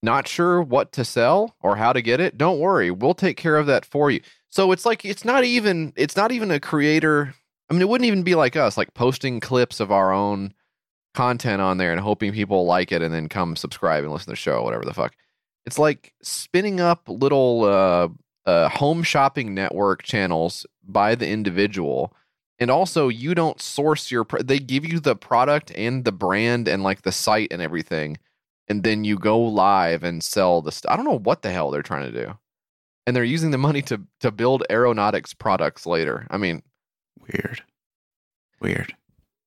"Not 0.03 0.27
sure 0.29 0.61
what 0.63 0.93
to 0.93 1.05
sell 1.05 1.57
or 1.61 1.77
how 1.77 1.93
to 1.93 2.03
get 2.03 2.21
it? 2.21 2.37
Don't 2.39 2.61
worry, 2.61 2.91
we'll 2.91 3.15
take 3.15 3.37
care 3.37 3.57
of 3.57 3.67
that 3.67 3.85
for 3.85 4.11
you." 4.11 4.21
So 4.49 4.73
it's 4.73 4.87
like 4.87 5.05
it's 5.05 5.25
not 5.25 5.45
even 5.45 5.93
it's 5.97 6.17
not 6.17 6.33
even 6.33 6.51
a 6.51 6.61
creator. 6.61 7.35
I 7.69 7.75
mean, 7.75 7.83
it 7.83 7.89
wouldn't 7.89 8.07
even 8.07 8.23
be 8.23 8.35
like 8.35 8.57
us, 8.57 8.77
like 8.77 8.95
posting 8.95 9.41
clips 9.41 9.81
of 9.81 9.93
our 9.93 10.13
own 10.13 10.55
content 11.15 11.61
on 11.61 11.79
there 11.79 11.93
and 11.93 12.01
hoping 12.01 12.33
people 12.33 12.65
like 12.65 12.93
it 12.93 13.03
and 13.03 13.13
then 13.13 13.29
come 13.29 13.57
subscribe 13.57 14.05
and 14.05 14.13
listen 14.13 14.27
to 14.27 14.31
the 14.31 14.37
show, 14.37 14.63
whatever 14.63 14.85
the 14.85 14.95
fuck. 14.95 15.15
It's 15.67 15.79
like 15.79 16.15
spinning 16.23 16.81
up 16.81 17.03
little 17.09 17.65
uh, 17.65 18.09
uh, 18.49 18.69
home 18.71 19.03
shopping 19.03 19.55
network 19.55 20.03
channels 20.03 20.65
by 20.83 21.15
the 21.15 21.29
individual. 21.29 22.15
And 22.59 22.71
also, 22.71 23.09
you 23.09 23.35
don't 23.35 23.61
source 23.61 24.11
your. 24.11 24.27
They 24.43 24.59
give 24.59 24.85
you 24.85 24.99
the 24.99 25.15
product 25.15 25.71
and 25.77 26.05
the 26.05 26.11
brand 26.11 26.67
and 26.67 26.83
like 26.83 27.03
the 27.03 27.13
site 27.13 27.53
and 27.53 27.63
everything, 27.63 28.19
and 28.67 28.83
then 28.83 29.05
you 29.05 29.17
go 29.17 29.39
live 29.39 30.03
and 30.03 30.25
sell 30.25 30.61
the. 30.61 30.73
St- 30.73 30.91
I 30.91 30.97
don't 30.97 31.05
know 31.05 31.19
what 31.19 31.43
the 31.43 31.53
hell 31.53 31.71
they're 31.71 31.83
trying 31.83 32.11
to 32.11 32.25
do, 32.25 32.37
and 33.07 33.15
they're 33.15 33.23
using 33.23 33.53
the 33.53 33.59
money 33.59 33.81
to 33.83 34.01
to 34.21 34.33
build 34.33 34.65
aeronautics 34.71 35.35
products 35.35 35.87
later. 35.87 36.27
I 36.31 36.37
mean, 36.37 36.63
Weird. 37.33 37.63
Weird. 38.61 38.97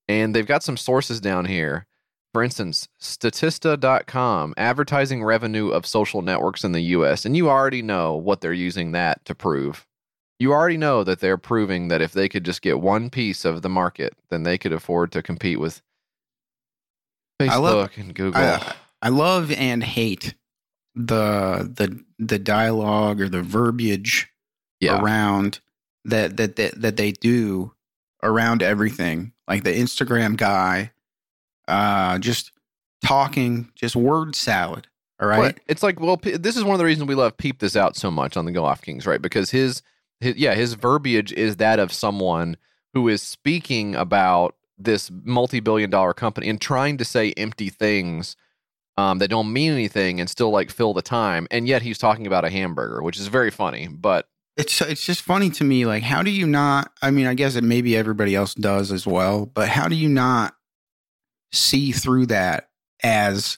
and 0.08 0.34
they've 0.36 0.46
got 0.48 0.64
some 0.64 0.78
sources 0.78 1.20
down 1.20 1.46
here. 1.46 1.86
For 2.34 2.42
instance, 2.44 2.88
Statista.com, 3.02 4.54
advertising 4.56 5.22
revenue 5.24 5.70
of 5.70 5.86
social 5.86 6.22
networks 6.22 6.64
in 6.64 6.72
the 6.72 6.82
US. 6.82 7.26
And 7.26 7.36
you 7.36 7.50
already 7.50 7.82
know 7.82 8.16
what 8.16 8.40
they're 8.40 8.54
using 8.54 8.94
that 8.94 9.26
to 9.26 9.36
prove. 9.36 9.86
You 10.40 10.54
already 10.54 10.78
know 10.78 11.04
that 11.04 11.20
they're 11.20 11.38
proving 11.38 11.90
that 11.90 12.02
if 12.02 12.14
they 12.14 12.30
could 12.30 12.46
just 12.46 12.62
get 12.62 12.80
one 12.80 13.10
piece 13.10 13.44
of 13.46 13.62
the 13.62 13.70
market, 13.70 14.14
then 14.30 14.44
they 14.44 14.58
could 14.58 14.72
afford 14.74 15.12
to 15.12 15.22
compete 15.22 15.60
with 15.60 15.82
Facebook 17.42 17.50
I 17.50 17.58
love- 17.58 17.92
and 17.98 18.16
Google. 18.16 18.42
I, 18.42 18.74
I 19.02 19.10
love 19.10 19.52
and 19.52 19.84
hate 19.84 20.36
the 20.96 21.72
the 21.74 22.04
the 22.20 22.40
dialogue 22.40 23.20
or 23.22 23.30
the 23.30 23.42
verbiage 23.42 24.30
yeah. 24.80 25.02
around 25.02 25.60
that, 26.06 26.38
that 26.38 26.56
that 26.56 26.82
that 26.82 26.98
they 26.98 27.12
do 27.12 27.74
around 28.24 28.64
everything. 28.64 29.34
Like 29.48 29.64
the 29.64 29.74
Instagram 29.74 30.38
guy, 30.38 30.92
uh, 31.68 32.20
just 32.20 32.52
talking, 33.04 33.72
just 33.76 33.96
word 33.96 34.36
salad. 34.36 34.88
All 35.20 35.28
right. 35.28 35.60
It's 35.68 35.84
like, 35.84 36.00
well, 36.00 36.20
this 36.24 36.58
is 36.58 36.64
one 36.64 36.74
of 36.74 36.80
the 36.80 36.86
reasons 36.86 37.08
we 37.08 37.14
love 37.14 37.38
Peep 37.38 37.60
This 37.60 37.76
Out 37.76 37.96
so 37.96 38.10
much 38.10 38.36
on 38.38 38.46
the 38.46 38.52
Go 38.52 38.66
Off 38.66 38.82
Kings, 38.82 39.06
right? 39.06 39.22
Because 39.22 39.52
his, 39.52 39.84
his, 40.20 40.36
yeah, 40.36 40.56
his 40.56 40.74
verbiage 40.74 41.32
is 41.34 41.58
that 41.58 41.78
of 41.78 41.94
someone 41.94 42.58
who 42.94 43.08
is 43.08 43.22
speaking 43.22 43.94
about 43.94 44.56
this 44.80 45.12
multi-billion 45.24 45.92
dollar 45.92 46.14
company 46.14 46.50
and 46.50 46.60
trying 46.60 46.98
to 46.98 47.06
say 47.06 47.34
empty 47.38 47.70
things 47.70 48.36
um, 48.98 49.20
that 49.20 49.30
don't 49.30 49.54
mean 49.54 49.72
anything 49.72 50.20
and 50.20 50.28
still 50.28 50.50
like 50.50 50.72
fill 50.72 50.94
the 50.94 51.04
time. 51.04 51.48
And 51.52 51.68
yet 51.68 51.84
he's 51.84 52.00
talking 52.00 52.26
about 52.26 52.44
a 52.44 52.50
hamburger, 52.50 53.04
which 53.04 53.20
is 53.20 53.28
very 53.28 53.52
funny. 53.52 53.88
But 53.88 54.28
it's 54.62 54.82
it's 54.82 55.06
just 55.06 55.22
funny 55.22 55.50
to 55.50 55.64
me 55.64 55.86
like 55.86 56.04
how 56.04 56.22
do 56.24 56.32
you 56.32 56.48
not 56.48 56.92
i 57.02 57.12
mean 57.12 57.28
i 57.28 57.34
guess 57.34 57.56
it 57.56 57.64
maybe 57.64 57.96
everybody 57.98 58.36
else 58.36 58.54
does 58.54 58.92
as 58.92 59.06
well 59.06 59.46
but 59.46 59.68
how 59.68 59.88
do 59.88 59.96
you 59.96 60.08
not 60.10 60.54
see 61.52 61.92
through 61.92 62.26
that 62.28 62.70
as 63.04 63.58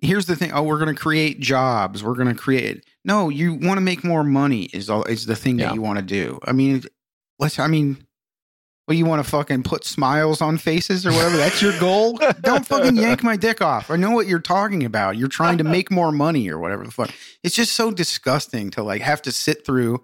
here's 0.00 0.26
the 0.26 0.36
thing 0.36 0.52
oh 0.52 0.62
we're 0.62 0.78
going 0.78 0.94
to 0.94 1.00
create 1.00 1.40
jobs 1.40 2.02
we're 2.04 2.14
going 2.14 2.28
to 2.28 2.34
create 2.34 2.84
no 3.04 3.28
you 3.28 3.54
want 3.54 3.76
to 3.76 3.80
make 3.82 4.04
more 4.04 4.24
money 4.24 4.64
is 4.72 4.90
all 4.90 5.04
is 5.04 5.26
the 5.26 5.36
thing 5.36 5.58
Yeah. 5.58 5.66
that 5.68 5.74
you 5.74 5.82
want 5.82 5.98
to 5.98 6.04
do 6.04 6.38
i 6.44 6.52
mean 6.52 6.82
let's 7.38 7.58
i 7.58 7.66
mean 7.66 8.06
well 8.90 8.98
you 8.98 9.06
want 9.06 9.24
to 9.24 9.30
fucking 9.30 9.62
put 9.62 9.84
smiles 9.84 10.40
on 10.40 10.58
faces 10.58 11.06
or 11.06 11.12
whatever? 11.12 11.36
That's 11.36 11.62
your 11.62 11.78
goal? 11.78 12.18
Don't 12.40 12.66
fucking 12.66 12.96
yank 12.96 13.22
my 13.22 13.36
dick 13.36 13.62
off. 13.62 13.88
I 13.88 13.94
know 13.94 14.10
what 14.10 14.26
you're 14.26 14.40
talking 14.40 14.84
about. 14.84 15.16
You're 15.16 15.28
trying 15.28 15.58
to 15.58 15.64
make 15.64 15.92
more 15.92 16.10
money 16.10 16.50
or 16.50 16.58
whatever 16.58 16.84
the 16.84 16.90
fuck. 16.90 17.10
It's 17.44 17.54
just 17.54 17.74
so 17.74 17.92
disgusting 17.92 18.70
to 18.72 18.82
like 18.82 19.00
have 19.02 19.22
to 19.22 19.32
sit 19.32 19.64
through 19.64 20.02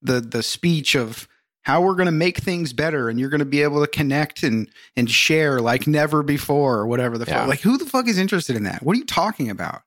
the 0.00 0.20
the 0.22 0.42
speech 0.42 0.94
of 0.96 1.28
how 1.64 1.82
we're 1.82 1.94
going 1.94 2.06
to 2.06 2.12
make 2.12 2.38
things 2.38 2.72
better 2.72 3.08
and 3.10 3.18
you're 3.20 3.28
going 3.30 3.38
to 3.40 3.44
be 3.44 3.62
able 3.62 3.82
to 3.82 3.86
connect 3.86 4.42
and 4.42 4.70
and 4.96 5.10
share 5.10 5.60
like 5.60 5.86
never 5.86 6.22
before 6.22 6.76
or 6.78 6.86
whatever 6.86 7.18
the 7.18 7.26
Yeah. 7.26 7.40
fuck 7.40 7.48
like 7.48 7.60
who 7.60 7.76
the 7.76 7.84
fuck 7.86 8.08
is 8.08 8.18
interested 8.18 8.56
in 8.56 8.64
that? 8.64 8.82
What 8.82 8.96
are 8.96 8.98
you 8.98 9.04
talking 9.06 9.50
about? 9.50 9.82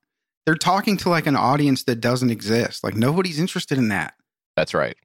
They're 0.45 0.53
talking 0.55 0.95
to 0.97 1.09
like 1.09 1.26
an 1.26 1.35
audience 1.35 1.84
that 1.85 2.01
doesn't 2.01 2.30
exist. 2.30 2.84
Like 2.84 2.95
nobody's 2.95 3.39
interested 3.39 3.80
in 3.80 3.88
that. 3.89 4.14
That's 4.55 4.76
right. 4.76 4.95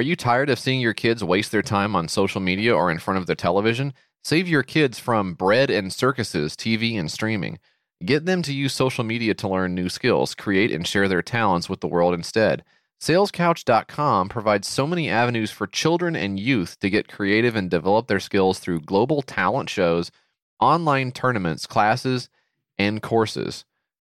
Are 0.00 0.02
you 0.02 0.16
tired 0.16 0.48
of 0.48 0.58
seeing 0.58 0.80
your 0.80 0.94
kids 0.94 1.22
waste 1.22 1.52
their 1.52 1.60
time 1.60 1.94
on 1.94 2.08
social 2.08 2.40
media 2.40 2.74
or 2.74 2.90
in 2.90 2.98
front 2.98 3.18
of 3.18 3.26
their 3.26 3.36
television? 3.36 3.92
Save 4.24 4.48
your 4.48 4.62
kids 4.62 4.98
from 4.98 5.34
bread 5.34 5.70
and 5.70 5.92
circuses, 5.92 6.56
TV, 6.56 6.98
and 6.98 7.10
streaming. 7.10 7.58
Get 8.02 8.24
them 8.24 8.40
to 8.44 8.54
use 8.54 8.72
social 8.72 9.04
media 9.04 9.34
to 9.34 9.46
learn 9.46 9.74
new 9.74 9.90
skills, 9.90 10.34
create, 10.34 10.72
and 10.72 10.86
share 10.86 11.06
their 11.06 11.20
talents 11.20 11.68
with 11.68 11.80
the 11.80 11.86
world 11.86 12.14
instead. 12.14 12.64
SalesCouch.com 13.02 14.30
provides 14.30 14.66
so 14.66 14.86
many 14.86 15.10
avenues 15.10 15.50
for 15.50 15.66
children 15.66 16.16
and 16.16 16.40
youth 16.40 16.80
to 16.80 16.88
get 16.88 17.06
creative 17.06 17.54
and 17.54 17.68
develop 17.68 18.06
their 18.06 18.20
skills 18.20 18.58
through 18.58 18.80
global 18.80 19.20
talent 19.20 19.68
shows, 19.68 20.10
online 20.60 21.12
tournaments, 21.12 21.66
classes, 21.66 22.30
and 22.78 23.02
courses. 23.02 23.66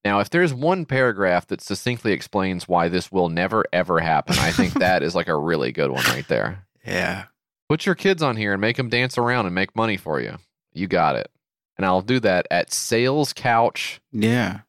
Now, 0.06 0.20
if 0.20 0.30
there's 0.30 0.54
one 0.54 0.86
paragraph 0.86 1.48
that 1.48 1.62
succinctly 1.62 2.14
explains 2.14 2.68
why 2.68 2.88
this 2.88 3.12
will 3.12 3.30
never 3.30 3.66
ever 3.74 4.00
happen, 4.00 4.38
I 4.40 4.52
think 4.52 4.74
that 4.76 5.04
is 5.04 5.16
like 5.16 5.28
a 5.28 5.36
really 5.38 5.72
good 5.72 5.92
one 5.92 6.04
right 6.06 6.28
there. 6.28 6.66
yeah 6.86 7.26
Put 7.70 7.86
your 7.86 7.96
kids 7.96 8.24
on 8.24 8.38
here 8.38 8.54
and 8.54 8.62
make 8.62 8.78
them 8.78 8.88
dance 8.88 9.18
around 9.18 9.46
and 9.46 9.54
make 9.54 9.76
money 9.76 9.98
for 9.98 10.22
you. 10.22 10.38
You 10.72 10.88
got 10.88 11.18
it. 11.18 11.30
And 11.76 11.86
I'll 11.86 12.02
do 12.02 12.20
that 12.22 12.48
at 12.50 12.70
salescouch.com. 12.70 14.00
yeah 14.14 14.60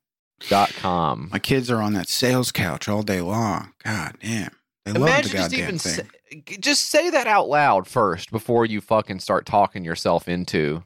Dot 0.48 0.72
com. 0.74 1.28
my 1.32 1.38
kids 1.40 1.68
are 1.70 1.80
on 1.82 1.92
that 1.94 2.08
sales 2.08 2.52
couch 2.52 2.88
all 2.88 3.02
day 3.02 3.20
long 3.20 3.72
god 3.82 4.14
damn 4.20 4.50
they 4.84 4.92
love 4.92 5.00
the 5.02 5.06
Imagine 5.08 5.30
just 5.32 5.52
even 5.52 5.78
thing 5.78 6.06
say, 6.06 6.42
just 6.60 6.90
say 6.90 7.10
that 7.10 7.26
out 7.26 7.48
loud 7.48 7.88
first 7.88 8.30
before 8.30 8.64
you 8.64 8.80
fucking 8.80 9.18
start 9.18 9.46
talking 9.46 9.84
yourself 9.84 10.28
into 10.28 10.84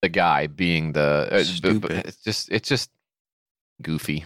the 0.00 0.08
guy 0.08 0.46
being 0.46 0.92
the 0.92 1.28
uh, 1.30 1.36
b- 1.36 1.36
b- 1.36 1.44
Stupid. 1.44 1.90
it's 2.06 2.16
just 2.24 2.50
it's 2.50 2.68
just 2.68 2.90
goofy. 3.82 4.24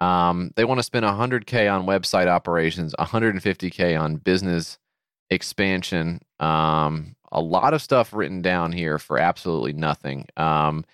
Um, 0.00 0.52
they 0.56 0.64
want 0.64 0.78
to 0.78 0.84
spend 0.84 1.04
100k 1.04 1.72
on 1.72 1.86
website 1.86 2.26
operations, 2.28 2.94
150k 2.98 4.00
on 4.00 4.16
business 4.16 4.78
expansion. 5.30 6.20
Um, 6.38 7.16
a 7.32 7.40
lot 7.40 7.74
of 7.74 7.82
stuff 7.82 8.12
written 8.12 8.40
down 8.42 8.72
here 8.72 8.98
for 8.98 9.18
absolutely 9.18 9.72
nothing. 9.72 10.26
Um, 10.36 10.84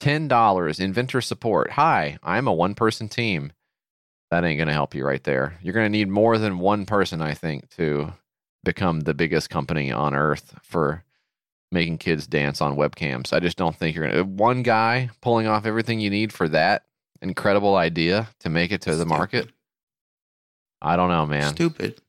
ten 0.00 0.26
dollars 0.28 0.80
inventor 0.80 1.20
support. 1.20 1.70
Hi, 1.72 2.18
I'm 2.22 2.48
a 2.48 2.52
one 2.52 2.74
person 2.74 3.08
team. 3.08 3.52
That 4.30 4.44
ain't 4.44 4.58
gonna 4.58 4.72
help 4.72 4.94
you 4.94 5.04
right 5.04 5.22
there. 5.22 5.58
You're 5.62 5.74
gonna 5.74 5.88
need 5.88 6.08
more 6.08 6.38
than 6.38 6.58
one 6.58 6.86
person, 6.86 7.20
I 7.20 7.34
think, 7.34 7.68
to 7.76 8.12
become 8.64 9.00
the 9.00 9.14
biggest 9.14 9.50
company 9.50 9.92
on 9.92 10.14
earth 10.14 10.58
for 10.62 11.04
making 11.70 11.98
kids 11.98 12.26
dance 12.26 12.60
on 12.60 12.76
webcams. 12.76 13.32
I 13.32 13.40
just 13.40 13.58
don't 13.58 13.76
think 13.76 13.94
you're 13.94 14.08
gonna 14.08 14.24
one 14.24 14.62
guy 14.62 15.10
pulling 15.20 15.46
off 15.46 15.66
everything 15.66 16.00
you 16.00 16.10
need 16.10 16.32
for 16.32 16.48
that 16.48 16.84
incredible 17.22 17.76
idea 17.76 18.28
to 18.40 18.50
make 18.50 18.72
it 18.72 18.82
to 18.82 18.96
the 18.96 19.06
market. 19.06 19.48
I 20.80 20.96
don't 20.96 21.08
know, 21.08 21.26
man. 21.26 21.54
Stupid. 21.54 22.00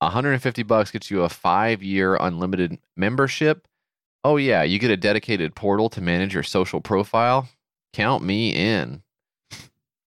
150 0.00 0.62
bucks 0.62 0.90
gets 0.90 1.10
you 1.10 1.22
a 1.22 1.28
five 1.28 1.82
year 1.82 2.16
unlimited 2.16 2.78
membership. 2.96 3.68
Oh, 4.24 4.36
yeah, 4.36 4.62
you 4.62 4.78
get 4.78 4.90
a 4.90 4.96
dedicated 4.96 5.54
portal 5.54 5.90
to 5.90 6.00
manage 6.00 6.32
your 6.34 6.42
social 6.42 6.80
profile. 6.80 7.48
Count 7.92 8.24
me 8.24 8.50
in. 8.50 9.02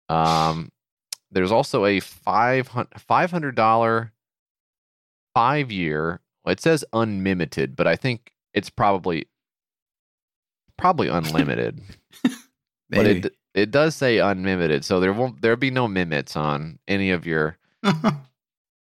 Um, 0.07 0.71
there's 1.31 1.51
also 1.51 1.85
a 1.85 1.99
$500 1.99 4.11
five 5.35 5.71
year. 5.71 6.21
It 6.45 6.59
says 6.59 6.83
unlimited, 6.93 7.75
but 7.75 7.87
I 7.87 7.95
think 7.95 8.31
it's 8.53 8.69
probably 8.69 9.27
probably 10.77 11.09
unlimited. 11.09 11.81
but 12.23 12.31
Maybe. 12.89 13.27
it 13.27 13.35
it 13.53 13.71
does 13.71 13.95
say 13.95 14.19
unlimited, 14.19 14.85
so 14.85 14.99
there 14.99 15.13
won't 15.13 15.41
there'll 15.41 15.57
be 15.57 15.71
no 15.71 15.85
limits 15.85 16.35
on 16.35 16.79
any 16.87 17.11
of 17.11 17.25
your 17.25 17.57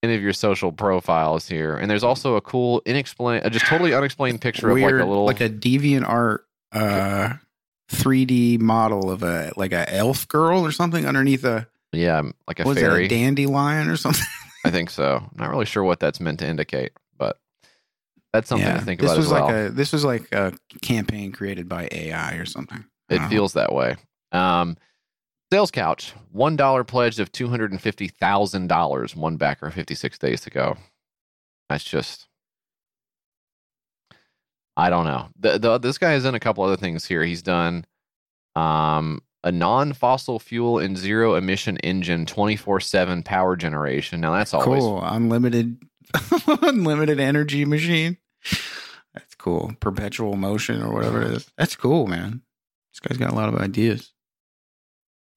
any 0.02 0.14
of 0.14 0.22
your 0.22 0.32
social 0.32 0.72
profiles 0.72 1.48
here. 1.48 1.76
And 1.76 1.90
there's 1.90 2.04
also 2.04 2.36
a 2.36 2.40
cool, 2.40 2.80
inexplain, 2.86 3.44
uh, 3.44 3.50
just 3.50 3.66
totally 3.66 3.94
unexplained 3.94 4.40
picture 4.40 4.72
Weird, 4.72 4.94
of 4.94 4.98
like 5.00 5.06
a 5.06 5.08
little, 5.08 5.24
like 5.26 5.40
a 5.40 5.48
deviant 5.48 6.08
art 6.08 6.46
uh 6.72 7.34
3D 7.90 8.58
model 8.60 9.10
of 9.10 9.22
a 9.22 9.52
like 9.56 9.72
a 9.72 9.92
elf 9.94 10.26
girl 10.28 10.64
or 10.66 10.72
something 10.72 11.06
underneath 11.06 11.44
a 11.44 11.68
yeah, 11.92 12.22
like 12.48 12.58
a 12.60 12.64
was 12.64 12.76
it 12.76 12.80
fairy. 12.80 13.06
a 13.06 13.08
dandelion 13.08 13.88
or 13.88 13.96
something. 13.96 14.26
I 14.64 14.70
think 14.70 14.90
so. 14.90 15.16
I'm 15.22 15.30
not 15.36 15.50
really 15.50 15.64
sure 15.66 15.84
what 15.84 16.00
that's 16.00 16.18
meant 16.20 16.40
to 16.40 16.46
indicate, 16.46 16.92
but 17.16 17.38
that's 18.32 18.48
something 18.48 18.66
to 18.68 18.80
think 18.80 19.00
this 19.00 19.10
about 19.10 19.16
was 19.18 19.26
as 19.26 19.32
well. 19.32 19.46
like 19.46 19.54
a 19.54 19.70
this 19.70 19.92
was 19.92 20.04
like 20.04 20.32
a 20.32 20.52
campaign 20.82 21.30
created 21.30 21.68
by 21.68 21.88
AI 21.92 22.34
or 22.34 22.44
something. 22.46 22.84
it 23.08 23.18
Wow. 23.20 23.28
feels 23.28 23.52
that 23.52 23.72
way. 23.72 23.94
Um, 24.32 24.76
sales 25.52 25.70
couch, 25.70 26.14
one 26.32 26.56
dollar 26.56 26.84
pledge 26.84 27.18
of 27.18 27.32
two 27.32 27.48
hundred 27.48 27.70
and 27.72 27.80
fifty 27.80 28.08
thousand 28.08 28.68
dollars. 28.68 29.14
One 29.16 29.36
backer, 29.36 29.70
fifty 29.70 29.94
six 29.94 30.18
days 30.18 30.40
to 30.42 30.50
go. 30.50 30.76
That's 31.68 31.84
just. 31.84 32.28
I 34.78 34.90
don't 34.90 35.06
know. 35.06 35.28
The, 35.38 35.58
the 35.58 35.78
this 35.78 35.96
guy 35.98 36.12
has 36.12 36.24
done 36.24 36.34
a 36.34 36.40
couple 36.40 36.62
other 36.62 36.76
things 36.76 37.06
here. 37.06 37.24
He's 37.24 37.40
done 37.40 37.86
um, 38.54 39.22
a 39.42 39.50
non-fossil 39.50 40.38
fuel 40.38 40.78
and 40.78 40.98
zero 40.98 41.34
emission 41.34 41.78
engine, 41.78 42.26
twenty 42.26 42.56
four 42.56 42.80
seven 42.80 43.22
power 43.22 43.56
generation. 43.56 44.20
Now 44.20 44.32
that's 44.32 44.52
always 44.52 44.82
cool. 44.82 45.02
Unlimited 45.02 45.78
unlimited 46.46 47.20
energy 47.20 47.64
machine. 47.64 48.18
That's 49.14 49.34
cool. 49.34 49.72
Perpetual 49.80 50.36
motion 50.36 50.82
or 50.82 50.92
whatever 50.92 51.22
it 51.22 51.30
is. 51.30 51.50
That's 51.56 51.74
cool, 51.74 52.06
man. 52.06 52.42
This 52.92 53.00
guy's 53.00 53.18
got 53.18 53.32
a 53.32 53.34
lot 53.34 53.48
of 53.48 53.58
ideas. 53.60 54.12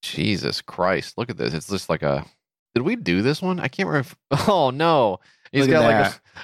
Jesus 0.01 0.61
Christ. 0.61 1.17
Look 1.17 1.29
at 1.29 1.37
this. 1.37 1.53
It's 1.53 1.69
just 1.69 1.89
like 1.89 2.03
a. 2.03 2.25
Did 2.75 2.83
we 2.83 2.95
do 2.95 3.21
this 3.21 3.41
one? 3.41 3.59
I 3.59 3.67
can't 3.67 3.87
remember. 3.87 4.09
If, 4.31 4.47
oh 4.49 4.69
no, 4.69 5.19
he's 5.51 5.67
got 5.67 5.83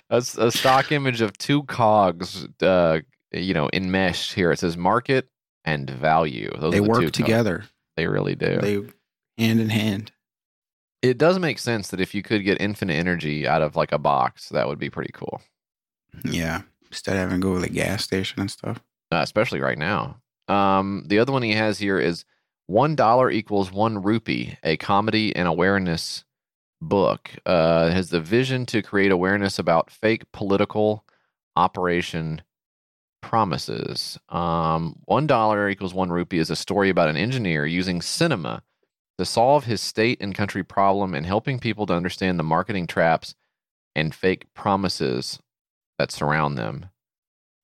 like 0.10 0.38
a 0.40 0.52
stock 0.52 0.91
image 0.91 1.22
of 1.22 1.38
two 1.38 1.64
cogs. 1.64 2.48
Uh, 2.61 2.99
you 3.32 3.53
know, 3.53 3.68
in 3.69 3.91
mesh 3.91 4.34
here. 4.34 4.52
It 4.52 4.60
says 4.60 4.77
market 4.77 5.30
and 5.64 5.90
value. 5.90 6.52
Those 6.57 6.72
they 6.72 6.80
are 6.80 6.82
the 6.82 6.86
two 6.86 6.91
work 6.91 7.02
cogs. 7.02 7.11
together. 7.11 7.65
They 7.98 8.07
really 8.07 8.36
do. 8.36 8.57
They 8.61 8.76
hand 9.44 9.60
in 9.60 9.69
hand. 9.69 10.11
it 11.02 11.18
does 11.18 11.40
make 11.40 11.60
sense 11.60 11.90
that 11.90 11.99
if 11.99 12.15
you 12.15 12.22
could 12.23 12.44
get 12.44 12.60
infinite 12.61 12.94
energy 12.94 13.48
out 13.48 13.61
of 13.61 13.76
like 13.76 13.91
a 13.91 13.98
box, 13.98 14.49
that 14.49 14.68
would 14.68 14.80
be 14.80 14.90
pretty 14.90 15.11
cool. 15.14 15.41
Yeah. 16.23 16.61
Instead 16.90 17.14
of 17.14 17.19
having 17.19 17.41
to 17.41 17.41
go 17.41 17.56
to 17.56 17.61
the 17.61 17.69
gas 17.69 18.03
station 18.03 18.40
and 18.40 18.49
stuff. 18.49 18.82
uh, 19.11 19.18
especially 19.18 19.60
right 19.60 19.77
now. 19.77 20.22
Um, 20.48 21.03
the 21.07 21.19
other 21.19 21.32
one 21.32 21.41
he 21.41 21.53
has 21.53 21.80
here 21.80 21.99
is 21.99 22.23
one 22.68 22.96
dollar 22.96 23.30
equals 23.30 23.72
one 23.72 24.02
rupee, 24.02 24.58
a 24.64 24.78
comedy 24.78 25.36
and 25.36 25.48
awareness 25.48 26.24
book. 26.82 27.32
Uh, 27.46 27.90
has 27.90 28.10
the 28.10 28.20
vision 28.20 28.66
to 28.68 28.82
create 28.82 29.12
awareness 29.12 29.60
about 29.60 29.92
fake 29.92 30.24
political 30.32 31.06
operation 31.56 32.42
promises. 33.22 34.20
Um, 34.30 34.98
one 35.06 35.26
dollar 35.28 35.70
equals 35.70 35.94
one 35.94 36.12
rupee 36.12 36.40
is 36.40 36.50
a 36.50 36.56
story 36.56 36.90
about 36.90 37.10
an 37.10 37.18
engineer 37.18 37.66
using 37.66 38.02
cinema 38.02 38.62
to 39.18 39.26
solve 39.26 39.66
his 39.66 39.82
state 39.82 40.20
and 40.22 40.36
country 40.36 40.64
problem 40.64 41.14
and 41.16 41.26
helping 41.26 41.60
people 41.60 41.86
to 41.86 41.94
understand 41.94 42.38
the 42.38 42.44
marketing 42.44 42.86
traps 42.86 43.34
and 43.96 44.14
fake 44.14 44.54
promises 44.54 45.40
that 45.98 46.12
surround 46.12 46.58
them. 46.58 46.88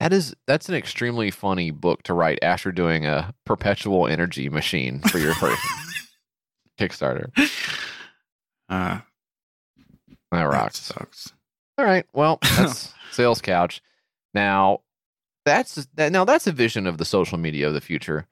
That 0.02 0.14
is 0.14 0.36
that's 0.48 0.68
an 0.68 0.74
extremely 0.74 1.30
funny 1.30 1.70
book 1.70 2.02
to 2.04 2.16
write 2.16 2.40
after 2.42 2.72
doing 2.72 3.06
a 3.06 3.36
perpetual 3.46 4.08
energy 4.08 4.50
machine 4.50 5.00
for 5.00 5.20
your 5.20 5.34
first 5.36 5.62
Kickstarter. 6.80 7.30
Uh, 8.68 9.02
That 10.08 10.16
that 10.32 10.44
rocks. 10.44 10.80
sucks. 10.80 11.34
All 11.78 11.86
right. 11.86 12.08
Well, 12.14 12.40
that's 12.58 12.96
sales 13.12 13.42
couch. 13.42 13.80
Now, 14.34 14.80
that's 15.46 15.88
that. 15.94 16.12
Now 16.12 16.26
that's 16.26 16.48
a 16.48 16.52
vision 16.52 16.88
of 16.88 16.98
the 16.98 17.06
social 17.06 17.38
media 17.38 17.68
of 17.68 17.76
the 17.76 17.80
future, 17.82 18.26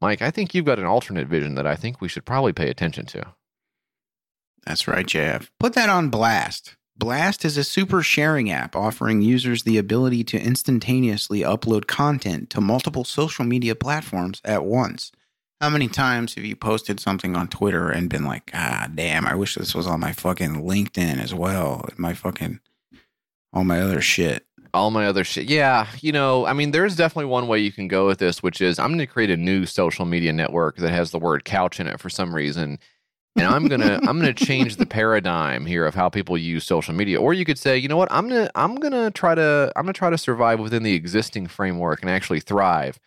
Mike. 0.00 0.22
I 0.22 0.30
think 0.30 0.54
you've 0.54 0.64
got 0.64 0.78
an 0.78 0.84
alternate 0.84 1.26
vision 1.26 1.56
that 1.56 1.66
I 1.66 1.74
think 1.74 2.00
we 2.00 2.06
should 2.06 2.24
probably 2.24 2.52
pay 2.52 2.70
attention 2.70 3.04
to. 3.06 3.34
That's 4.64 4.86
right, 4.86 5.06
Jeff. 5.06 5.50
Put 5.58 5.72
that 5.74 5.88
on 5.88 6.08
Blast. 6.08 6.76
Blast 6.98 7.44
is 7.44 7.58
a 7.58 7.64
super 7.64 8.02
sharing 8.02 8.50
app 8.50 8.74
offering 8.74 9.20
users 9.20 9.62
the 9.64 9.76
ability 9.76 10.24
to 10.24 10.40
instantaneously 10.40 11.40
upload 11.40 11.86
content 11.86 12.48
to 12.50 12.60
multiple 12.60 13.04
social 13.04 13.44
media 13.44 13.74
platforms 13.74 14.40
at 14.44 14.64
once. 14.64 15.12
How 15.60 15.68
many 15.68 15.88
times 15.88 16.34
have 16.34 16.44
you 16.44 16.56
posted 16.56 16.98
something 16.98 17.36
on 17.36 17.48
Twitter 17.48 17.90
and 17.90 18.08
been 18.08 18.24
like, 18.24 18.50
ah, 18.54 18.88
damn, 18.94 19.26
I 19.26 19.34
wish 19.34 19.54
this 19.54 19.74
was 19.74 19.86
on 19.86 20.00
my 20.00 20.12
fucking 20.12 20.62
LinkedIn 20.62 21.18
as 21.18 21.34
well? 21.34 21.86
My 21.98 22.14
fucking, 22.14 22.60
all 23.52 23.64
my 23.64 23.80
other 23.80 24.00
shit. 24.00 24.46
all 24.74 24.90
my 24.90 25.06
other 25.06 25.24
shit. 25.24 25.46
Yeah, 25.46 25.86
you 26.00 26.12
know, 26.12 26.46
I 26.46 26.52
mean, 26.52 26.70
there's 26.70 26.96
definitely 26.96 27.30
one 27.30 27.48
way 27.48 27.58
you 27.58 27.72
can 27.72 27.88
go 27.88 28.06
with 28.06 28.18
this, 28.18 28.42
which 28.42 28.60
is 28.60 28.78
I'm 28.78 28.88
going 28.88 28.98
to 28.98 29.06
create 29.06 29.30
a 29.30 29.36
new 29.36 29.66
social 29.66 30.04
media 30.04 30.32
network 30.32 30.76
that 30.76 30.92
has 30.92 31.10
the 31.10 31.18
word 31.18 31.44
couch 31.44 31.80
in 31.80 31.86
it 31.86 32.00
for 32.00 32.10
some 32.10 32.34
reason. 32.34 32.78
And 33.36 33.46
I'm 33.46 33.68
gonna 33.68 33.98
I'm 34.02 34.18
gonna 34.18 34.32
change 34.32 34.76
the 34.76 34.86
paradigm 34.86 35.66
here 35.66 35.84
of 35.86 35.94
how 35.94 36.08
people 36.08 36.38
use 36.38 36.64
social 36.64 36.94
media. 36.94 37.20
Or 37.20 37.34
you 37.34 37.44
could 37.44 37.58
say, 37.58 37.76
you 37.76 37.88
know 37.88 37.96
what, 37.96 38.10
I'm 38.10 38.28
gonna 38.28 38.50
I'm 38.54 38.76
gonna 38.76 39.10
try 39.10 39.34
to 39.34 39.72
I'm 39.76 39.84
gonna 39.84 39.92
try 39.92 40.10
to 40.10 40.18
survive 40.18 40.58
within 40.58 40.82
the 40.82 40.94
existing 40.94 41.46
framework 41.48 42.00
and 42.02 42.10
actually 42.10 42.40
thrive. 42.40 42.98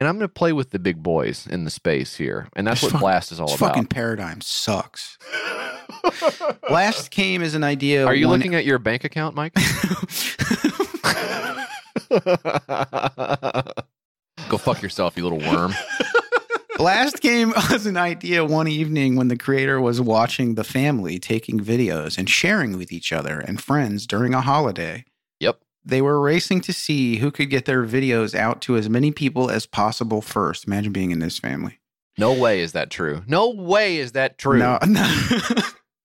And 0.00 0.08
I'm 0.08 0.16
gonna 0.16 0.28
play 0.28 0.52
with 0.52 0.70
the 0.70 0.78
big 0.78 1.02
boys 1.02 1.46
in 1.46 1.64
the 1.64 1.70
space 1.70 2.16
here. 2.16 2.48
And 2.56 2.66
that's 2.66 2.80
This 2.80 2.88
what 2.88 2.92
fuck- 2.94 3.00
Blast 3.02 3.32
is 3.32 3.40
all 3.40 3.46
This 3.48 3.56
about. 3.56 3.68
fucking 3.70 3.86
paradigm 3.86 4.40
sucks. 4.40 5.18
Blast 6.68 7.10
came 7.10 7.42
as 7.42 7.54
an 7.54 7.64
idea. 7.64 8.06
Are 8.06 8.14
you 8.14 8.28
one- 8.28 8.38
looking 8.38 8.54
at 8.54 8.64
your 8.64 8.78
bank 8.78 9.04
account, 9.04 9.34
Mike? 9.36 9.52
Go 14.48 14.56
fuck 14.56 14.80
yourself, 14.82 15.16
you 15.16 15.24
little 15.28 15.40
worm. 15.40 15.74
Blast 16.78 17.20
came 17.20 17.52
as 17.72 17.86
an 17.86 17.96
idea 17.96 18.44
one 18.44 18.68
evening 18.68 19.16
when 19.16 19.26
the 19.26 19.36
creator 19.36 19.80
was 19.80 20.00
watching 20.00 20.54
the 20.54 20.62
family 20.62 21.18
taking 21.18 21.58
videos 21.58 22.16
and 22.16 22.30
sharing 22.30 22.78
with 22.78 22.92
each 22.92 23.12
other 23.12 23.40
and 23.40 23.60
friends 23.60 24.06
during 24.06 24.32
a 24.32 24.40
holiday. 24.40 25.04
Yep. 25.40 25.60
They 25.84 26.00
were 26.00 26.20
racing 26.20 26.60
to 26.62 26.72
see 26.72 27.16
who 27.16 27.32
could 27.32 27.50
get 27.50 27.64
their 27.64 27.84
videos 27.84 28.32
out 28.32 28.62
to 28.62 28.76
as 28.76 28.88
many 28.88 29.10
people 29.10 29.50
as 29.50 29.66
possible 29.66 30.22
first. 30.22 30.68
Imagine 30.68 30.92
being 30.92 31.10
in 31.10 31.18
this 31.18 31.36
family. 31.36 31.80
No 32.16 32.32
way 32.32 32.60
is 32.60 32.72
that 32.72 32.90
true. 32.90 33.22
No 33.26 33.50
way 33.50 33.96
is 33.96 34.12
that 34.12 34.38
true. 34.38 34.58
No, 34.58 34.78
no. 34.86 35.04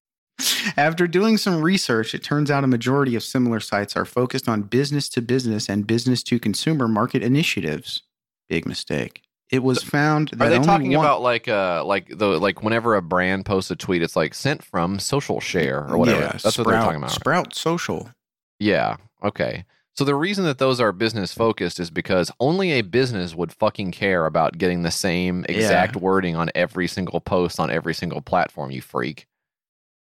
After 0.75 1.05
doing 1.05 1.37
some 1.37 1.61
research, 1.61 2.15
it 2.15 2.23
turns 2.23 2.49
out 2.49 2.63
a 2.63 2.67
majority 2.67 3.15
of 3.15 3.21
similar 3.21 3.59
sites 3.59 3.95
are 3.95 4.05
focused 4.05 4.49
on 4.49 4.63
business 4.63 5.07
to 5.09 5.21
business 5.21 5.69
and 5.69 5.85
business 5.85 6.23
to 6.23 6.39
consumer 6.39 6.87
market 6.87 7.21
initiatives. 7.21 8.01
Big 8.49 8.65
mistake. 8.65 9.21
It 9.53 9.61
was 9.61 9.83
found 9.83 10.29
that 10.29 10.41
Are 10.41 10.49
they 10.49 10.57
talking 10.59 10.91
one- 10.91 11.05
about 11.05 11.21
like 11.21 11.47
uh 11.47 11.85
like 11.85 12.07
the 12.09 12.25
like 12.39 12.63
whenever 12.63 12.95
a 12.95 13.01
brand 13.03 13.45
posts 13.45 13.69
a 13.69 13.75
tweet, 13.75 14.01
it's 14.01 14.15
like 14.15 14.33
sent 14.33 14.63
from 14.63 14.97
social 14.97 15.39
share 15.39 15.87
or 15.87 15.97
whatever. 15.97 16.21
Yeah, 16.21 16.31
That's 16.43 16.57
what 16.57 16.65
they're 16.67 16.77
talking 16.77 16.97
about. 16.97 17.11
Sprout 17.11 17.53
Social. 17.55 18.09
Yeah. 18.59 18.97
Okay. 19.23 19.65
So 19.95 20.03
the 20.03 20.15
reason 20.15 20.43
that 20.45 20.57
those 20.57 20.81
are 20.81 20.91
business 20.91 21.33
focused 21.35 21.79
is 21.79 21.91
because 21.91 22.31
only 22.39 22.71
a 22.71 22.81
business 22.81 23.35
would 23.35 23.53
fucking 23.53 23.91
care 23.91 24.25
about 24.25 24.57
getting 24.57 24.81
the 24.81 24.89
same 24.89 25.45
exact 25.47 25.95
wording 25.95 26.35
on 26.35 26.49
every 26.55 26.87
single 26.87 27.21
post 27.21 27.59
on 27.59 27.69
every 27.69 27.93
single 27.93 28.21
platform, 28.21 28.71
you 28.71 28.81
freak. 28.81 29.27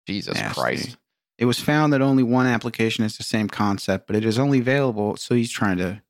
Jesus 0.08 0.34
Nasty. 0.34 0.60
Christ. 0.60 0.98
It 1.38 1.46
was 1.46 1.60
found 1.60 1.94
that 1.94 2.02
only 2.02 2.24
one 2.24 2.48
application 2.48 3.04
has 3.04 3.18
the 3.18 3.24
same 3.24 3.50
concept, 3.50 4.08
but 4.08 4.16
it 4.16 4.26
is 4.26 4.40
only 4.40 4.58
available. 4.58 5.16
So 5.18 5.36
he's 5.36 5.52
trying 5.52 5.78
to 5.78 6.02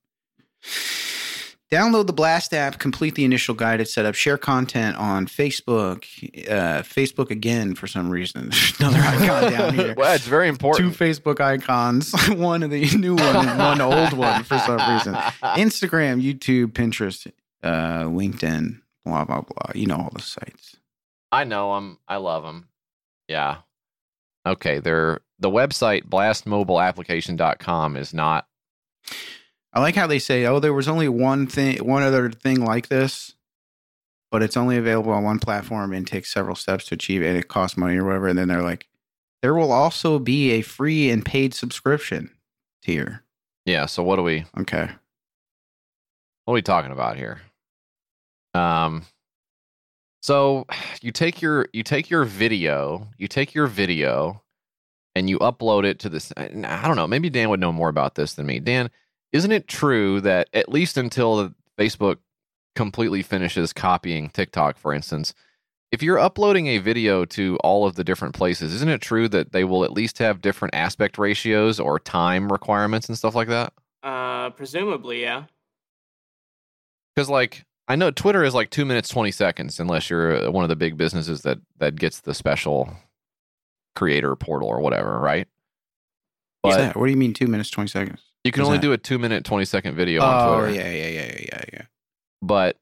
download 1.71 2.07
the 2.07 2.13
Blast 2.13 2.53
app, 2.53 2.79
complete 2.79 3.15
the 3.15 3.25
initial 3.25 3.53
guided 3.55 3.87
setup, 3.87 4.15
share 4.15 4.37
content 4.37 4.97
on 4.97 5.27
Facebook. 5.27 6.03
Uh, 6.49 6.81
Facebook 6.83 7.29
again 7.29 7.75
for 7.75 7.87
some 7.87 8.09
reason. 8.09 8.51
Another 8.79 8.99
icon 8.99 9.51
down 9.51 9.73
here. 9.75 9.93
well, 9.97 10.13
it's 10.13 10.27
very 10.27 10.47
important 10.47 10.95
Two. 10.97 11.03
Facebook 11.03 11.39
icons, 11.41 12.13
one 12.29 12.63
of 12.63 12.69
the 12.71 12.85
new 12.97 13.15
one 13.15 13.47
and 13.47 13.59
one 13.59 13.81
old 13.81 14.13
one 14.13 14.43
for 14.43 14.57
some 14.59 14.77
reason. 14.93 15.13
Instagram, 15.13 16.21
YouTube, 16.21 16.67
Pinterest, 16.73 17.31
uh, 17.63 18.03
LinkedIn, 18.03 18.79
blah 19.05 19.25
blah 19.25 19.41
blah. 19.41 19.71
You 19.75 19.87
know 19.87 19.97
all 19.97 20.11
the 20.13 20.21
sites. 20.21 20.77
I 21.31 21.43
know 21.43 21.75
them. 21.75 21.99
I 22.07 22.17
love 22.17 22.43
them. 22.43 22.69
Yeah. 23.27 23.57
Okay. 24.45 24.79
They're 24.79 25.19
the 25.39 25.49
website 25.49 26.03
blastmobileapplication.com 26.05 27.97
is 27.97 28.13
not. 28.13 28.47
I 29.77 29.79
like 29.79 29.93
how 29.95 30.07
they 30.07 30.17
say, 30.17 30.43
"Oh, 30.47 30.59
there 30.59 30.73
was 30.73 30.87
only 30.87 31.07
one 31.07 31.45
thing, 31.45 31.77
one 31.85 32.01
other 32.01 32.31
thing 32.31 32.65
like 32.65 32.87
this, 32.87 33.35
but 34.31 34.41
it's 34.41 34.57
only 34.57 34.75
available 34.75 35.11
on 35.11 35.23
one 35.23 35.37
platform 35.37 35.93
and 35.93 36.07
takes 36.07 36.33
several 36.33 36.55
steps 36.55 36.85
to 36.85 36.95
achieve 36.95 37.21
it. 37.21 37.27
And 37.27 37.37
it 37.37 37.47
costs 37.47 37.77
money 37.77 37.95
or 37.97 38.03
whatever." 38.03 38.27
And 38.27 38.39
then 38.39 38.47
they're 38.47 38.63
like, 38.63 38.87
"There 39.43 39.53
will 39.53 39.71
also 39.71 40.17
be 40.17 40.49
a 40.53 40.63
free 40.63 41.11
and 41.11 41.23
paid 41.23 41.53
subscription 41.53 42.31
tier." 42.81 43.23
Yeah. 43.67 43.85
So 43.85 44.01
what 44.01 44.17
are 44.17 44.23
we 44.23 44.45
Okay, 44.59 44.89
what 46.45 46.51
are 46.51 46.55
we 46.55 46.63
talking 46.63 46.91
about 46.91 47.15
here? 47.15 47.41
Um 48.55 49.03
so 50.23 50.65
you 51.03 51.11
take 51.11 51.39
your 51.39 51.67
you 51.71 51.83
take 51.83 52.09
your 52.09 52.23
video, 52.25 53.09
you 53.19 53.27
take 53.27 53.53
your 53.53 53.67
video 53.67 54.41
and 55.13 55.29
you 55.29 55.37
upload 55.37 55.85
it 55.85 55.99
to 55.99 56.09
this 56.09 56.33
I 56.35 56.47
don't 56.87 56.95
know, 56.95 57.05
maybe 57.07 57.29
Dan 57.29 57.49
would 57.49 57.59
know 57.59 57.71
more 57.71 57.89
about 57.89 58.15
this 58.15 58.33
than 58.33 58.47
me. 58.47 58.59
Dan, 58.59 58.89
isn't 59.31 59.51
it 59.51 59.67
true 59.67 60.21
that 60.21 60.49
at 60.53 60.69
least 60.69 60.97
until 60.97 61.51
Facebook 61.77 62.17
completely 62.75 63.21
finishes 63.21 63.73
copying 63.73 64.29
TikTok 64.29 64.77
for 64.77 64.93
instance, 64.93 65.33
if 65.91 66.03
you're 66.03 66.19
uploading 66.19 66.67
a 66.67 66.79
video 66.79 67.23
to 67.25 67.57
all 67.63 67.87
of 67.87 67.95
the 67.95 68.03
different 68.03 68.35
places, 68.35 68.73
isn't 68.73 68.89
it 68.89 69.01
true 69.01 69.29
that 69.29 69.53
they 69.53 69.63
will 69.63 69.83
at 69.83 69.93
least 69.93 70.17
have 70.19 70.41
different 70.41 70.75
aspect 70.75 71.17
ratios 71.17 71.79
or 71.79 71.99
time 71.99 72.51
requirements 72.51 73.07
and 73.07 73.17
stuff 73.17 73.35
like 73.35 73.47
that? 73.47 73.73
Uh, 74.03 74.49
presumably, 74.51 75.21
yeah. 75.21 75.43
Because 77.15 77.29
like 77.29 77.65
I 77.87 77.95
know 77.95 78.11
Twitter 78.11 78.43
is 78.43 78.53
like 78.53 78.69
two 78.69 78.85
minutes 78.85 79.09
twenty 79.09 79.31
seconds, 79.31 79.79
unless 79.79 80.09
you're 80.09 80.47
uh, 80.47 80.51
one 80.51 80.63
of 80.63 80.69
the 80.69 80.75
big 80.75 80.97
businesses 80.97 81.41
that 81.41 81.59
that 81.77 81.95
gets 81.95 82.19
the 82.21 82.33
special 82.33 82.93
creator 83.95 84.35
portal 84.35 84.67
or 84.67 84.79
whatever, 84.81 85.19
right? 85.19 85.47
What's 86.61 86.77
But 86.77 86.81
that? 86.81 86.95
What 86.97 87.05
do 87.05 87.11
you 87.11 87.17
mean? 87.17 87.33
Two 87.33 87.47
minutes, 87.47 87.69
twenty 87.69 87.87
seconds? 87.87 88.21
You 88.47 88.51
can 88.51 88.61
What's 88.61 88.67
only 88.69 88.77
that? 88.79 88.81
do 88.81 88.93
a 88.93 88.97
two 88.97 89.19
minute 89.19 89.43
twenty 89.45 89.65
second 89.65 89.95
video 89.95 90.21
on 90.23 90.33
Oh 90.49 90.59
Twitter. 90.61 90.75
yeah, 90.75 90.89
yeah, 90.91 91.07
yeah, 91.07 91.39
yeah, 91.51 91.63
yeah, 91.73 91.81
But 92.41 92.77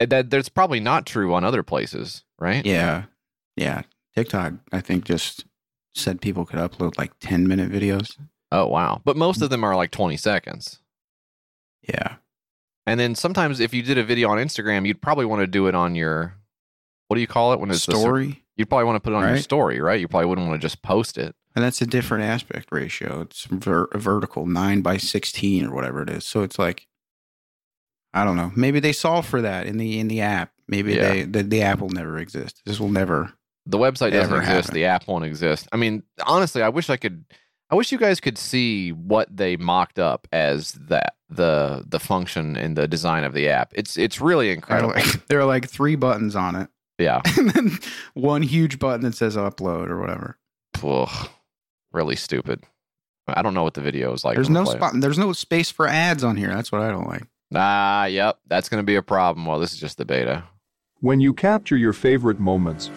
that 0.00 0.30
that's 0.30 0.48
probably 0.48 0.80
not 0.80 1.06
true 1.06 1.32
on 1.34 1.44
other 1.44 1.62
places, 1.62 2.24
right? 2.38 2.64
yeah, 2.66 3.04
yeah. 3.56 3.82
TikTok, 4.16 4.54
I 4.72 4.80
think, 4.80 5.04
just 5.04 5.44
said 5.94 6.20
people 6.20 6.44
could 6.44 6.58
upload 6.58 6.98
like 6.98 7.12
ten 7.20 7.46
minute 7.48 7.70
videos. 7.70 8.16
Oh 8.52 8.66
wow! 8.66 9.00
But 9.04 9.16
most 9.16 9.42
of 9.42 9.50
them 9.50 9.62
are 9.64 9.74
like 9.76 9.90
twenty 9.90 10.16
seconds. 10.16 10.80
Yeah, 11.88 12.16
And 12.86 12.98
then 12.98 13.14
sometimes 13.14 13.60
if 13.60 13.74
you 13.74 13.82
did 13.82 13.98
a 13.98 14.04
video 14.04 14.30
on 14.30 14.38
Instagram, 14.38 14.86
you'd 14.86 15.02
probably 15.02 15.26
want 15.26 15.40
to 15.40 15.46
do 15.46 15.66
it 15.66 15.74
on 15.74 15.94
your 15.94 16.34
what 17.08 17.16
do 17.16 17.20
you 17.20 17.26
call 17.26 17.52
it 17.52 17.60
when 17.60 17.70
it's 17.70 17.84
the- 17.84 17.92
story. 17.96 18.42
you'd 18.56 18.68
probably 18.70 18.86
want 18.86 18.96
to 18.96 19.00
put 19.00 19.12
it 19.12 19.16
on 19.16 19.28
your 19.28 19.36
story, 19.38 19.80
right? 19.80 20.00
You 20.00 20.08
probably 20.08 20.26
wouldn't 20.26 20.48
want 20.48 20.60
to 20.60 20.64
just 20.64 20.80
post 20.82 21.18
it. 21.18 21.34
And 21.56 21.64
that's 21.64 21.80
a 21.80 21.86
different 21.86 22.24
aspect 22.24 22.68
ratio. 22.72 23.20
It's 23.22 23.44
ver- 23.44 23.88
vertical, 23.94 24.46
nine 24.46 24.80
by 24.80 24.96
sixteen 24.96 25.66
or 25.66 25.74
whatever 25.74 26.02
it 26.02 26.10
is. 26.10 26.24
So 26.26 26.42
it's 26.42 26.58
like, 26.58 26.86
I 28.12 28.24
don't 28.24 28.36
know. 28.36 28.52
Maybe 28.56 28.80
they 28.80 28.92
solve 28.92 29.26
for 29.26 29.40
that 29.42 29.66
in 29.66 29.76
the 29.76 29.98
in 29.98 30.08
the 30.08 30.20
app. 30.20 30.52
Maybe 30.68 30.94
Yeah. 30.94 31.08
they 31.10 31.22
the, 31.24 31.42
the 31.42 31.62
app 31.62 31.80
will 31.80 31.90
never 31.90 32.18
exist. 32.18 32.60
This 32.66 32.80
will 32.80 32.88
never. 32.88 33.32
The 33.66 33.78
website 33.78 34.12
doesn't 34.12 34.34
exist. 34.34 34.46
happen. 34.68 34.74
The 34.74 34.84
app 34.84 35.06
won't 35.08 35.24
exist. 35.24 35.68
I 35.72 35.76
mean, 35.76 36.02
honestly, 36.26 36.62
I 36.62 36.68
wish 36.68 36.90
I 36.90 36.96
could. 36.96 37.24
I 37.70 37.76
wish 37.76 37.90
you 37.92 37.98
guys 37.98 38.20
could 38.20 38.36
see 38.36 38.90
what 38.92 39.34
they 39.34 39.56
mocked 39.56 39.98
up 39.98 40.28
as 40.32 40.72
that 40.72 41.14
the 41.30 41.82
the 41.86 41.98
function 41.98 42.56
and 42.56 42.76
the 42.76 42.86
design 42.86 43.24
of 43.24 43.32
the 43.32 43.48
app. 43.48 43.72
It's 43.74 43.96
it's 43.96 44.20
really 44.20 44.46
There 44.46 44.52
are 44.52 44.56
incredible. 44.56 44.94
like, 44.94 45.26
there 45.28 45.40
are 45.40 45.44
like 45.46 45.68
three 45.68 45.94
buttons 45.96 46.36
on 46.36 46.56
it, 46.56 46.68
yeah, 46.98 47.22
and 47.38 47.50
then 47.50 47.78
one 48.14 48.42
huge 48.42 48.78
button 48.78 49.00
that 49.02 49.14
says 49.14 49.36
upload 49.36 49.88
or 49.88 49.98
whatever. 50.00 50.36
Ugh. 50.82 51.28
Really 51.94 52.16
stupid. 52.16 52.64
I 53.26 53.40
don't 53.40 53.54
know 53.54 53.62
what 53.62 53.74
the 53.74 53.80
video 53.80 54.12
is 54.12 54.24
like. 54.24 54.34
there's 54.34 54.50
no 54.50 54.64
gonna 54.64 54.66
play 54.66 54.74
it. 54.74 54.90
spot. 54.90 55.00
There's 55.00 55.18
no 55.18 55.32
space 55.32 55.70
for 55.70 55.86
ads 55.88 56.22
on 56.24 56.36
here. 56.36 56.48
That's 56.48 56.70
what 56.70 56.82
I 56.82 56.90
don't 56.90 57.06
like. 57.06 57.22
Ah, 57.54 58.04
yep, 58.06 58.38
that's 58.48 58.68
going 58.68 58.80
to 58.82 58.84
be 58.86 58.96
a 58.96 59.02
problem. 59.02 59.46
Well, 59.46 59.58
this 59.60 59.72
is 59.72 59.78
just 59.78 59.96
the 59.96 60.04
beta. 60.04 60.44
When 61.00 61.20
you 61.20 61.32
capture 61.32 61.76
your 61.76 61.92
favorite 61.92 62.40
moments, 62.40 62.90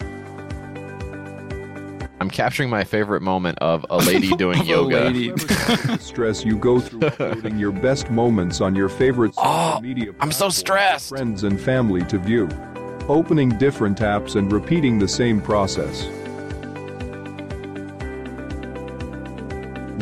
I'm 2.20 2.28
capturing 2.30 2.68
my 2.68 2.82
favorite 2.82 3.22
moment 3.22 3.58
of 3.60 3.86
a 3.90 3.98
lady 3.98 4.30
doing 4.36 4.58
a 4.58 4.64
yoga. 4.64 5.04
lady. 5.10 5.32
stress 6.00 6.44
you 6.44 6.56
go 6.58 6.80
through 6.80 7.02
uploading 7.02 7.58
your 7.58 7.70
best 7.70 8.10
moments 8.10 8.60
on 8.60 8.74
your 8.74 8.88
favorite 8.88 9.34
social 9.34 9.48
Oh, 9.50 9.80
media 9.80 10.12
I'm 10.20 10.32
so 10.32 10.48
stressed. 10.48 11.08
friends 11.10 11.44
and 11.44 11.60
family 11.60 12.02
to 12.06 12.18
view. 12.18 12.48
Opening 13.08 13.50
different 13.58 13.98
apps 13.98 14.34
and 14.34 14.50
repeating 14.52 14.98
the 14.98 15.06
same 15.08 15.40
process. 15.40 16.06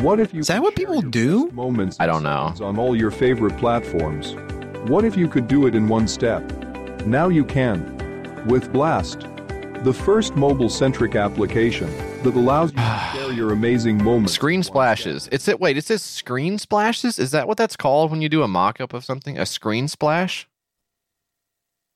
What 0.01 0.19
if 0.19 0.31
you 0.31 0.41
Is 0.41 0.47
that 0.47 0.61
what 0.61 0.75
people 0.75 1.01
do? 1.01 1.49
Moments 1.53 1.97
I 1.99 2.05
don't 2.05 2.21
know. 2.21 2.53
on 2.61 2.77
all 2.77 2.95
your 2.95 3.09
favorite 3.09 3.57
platforms. 3.57 4.35
What 4.89 5.03
if 5.03 5.17
you 5.17 5.27
could 5.27 5.47
do 5.47 5.65
it 5.65 5.73
in 5.73 5.87
one 5.87 6.07
step? 6.07 6.43
Now 7.07 7.29
you 7.29 7.43
can. 7.43 8.45
With 8.45 8.71
Blast, 8.71 9.21
the 9.83 9.93
first 9.93 10.35
mobile-centric 10.35 11.15
application 11.15 11.89
that 12.21 12.35
allows 12.35 12.71
you 12.73 12.77
to 12.77 13.09
share 13.13 13.31
your 13.33 13.53
amazing 13.53 14.03
moments. 14.03 14.33
Screen 14.33 14.61
splashes. 14.61 15.27
It's 15.31 15.47
it. 15.47 15.59
Wait, 15.59 15.77
it 15.77 15.85
says 15.85 16.03
screen 16.03 16.59
splashes. 16.59 17.17
Is 17.17 17.31
that 17.31 17.47
what 17.47 17.57
that's 17.57 17.75
called 17.75 18.11
when 18.11 18.21
you 18.21 18.29
do 18.29 18.43
a 18.43 18.47
mock-up 18.47 18.93
of 18.93 19.03
something? 19.03 19.37
A 19.39 19.45
screen 19.47 19.87
splash? 19.87 20.47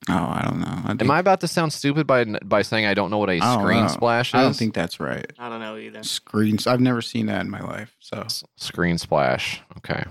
Oh, 0.10 0.14
I 0.14 0.42
don't 0.44 0.60
know. 0.60 0.82
I 0.84 0.88
think, 0.88 1.02
Am 1.04 1.12
I 1.12 1.20
about 1.20 1.42
to 1.42 1.48
sound 1.48 1.74
stupid 1.74 2.08
by 2.08 2.24
by 2.26 2.64
saying 2.64 2.86
I 2.88 2.94
don't 2.96 3.12
know 3.12 3.20
what 3.20 3.30
a 3.30 3.34
I 3.34 3.38
don't 3.40 3.60
screen 3.62 3.82
know. 3.84 3.88
splash 3.88 4.30
is? 4.30 4.34
I 4.36 4.42
don't 4.42 4.56
think 4.56 4.74
that's 4.74 5.00
right. 5.00 5.32
I 5.38 5.48
don't 5.50 5.60
know 5.60 5.78
either. 5.78 6.04
Screens. 6.04 6.66
I've 6.66 6.82
never 6.82 7.02
seen 7.02 7.28
that 7.28 7.42
in 7.42 7.50
my 7.52 7.62
life. 7.62 7.96
So 8.00 8.18
S- 8.22 8.44
screen 8.58 8.98
splash. 8.98 9.62
Okay. 9.78 10.04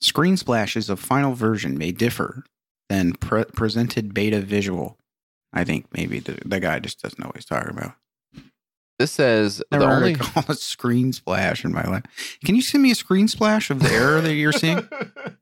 Screen 0.00 0.36
splashes 0.36 0.90
of 0.90 0.98
final 1.00 1.32
version 1.34 1.78
may 1.78 1.92
differ 1.92 2.44
than 2.88 3.12
pre- 3.14 3.44
presented 3.44 4.12
beta 4.12 4.40
visual. 4.40 4.98
I 5.52 5.64
think 5.64 5.86
maybe 5.92 6.18
the, 6.18 6.38
the 6.44 6.60
guy 6.60 6.80
just 6.80 7.00
doesn't 7.02 7.18
know 7.18 7.26
what 7.26 7.36
he's 7.36 7.44
talking 7.44 7.70
about. 7.70 7.94
This 8.98 9.12
says 9.12 9.62
Never 9.72 9.84
the 9.84 9.90
heard 9.90 9.96
only 9.98 10.12
it 10.12 10.18
called 10.18 10.50
a 10.50 10.54
screen 10.54 11.12
splash 11.12 11.64
in 11.64 11.72
my 11.72 11.84
life. 11.84 12.04
Can 12.44 12.54
you 12.56 12.62
send 12.62 12.82
me 12.82 12.90
a 12.90 12.94
screen 12.94 13.26
splash 13.28 13.70
of 13.70 13.80
the 13.80 13.90
error 13.90 14.20
that 14.20 14.34
you're 14.34 14.52
seeing? 14.52 14.86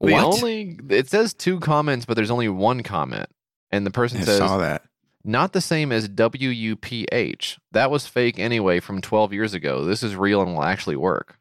the 0.00 0.12
what? 0.12 0.24
only 0.24 0.78
it 0.88 1.08
says 1.08 1.34
two 1.34 1.60
comments, 1.60 2.06
but 2.06 2.14
there's 2.14 2.30
only 2.30 2.48
one 2.48 2.82
comment, 2.82 3.28
and 3.70 3.84
the 3.86 3.90
person 3.90 4.18
I 4.20 4.24
says 4.24 4.38
saw 4.38 4.58
that. 4.58 4.82
not 5.24 5.52
the 5.52 5.60
same 5.60 5.92
as 5.92 6.08
WUPH. 6.08 7.58
That 7.72 7.90
was 7.90 8.06
fake 8.06 8.38
anyway 8.38 8.80
from 8.80 9.00
12 9.00 9.32
years 9.32 9.54
ago. 9.54 9.84
This 9.84 10.02
is 10.02 10.16
real 10.16 10.40
and 10.42 10.54
will 10.54 10.62
actually 10.64 10.96
work. 10.96 11.38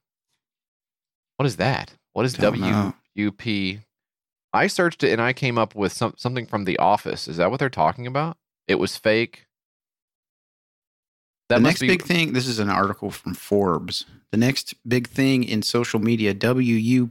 What 1.37 1.45
is 1.45 1.55
that? 1.57 1.93
What 2.13 2.25
is 2.25 2.35
WUP? 2.35 3.79
I 4.51 4.67
searched 4.67 5.03
it 5.03 5.11
and 5.13 5.21
I 5.21 5.31
came 5.31 5.57
up 5.57 5.75
with 5.75 5.93
some, 5.93 6.13
something 6.17 6.45
from 6.45 6.65
The 6.65 6.77
Office. 6.79 7.27
Is 7.27 7.37
that 7.37 7.51
what 7.51 7.59
they're 7.59 7.69
talking 7.69 8.07
about? 8.07 8.35
It 8.67 8.75
was 8.75 8.97
fake. 8.97 9.45
That 11.49 11.55
the 11.55 11.61
next 11.61 11.81
be 11.81 11.87
big 11.87 12.03
thing, 12.03 12.33
this 12.33 12.47
is 12.47 12.59
an 12.59 12.69
article 12.69 13.09
from 13.09 13.33
Forbes. 13.33 14.05
The 14.31 14.37
next 14.37 14.75
big 14.87 15.07
thing 15.07 15.43
in 15.43 15.63
social 15.63 15.99
media, 15.99 16.35
WUPHF.com. 16.35 17.09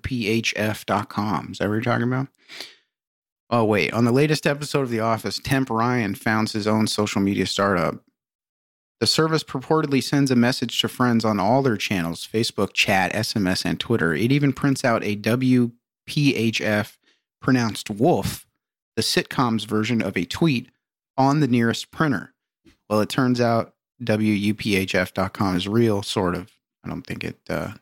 Is 1.51 1.59
that 1.59 1.69
what 1.69 1.74
you're 1.74 1.82
talking 1.82 2.06
about? 2.06 2.28
Oh, 3.51 3.65
wait. 3.65 3.93
On 3.93 4.05
the 4.05 4.12
latest 4.12 4.47
episode 4.47 4.82
of 4.82 4.90
The 4.90 5.01
Office, 5.01 5.40
Temp 5.43 5.70
Ryan 5.70 6.15
founds 6.15 6.52
his 6.52 6.69
own 6.69 6.86
social 6.86 7.20
media 7.20 7.47
startup. 7.47 7.97
The 9.01 9.09
service 9.09 9.43
purportedly 9.43 10.02
sends 10.02 10.31
a 10.31 10.36
message 10.36 10.81
to 10.81 10.89
friends 10.89 11.24
on 11.24 11.40
all 11.40 11.62
their 11.62 11.77
channels 11.77 12.28
Facebook, 12.31 12.73
chat, 12.74 13.12
SMS, 13.12 13.65
and 13.65 13.81
Twitter. 13.81 14.15
It 14.15 14.31
even 14.31 14.52
prints 14.52 14.85
out 14.85 15.02
a 15.02 15.16
WUPHF 15.16 16.97
pronounced 17.40 17.90
wolf, 17.90 18.47
the 18.97 19.02
sitcom's 19.02 19.65
version 19.65 20.01
of 20.02 20.16
a 20.16 20.24
tweet, 20.24 20.70
on 21.16 21.40
the 21.40 21.48
nearest 21.48 21.90
printer. 21.90 22.35
Well, 22.89 23.01
it 23.01 23.09
turns 23.09 23.40
out 23.40 23.74
WUPHF.com 24.02 25.56
is 25.56 25.68
real, 25.68 26.02
sort 26.02 26.34
of. 26.34 26.50
I 26.84 26.88
don't 26.88 27.02
think 27.06 27.24
it 27.24 27.38
uh, 27.48 27.72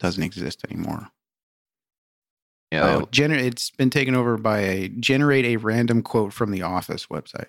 doesn't 0.00 0.22
exist 0.22 0.64
anymore. 0.70 1.08
Yeah, 2.72 2.96
Oh, 2.96 3.06
gener- 3.06 3.38
it's 3.42 3.70
been 3.70 3.90
taken 3.90 4.14
over 4.14 4.36
by 4.36 4.58
a 4.60 4.88
generate 4.88 5.44
a 5.44 5.56
random 5.56 6.02
quote 6.02 6.32
from 6.32 6.50
the 6.50 6.62
Office 6.62 7.06
website, 7.06 7.48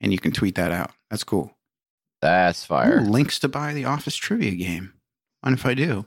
and 0.00 0.12
you 0.12 0.18
can 0.18 0.32
tweet 0.32 0.54
that 0.56 0.72
out. 0.72 0.90
That's 1.10 1.24
cool. 1.24 1.56
that's 2.22 2.64
fire. 2.64 2.98
Ooh, 2.98 3.04
links 3.04 3.38
to 3.40 3.48
buy 3.48 3.72
the 3.74 3.84
Office 3.84 4.16
trivia 4.16 4.52
game. 4.52 4.94
Mind 5.44 5.58
if 5.58 5.66
I 5.66 5.74
do? 5.74 6.06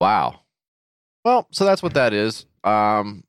Wow. 0.00 0.40
Well, 1.24 1.48
so 1.50 1.64
that's 1.64 1.82
what 1.82 1.94
that 1.94 2.12
is. 2.14 2.46
Um, 2.64 3.24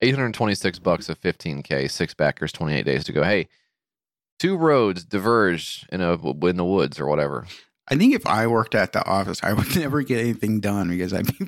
826 0.00 0.78
bucks 0.78 1.08
of 1.08 1.20
15k, 1.20 1.90
six 1.90 2.14
backers, 2.14 2.50
28 2.52 2.84
days 2.84 3.04
to 3.04 3.12
go. 3.12 3.22
Hey, 3.22 3.48
two 4.38 4.56
roads 4.56 5.04
diverge 5.04 5.86
in 5.90 6.00
a 6.00 6.14
in 6.46 6.56
the 6.56 6.64
woods 6.64 6.98
or 7.00 7.06
whatever. 7.06 7.46
I 7.88 7.96
think 7.96 8.14
if 8.14 8.26
I 8.26 8.46
worked 8.46 8.74
at 8.74 8.92
the 8.92 9.04
office, 9.04 9.40
I 9.42 9.52
would 9.52 9.76
never 9.76 10.02
get 10.02 10.18
anything 10.20 10.60
done 10.60 10.88
because 10.88 11.12
I'd 11.12 11.26
be, 11.38 11.46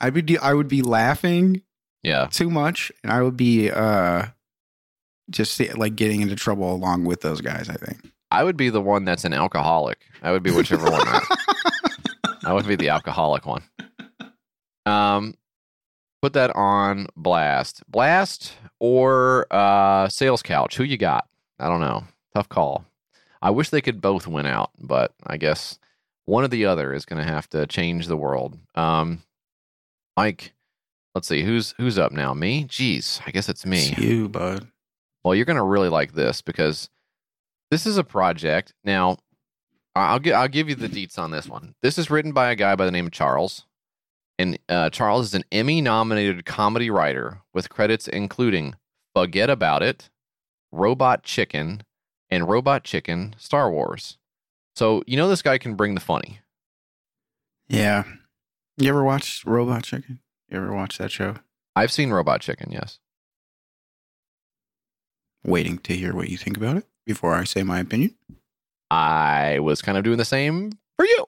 I'd 0.00 0.26
be, 0.26 0.38
I 0.38 0.52
would 0.52 0.66
be 0.68 0.82
laughing 0.82 1.62
Yeah. 2.02 2.26
too 2.26 2.50
much, 2.50 2.90
and 3.04 3.12
I 3.12 3.22
would 3.22 3.36
be 3.36 3.70
uh, 3.70 4.26
just 5.30 5.60
like 5.76 5.94
getting 5.96 6.22
into 6.22 6.34
trouble 6.36 6.72
along 6.74 7.04
with 7.04 7.20
those 7.20 7.40
guys. 7.40 7.68
I 7.68 7.74
think. 7.74 7.98
I 8.32 8.42
would 8.42 8.56
be 8.56 8.70
the 8.70 8.80
one 8.82 9.04
that's 9.04 9.24
an 9.24 9.32
alcoholic. 9.32 9.98
I 10.22 10.32
would 10.32 10.42
be 10.42 10.50
whichever 10.50 10.90
one. 10.90 11.04
That, 11.04 12.40
I 12.44 12.52
would 12.52 12.66
be 12.66 12.74
the 12.76 12.88
alcoholic 12.88 13.46
one. 13.46 13.62
Um, 14.84 15.34
put 16.22 16.32
that 16.34 16.50
on 16.56 17.06
blast, 17.16 17.82
blast 17.88 18.54
or 18.80 19.46
uh, 19.52 20.08
sales 20.08 20.42
couch. 20.42 20.76
Who 20.76 20.82
you 20.84 20.96
got? 20.96 21.28
I 21.60 21.68
don't 21.68 21.80
know. 21.80 22.04
Tough 22.36 22.50
call. 22.50 22.84
I 23.40 23.48
wish 23.48 23.70
they 23.70 23.80
could 23.80 24.02
both 24.02 24.26
win 24.26 24.44
out, 24.44 24.70
but 24.78 25.14
I 25.26 25.38
guess 25.38 25.78
one 26.26 26.44
or 26.44 26.48
the 26.48 26.66
other 26.66 26.92
is 26.92 27.06
going 27.06 27.24
to 27.24 27.32
have 27.32 27.48
to 27.48 27.66
change 27.66 28.08
the 28.08 28.16
world. 28.16 28.58
Um, 28.74 29.22
Mike, 30.18 30.52
let's 31.14 31.28
see 31.28 31.44
who's 31.44 31.72
who's 31.78 31.98
up 31.98 32.12
now. 32.12 32.34
Me? 32.34 32.64
Jeez, 32.64 33.22
I 33.26 33.30
guess 33.30 33.48
it's 33.48 33.64
me. 33.64 33.78
It's 33.78 33.96
you, 33.96 34.28
bud. 34.28 34.66
Well, 35.24 35.34
you're 35.34 35.46
going 35.46 35.56
to 35.56 35.62
really 35.62 35.88
like 35.88 36.12
this 36.12 36.42
because 36.42 36.90
this 37.70 37.86
is 37.86 37.96
a 37.96 38.04
project. 38.04 38.74
Now, 38.84 39.16
I'll 39.94 40.18
gi- 40.18 40.34
I'll 40.34 40.46
give 40.46 40.68
you 40.68 40.74
the 40.74 40.90
deets 40.90 41.18
on 41.18 41.30
this 41.30 41.48
one. 41.48 41.74
This 41.80 41.96
is 41.96 42.10
written 42.10 42.32
by 42.32 42.50
a 42.50 42.54
guy 42.54 42.76
by 42.76 42.84
the 42.84 42.90
name 42.92 43.06
of 43.06 43.12
Charles, 43.12 43.64
and 44.38 44.58
uh, 44.68 44.90
Charles 44.90 45.28
is 45.28 45.34
an 45.34 45.44
Emmy-nominated 45.50 46.44
comedy 46.44 46.90
writer 46.90 47.40
with 47.54 47.70
credits 47.70 48.06
including 48.06 48.74
"Forget 49.14 49.48
About 49.48 49.82
It," 49.82 50.10
"Robot 50.70 51.22
Chicken," 51.22 51.80
and 52.30 52.48
"Robot 52.48 52.84
Chicken: 52.84 53.34
Star 53.38 53.70
Wars." 53.70 54.18
So 54.74 55.02
you 55.06 55.16
know 55.16 55.28
this 55.28 55.42
guy 55.42 55.58
can 55.58 55.74
bring 55.74 55.94
the 55.94 56.00
funny. 56.00 56.40
Yeah. 57.68 58.04
You 58.76 58.88
ever 58.90 59.02
watch 59.02 59.42
Robot 59.46 59.82
Chicken? 59.84 60.20
You 60.48 60.58
ever 60.58 60.74
watch 60.74 60.98
that 60.98 61.10
show? 61.10 61.36
I've 61.74 61.90
seen 61.90 62.10
Robot 62.10 62.40
Chicken, 62.40 62.70
yes. 62.70 62.98
Waiting 65.44 65.78
to 65.78 65.94
hear 65.94 66.14
what 66.14 66.28
you 66.28 66.36
think 66.36 66.56
about 66.56 66.76
it 66.76 66.86
before 67.04 67.34
I 67.34 67.44
say 67.44 67.62
my 67.62 67.80
opinion. 67.80 68.14
I 68.90 69.58
was 69.60 69.82
kind 69.82 69.98
of 69.98 70.04
doing 70.04 70.18
the 70.18 70.24
same 70.24 70.72
for 70.96 71.04
you. 71.04 71.26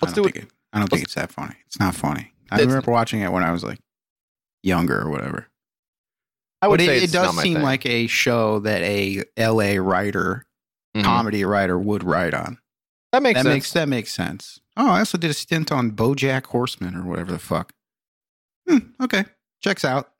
Let's 0.00 0.14
do 0.14 0.24
it. 0.24 0.32
think 0.32 0.50
I 0.72 0.78
don't 0.78 0.88
think 0.88 1.04
it's 1.04 1.14
that 1.14 1.30
funny. 1.30 1.54
It's 1.66 1.78
not 1.78 1.94
funny. 1.94 2.32
I 2.50 2.60
remember 2.60 2.90
watching 2.90 3.20
it 3.20 3.32
when 3.32 3.42
I 3.42 3.52
was 3.52 3.62
like 3.62 3.78
younger 4.62 5.00
or 5.00 5.10
whatever. 5.10 5.48
I 6.62 6.68
would 6.68 6.78
but 6.78 6.86
say 6.86 6.96
it, 6.98 7.02
it 7.04 7.12
does 7.12 7.36
seem 7.40 7.54
thing. 7.56 7.62
like 7.62 7.84
a 7.84 8.06
show 8.06 8.60
that 8.60 8.80
a 8.82 9.24
LA 9.36 9.76
writer, 9.78 10.46
Mhm. 10.96 11.02
comedy 11.04 11.44
writer 11.44 11.78
would 11.78 12.04
write 12.04 12.32
on. 12.34 12.58
that 13.12 13.22
makes 13.22 13.38
that 13.40 13.44
sense. 13.44 13.54
makes 13.54 13.72
that 13.72 13.88
makes 13.88 14.12
sense. 14.12 14.60
Oh, 14.76 14.88
I 14.88 15.00
also 15.00 15.18
did 15.18 15.30
a 15.30 15.34
stint 15.34 15.70
on 15.72 15.90
BoJack 15.90 16.46
Horseman 16.46 16.94
or 16.94 17.02
whatever 17.02 17.30
the 17.32 17.38
fuck. 17.38 17.72
Hmm, 18.68 18.78
okay, 19.02 19.24
checks 19.60 19.84
out. 19.84 20.10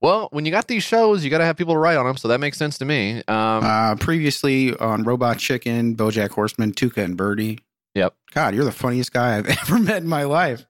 Well, 0.00 0.28
when 0.30 0.44
you 0.44 0.52
got 0.52 0.68
these 0.68 0.84
shows, 0.84 1.24
you 1.24 1.30
got 1.30 1.38
to 1.38 1.44
have 1.44 1.56
people 1.56 1.74
to 1.74 1.78
write 1.80 1.96
on 1.96 2.06
them, 2.06 2.16
so 2.16 2.28
that 2.28 2.38
makes 2.38 2.56
sense 2.56 2.78
to 2.78 2.84
me. 2.84 3.18
Um, 3.26 3.64
Uh, 3.64 3.94
previously 3.96 4.76
on 4.76 5.02
Robot 5.02 5.38
Chicken, 5.38 5.96
BoJack 5.96 6.30
Horseman, 6.30 6.72
Tuca 6.72 7.02
and 7.02 7.16
Bertie. 7.16 7.58
Yep. 7.96 8.14
God, 8.32 8.54
you're 8.54 8.64
the 8.64 8.70
funniest 8.70 9.12
guy 9.12 9.36
I've 9.38 9.46
ever 9.62 9.78
met 9.80 10.02
in 10.02 10.08
my 10.08 10.22
life. 10.24 10.66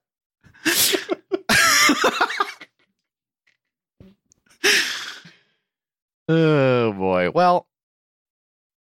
Oh 6.29 6.93
boy. 6.93 7.31
Well, 7.31 7.67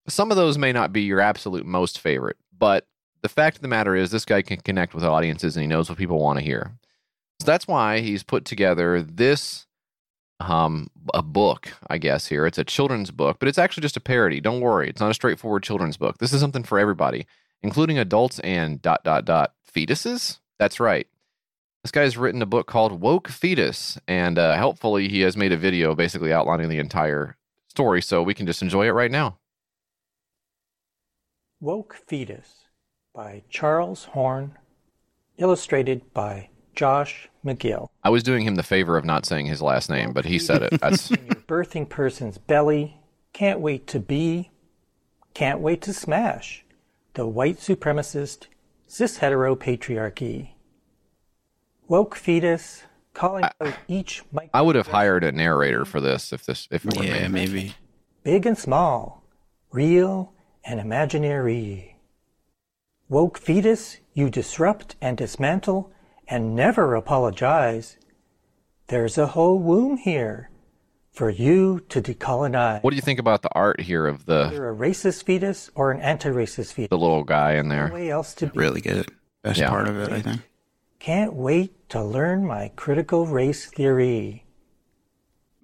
some 0.07 0.31
of 0.31 0.37
those 0.37 0.57
may 0.57 0.71
not 0.71 0.93
be 0.93 1.01
your 1.01 1.19
absolute 1.19 1.65
most 1.65 1.99
favorite, 1.99 2.37
but 2.57 2.87
the 3.21 3.29
fact 3.29 3.57
of 3.57 3.61
the 3.61 3.67
matter 3.67 3.95
is, 3.95 4.11
this 4.11 4.25
guy 4.25 4.41
can 4.41 4.57
connect 4.61 4.93
with 4.93 5.03
audiences 5.03 5.55
and 5.55 5.61
he 5.61 5.67
knows 5.67 5.89
what 5.89 5.97
people 5.97 6.19
want 6.19 6.39
to 6.39 6.45
hear. 6.45 6.71
So 7.39 7.45
that's 7.45 7.67
why 7.67 7.99
he's 7.99 8.23
put 8.23 8.45
together 8.45 9.01
this 9.01 9.65
um 10.39 10.89
a 11.13 11.23
book, 11.23 11.73
I 11.87 11.97
guess 11.97 12.27
here. 12.27 12.45
It's 12.45 12.59
a 12.59 12.63
children's 12.63 13.09
book, 13.09 13.37
but 13.39 13.47
it's 13.47 13.57
actually 13.57 13.81
just 13.81 13.97
a 13.97 14.01
parody. 14.01 14.39
Don't 14.39 14.61
worry, 14.61 14.89
it's 14.89 14.99
not 14.99 15.11
a 15.11 15.15
straightforward 15.15 15.63
children's 15.63 15.97
book. 15.97 16.19
This 16.19 16.33
is 16.33 16.41
something 16.41 16.63
for 16.63 16.77
everybody, 16.77 17.25
including 17.63 17.97
adults 17.97 18.39
and 18.39 18.81
dot 18.81 19.03
dot 19.03 19.25
dot 19.25 19.53
fetuses. 19.75 20.39
That's 20.59 20.79
right. 20.79 21.07
This 21.83 21.91
guy's 21.91 22.17
written 22.17 22.41
a 22.41 22.45
book 22.45 22.67
called 22.67 22.99
Woke 22.99 23.29
Fetus, 23.29 23.97
and 24.07 24.37
uh, 24.37 24.55
helpfully, 24.55 25.07
he 25.07 25.21
has 25.21 25.37
made 25.37 25.53
a 25.53 25.57
video 25.57 25.95
basically 25.95 26.33
outlining 26.33 26.69
the 26.69 26.79
entire 26.79 27.36
story, 27.77 28.01
so 28.01 28.23
we 28.23 28.33
can 28.33 28.47
just 28.47 28.63
enjoy 28.63 28.87
it 28.87 28.91
right 28.91 29.11
now. 29.11 29.37
Woke 31.59 31.95
Fetus 32.07 32.65
by 33.13 33.43
Charles 33.51 34.05
Horn, 34.05 34.57
illustrated 35.37 36.11
by 36.11 36.49
Josh 36.73 37.29
McGill. 37.45 37.89
I 38.03 38.09
was 38.09 38.23
doing 38.23 38.41
him 38.41 38.55
the 38.55 38.63
favor 38.63 38.97
of 38.97 39.05
not 39.05 39.27
saying 39.27 39.45
his 39.45 39.61
last 39.61 39.91
name, 39.91 40.11
but 40.11 40.25
he 40.25 40.39
said 40.39 40.63
it. 40.63 40.81
That's 40.81 41.09
birthing 41.47 41.87
person's 41.87 42.39
belly, 42.39 42.97
can't 43.31 43.59
wait 43.59 43.85
to 43.87 43.99
be, 43.99 44.49
can't 45.35 45.59
wait 45.59 45.83
to 45.83 45.93
smash 45.93 46.65
the 47.13 47.27
white 47.27 47.57
supremacist 47.57 48.47
cis 48.87 49.17
hetero 49.17 49.55
patriarchy. 49.55 50.53
Woke 51.87 52.15
Fetus 52.15 52.85
calling 53.17 53.43
out 53.43 53.73
each 53.87 54.23
mic 54.31 54.49
I 54.53 54.61
would 54.61 54.75
have 54.75 54.87
hired 54.87 55.23
a 55.23 55.31
narrator 55.31 55.83
for 55.85 55.99
this 55.99 56.31
if 56.31 56.45
this 56.45 56.67
if 56.71 56.85
it 56.85 56.95
were 56.95 57.03
yeah, 57.03 57.27
me. 57.27 57.45
maybe. 57.45 57.75
big 58.23 58.45
and 58.45 58.57
small, 58.57 59.23
real 59.71 60.33
and 60.63 60.79
imaginary. 60.79 61.95
Woke 63.09 63.37
fetus, 63.37 63.97
you 64.13 64.29
disrupt 64.29 64.95
and 65.01 65.17
dismantle 65.17 65.91
and 66.27 66.55
never 66.55 66.93
apologize. 66.95 67.97
There's 68.87 69.17
a 69.17 69.27
whole 69.27 69.59
womb 69.59 69.97
here 69.97 70.49
for 71.11 71.29
you 71.29 71.79
to 71.89 72.01
decolonize. 72.01 72.83
What 72.83 72.91
do 72.91 72.95
you 72.95 73.01
think 73.01 73.19
about 73.19 73.41
the 73.41 73.49
art 73.53 73.79
here 73.81 74.05
of 74.05 74.25
the 74.25 74.49
You're 74.53 74.69
a 74.69 74.75
racist 74.75 75.23
fetus 75.23 75.71
or 75.73 75.91
an 75.91 75.99
anti-racist 76.01 76.73
fetus. 76.73 76.89
the 76.89 76.97
little 76.97 77.23
guy 77.23 77.53
in 77.53 77.69
No 77.69 77.75
there? 77.75 77.93
way 77.93 78.09
else 78.11 78.33
to 78.35 78.47
be. 78.47 78.59
Really 78.59 78.81
good. 78.81 79.09
Best 79.41 79.59
Yeah. 79.59 79.69
part 79.69 79.87
of 79.87 79.97
it, 79.97 80.11
I 80.11 80.21
think. 80.21 80.41
Can't 80.99 81.33
wait 81.33 81.89
to 81.89 82.03
learn 82.03 82.45
my 82.45 82.71
critical 82.75 83.25
race 83.27 83.65
theory. 83.67 84.45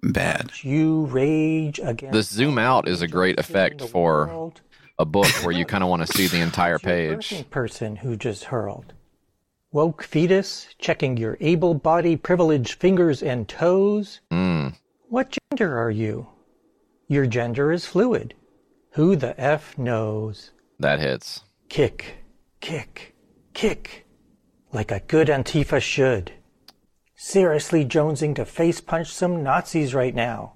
Bad. 0.02 0.50
You 0.62 1.06
rage 1.06 1.80
against 1.82 2.12
The 2.12 2.22
zoom 2.22 2.58
out 2.58 2.86
is 2.88 3.02
a 3.02 3.08
great 3.08 3.38
effect 3.38 3.80
for 3.82 4.26
world. 4.26 4.60
a 4.98 5.04
book 5.04 5.26
where 5.42 5.52
you 5.52 5.64
kind 5.64 5.82
of 5.82 5.90
want 5.90 6.06
to 6.06 6.12
see 6.12 6.26
the 6.26 6.40
entire 6.40 6.78
page. 6.78 7.48
person 7.50 7.96
who 7.96 8.16
just 8.16 8.44
hurled. 8.44 8.92
Woke 9.72 10.02
fetus, 10.04 10.68
checking 10.78 11.16
your 11.16 11.36
able 11.40 11.74
body 11.74 12.16
privilege 12.16 12.74
fingers 12.78 13.22
and 13.22 13.48
toes. 13.48 14.20
Mm, 14.32 14.76
What 15.08 15.36
gender 15.50 15.78
are 15.78 15.90
you? 15.90 16.28
Your 17.08 17.26
gender 17.26 17.72
is 17.72 17.86
fluid. 17.86 18.34
Who 18.92 19.16
the 19.16 19.38
F 19.40 19.76
knows? 19.76 20.52
that 20.78 21.00
hits. 21.00 21.42
Kick, 21.68 22.18
kick, 22.60 23.14
kick. 23.54 24.03
Like 24.74 24.90
a 24.90 24.98
good 24.98 25.28
Antifa 25.28 25.80
should. 25.80 26.32
Seriously 27.14 27.84
jonesing 27.84 28.34
to 28.34 28.44
face 28.44 28.80
punch 28.80 29.06
some 29.06 29.40
Nazis 29.40 29.94
right 29.94 30.12
now. 30.12 30.54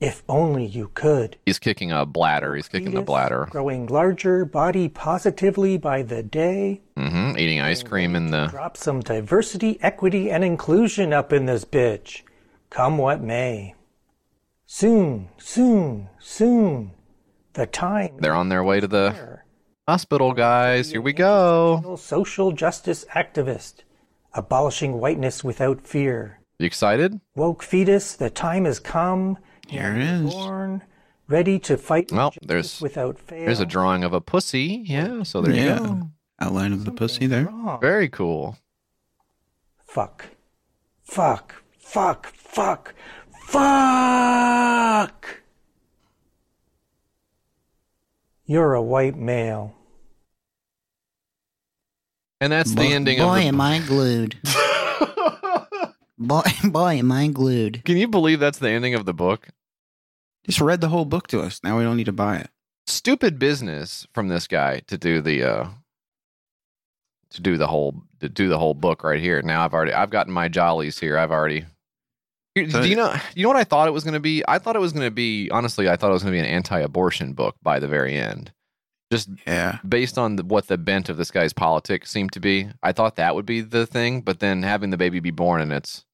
If 0.00 0.24
only 0.28 0.66
you 0.66 0.90
could. 0.94 1.36
He's 1.46 1.60
kicking 1.60 1.92
a 1.92 2.04
bladder. 2.04 2.56
He's 2.56 2.66
kicking 2.66 2.90
the 2.90 3.02
bladder. 3.02 3.46
Growing 3.52 3.86
larger, 3.86 4.44
body 4.44 4.88
positively 4.88 5.78
by 5.78 6.02
the 6.02 6.24
day. 6.24 6.80
Mm 6.96 7.10
hmm 7.10 7.38
Eating 7.38 7.60
ice 7.60 7.84
cream 7.84 8.16
in 8.16 8.32
the. 8.32 8.48
Drop 8.48 8.76
some 8.76 8.98
diversity, 8.98 9.78
equity, 9.80 10.28
and 10.28 10.42
inclusion 10.42 11.12
up 11.12 11.32
in 11.32 11.46
this 11.46 11.64
bitch. 11.64 12.22
Come 12.68 12.98
what 12.98 13.22
may. 13.22 13.76
Soon, 14.66 15.28
soon, 15.38 16.08
soon. 16.18 16.90
The 17.52 17.66
time. 17.66 18.16
They're 18.18 18.34
on 18.34 18.48
their 18.48 18.64
way 18.64 18.80
to 18.80 18.88
the. 18.88 19.31
Hospital, 19.92 20.32
guys. 20.32 20.90
Here 20.90 21.00
we 21.00 21.12
go. 21.12 21.96
Social 21.98 22.52
justice 22.52 23.04
activist. 23.14 23.82
Abolishing 24.34 24.98
whiteness 24.98 25.44
without 25.44 25.80
fear. 25.86 26.40
You 26.58 26.66
excited? 26.66 27.20
Woke 27.34 27.62
fetus, 27.62 28.14
the 28.14 28.30
time 28.30 28.64
has 28.64 28.78
come. 28.78 29.38
Here 29.68 29.92
it 29.94 30.02
is. 30.02 30.32
Born, 30.32 30.82
ready 31.28 31.58
to 31.60 31.76
fight 31.76 32.10
Well, 32.12 32.32
there's- 32.42 32.80
without 32.80 33.18
fail. 33.18 33.46
There's 33.46 33.60
a 33.60 33.66
drawing 33.66 34.04
of 34.04 34.12
a 34.12 34.20
pussy. 34.20 34.82
Yeah, 34.86 35.22
so 35.24 35.40
there 35.42 35.54
Yeah. 35.54 35.80
you 35.80 35.86
go. 35.86 36.08
Outline 36.40 36.72
of 36.72 36.84
the 36.84 36.92
pussy 36.92 37.26
there. 37.26 37.44
Wrong. 37.46 37.80
Very 37.80 38.08
cool. 38.08 38.56
Fuck. 39.84 40.26
Fuck. 41.02 41.62
Fuck. 41.78 42.32
Fuck. 42.34 42.94
Fuck! 43.46 45.11
You're 48.44 48.74
a 48.74 48.82
white 48.82 49.16
male. 49.16 49.74
And 52.40 52.52
that's 52.52 52.72
boy, 52.72 52.82
the 52.82 52.94
ending 52.94 53.18
boy, 53.18 53.24
of 53.24 53.34
the 53.36 53.40
am 53.42 53.60
I 53.60 53.78
glued. 53.78 54.36
boy, 56.18 56.42
boy, 56.64 56.94
am 56.98 57.12
I 57.12 57.28
glued. 57.28 57.84
Can 57.84 57.96
you 57.96 58.08
believe 58.08 58.40
that's 58.40 58.58
the 58.58 58.70
ending 58.70 58.94
of 58.94 59.04
the 59.06 59.14
book? 59.14 59.48
Just 60.44 60.60
read 60.60 60.80
the 60.80 60.88
whole 60.88 61.04
book 61.04 61.28
to 61.28 61.40
us. 61.40 61.60
Now 61.62 61.78
we 61.78 61.84
don't 61.84 61.96
need 61.96 62.06
to 62.06 62.12
buy 62.12 62.38
it. 62.38 62.50
Stupid 62.88 63.38
business 63.38 64.08
from 64.12 64.26
this 64.26 64.48
guy 64.48 64.80
to 64.88 64.98
do 64.98 65.20
the 65.20 65.44
uh 65.44 65.68
to 67.30 67.40
do 67.40 67.56
the 67.56 67.68
whole 67.68 68.02
to 68.18 68.28
do 68.28 68.48
the 68.48 68.58
whole 68.58 68.74
book 68.74 69.04
right 69.04 69.20
here. 69.20 69.40
Now 69.40 69.64
I've 69.64 69.72
already 69.72 69.92
I've 69.92 70.10
gotten 70.10 70.32
my 70.32 70.48
jollies 70.48 70.98
here. 70.98 71.16
I've 71.16 71.30
already 71.30 71.60
Here, 71.60 71.66
So- 71.68 71.71
do 72.54 72.62
you 72.88 72.96
know 72.96 73.14
you 73.34 73.42
know 73.42 73.48
what 73.48 73.56
I 73.56 73.64
thought 73.64 73.88
it 73.88 73.92
was 73.92 74.04
going 74.04 74.14
to 74.14 74.20
be? 74.20 74.42
I 74.46 74.58
thought 74.58 74.76
it 74.76 74.80
was 74.80 74.92
going 74.92 75.06
to 75.06 75.10
be 75.10 75.50
honestly, 75.50 75.88
I 75.88 75.96
thought 75.96 76.10
it 76.10 76.14
was 76.14 76.22
going 76.22 76.32
to 76.34 76.36
be 76.42 76.46
an 76.46 76.52
anti-abortion 76.54 77.32
book 77.32 77.56
by 77.62 77.78
the 77.78 77.88
very 77.88 78.14
end. 78.16 78.52
Just 79.10 79.28
Yeah. 79.46 79.78
based 79.86 80.16
on 80.18 80.36
the, 80.36 80.44
what 80.44 80.68
the 80.68 80.78
bent 80.78 81.08
of 81.08 81.16
this 81.18 81.30
guy's 81.30 81.52
politics 81.52 82.10
seemed 82.10 82.32
to 82.32 82.40
be. 82.40 82.68
I 82.82 82.92
thought 82.92 83.16
that 83.16 83.34
would 83.34 83.46
be 83.46 83.60
the 83.60 83.86
thing, 83.86 84.20
but 84.22 84.40
then 84.40 84.62
having 84.62 84.90
the 84.90 84.96
baby 84.96 85.20
be 85.20 85.30
born 85.30 85.60
and 85.60 85.72
it's 85.72 86.04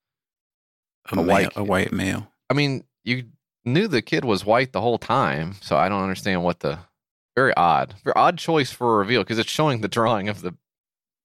A, 1.11 1.15
A 1.15 1.17
male, 1.17 1.27
white- 1.27 1.57
a 1.57 1.65
white 1.65 1.93
male. 1.93 2.33
I 2.51 2.55
mean, 2.55 2.85
you 3.05 3.25
knew 3.65 3.87
the 3.89 4.03
kid 4.03 4.25
was 4.25 4.45
white 4.45 4.73
the 4.73 4.81
whole 4.81 4.99
time, 4.99 5.55
so 5.61 5.77
I 5.77 5.89
don't 5.89 6.03
understand 6.03 6.43
what 6.43 6.61
the 6.61 6.79
very 7.37 7.55
odd, 7.57 7.95
very 8.05 8.15
odd 8.17 8.37
choice 8.39 8.73
for 8.73 8.95
a 8.95 8.99
reveal 8.99 9.23
because 9.23 9.39
it's 9.39 9.51
showing 9.51 9.81
the 9.81 9.89
drawing 9.89 10.29
of 10.29 10.41
the 10.43 10.55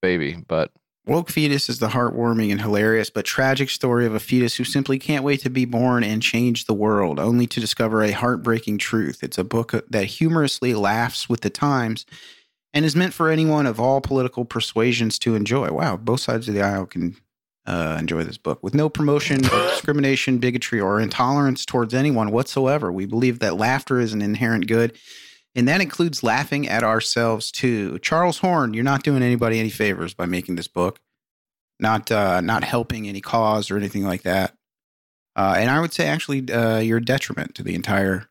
baby, 0.01 0.37
but 0.47 0.71
Woke 1.05 1.29
Fetus 1.29 1.67
is 1.67 1.79
the 1.79 1.89
heartwarming 1.89 2.49
and 2.49 2.61
hilarious 2.61 3.09
but 3.09 3.25
tragic 3.25 3.69
story 3.69 4.05
of 4.05 4.15
a 4.15 4.21
fetus 4.21 4.55
who 4.55 4.63
simply 4.63 4.97
can't 4.97 5.25
wait 5.25 5.41
to 5.41 5.49
be 5.49 5.65
born 5.65 6.01
and 6.01 6.21
change 6.21 6.63
the 6.63 6.73
world, 6.73 7.19
only 7.19 7.45
to 7.47 7.59
discover 7.59 8.01
a 8.01 8.11
heartbreaking 8.11 8.77
truth. 8.77 9.21
It's 9.21 9.37
a 9.37 9.43
book 9.43 9.73
that 9.89 10.05
humorously 10.05 10.73
laughs 10.73 11.27
with 11.27 11.41
the 11.41 11.49
times 11.49 12.05
and 12.73 12.85
is 12.85 12.95
meant 12.95 13.13
for 13.13 13.29
anyone 13.29 13.65
of 13.65 13.81
all 13.81 13.99
political 13.99 14.45
persuasions 14.45 15.19
to 15.19 15.35
enjoy. 15.35 15.71
Wow, 15.71 15.97
both 15.97 16.21
sides 16.21 16.47
of 16.47 16.53
the 16.53 16.61
aisle 16.61 16.85
can 16.85 17.17
uh, 17.65 17.97
enjoy 17.99 18.23
this 18.23 18.37
book. 18.37 18.63
With 18.63 18.73
no 18.73 18.87
promotion 18.87 19.41
discrimination, 19.41 20.37
bigotry, 20.37 20.79
or 20.79 21.01
intolerance 21.01 21.65
towards 21.65 21.93
anyone 21.93 22.31
whatsoever, 22.31 22.93
we 22.93 23.05
believe 23.05 23.39
that 23.39 23.57
laughter 23.57 23.99
is 23.99 24.13
an 24.13 24.21
inherent 24.21 24.67
good. 24.67 24.97
And 25.55 25.67
that 25.67 25.81
includes 25.81 26.23
laughing 26.23 26.67
at 26.67 26.83
ourselves 26.83 27.51
too. 27.51 27.99
Charles 27.99 28.39
Horn, 28.39 28.73
you're 28.73 28.83
not 28.83 29.03
doing 29.03 29.21
anybody 29.21 29.59
any 29.59 29.69
favors 29.69 30.13
by 30.13 30.25
making 30.25 30.55
this 30.55 30.67
book, 30.67 30.99
not 31.79 32.11
uh, 32.11 32.41
not 32.41 32.63
helping 32.63 33.07
any 33.07 33.21
cause 33.21 33.69
or 33.69 33.77
anything 33.77 34.03
like 34.03 34.23
that. 34.23 34.55
Uh, 35.35 35.55
and 35.57 35.69
I 35.69 35.79
would 35.79 35.93
say 35.93 36.07
actually, 36.07 36.51
uh, 36.51 36.79
you're 36.79 36.97
a 36.97 37.05
detriment 37.05 37.55
to 37.55 37.63
the 37.63 37.75
entire 37.75 38.29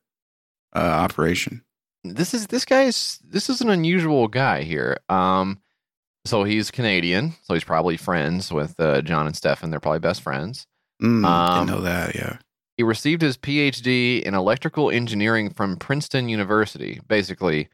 uh, 0.75 0.79
operation. 0.79 1.63
this 2.05 2.35
is 2.35 2.49
this 2.49 2.65
guy's 2.65 3.19
this 3.25 3.49
is 3.49 3.61
an 3.61 3.71
unusual 3.71 4.27
guy 4.29 4.63
here. 4.63 4.99
Um, 5.09 5.61
so 6.25 6.45
he's 6.45 6.71
Canadian, 6.71 7.35
so 7.43 7.55
he's 7.55 7.65
probably 7.65 7.97
friends 7.97 8.53
with 8.53 8.79
uh, 8.81 9.03
John 9.03 9.27
and 9.27 9.37
Stefan. 9.37 9.71
They're 9.71 9.81
probably 9.81 9.99
best 10.01 10.23
friends. 10.23 10.67
Mm, 11.03 11.25
Um, 11.27 11.67
didn't 11.67 11.77
know 11.79 11.85
that. 11.85 12.15
Yeah. 12.15 12.39
He 12.77 12.83
received 12.83 13.23
his 13.23 13.37
PhD 13.37 14.23
in 14.23 14.35
electrical 14.35 14.91
engineering 14.91 15.51
from 15.51 15.77
Princeton 15.77 16.29
University. 16.29 17.01
Basically, 17.07 17.69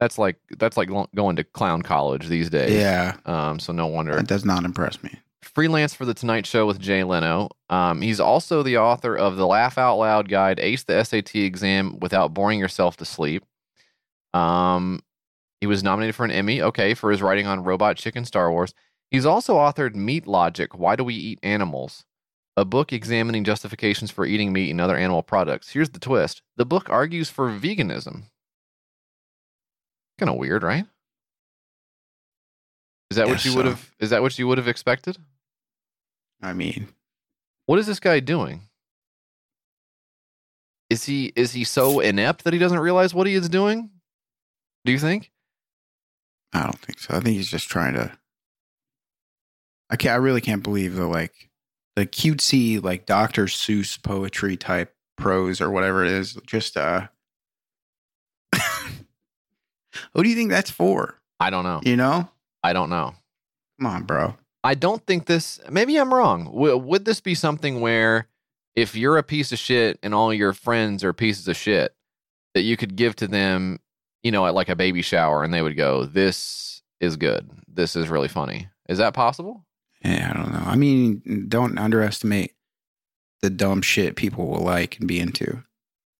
that's 0.00 0.18
like 0.18 0.36
that's 0.58 0.76
like 0.76 0.88
going 1.14 1.36
to 1.36 1.44
clown 1.44 1.82
college 1.82 2.28
these 2.28 2.50
days. 2.50 2.72
Yeah. 2.72 3.16
Um, 3.26 3.58
so 3.58 3.72
no 3.72 3.86
wonder. 3.86 4.14
That 4.14 4.28
does 4.28 4.44
not 4.44 4.64
impress 4.64 5.02
me. 5.02 5.18
freelance 5.42 5.94
for 5.94 6.04
the 6.04 6.14
Tonight 6.14 6.46
Show 6.46 6.66
with 6.66 6.78
Jay 6.80 7.04
Leno. 7.04 7.50
Um, 7.68 8.00
he's 8.00 8.20
also 8.20 8.62
the 8.62 8.78
author 8.78 9.16
of 9.16 9.36
the 9.36 9.46
Laugh 9.46 9.76
Out 9.78 9.96
Loud 9.96 10.28
Guide, 10.28 10.58
Ace 10.60 10.84
the 10.84 11.02
SAT 11.02 11.34
Exam 11.36 11.98
Without 12.00 12.32
Boring 12.32 12.58
Yourself 12.58 12.96
to 12.98 13.04
Sleep. 13.04 13.44
Um, 14.32 15.00
he 15.60 15.66
was 15.66 15.82
nominated 15.82 16.14
for 16.14 16.24
an 16.24 16.30
Emmy, 16.30 16.60
okay, 16.60 16.94
for 16.94 17.10
his 17.10 17.22
writing 17.22 17.46
on 17.46 17.64
Robot 17.64 17.96
Chicken 17.96 18.24
Star 18.24 18.50
Wars. 18.50 18.74
He's 19.10 19.26
also 19.26 19.54
authored 19.56 19.94
Meat 19.94 20.26
Logic: 20.26 20.76
Why 20.76 20.96
Do 20.96 21.04
We 21.04 21.14
Eat 21.14 21.38
Animals? 21.42 22.04
A 22.56 22.64
book 22.64 22.92
examining 22.92 23.42
justifications 23.42 24.10
for 24.10 24.24
eating 24.24 24.52
meat 24.52 24.70
and 24.70 24.80
other 24.80 24.96
animal 24.96 25.22
products. 25.22 25.70
Here's 25.70 25.90
the 25.90 25.98
twist: 25.98 26.42
the 26.56 26.64
book 26.64 26.88
argues 26.88 27.28
for 27.30 27.48
veganism. 27.50 28.24
Kind 30.18 30.30
of 30.30 30.36
weird, 30.36 30.62
right? 30.62 30.86
Is 33.10 33.16
that 33.16 33.26
what 33.26 33.44
you 33.44 33.54
would 33.56 33.66
have? 33.66 33.90
Is 33.98 34.10
that 34.10 34.22
what 34.22 34.38
you 34.38 34.46
would 34.46 34.58
have 34.58 34.68
expected? 34.68 35.18
I 36.42 36.52
mean, 36.52 36.88
What 37.66 37.78
is 37.78 37.86
this 37.86 38.00
guy 38.00 38.20
doing? 38.20 38.68
Is 40.90 41.04
he 41.04 41.32
is 41.34 41.52
he 41.52 41.64
so 41.64 42.00
inept 42.00 42.44
that 42.44 42.52
he 42.52 42.58
doesn't 42.58 42.78
realize 42.78 43.14
what 43.14 43.26
he 43.26 43.34
is 43.34 43.48
doing? 43.48 43.90
Do 44.84 44.92
you 44.92 44.98
think? 44.98 45.32
I 46.52 46.62
don't 46.62 46.78
think 46.78 46.98
so. 47.00 47.14
I 47.16 47.20
think 47.20 47.36
he's 47.36 47.50
just 47.50 47.68
trying 47.68 47.94
to. 47.94 48.12
I 49.90 49.96
can't. 49.96 50.12
I 50.12 50.16
really 50.16 50.40
can't 50.40 50.62
believe 50.62 50.94
the 50.94 51.06
like 51.06 51.50
the 51.96 52.06
cutesy 52.06 52.82
like 52.82 53.06
Dr. 53.06 53.46
Seuss 53.46 54.02
poetry 54.02 54.56
type 54.56 54.94
prose 55.16 55.60
or 55.60 55.70
whatever 55.70 56.04
it 56.04 56.10
is. 56.10 56.34
Just 56.46 56.76
uh, 56.76 57.06
what 60.12 60.22
do 60.22 60.28
you 60.28 60.34
think 60.34 60.50
that's 60.50 60.70
for? 60.70 61.20
I 61.40 61.50
don't 61.50 61.64
know. 61.64 61.80
You 61.82 61.96
know, 61.96 62.28
I 62.62 62.72
don't 62.72 62.90
know. 62.90 63.14
come 63.78 63.86
on, 63.86 64.02
bro. 64.04 64.34
I 64.62 64.74
don't 64.74 65.04
think 65.06 65.26
this. 65.26 65.60
Maybe 65.70 65.96
I'm 65.96 66.12
wrong. 66.12 66.46
W- 66.46 66.76
would 66.76 67.04
this 67.04 67.20
be 67.20 67.34
something 67.34 67.80
where, 67.80 68.28
if 68.74 68.96
you're 68.96 69.18
a 69.18 69.22
piece 69.22 69.52
of 69.52 69.58
shit 69.58 69.98
and 70.02 70.14
all 70.14 70.32
your 70.32 70.52
friends 70.52 71.04
are 71.04 71.12
pieces 71.12 71.46
of 71.48 71.56
shit, 71.56 71.94
that 72.54 72.62
you 72.62 72.76
could 72.76 72.96
give 72.96 73.14
to 73.16 73.26
them, 73.28 73.78
you 74.22 74.30
know, 74.30 74.46
at 74.46 74.54
like 74.54 74.68
a 74.68 74.76
baby 74.76 75.02
shower, 75.02 75.44
and 75.44 75.52
they 75.52 75.60
would 75.62 75.76
go, 75.76 76.04
"This 76.06 76.82
is 77.00 77.16
good. 77.16 77.50
This 77.68 77.94
is 77.94 78.08
really 78.08 78.28
funny." 78.28 78.68
Is 78.88 78.98
that 78.98 79.12
possible? 79.14 79.66
Yeah, 80.04 80.30
I 80.30 80.36
don't 80.36 80.52
know. 80.52 80.62
I 80.64 80.76
mean, 80.76 81.46
don't 81.48 81.78
underestimate 81.78 82.52
the 83.42 83.50
dumb 83.50 83.82
shit 83.82 84.16
people 84.16 84.46
will 84.46 84.60
like 84.62 84.98
and 84.98 85.08
be 85.08 85.18
into. 85.20 85.62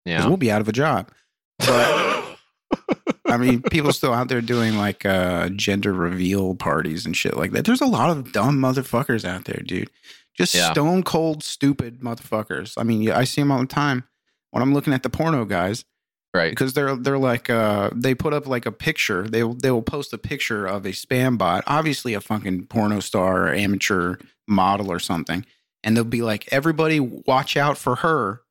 Yeah. 0.05 0.27
we'll 0.27 0.37
be 0.37 0.51
out 0.51 0.61
of 0.61 0.69
a 0.69 0.73
job. 0.73 1.11
But 1.59 2.25
I 3.27 3.37
mean, 3.37 3.63
people 3.63 3.93
still 3.93 4.13
out 4.13 4.29
there 4.29 4.41
doing 4.41 4.77
like 4.77 5.05
uh, 5.07 5.49
gender 5.51 5.93
reveal 5.93 6.55
parties 6.55 7.07
and 7.07 7.17
shit 7.17 7.37
like 7.37 7.53
that. 7.53 7.65
There's 7.65 7.81
a 7.81 7.87
lot 7.87 8.11
of 8.11 8.33
dumb 8.33 8.59
motherfuckers 8.59 9.25
out 9.25 9.45
there, 9.45 9.63
dude. 9.65 9.91
Just 10.37 10.55
Yeah. 10.55 10.73
stone 10.73 11.03
cold, 11.03 11.43
stupid 11.43 12.01
motherfuckers. 12.01 12.75
I 12.77 12.83
mean, 12.83 13.11
I 13.11 13.25
see 13.25 13.41
them 13.41 13.51
all 13.53 13.61
the 13.61 13.67
time 13.67 14.05
when 14.51 14.63
I'm 14.63 14.75
looking 14.75 14.93
at 14.93 15.03
the 15.03 15.11
porno 15.11 15.45
guys 15.45 15.85
right. 16.35 16.51
because 16.51 16.73
they're 16.75 16.97
they're 16.97 17.19
like 17.19 17.49
uh, 17.49 17.91
they 17.95 18.15
put 18.15 18.33
up 18.35 18.47
like 18.47 18.67
a 18.67 18.73
picture. 18.73 19.29
They 19.29 19.43
will 19.45 19.55
they 19.55 19.71
will 19.71 19.83
post 19.83 20.13
a 20.13 20.19
picture 20.19 20.67
of 20.67 20.85
a 20.85 20.91
spam 20.91 21.39
bot, 21.39 21.65
obviously 21.67 22.15
a 22.15 22.21
fucking 22.21 22.67
porno 22.67 23.01
star 23.01 23.49
or 23.49 23.55
amateur 23.55 24.17
model 24.47 24.91
or 24.93 24.99
something, 24.99 25.47
and 25.83 25.97
they'll 25.97 26.05
be 26.05 26.23
like, 26.23 26.47
"Everybody, 26.53 27.01
watch 27.01 27.57
out 27.57 27.79
for 27.79 27.97
her. 27.97 28.43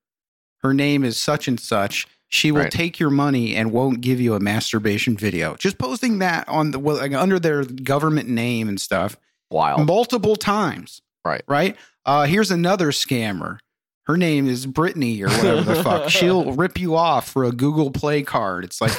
Her 0.61 0.73
name 0.73 1.03
is 1.03 1.17
such 1.17 1.47
and 1.47 1.59
such." 1.59 2.07
She 2.29 2.51
will 2.51 2.61
Right. 2.61 2.71
take 2.71 2.99
your 2.99 3.11
money 3.11 3.55
and 3.55 3.71
won't 3.71 4.01
give 4.01 4.19
you 4.19 4.33
a 4.33 4.39
masturbation 4.39 5.15
video. 5.15 5.55
Just 5.55 5.77
posting 5.77 6.17
that 6.17 6.49
on 6.49 6.71
the 6.71 6.79
well, 6.79 6.95
like, 6.97 7.13
under 7.13 7.37
their 7.37 7.63
government 7.63 8.27
name 8.27 8.67
and 8.67 8.81
stuff 8.81 9.17
Wild. 9.51 9.85
multiple 9.85 10.35
times. 10.35 11.03
Right. 11.23 11.43
Right. 11.47 11.75
Uh, 12.07 12.23
here's 12.25 12.49
another 12.49 12.87
scammer. 12.87 13.59
Her 14.05 14.17
name 14.17 14.47
is 14.47 14.65
Brittany 14.65 15.21
or 15.23 15.29
whatever 15.29 15.61
the 15.61 15.83
fuck. 15.83 16.09
She'll 16.09 16.51
rip 16.53 16.77
you 16.79 16.95
off 16.95 17.29
for 17.29 17.43
a 17.45 17.51
Google 17.51 17.89
Play 17.91 18.21
card. 18.23 18.65
It's 18.65 18.81
like, 18.81 18.91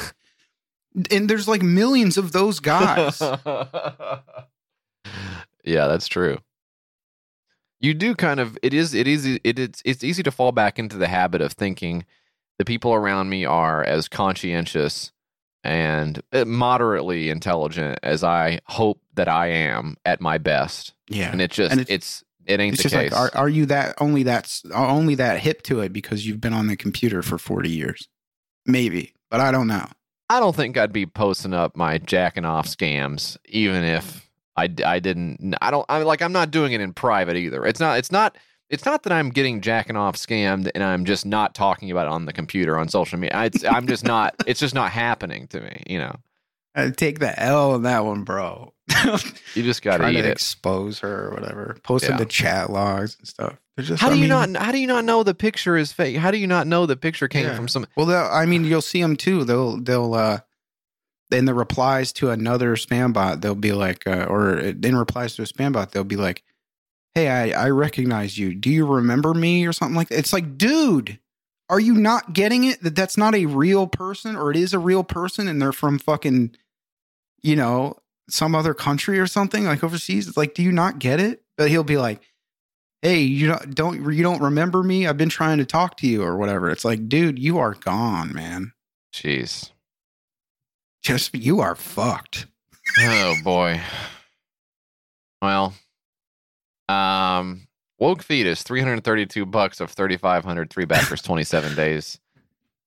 and 1.11 1.29
there's 1.29 1.47
like 1.47 1.63
millions 1.63 2.17
of 2.17 2.33
those 2.33 2.59
guys. 2.61 3.21
yeah, 5.65 5.87
that's 5.87 6.09
true. 6.09 6.39
You 7.81 7.93
do 7.95 8.15
kind 8.15 8.41
of 8.41 8.57
it 8.63 8.73
is 8.73 8.95
it 8.95 9.07
is 9.07 9.27
it 9.27 9.59
is 9.59 9.83
it's 9.85 10.03
easy 10.03 10.23
to 10.23 10.31
fall 10.31 10.53
back 10.53 10.79
into 10.79 10.97
the 10.97 11.09
habit 11.09 11.43
of 11.43 11.53
thinking 11.53 12.07
the 12.59 12.65
people 12.65 12.95
around 12.95 13.29
me 13.29 13.45
are 13.45 13.85
as 13.85 14.09
conscientious 14.09 15.13
and 15.63 16.23
uh, 16.33 16.45
moderately 16.47 17.29
intelligent 17.31 17.99
as 18.03 18.25
I 18.25 18.61
hope 18.67 19.01
that 19.15 19.29
I 19.29 19.49
am 19.49 19.97
at 20.05 20.21
my 20.21 20.39
best. 20.39 20.95
yeah. 21.09 21.31
And 21.33 21.41
it 21.43 21.51
just 21.51 21.73
And 21.73 21.81
it's, 21.81 21.91
it's- 21.91 22.24
it 22.47 22.61
ain't 22.61 22.75
It's 22.75 22.83
the 22.83 22.89
just 22.89 22.95
case. 22.95 23.13
like, 23.13 23.35
are, 23.35 23.39
are 23.39 23.49
you 23.49 23.67
that 23.67 23.95
only 24.01 24.23
that's 24.23 24.65
only 24.73 25.15
that 25.17 25.41
hip 25.41 25.63
to 25.63 25.81
it 25.81 25.93
because 25.93 26.27
you've 26.27 26.41
been 26.41 26.53
on 26.53 26.67
the 26.67 26.77
computer 26.77 27.23
for 27.23 27.39
40 27.39 27.71
years? 27.71 28.09
Maybe, 28.67 29.15
but 29.31 29.41
I 29.41 29.51
don't 29.51 29.67
know. 29.67 29.87
I 30.31 30.41
don't 30.41 30.57
think 30.57 30.77
I'd 30.79 30.93
be 30.93 31.07
posting 31.07 31.53
up 31.53 31.77
my 31.77 31.99
jacking 31.99 32.45
off 32.45 32.67
scams, 32.67 33.37
even 33.47 33.85
if 33.85 34.29
I, 34.57 34.73
I 34.85 34.99
didn't. 34.99 35.55
I 35.61 35.71
don't. 35.71 35.85
I 35.89 36.03
like. 36.03 36.23
I'm 36.23 36.33
not 36.33 36.51
doing 36.51 36.73
it 36.73 36.81
in 36.81 36.93
private 36.95 37.37
either. 37.37 37.65
It's 37.67 37.81
not. 37.81 37.99
It's 37.99 38.11
not. 38.13 38.37
It's 38.71 38.87
not 38.87 39.03
that 39.03 39.13
I'm 39.13 39.29
getting 39.31 39.61
jacking 39.61 39.97
off 39.97 40.17
scammed 40.17 40.71
and 40.75 40.83
I'm 40.83 41.05
just 41.05 41.27
not 41.27 41.55
talking 41.55 41.91
about 41.91 42.07
it 42.07 42.13
on 42.13 42.25
the 42.25 42.33
computer 42.33 42.79
on 42.79 42.89
social 42.89 43.19
media. 43.19 43.45
It's, 43.45 43.63
I'm 43.65 43.87
just 43.87 44.05
not. 44.05 44.35
It's 44.47 44.59
just 44.59 44.75
not 44.75 44.91
happening 44.91 45.47
to 45.49 45.61
me. 45.61 45.83
You 45.87 45.99
know. 45.99 46.17
I 46.75 46.91
take 46.91 47.21
the 47.21 47.39
L 47.41 47.73
on 47.73 47.83
that 47.83 48.05
one, 48.05 48.25
bro. 48.25 48.74
You 49.55 49.63
just 49.63 49.83
got 49.83 49.93
to 49.93 49.99
trying 49.99 50.17
eat 50.17 50.23
to 50.23 50.29
it. 50.29 50.33
expose 50.33 50.99
her 51.01 51.29
or 51.29 51.31
whatever, 51.35 51.77
posting 51.83 52.11
Yeah. 52.13 52.17
the 52.19 52.27
chat 52.27 52.71
logs 52.71 53.17
and 53.19 53.27
stuff. 53.27 53.55
Just, 53.81 54.01
How 54.01 54.09
do 54.09 54.13
I 54.13 54.17
you 54.17 54.21
mean, 54.29 54.53
not? 54.53 54.63
How 54.63 54.73
do 54.73 54.79
you 54.79 54.87
not 54.87 55.05
know 55.05 55.23
the 55.23 55.35
picture 55.35 55.77
is 55.77 55.93
fake? 55.93 56.17
How 56.17 56.31
do 56.31 56.39
you 56.39 56.47
not 56.47 56.67
know 56.67 56.87
the 56.87 56.97
picture 56.97 57.27
came 57.27 57.45
Yeah. 57.47 57.57
from 57.57 57.67
some? 57.69 57.87
Well, 57.97 58.11
I 58.33 58.47
mean, 58.47 58.65
you'll 58.65 58.83
see 58.83 59.01
them 59.03 59.17
too. 59.17 59.45
They'll 59.45 59.79
they'll 59.81 60.15
uh, 60.15 60.41
in 61.33 61.47
the 61.47 61.55
replies 61.55 62.13
to 62.15 62.31
another 62.31 62.77
spam 62.77 63.13
bot, 63.13 63.41
they'll 63.41 63.55
be 63.57 63.73
like, 63.73 64.07
uh, 64.07 64.27
or 64.29 64.57
in 64.59 64.95
replies 64.97 65.35
to 65.37 65.43
a 65.43 65.47
spam 65.47 65.73
bot, 65.73 65.91
they'll 65.91 66.05
be 66.05 66.17
like, 66.17 66.45
"Hey, 67.15 67.29
I 67.29 67.65
I 67.67 67.71
recognize 67.71 68.39
you. 68.39 68.55
Do 68.55 68.71
you 68.71 68.87
remember 68.87 69.35
me 69.35 69.67
or 69.67 69.73
something 69.73 69.97
like 69.97 70.09
that?" 70.11 70.19
It's 70.19 70.33
like, 70.33 70.57
dude, 70.57 71.19
are 71.69 71.81
you 71.81 71.95
not 71.95 72.33
getting 72.33 72.63
it? 72.65 72.81
That 72.83 72.95
that's 72.95 73.17
not 73.17 73.35
a 73.35 73.47
real 73.47 73.87
person, 73.89 74.37
or 74.37 74.51
it 74.53 74.57
is 74.57 74.73
a 74.73 74.79
real 74.79 75.03
person, 75.03 75.49
and 75.49 75.61
they're 75.61 75.73
from 75.73 75.99
fucking, 75.99 76.55
you 77.43 77.57
know, 77.57 77.97
some 78.29 78.55
other 78.55 78.75
country 78.75 79.19
or 79.19 79.27
something 79.27 79.65
like 79.65 79.85
overseas. 79.85 80.29
It's 80.29 80.37
like, 80.37 80.55
do 80.55 80.63
you 80.63 80.73
not 80.73 80.99
get 80.99 81.21
it? 81.21 81.43
But 81.57 81.71
he'll 81.71 81.85
be 81.85 81.99
like. 81.99 82.21
Hey, 83.03 83.21
you 83.21 83.49
don't 83.49 83.75
don't 83.75 84.15
you 84.15 84.23
don't 84.23 84.41
remember 84.41 84.83
me? 84.83 85.07
I've 85.07 85.19
been 85.19 85.29
trying 85.29 85.59
to 85.59 85.67
talk 85.67 85.99
to 85.99 86.07
you 86.07 86.23
or 86.23 86.39
whatever. 86.39 86.71
It's 86.71 86.87
like, 86.87 87.07
dude, 87.07 87.39
you 87.39 87.59
are 87.59 87.75
gone, 87.75 88.33
man. 88.33 88.73
Jeez. 89.13 89.73
Just 91.03 91.35
you 91.35 91.61
are 91.61 91.75
fucked. 91.75 92.47
Oh 93.01 93.35
boy. 93.45 93.83
Well, 95.43 95.75
um, 96.89 97.69
woke 97.99 98.23
fetus, 98.23 98.63
three 98.63 98.81
hundred 98.81 99.05
thirty-two 99.05 99.45
bucks 99.45 99.81
of 99.81 99.91
thirty-five 99.91 100.43
hundred 100.43 100.71
three 100.71 100.87
backers, 100.87 101.21
twenty-seven 101.21 101.75
days 101.77 102.19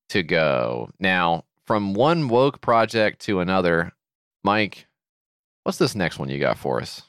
to 0.09 0.23
go. 0.23 0.89
Now, 0.99 1.45
from 1.65 1.93
one 1.93 2.27
woke 2.27 2.59
project 2.59 3.21
to 3.21 3.39
another, 3.39 3.93
Mike, 4.43 4.86
what's 5.67 5.79
this 5.79 5.95
next 5.95 6.17
one 6.17 6.29
you 6.29 6.39
got 6.39 6.57
for 6.57 6.79
us? 6.79 7.01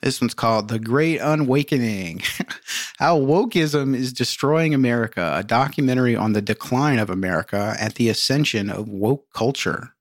This 0.00 0.18
one's 0.18 0.32
called 0.32 0.68
The 0.68 0.78
Great 0.78 1.18
Unwakening 1.18 2.22
How 2.98 3.20
Wokeism 3.20 3.94
is 3.94 4.14
Destroying 4.14 4.72
America, 4.72 5.34
a 5.36 5.44
documentary 5.44 6.16
on 6.16 6.32
the 6.32 6.40
decline 6.40 6.98
of 6.98 7.10
America 7.10 7.76
at 7.78 7.96
the 7.96 8.08
ascension 8.08 8.70
of 8.70 8.88
woke 8.88 9.26
culture. 9.34 9.94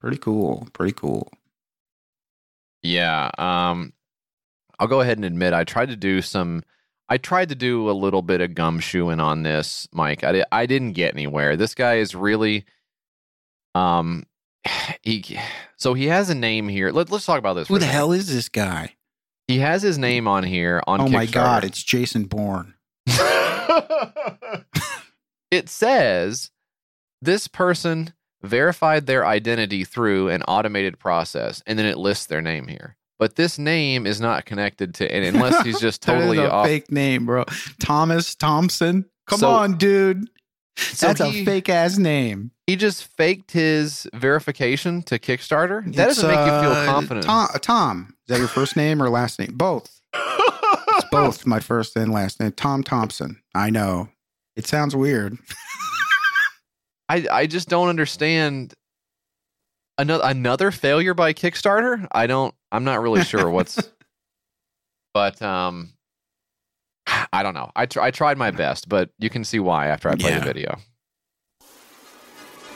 Pretty 0.00 0.16
cool. 0.16 0.66
Pretty 0.72 0.92
cool. 0.92 1.30
Yeah. 2.82 3.30
Um, 3.38 3.92
I'll 4.80 4.88
go 4.88 5.02
ahead 5.02 5.18
and 5.18 5.24
admit 5.24 5.54
I 5.54 5.62
tried 5.62 5.90
to 5.90 5.96
do 5.96 6.20
some. 6.20 6.64
I 7.08 7.16
tried 7.16 7.50
to 7.50 7.54
do 7.54 7.88
a 7.88 7.92
little 7.92 8.22
bit 8.22 8.40
of 8.40 8.50
gumshoeing 8.50 9.22
on 9.22 9.44
this, 9.44 9.86
Mike. 9.92 10.24
I, 10.24 10.32
di- 10.32 10.44
I 10.50 10.66
didn't 10.66 10.94
get 10.94 11.14
anywhere. 11.14 11.56
This 11.56 11.76
guy 11.76 11.98
is 11.98 12.16
really, 12.16 12.64
um, 13.76 14.24
he. 15.02 15.38
So 15.76 15.94
he 15.94 16.06
has 16.06 16.30
a 16.30 16.34
name 16.34 16.68
here. 16.68 16.90
Let, 16.90 17.10
let's 17.10 17.26
talk 17.26 17.38
about 17.38 17.54
this. 17.54 17.68
Who 17.68 17.78
the 17.78 17.86
hell 17.86 18.12
is 18.12 18.32
this 18.32 18.48
guy? 18.48 18.94
He 19.48 19.58
has 19.58 19.82
his 19.82 19.98
name 19.98 20.26
on 20.26 20.42
here 20.44 20.82
on. 20.86 21.00
oh 21.00 21.08
my 21.08 21.26
God, 21.26 21.64
it's 21.64 21.82
Jason 21.82 22.24
Bourne. 22.24 22.74
it 25.50 25.68
says 25.68 26.50
this 27.20 27.48
person 27.48 28.12
verified 28.42 29.06
their 29.06 29.26
identity 29.26 29.84
through 29.84 30.28
an 30.28 30.42
automated 30.44 30.98
process, 30.98 31.62
and 31.66 31.78
then 31.78 31.86
it 31.86 31.98
lists 31.98 32.26
their 32.26 32.42
name 32.42 32.68
here. 32.68 32.96
But 33.18 33.36
this 33.36 33.58
name 33.58 34.06
is 34.06 34.20
not 34.20 34.44
connected 34.44 34.94
to, 34.94 35.10
and 35.10 35.24
unless 35.24 35.62
he's 35.64 35.80
just 35.80 36.02
totally 36.06 36.38
a 36.38 36.50
off. 36.50 36.66
fake 36.66 36.90
name, 36.90 37.26
bro. 37.26 37.44
Thomas 37.78 38.34
Thompson. 38.34 39.04
Come 39.26 39.38
So- 39.40 39.50
on, 39.50 39.76
dude. 39.76 40.28
So 40.76 41.08
That's 41.08 41.20
he- 41.20 41.42
a 41.42 41.44
fake 41.44 41.68
ass 41.68 41.98
name. 41.98 42.50
He 42.66 42.76
just 42.76 43.04
faked 43.16 43.52
his 43.52 44.08
verification 44.14 45.02
to 45.04 45.18
Kickstarter. 45.18 45.84
That 45.94 46.08
It's, 46.08 46.16
doesn't 46.20 46.28
make 46.28 46.38
you 46.38 46.44
feel 46.60 46.72
uh, 46.72 46.86
confident. 46.86 47.26
Tom, 47.26 47.48
uh, 47.54 47.58
Tom. 47.58 48.14
Is 48.26 48.32
that 48.32 48.38
your 48.38 48.48
first 48.48 48.74
name 48.76 49.02
or 49.02 49.08
last 49.10 49.38
name? 49.38 49.52
Both. 49.54 50.00
It's 50.14 51.04
both 51.10 51.46
my 51.46 51.60
first 51.60 51.96
and 51.96 52.12
last 52.12 52.40
name. 52.40 52.52
Tom 52.52 52.82
Thompson. 52.82 53.40
I 53.54 53.70
know. 53.70 54.08
It 54.56 54.66
sounds 54.66 54.94
weird. 54.96 55.36
I 57.08 57.26
I 57.30 57.46
just 57.46 57.68
don't 57.68 57.88
understand. 57.88 58.74
Another 59.98 60.24
another 60.26 60.70
failure 60.70 61.14
by 61.14 61.32
Kickstarter. 61.32 62.06
I 62.12 62.26
don't. 62.26 62.54
I'm 62.72 62.84
not 62.84 63.00
really 63.00 63.24
sure 63.24 63.50
what's. 63.50 63.80
but 65.14 65.40
um, 65.42 65.93
I 67.32 67.42
don't 67.42 67.54
know. 67.54 67.70
I 67.76 67.86
tr- 67.86 68.00
I 68.00 68.10
tried 68.10 68.38
my 68.38 68.50
best, 68.50 68.88
but 68.88 69.10
you 69.18 69.28
can 69.30 69.44
see 69.44 69.58
why 69.58 69.88
after 69.88 70.08
I 70.08 70.14
play 70.16 70.30
Yeah. 70.30 70.38
the 70.40 70.44
video. 70.44 70.78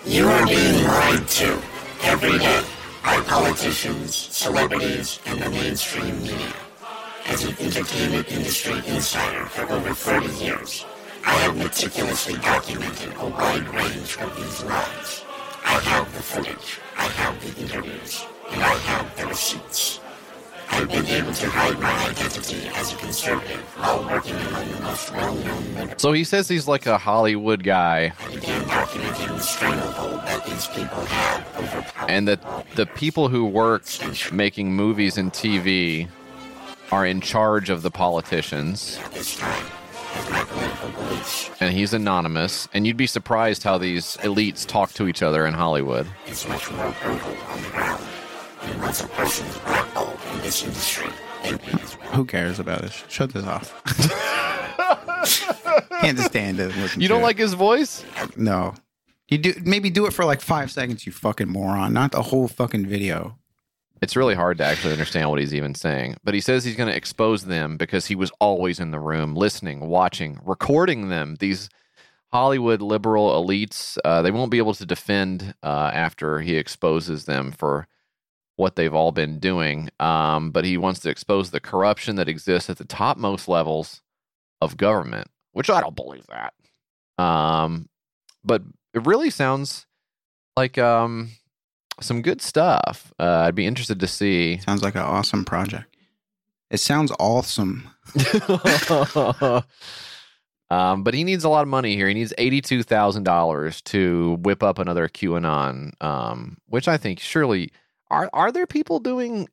You 0.05 0.29
are 0.29 0.47
being 0.47 0.85
lied 0.85 1.29
to 1.29 1.61
every 2.05 2.39
day 2.39 2.63
by 3.05 3.21
politicians, 3.23 4.15
celebrities, 4.15 5.21
and 5.27 5.41
the 5.41 5.51
mainstream 5.51 6.23
media. 6.23 6.53
As 7.27 7.45
an 7.45 7.57
entertainment 7.61 8.31
industry 8.31 8.79
insider 8.87 9.45
for 9.47 9.71
over 9.73 9.93
30 9.93 10.29
years, 10.45 10.85
I 11.27 11.33
have 11.43 11.57
meticulously 11.57 12.35
documented 12.39 13.13
a 13.21 13.27
wide 13.29 13.69
range 13.75 14.17
of 14.19 14.35
these 14.37 14.63
lies. 14.65 15.25
I 15.65 15.79
have 15.93 16.13
the 16.15 16.23
footage, 16.23 16.79
I 16.97 17.03
have 17.03 17.35
the 17.45 17.61
interviews, 17.61 18.25
and 18.51 18.63
I 18.63 18.75
have 18.79 19.17
the 19.17 19.27
receipts. 19.27 20.01
I've 20.71 20.89
been 20.89 21.07
able 21.07 21.33
to 21.33 21.47
hide 21.49 21.79
my 21.81 22.09
identity 22.11 22.69
as 22.75 22.93
a 22.93 22.97
conservative 22.97 23.61
while 23.79 24.05
working 24.05 24.37
among 24.37 24.71
the 24.71 24.81
most 24.81 25.13
well-known 25.13 25.75
liberals. 25.75 26.03
So 26.03 26.13
he 26.13 26.25
says 26.25 26.49
he's 26.49 26.69
like 26.69 26.87
a 26.87 26.99
Hollywood 26.99 27.63
guy, 27.65 28.13
I 28.19 28.35
began 28.35 28.63
documenting 28.65 29.29
the 29.29 29.41
stranglehold 29.41 30.21
that 30.27 30.45
these 30.47 30.67
people 30.69 31.05
have 31.05 31.59
over 31.59 31.83
power. 31.83 32.11
and 32.11 32.29
that 32.29 32.41
the 32.77 32.87
people 32.87 33.29
who 33.29 33.45
work 33.45 33.85
making 34.33 34.73
movies 34.75 35.17
and 35.19 35.33
TV 35.33 36.09
are 36.93 37.05
in 37.05 37.21
charge 37.21 37.71
of 37.71 37.83
the 37.83 37.91
politicians. 37.91 38.99
At 39.05 39.13
this 39.13 39.37
time, 39.39 39.67
as 40.15 40.31
my 40.31 40.45
political 40.45 40.89
beliefs 40.91 41.51
And 41.61 41.75
he's 41.75 41.93
anonymous, 41.93 42.69
and 42.73 42.87
you'd 42.87 42.97
be 42.97 43.07
surprised 43.07 43.63
how 43.63 43.79
these 43.79 44.17
elites 44.19 44.67
talk 44.67 44.93
to 44.95 45.07
each 45.09 45.23
other 45.23 45.47
in 45.47 45.55
Hollywood. 45.55 46.07
is 46.27 46.47
much 46.49 46.71
more 46.73 46.95
brutal 47.03 47.37
on 47.49 47.63
the 47.63 47.69
ground. 47.69 48.03
And 48.69 48.83
once 48.83 49.03
a 49.03 49.09
person's 49.09 49.57
blackballed 49.59 50.19
in 50.33 50.41
this 50.43 50.63
industry, 50.63 51.11
Who 52.13 52.25
cares 52.25 52.59
about 52.59 52.83
this? 52.83 53.05
Shut 53.09 53.33
this 53.33 53.45
off. 53.45 53.83
Can't 56.01 56.19
stand 56.19 56.61
it. 56.61 56.97
You 56.97 57.09
don't 57.09 57.21
it. 57.21 57.25
like 57.25 57.39
his 57.39 57.55
voice? 57.55 58.05
No. 58.37 58.75
You 59.29 59.39
do 59.39 59.55
maybe 59.63 59.91
do 59.91 60.07
it 60.07 60.13
for 60.13 60.25
like 60.25 60.41
five 60.41 60.71
seconds, 60.71 61.07
you 61.07 61.13
fucking 61.13 61.49
moron. 61.49 61.93
Not 61.93 62.13
the 62.13 62.23
whole 62.23 62.49
fucking 62.49 62.87
video. 62.87 63.39
It's 64.01 64.17
really 64.17 64.35
hard 64.35 64.59
to 64.59 64.65
actually 64.65 64.93
understand 64.93 65.29
what 65.29 65.41
he's 65.41 65.55
even 65.55 65.75
saying. 65.75 66.17
But 66.23 66.35
he 66.35 66.41
says 66.41 66.65
he's 66.65 66.77
going 66.77 66.89
to 66.89 66.97
expose 66.97 67.45
them 67.45 67.77
because 67.77 68.07
he 68.07 68.15
was 68.15 68.31
always 68.41 68.79
in 68.79 68.91
the 68.91 69.01
room, 69.01 69.35
listening, 69.35 69.89
watching, 69.89 70.39
recording 70.45 71.09
them. 71.09 71.37
These 71.41 71.69
Hollywood 72.33 72.81
liberal 72.81 73.31
elites, 73.31 73.99
uh, 74.05 74.23
they 74.23 74.31
won't 74.31 74.51
be 74.51 74.59
able 74.59 74.75
to 74.75 74.87
defend 74.87 75.55
uh, 75.63 75.91
after 75.93 76.41
he 76.41 76.57
exposes 76.57 77.25
them 77.25 77.51
for 77.51 77.89
what 78.59 78.75
they've 78.75 78.95
all 78.95 79.13
been 79.13 79.39
doing. 79.39 79.89
Um, 80.01 80.51
but 80.51 80.65
he 80.65 80.77
wants 80.77 80.99
to 81.01 81.11
expose 81.11 81.51
the 81.51 81.61
corruption 81.61 82.17
that 82.17 82.29
exists 82.29 82.69
at 82.69 82.77
the 82.77 82.85
topmost 82.85 83.47
levels 83.47 84.03
of 84.61 84.77
government, 84.77 85.29
which 85.53 85.71
I 85.71 85.81
don't 85.81 85.95
believe 85.95 86.27
that. 86.27 86.55
Um, 87.23 87.89
but 88.45 88.63
it 88.95 89.07
really 89.07 89.31
sounds 89.31 89.87
like 90.57 90.77
um, 90.77 91.31
some 92.01 92.21
good 92.21 92.43
stuff. 92.43 93.13
Uh, 93.17 93.45
I'd 93.47 93.55
be 93.55 93.65
interested 93.65 94.01
to 94.01 94.09
see. 94.09 94.59
Sounds 94.59 94.83
like 94.83 94.97
an 94.97 95.03
awesome 95.03 95.45
project. 95.45 95.97
It 96.69 96.81
sounds 96.81 97.13
awesome. 97.21 97.89
um, 100.69 101.05
but 101.05 101.15
he 101.15 101.23
needs 101.23 101.45
a 101.45 101.49
lot 101.49 101.63
of 101.63 101.69
money 101.69 101.95
here. 101.95 102.09
He 102.09 102.15
needs 102.15 102.35
eighty-two 102.39 102.83
thousand 102.83 103.23
dollars 103.23 103.81
to 103.83 104.37
whip 104.41 104.65
up 104.65 104.81
another 104.81 105.09
QAnon, 105.09 105.93
um, 106.03 106.59
which 106.67 106.89
I 106.89 106.97
think 106.97 107.21
surely 107.21 107.71
are. 108.11 108.31
Are 108.33 108.53
there 108.53 108.67
people 108.67 109.01
doing? 109.01 109.49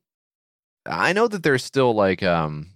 I 0.86 1.12
know 1.12 1.28
that 1.28 1.42
there's 1.42 1.64
still 1.64 1.94
like 1.94 2.22
um, 2.22 2.70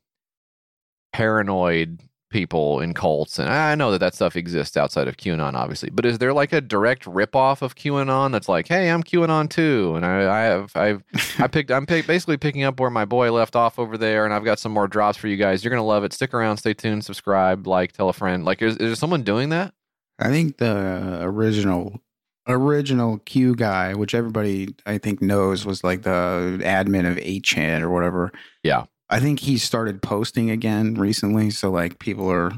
paranoid 1.12 2.00
people 2.30 2.80
in 2.80 2.94
cults, 2.94 3.38
and 3.38 3.48
I 3.48 3.74
know 3.74 3.90
that 3.90 3.98
that 3.98 4.14
stuff 4.14 4.36
exists 4.36 4.76
outside 4.76 5.08
of 5.08 5.16
QAnon, 5.16 5.54
obviously. 5.54 5.90
But 5.90 6.06
is 6.06 6.18
there 6.18 6.32
like 6.32 6.52
a 6.52 6.60
direct 6.60 7.04
ripoff 7.04 7.60
of 7.62 7.74
QAnon 7.74 8.32
that's 8.32 8.48
like, 8.48 8.68
hey, 8.68 8.88
I'm 8.88 9.02
QAnon 9.02 9.50
too, 9.50 9.94
and 9.96 10.06
I, 10.06 10.40
I 10.40 10.42
have 10.44 10.72
I've 10.74 11.02
I 11.38 11.46
picked 11.48 11.70
I'm 11.70 11.86
pick, 11.86 12.06
basically 12.06 12.36
picking 12.36 12.64
up 12.64 12.80
where 12.80 12.90
my 12.90 13.04
boy 13.04 13.32
left 13.32 13.56
off 13.56 13.78
over 13.78 13.98
there, 13.98 14.24
and 14.24 14.32
I've 14.32 14.44
got 14.44 14.58
some 14.58 14.72
more 14.72 14.88
drops 14.88 15.18
for 15.18 15.28
you 15.28 15.36
guys. 15.36 15.64
You're 15.64 15.70
gonna 15.70 15.84
love 15.84 16.04
it. 16.04 16.12
Stick 16.12 16.32
around, 16.34 16.56
stay 16.56 16.74
tuned, 16.74 17.04
subscribe, 17.04 17.66
like, 17.66 17.92
tell 17.92 18.08
a 18.08 18.12
friend. 18.12 18.44
Like, 18.44 18.62
is, 18.62 18.74
is 18.74 18.78
there 18.78 18.94
someone 18.94 19.22
doing 19.22 19.50
that? 19.50 19.74
I 20.18 20.28
think 20.28 20.58
the 20.58 21.18
original 21.22 22.00
original 22.48 23.18
Q 23.18 23.54
guy, 23.54 23.94
which 23.94 24.14
everybody 24.14 24.74
I 24.86 24.98
think 24.98 25.20
knows 25.22 25.64
was 25.66 25.84
like 25.84 26.02
the 26.02 26.58
admin 26.62 27.08
of 27.10 27.16
8chan 27.16 27.82
or 27.82 27.90
whatever. 27.90 28.32
Yeah. 28.62 28.84
I 29.08 29.20
think 29.20 29.40
he 29.40 29.58
started 29.58 30.02
posting 30.02 30.50
again 30.50 30.94
recently, 30.94 31.50
so 31.50 31.70
like 31.70 31.98
people 31.98 32.30
are 32.30 32.52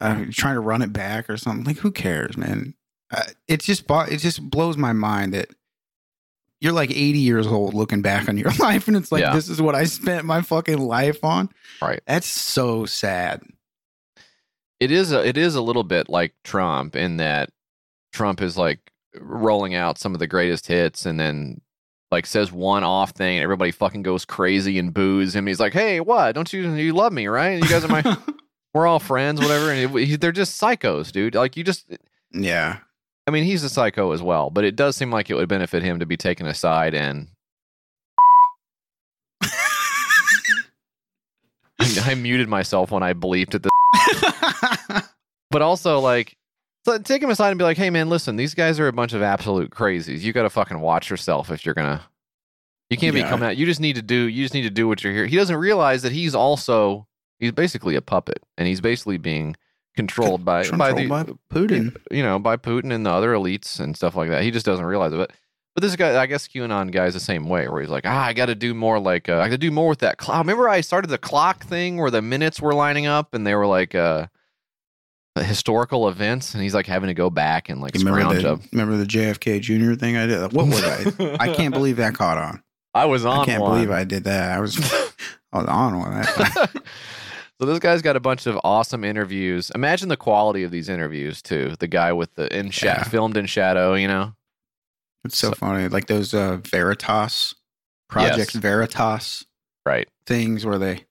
uh, 0.00 0.24
trying 0.32 0.54
to 0.54 0.60
run 0.60 0.82
it 0.82 0.92
back 0.92 1.28
or 1.28 1.36
something. 1.36 1.64
Like, 1.64 1.78
who 1.78 1.90
cares, 1.92 2.36
man? 2.36 2.74
Uh, 3.10 3.22
it 3.46 3.60
just 3.60 3.84
it 3.88 4.16
just 4.18 4.42
blows 4.50 4.76
my 4.76 4.92
mind 4.92 5.34
that 5.34 5.48
you're 6.60 6.72
like 6.72 6.90
80 6.90 7.18
years 7.18 7.46
old 7.46 7.74
looking 7.74 8.00
back 8.00 8.28
on 8.30 8.38
your 8.38 8.50
life, 8.58 8.88
and 8.88 8.96
it's 8.96 9.12
like 9.12 9.20
Yeah. 9.20 9.34
this 9.34 9.48
is 9.50 9.60
what 9.60 9.74
I 9.74 9.84
spent 9.84 10.24
my 10.24 10.40
fucking 10.40 10.78
life 10.78 11.22
on. 11.22 11.50
Right. 11.82 12.00
That's 12.06 12.26
so 12.26 12.86
sad. 12.86 13.42
It 14.80 14.90
is 14.90 15.12
a, 15.12 15.24
it 15.26 15.36
is 15.36 15.54
a 15.54 15.62
little 15.62 15.84
bit 15.84 16.08
like 16.08 16.34
Trump 16.44 16.96
in 16.96 17.18
that 17.18 17.50
Trump 18.12 18.40
is 18.40 18.56
like 18.56 18.78
rolling 19.20 19.74
out 19.74 19.98
some 19.98 20.14
of 20.14 20.18
the 20.18 20.26
greatest 20.26 20.66
hits 20.66 21.06
and 21.06 21.18
then 21.18 21.60
like 22.10 22.26
says 22.26 22.52
one 22.52 22.84
off 22.84 23.10
thing 23.10 23.36
and 23.36 23.42
everybody 23.42 23.70
fucking 23.70 24.02
goes 24.02 24.24
crazy 24.24 24.78
and 24.78 24.94
boos 24.94 25.34
him. 25.34 25.46
He's 25.46 25.60
like, 25.60 25.72
"Hey, 25.72 26.00
what? 26.00 26.34
Don't 26.34 26.52
you 26.52 26.72
you 26.74 26.92
love 26.92 27.12
me, 27.12 27.26
right? 27.26 27.62
You 27.62 27.68
guys 27.68 27.84
are 27.84 27.88
my 27.88 28.16
we're 28.74 28.86
all 28.86 28.98
friends, 29.00 29.40
whatever." 29.40 29.72
And 29.72 29.96
it, 29.96 30.20
they're 30.20 30.32
just 30.32 30.60
psychos, 30.60 31.10
dude. 31.12 31.34
Like 31.34 31.56
you 31.56 31.64
just 31.64 31.86
yeah. 32.32 32.78
I 33.26 33.32
mean, 33.32 33.44
he's 33.44 33.64
a 33.64 33.68
psycho 33.68 34.12
as 34.12 34.22
well, 34.22 34.50
but 34.50 34.64
it 34.64 34.76
does 34.76 34.94
seem 34.96 35.10
like 35.10 35.30
it 35.30 35.34
would 35.34 35.48
benefit 35.48 35.82
him 35.82 35.98
to 35.98 36.06
be 36.06 36.16
taken 36.16 36.46
aside 36.46 36.94
and 36.94 37.26
I, 41.80 42.02
I 42.04 42.14
muted 42.14 42.48
myself 42.48 42.92
when 42.92 43.02
I 43.02 43.14
bleeped 43.14 43.56
at 43.56 43.64
the 43.64 43.70
but 45.50 45.62
also 45.62 45.98
like 45.98 46.36
so 46.86 46.98
take 46.98 47.20
him 47.20 47.30
aside 47.30 47.50
and 47.50 47.58
be 47.58 47.64
like, 47.64 47.76
"Hey 47.76 47.90
man, 47.90 48.08
listen, 48.08 48.36
these 48.36 48.54
guys 48.54 48.78
are 48.78 48.86
a 48.86 48.92
bunch 48.92 49.12
of 49.12 49.20
absolute 49.20 49.70
crazies. 49.70 50.20
You 50.20 50.32
got 50.32 50.44
to 50.44 50.50
fucking 50.50 50.78
watch 50.78 51.10
yourself 51.10 51.50
if 51.50 51.66
you're 51.66 51.74
to 51.74 52.00
You 52.90 52.96
can't 52.96 53.12
be 53.12 53.22
coming 53.22 53.48
out. 53.48 53.56
You 53.56 53.66
just 53.66 53.80
need 53.80 53.96
to 53.96 54.02
do 54.02 54.28
you 54.28 54.44
just 54.44 54.54
need 54.54 54.62
to 54.62 54.70
do 54.70 54.86
what 54.86 55.02
you're 55.02 55.12
here. 55.12 55.26
He 55.26 55.36
doesn't 55.36 55.56
realize 55.56 56.02
that 56.02 56.12
he's 56.12 56.34
also 56.34 57.08
he's 57.40 57.50
basically 57.50 57.96
a 57.96 58.00
puppet 58.02 58.38
and 58.56 58.68
he's 58.68 58.80
basically 58.80 59.18
being 59.18 59.56
controlled 59.96 60.44
by 60.44 60.68
by 60.70 60.92
the 60.92 61.08
by 61.08 61.24
Putin. 61.52 61.96
you 62.12 62.22
know, 62.22 62.38
by 62.38 62.56
Putin 62.56 62.92
and 62.92 63.04
the 63.04 63.10
other 63.10 63.32
elites 63.32 63.80
and 63.80 63.96
stuff 63.96 64.14
like 64.14 64.28
that. 64.28 64.44
He 64.44 64.52
just 64.52 64.64
doesn't 64.64 64.84
realize 64.84 65.12
it. 65.12 65.16
But 65.16 65.32
but 65.74 65.82
this 65.82 65.96
guy, 65.96 66.22
I 66.22 66.26
guess 66.26 66.46
QAnon 66.46 66.92
guy's 66.92 67.12
the 67.12 67.20
same 67.20 67.48
way, 67.48 67.68
where 67.68 67.82
he's 67.82 67.90
like, 67.90 68.06
ah, 68.06 68.24
I 68.24 68.32
got 68.32 68.46
to 68.46 68.54
do 68.54 68.72
more. 68.72 68.98
Like, 68.98 69.28
uh, 69.28 69.40
I 69.40 69.48
got 69.48 69.50
to 69.50 69.58
do 69.58 69.70
more 69.70 69.90
with 69.90 69.98
that 69.98 70.16
clock. 70.16 70.38
Remember, 70.38 70.70
I 70.70 70.80
started 70.80 71.08
the 71.08 71.18
clock 71.18 71.64
thing 71.64 71.98
where 71.98 72.10
the 72.10 72.22
minutes 72.22 72.62
were 72.62 72.72
lining 72.72 73.04
up 73.04 73.34
and 73.34 73.46
they 73.46 73.54
were 73.54 73.66
like 73.66 73.94
uh, 73.94 74.28
historical 75.44 76.08
events, 76.08 76.54
and 76.54 76.62
he's 76.62 76.74
like 76.74 76.86
having 76.86 77.08
to 77.08 77.14
go 77.14 77.30
back 77.30 77.68
and 77.68 77.80
like 77.80 77.96
You 77.98 78.04
remember 78.04 78.40
the, 78.40 78.52
up. 78.54 78.60
remember 78.72 78.96
the 78.96 79.04
JFK 79.04 79.60
Jr. 79.60 79.94
thing 79.94 80.16
I 80.16 80.26
did? 80.26 80.52
What 80.52 80.66
was 80.66 80.82
I? 80.84 81.36
I 81.40 81.52
can't 81.54 81.74
believe 81.74 81.96
that 81.96 82.14
caught 82.14 82.38
on. 82.38 82.62
I 82.94 83.04
was 83.06 83.24
on 83.26 83.40
I 83.40 83.44
can't 83.44 83.62
one. 83.62 83.72
believe 83.74 83.90
I 83.90 84.04
did 84.04 84.24
that. 84.24 84.56
I 84.56 84.60
was 84.60 84.78
I 85.52 85.58
was 85.58 85.66
on 85.66 85.98
one. 85.98 86.12
That- 86.12 86.70
so 87.60 87.66
this 87.66 87.78
guy's 87.78 88.02
got 88.02 88.16
a 88.16 88.20
bunch 88.20 88.46
of 88.46 88.58
awesome 88.64 89.04
interviews. 89.04 89.70
Imagine 89.74 90.08
the 90.08 90.16
quality 90.16 90.62
of 90.62 90.70
these 90.70 90.88
interviews 90.88 91.42
too. 91.42 91.74
The 91.78 91.88
guy 91.88 92.12
with 92.12 92.34
the 92.34 92.54
in 92.56 92.70
sha- 92.70 92.86
Yeah. 92.86 93.02
filmed 93.04 93.36
in 93.36 93.46
shadow, 93.46 93.94
you 93.94 94.08
know. 94.08 94.32
It's 95.24 95.38
so, 95.38 95.52
funny. 95.52 95.88
Like 95.88 96.06
those 96.06 96.32
uh, 96.34 96.58
Veritas, 96.62 97.54
Project 98.08 98.38
Yes. 98.38 98.52
Veritas 98.54 99.44
Right. 99.84 100.08
things 100.26 100.64
where 100.64 100.78
they 100.78 101.04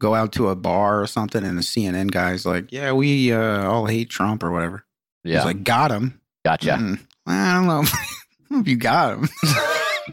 go 0.00 0.14
out 0.14 0.32
to 0.32 0.48
a 0.48 0.56
bar 0.56 1.00
or 1.00 1.06
something 1.06 1.44
and 1.44 1.56
the 1.56 1.62
CNN 1.62 2.10
guy's 2.10 2.44
like, 2.44 2.72
yeah, 2.72 2.92
we 2.92 3.32
uh, 3.32 3.64
all 3.64 3.86
hate 3.86 4.10
Trump 4.10 4.42
or 4.42 4.50
whatever. 4.50 4.84
Yeah. 5.24 5.36
He's 5.36 5.44
like, 5.44 5.64
got 5.64 5.90
him. 5.90 6.20
gotcha. 6.44 6.72
Mm, 6.72 7.00
I 7.26 7.54
don't 7.54 7.66
know. 7.66 7.82
I 7.92 8.06
don't 8.48 8.50
know 8.50 8.60
if 8.60 8.68
you 8.68 8.76
got 8.76 9.18
him. 9.18 9.28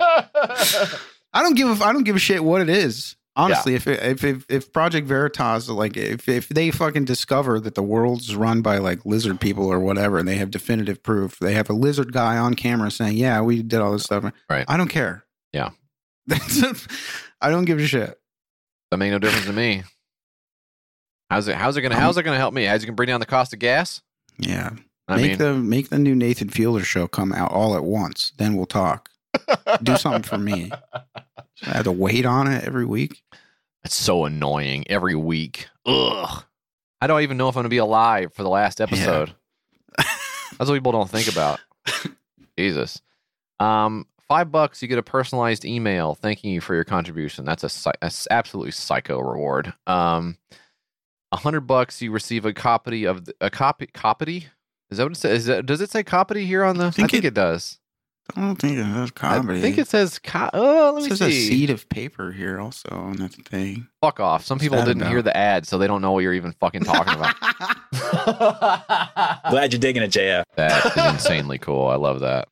I 1.34 1.42
don't 1.42 1.56
give 1.56 1.82
a, 1.82 1.84
I 1.84 1.94
don't 1.94 2.04
give 2.04 2.16
a 2.16 2.20
shit 2.20 2.44
what 2.44 2.62
it 2.62 2.70
is. 2.70 3.16
Honestly, 3.36 3.74
if, 3.74 3.88
it, 3.88 4.00
if 4.04 4.24
if 4.24 4.46
if 4.48 4.72
Project 4.72 5.08
Veritas 5.08 5.68
like 5.68 5.98
if 5.98 6.30
if 6.30 6.50
they 6.50 6.70
fucking 6.70 7.06
discover 7.06 7.60
that 7.60 7.74
the 7.74 7.82
world's 7.82 8.36
run 8.36 8.62
by 8.62 8.78
like 8.78 9.08
lizard 9.08 9.42
people 9.42 9.66
or 9.72 9.80
whatever, 9.80 10.20
and 10.20 10.28
they 10.28 10.36
have 10.36 10.52
definitive 10.52 11.02
proof, 11.02 11.40
they 11.40 11.54
have 11.54 11.68
a 11.68 11.74
lizard 11.74 12.14
guy 12.14 12.38
on 12.38 12.54
camera 12.54 12.92
saying, 12.92 13.18
"Yeah, 13.18 13.42
we 13.42 13.64
did 13.64 13.80
all 13.80 13.92
this 13.92 14.04
stuff." 14.04 14.32
Right. 14.48 14.66
I 14.68 14.78
don't 14.78 14.88
care. 14.88 15.26
Yeah. 15.52 15.72
That's 16.28 16.88
I 17.42 17.50
don't 17.50 17.66
give 17.66 17.80
a 17.80 17.88
shit. 17.88 18.20
That 18.94 18.98
make 18.98 19.10
no 19.10 19.18
difference 19.18 19.48
to 19.48 19.54
me. 19.54 19.82
How's 21.32 21.48
it? 21.48 21.56
How's 21.56 21.76
it 21.76 21.82
gonna? 21.82 21.96
Um, 21.96 22.02
How's 22.02 22.16
it 22.16 22.22
gonna 22.22 22.38
help 22.38 22.54
me? 22.54 22.66
How's 22.66 22.84
it 22.84 22.86
gonna 22.86 22.96
bring 22.96 23.08
down 23.08 23.22
the 23.22 23.26
cost 23.26 23.52
of 23.52 23.58
gas? 23.58 24.04
Yeah. 24.38 24.70
I 25.08 25.16
make 25.16 25.30
mean, 25.30 25.38
the 25.40 25.54
make 25.56 25.90
the 25.90 25.98
new 25.98 26.14
Nathan 26.14 26.48
Fielder 26.50 26.84
show 26.84 27.08
come 27.08 27.34
out 27.34 27.52
all 27.52 27.76
at 27.76 27.84
once. 27.84 28.34
Then 28.38 28.56
we'll 28.56 28.68
talk. 28.68 29.10
Do 29.82 29.98
something 29.98 30.22
for 30.22 30.38
me. 30.38 30.70
I 31.16 31.24
have 31.64 31.86
to 31.86 31.92
wait 31.92 32.28
on 32.28 32.46
it 32.46 32.64
every 32.66 32.86
week. 32.86 33.24
it's 33.84 33.96
so 33.96 34.26
annoying 34.26 34.86
every 34.92 35.16
week. 35.16 35.70
Ugh. 35.88 36.44
I 37.02 37.08
don't 37.08 37.22
even 37.22 37.38
know 37.38 37.50
if 37.50 37.56
I'm 37.56 37.62
gonna 37.62 37.70
be 37.70 37.78
alive 37.78 38.32
for 38.36 38.44
the 38.44 38.50
last 38.50 38.80
episode. 38.80 39.34
That's 39.98 40.70
what 40.70 40.74
people 40.76 40.92
don't 40.92 41.10
think 41.10 41.32
about. 41.32 41.60
Jesus. 42.60 43.02
Um, 43.60 44.06
five 44.28 44.52
bucks, 44.52 44.82
you 44.82 44.88
get 44.88 44.98
a 44.98 45.04
personalized 45.04 45.66
email 45.66 46.16
thanking 46.16 46.52
you 46.52 46.62
for 46.62 46.76
your 46.76 46.84
contribution. 46.84 47.46
That's 47.46 47.64
a 47.64 47.70
psy- 47.70 47.92
that's 48.02 48.28
absolutely 48.32 48.72
psycho 48.72 49.20
reward. 49.20 49.74
Um, 49.88 50.38
a 51.32 51.38
hundred 51.38 51.62
bucks, 51.62 52.02
you 52.02 52.12
receive 52.12 52.46
a 52.46 52.54
copy 52.54 53.06
of 53.06 53.26
the, 53.26 53.36
a 53.42 53.50
copy 53.50 53.88
copy. 53.88 54.48
Is 54.92 54.98
that 54.98 55.04
what 55.06 55.14
it 55.14 55.16
says? 55.20 55.40
Is 55.40 55.46
that, 55.48 55.66
does 55.66 55.82
it 55.82 55.90
say 55.90 56.04
copy 56.04 56.46
here 56.46 56.64
on 56.64 56.78
the? 56.78 56.86
I 56.88 56.92
think, 56.92 57.12
think 57.12 57.24
it, 57.24 57.28
it- 57.28 57.34
does. 57.34 57.80
I 58.38 58.40
don't 58.40 58.56
think 58.56 58.78
it 58.78 58.84
has 58.86 59.12
comedy. 59.12 59.60
I 59.60 59.62
think 59.62 59.78
it 59.78 59.86
says. 59.90 60.18
Co- 60.18 60.50
oh, 60.54 60.94
let 60.96 61.02
It 61.04 61.10
me 61.10 61.10
says 61.10 61.22
a 61.28 61.30
see. 61.30 61.48
seed 61.50 61.70
of 61.70 61.90
paper 61.90 62.32
here 62.32 62.58
also, 62.58 62.88
on 62.90 63.18
that 63.18 63.34
thing. 63.34 63.90
Fuck 64.00 64.22
off. 64.22 64.46
Some 64.46 64.56
What's 64.56 64.64
people 64.64 64.86
didn't 64.86 65.06
hear 65.10 65.22
the 65.22 65.36
ad, 65.36 65.68
so 65.68 65.78
they 65.78 65.88
don't 65.88 66.02
know 66.02 66.14
what 66.14 66.20
you're 66.22 66.34
even 66.34 66.54
fucking 66.54 66.84
talking 66.86 67.16
about. 67.16 67.36
Glad 69.52 69.74
you're 69.74 69.80
digging 69.82 70.04
it, 70.04 70.12
JF. 70.12 70.44
That 70.56 70.86
is 70.86 71.14
insanely 71.16 71.58
cool. 71.58 71.88
I 71.88 71.96
love 71.96 72.22
that. 72.22 72.48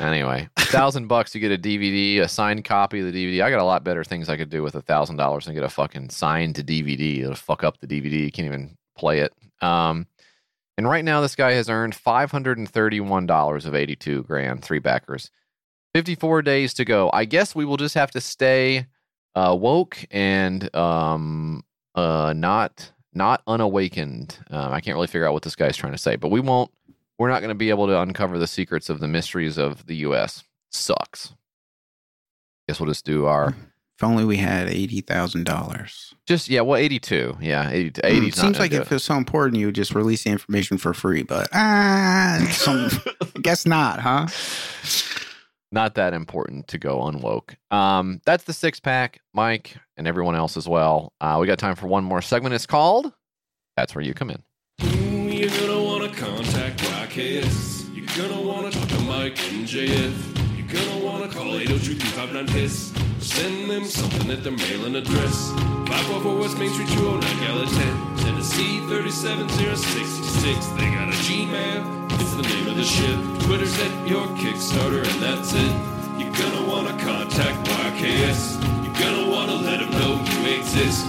Anyway, 0.00 0.48
a 0.56 0.64
thousand 0.64 1.08
bucks, 1.08 1.34
you 1.34 1.40
get 1.40 1.52
a 1.52 1.58
DVD, 1.58 2.20
a 2.20 2.28
signed 2.28 2.64
copy 2.64 3.00
of 3.00 3.12
the 3.12 3.12
DVD. 3.12 3.42
I 3.42 3.50
got 3.50 3.60
a 3.60 3.64
lot 3.64 3.84
better 3.84 4.02
things 4.02 4.28
I 4.28 4.36
could 4.36 4.48
do 4.48 4.62
with 4.62 4.74
a 4.74 4.80
thousand 4.80 5.16
dollars 5.16 5.44
than 5.44 5.54
get 5.54 5.62
a 5.62 5.68
fucking 5.68 6.10
signed 6.10 6.54
to 6.56 6.64
DVD. 6.64 7.20
It'll 7.22 7.34
fuck 7.34 7.64
up 7.64 7.80
the 7.80 7.86
DVD. 7.86 8.24
You 8.24 8.32
can't 8.32 8.46
even 8.46 8.76
play 8.96 9.20
it. 9.20 9.32
Um, 9.60 10.06
and 10.78 10.88
right 10.88 11.04
now, 11.04 11.20
this 11.20 11.36
guy 11.36 11.52
has 11.52 11.68
earned 11.68 11.94
five 11.94 12.30
hundred 12.30 12.56
and 12.56 12.68
thirty-one 12.68 13.26
dollars 13.26 13.66
of 13.66 13.74
eighty-two 13.74 14.22
grand, 14.22 14.64
three 14.64 14.78
backers. 14.78 15.30
Fifty-four 15.94 16.42
days 16.42 16.72
to 16.74 16.84
go. 16.84 17.10
I 17.12 17.26
guess 17.26 17.54
we 17.54 17.66
will 17.66 17.76
just 17.76 17.96
have 17.96 18.12
to 18.12 18.20
stay 18.20 18.86
uh, 19.34 19.56
woke 19.58 19.98
and 20.10 20.74
um, 20.74 21.64
uh, 21.94 22.32
not 22.34 22.92
not 23.12 23.42
unawakened. 23.46 24.38
Um, 24.50 24.72
I 24.72 24.80
can't 24.80 24.94
really 24.94 25.08
figure 25.08 25.26
out 25.26 25.34
what 25.34 25.42
this 25.42 25.56
guy's 25.56 25.76
trying 25.76 25.92
to 25.92 25.98
say, 25.98 26.16
but 26.16 26.30
we 26.30 26.40
won't. 26.40 26.70
We're 27.20 27.28
not 27.28 27.40
going 27.40 27.50
to 27.50 27.54
be 27.54 27.68
able 27.68 27.86
to 27.88 28.00
uncover 28.00 28.38
the 28.38 28.46
secrets 28.46 28.88
of 28.88 28.98
the 28.98 29.06
mysteries 29.06 29.58
of 29.58 29.84
the 29.84 29.96
U.S. 29.96 30.42
Sucks. 30.70 31.34
Guess 32.66 32.80
we'll 32.80 32.88
just 32.88 33.04
do 33.04 33.26
our 33.26 33.48
If 33.48 34.02
only 34.02 34.24
we 34.24 34.38
had 34.38 34.68
eighty 34.68 35.02
thousand 35.02 35.44
dollars. 35.44 36.14
just 36.26 36.48
yeah. 36.48 36.62
Well, 36.62 36.78
eighty-two. 36.78 37.36
Yeah, 37.42 37.68
80, 37.68 38.00
80 38.02 38.26
It 38.28 38.34
seems 38.34 38.58
like 38.58 38.72
if 38.72 38.90
it's 38.90 39.04
so 39.04 39.16
important, 39.16 39.60
you 39.60 39.66
would 39.66 39.74
just 39.74 39.94
release 39.94 40.24
the 40.24 40.30
information 40.30 40.78
for 40.78 40.94
free. 40.94 41.22
But 41.22 41.50
ah, 41.52 42.38
some, 42.52 42.88
I 43.36 43.40
guess 43.42 43.66
not, 43.66 44.00
huh? 44.00 44.28
not 45.70 45.96
that 45.96 46.14
important 46.14 46.68
to 46.68 46.78
go 46.78 47.00
unwoke. 47.00 47.54
Um, 47.70 48.22
that's 48.24 48.44
the 48.44 48.54
six 48.54 48.80
pack, 48.80 49.20
Mike, 49.34 49.76
and 49.98 50.08
everyone 50.08 50.36
else 50.36 50.56
as 50.56 50.66
well. 50.66 51.12
Uh, 51.20 51.36
we 51.38 51.46
got 51.46 51.58
time 51.58 51.76
for 51.76 51.86
one 51.86 52.02
more 52.02 52.22
segment. 52.22 52.54
It's 52.54 52.64
called 52.64 53.12
"That's 53.76 53.94
Where 53.94 54.02
You 54.02 54.14
Come 54.14 54.30
In." 54.30 54.42
Wanna. 57.10 57.42
You're 57.92 58.06
gonna 58.16 58.40
wanna 58.40 58.70
talk 58.70 58.86
to 58.86 59.00
Mike 59.00 59.36
and 59.50 59.66
JF. 59.66 60.14
You're 60.56 60.68
gonna 60.68 61.04
wanna 61.04 61.26
call 61.26 61.58
802-359-KISS. 61.58 62.92
Send 63.18 63.68
them 63.68 63.84
something 63.84 64.30
at 64.30 64.44
their 64.44 64.52
mailing 64.52 64.94
address. 64.94 65.50
544 65.90 66.38
West 66.38 66.58
Main 66.58 66.70
Street, 66.70 66.88
209 66.90 67.40
Gallatin. 67.40 68.16
Tennessee 68.16 68.78
37066. 68.86 70.66
They 70.78 70.88
got 70.94 71.08
a 71.08 71.18
Gmail. 71.26 72.12
It's 72.20 72.34
the 72.34 72.42
name 72.42 72.68
of 72.68 72.76
the 72.76 72.84
ship. 72.84 73.18
Twitter's 73.42 73.76
at 73.80 74.08
your 74.08 74.28
Kickstarter, 74.38 75.02
and 75.02 75.20
that's 75.20 75.52
it. 75.52 75.74
You're 76.16 76.30
gonna 76.30 76.64
wanna 76.70 76.96
contact 77.02 77.66
YKS. 77.66 78.54
You're 78.84 78.94
gonna 79.02 79.28
wanna 79.28 79.56
let 79.56 79.80
them 79.80 79.90
know 79.98 80.22
you 80.30 80.60
exist. 80.60 81.06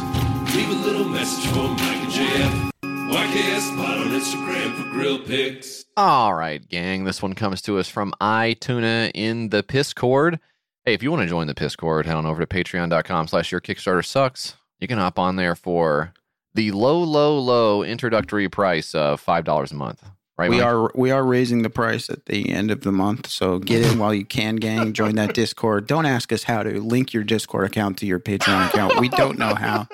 Leave 0.55 0.69
a 0.69 0.81
little 0.81 1.05
message 1.05 1.45
for 1.53 1.69
Mike 1.69 2.01
and 2.01 2.11
JF. 2.11 2.70
YKS 3.11 3.75
Pod 3.75 3.97
on 3.97 4.07
Instagram 4.07 4.73
for 4.75 4.89
grill 4.91 5.19
pics. 5.19 5.83
All 5.97 6.33
right, 6.33 6.65
gang. 6.69 7.03
This 7.03 7.21
one 7.21 7.33
comes 7.33 7.61
to 7.63 7.77
us 7.77 7.89
from 7.89 8.13
iTuna 8.21 9.11
in 9.13 9.49
the 9.49 9.63
Piscord. 9.63 10.39
Hey, 10.85 10.93
if 10.93 11.03
you 11.03 11.11
want 11.11 11.21
to 11.23 11.27
join 11.27 11.47
the 11.47 11.53
Piscord, 11.53 12.05
head 12.05 12.15
on 12.15 12.25
over 12.25 12.39
to 12.43 12.47
patreon.com 12.47 13.27
slash 13.27 13.51
your 13.51 13.59
Kickstarter 13.59 14.05
sucks. 14.05 14.55
You 14.79 14.87
can 14.87 14.97
hop 14.97 15.19
on 15.19 15.35
there 15.35 15.55
for 15.55 16.13
the 16.53 16.71
low, 16.71 17.03
low, 17.03 17.37
low 17.37 17.83
introductory 17.83 18.47
price 18.47 18.95
of 18.95 19.21
$5 19.23 19.71
a 19.71 19.75
month. 19.75 20.03
Right, 20.37 20.49
we 20.49 20.57
Mike? 20.57 20.65
are 20.65 20.91
we 20.95 21.11
are 21.11 21.23
raising 21.23 21.61
the 21.61 21.69
price 21.69 22.09
at 22.09 22.25
the 22.25 22.49
end 22.49 22.71
of 22.71 22.81
the 22.81 22.91
month, 22.93 23.27
so 23.27 23.59
get 23.59 23.85
in 23.85 23.99
while 23.99 24.13
you 24.13 24.25
can, 24.25 24.55
gang. 24.55 24.91
Join 24.93 25.15
that 25.15 25.35
Discord. 25.35 25.85
Don't 25.85 26.05
ask 26.07 26.31
us 26.31 26.43
how 26.43 26.63
to 26.63 26.81
link 26.81 27.13
your 27.13 27.23
Discord 27.23 27.65
account 27.67 27.97
to 27.99 28.07
your 28.07 28.19
Patreon 28.19 28.69
account. 28.69 28.99
We 28.99 29.09
don't 29.09 29.37
know 29.37 29.53
how, 29.53 29.87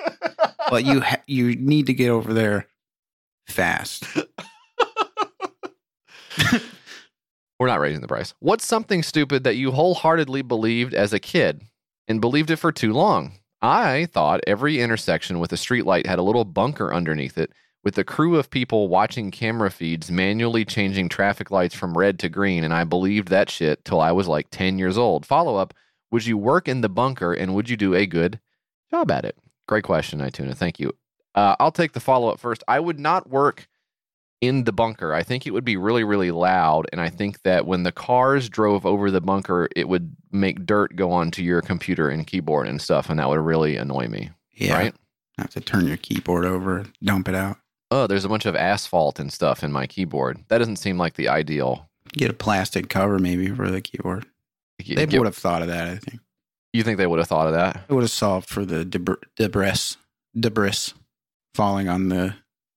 but 0.70 0.86
you 0.86 1.00
ha- 1.00 1.20
you 1.26 1.54
need 1.56 1.86
to 1.86 1.92
get 1.92 2.08
over 2.08 2.32
there 2.32 2.66
fast. 3.48 4.04
We're 7.58 7.66
not 7.66 7.80
raising 7.80 8.02
the 8.02 8.08
price. 8.08 8.34
What's 8.38 8.64
something 8.64 9.02
stupid 9.02 9.42
that 9.44 9.56
you 9.56 9.72
wholeheartedly 9.72 10.42
believed 10.42 10.94
as 10.94 11.12
a 11.12 11.18
kid 11.18 11.62
and 12.06 12.20
believed 12.20 12.50
it 12.50 12.56
for 12.56 12.70
too 12.70 12.92
long? 12.92 13.32
I 13.60 14.06
thought 14.12 14.40
every 14.46 14.80
intersection 14.80 15.40
with 15.40 15.52
a 15.52 15.56
streetlight 15.56 16.06
had 16.06 16.20
a 16.20 16.22
little 16.22 16.44
bunker 16.44 16.94
underneath 16.94 17.36
it 17.36 17.52
with 17.82 17.98
a 17.98 18.04
crew 18.04 18.36
of 18.36 18.50
people 18.50 18.88
watching 18.88 19.30
camera 19.30 19.70
feeds 19.70 20.10
manually 20.10 20.64
changing 20.64 21.08
traffic 21.08 21.50
lights 21.50 21.74
from 21.74 21.96
red 21.96 22.18
to 22.20 22.28
green, 22.28 22.62
and 22.62 22.74
I 22.74 22.84
believed 22.84 23.28
that 23.28 23.50
shit 23.50 23.84
till 23.84 24.00
I 24.00 24.12
was 24.12 24.28
like 24.28 24.48
10 24.50 24.78
years 24.78 24.98
old. 24.98 25.26
Follow 25.26 25.56
up 25.56 25.74
Would 26.10 26.26
you 26.26 26.38
work 26.38 26.68
in 26.68 26.80
the 26.80 26.88
bunker 26.88 27.32
and 27.32 27.54
would 27.54 27.68
you 27.68 27.76
do 27.76 27.94
a 27.94 28.06
good 28.06 28.40
job 28.90 29.10
at 29.10 29.24
it? 29.24 29.36
Great 29.66 29.84
question, 29.84 30.20
Ituna. 30.20 30.56
Thank 30.56 30.78
you. 30.78 30.92
Uh, 31.38 31.54
I'll 31.60 31.70
take 31.72 31.92
the 31.92 32.00
follow 32.00 32.28
up 32.30 32.40
first. 32.40 32.64
I 32.66 32.80
would 32.80 32.98
not 32.98 33.30
work 33.30 33.68
in 34.40 34.64
the 34.64 34.72
bunker. 34.72 35.14
I 35.14 35.22
think 35.22 35.46
it 35.46 35.52
would 35.52 35.64
be 35.64 35.76
really, 35.76 36.02
really 36.02 36.32
loud. 36.32 36.86
And 36.90 37.00
I 37.00 37.08
think 37.10 37.42
that 37.42 37.64
when 37.64 37.84
the 37.84 37.92
cars 37.92 38.48
drove 38.48 38.84
over 38.84 39.10
the 39.10 39.20
bunker, 39.20 39.68
it 39.76 39.88
would 39.88 40.16
make 40.32 40.66
dirt 40.66 40.96
go 40.96 41.12
onto 41.12 41.42
your 41.42 41.60
computer 41.62 42.08
and 42.08 42.26
keyboard 42.26 42.66
and 42.66 42.80
stuff. 42.82 43.08
And 43.08 43.20
that 43.20 43.28
would 43.28 43.38
really 43.38 43.76
annoy 43.76 44.08
me. 44.08 44.30
Yeah. 44.52 44.76
Right? 44.76 44.94
Have 45.38 45.50
to 45.50 45.60
turn 45.60 45.86
your 45.86 45.96
keyboard 45.96 46.44
over, 46.44 46.86
dump 47.04 47.28
it 47.28 47.36
out. 47.36 47.58
Oh, 47.92 48.08
there's 48.08 48.24
a 48.24 48.28
bunch 48.28 48.44
of 48.46 48.56
asphalt 48.56 49.20
and 49.20 49.32
stuff 49.32 49.62
in 49.62 49.70
my 49.70 49.86
keyboard. 49.86 50.42
That 50.48 50.58
doesn't 50.58 50.76
seem 50.76 50.98
like 50.98 51.14
the 51.14 51.28
ideal. 51.28 51.88
Get 52.12 52.30
a 52.30 52.34
plastic 52.34 52.88
cover 52.88 53.20
maybe 53.20 53.48
for 53.48 53.70
the 53.70 53.80
keyboard. 53.80 54.26
They 54.78 55.06
Get- 55.06 55.18
would 55.18 55.26
have 55.26 55.36
thought 55.36 55.62
of 55.62 55.68
that, 55.68 55.86
I 55.86 55.96
think. 55.98 56.20
You 56.72 56.82
think 56.82 56.98
they 56.98 57.06
would 57.06 57.18
have 57.20 57.28
thought 57.28 57.46
of 57.46 57.54
that? 57.54 57.84
It 57.88 57.92
would 57.94 58.02
have 58.02 58.10
solved 58.10 58.48
for 58.48 58.64
the 58.64 58.84
debr- 58.84 59.22
debris, 59.36 59.96
debris 60.38 60.92
falling 61.58 61.88
on 61.88 62.08
the 62.08 62.32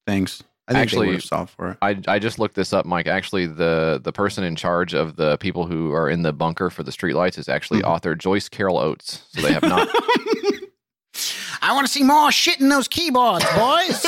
things. 0.07 0.41
I 0.67 0.73
think 0.73 0.81
Actually- 0.81 1.05
they 1.05 1.11
would 1.11 1.21
have 1.21 1.23
solved 1.23 1.51
for 1.51 1.71
it. 1.71 1.77
I, 1.83 2.01
I 2.07 2.17
just 2.17 2.39
looked 2.39 2.55
this 2.55 2.73
up, 2.73 2.83
Mike. 2.83 3.05
Actually, 3.05 3.45
the 3.45 4.01
the 4.03 4.11
person 4.11 4.43
in 4.43 4.55
charge 4.55 4.95
of 4.95 5.17
the 5.17 5.37
people 5.37 5.67
who 5.67 5.91
are 5.93 6.09
in 6.09 6.23
the 6.23 6.33
bunker 6.33 6.71
for 6.71 6.81
the 6.81 6.91
streetlights 6.91 7.37
is 7.37 7.47
actually 7.47 7.83
author 7.83 8.15
Joyce 8.15 8.49
Carol 8.49 8.79
Oates. 8.79 9.23
So 9.33 9.41
they 9.41 9.53
have 9.53 9.61
not. 9.61 9.87
I 11.61 11.73
want 11.73 11.85
to 11.85 11.93
see 11.93 12.01
more 12.01 12.31
shit 12.31 12.59
in 12.59 12.69
those 12.69 12.87
keyboards, 12.87 13.45
boys. 13.55 14.03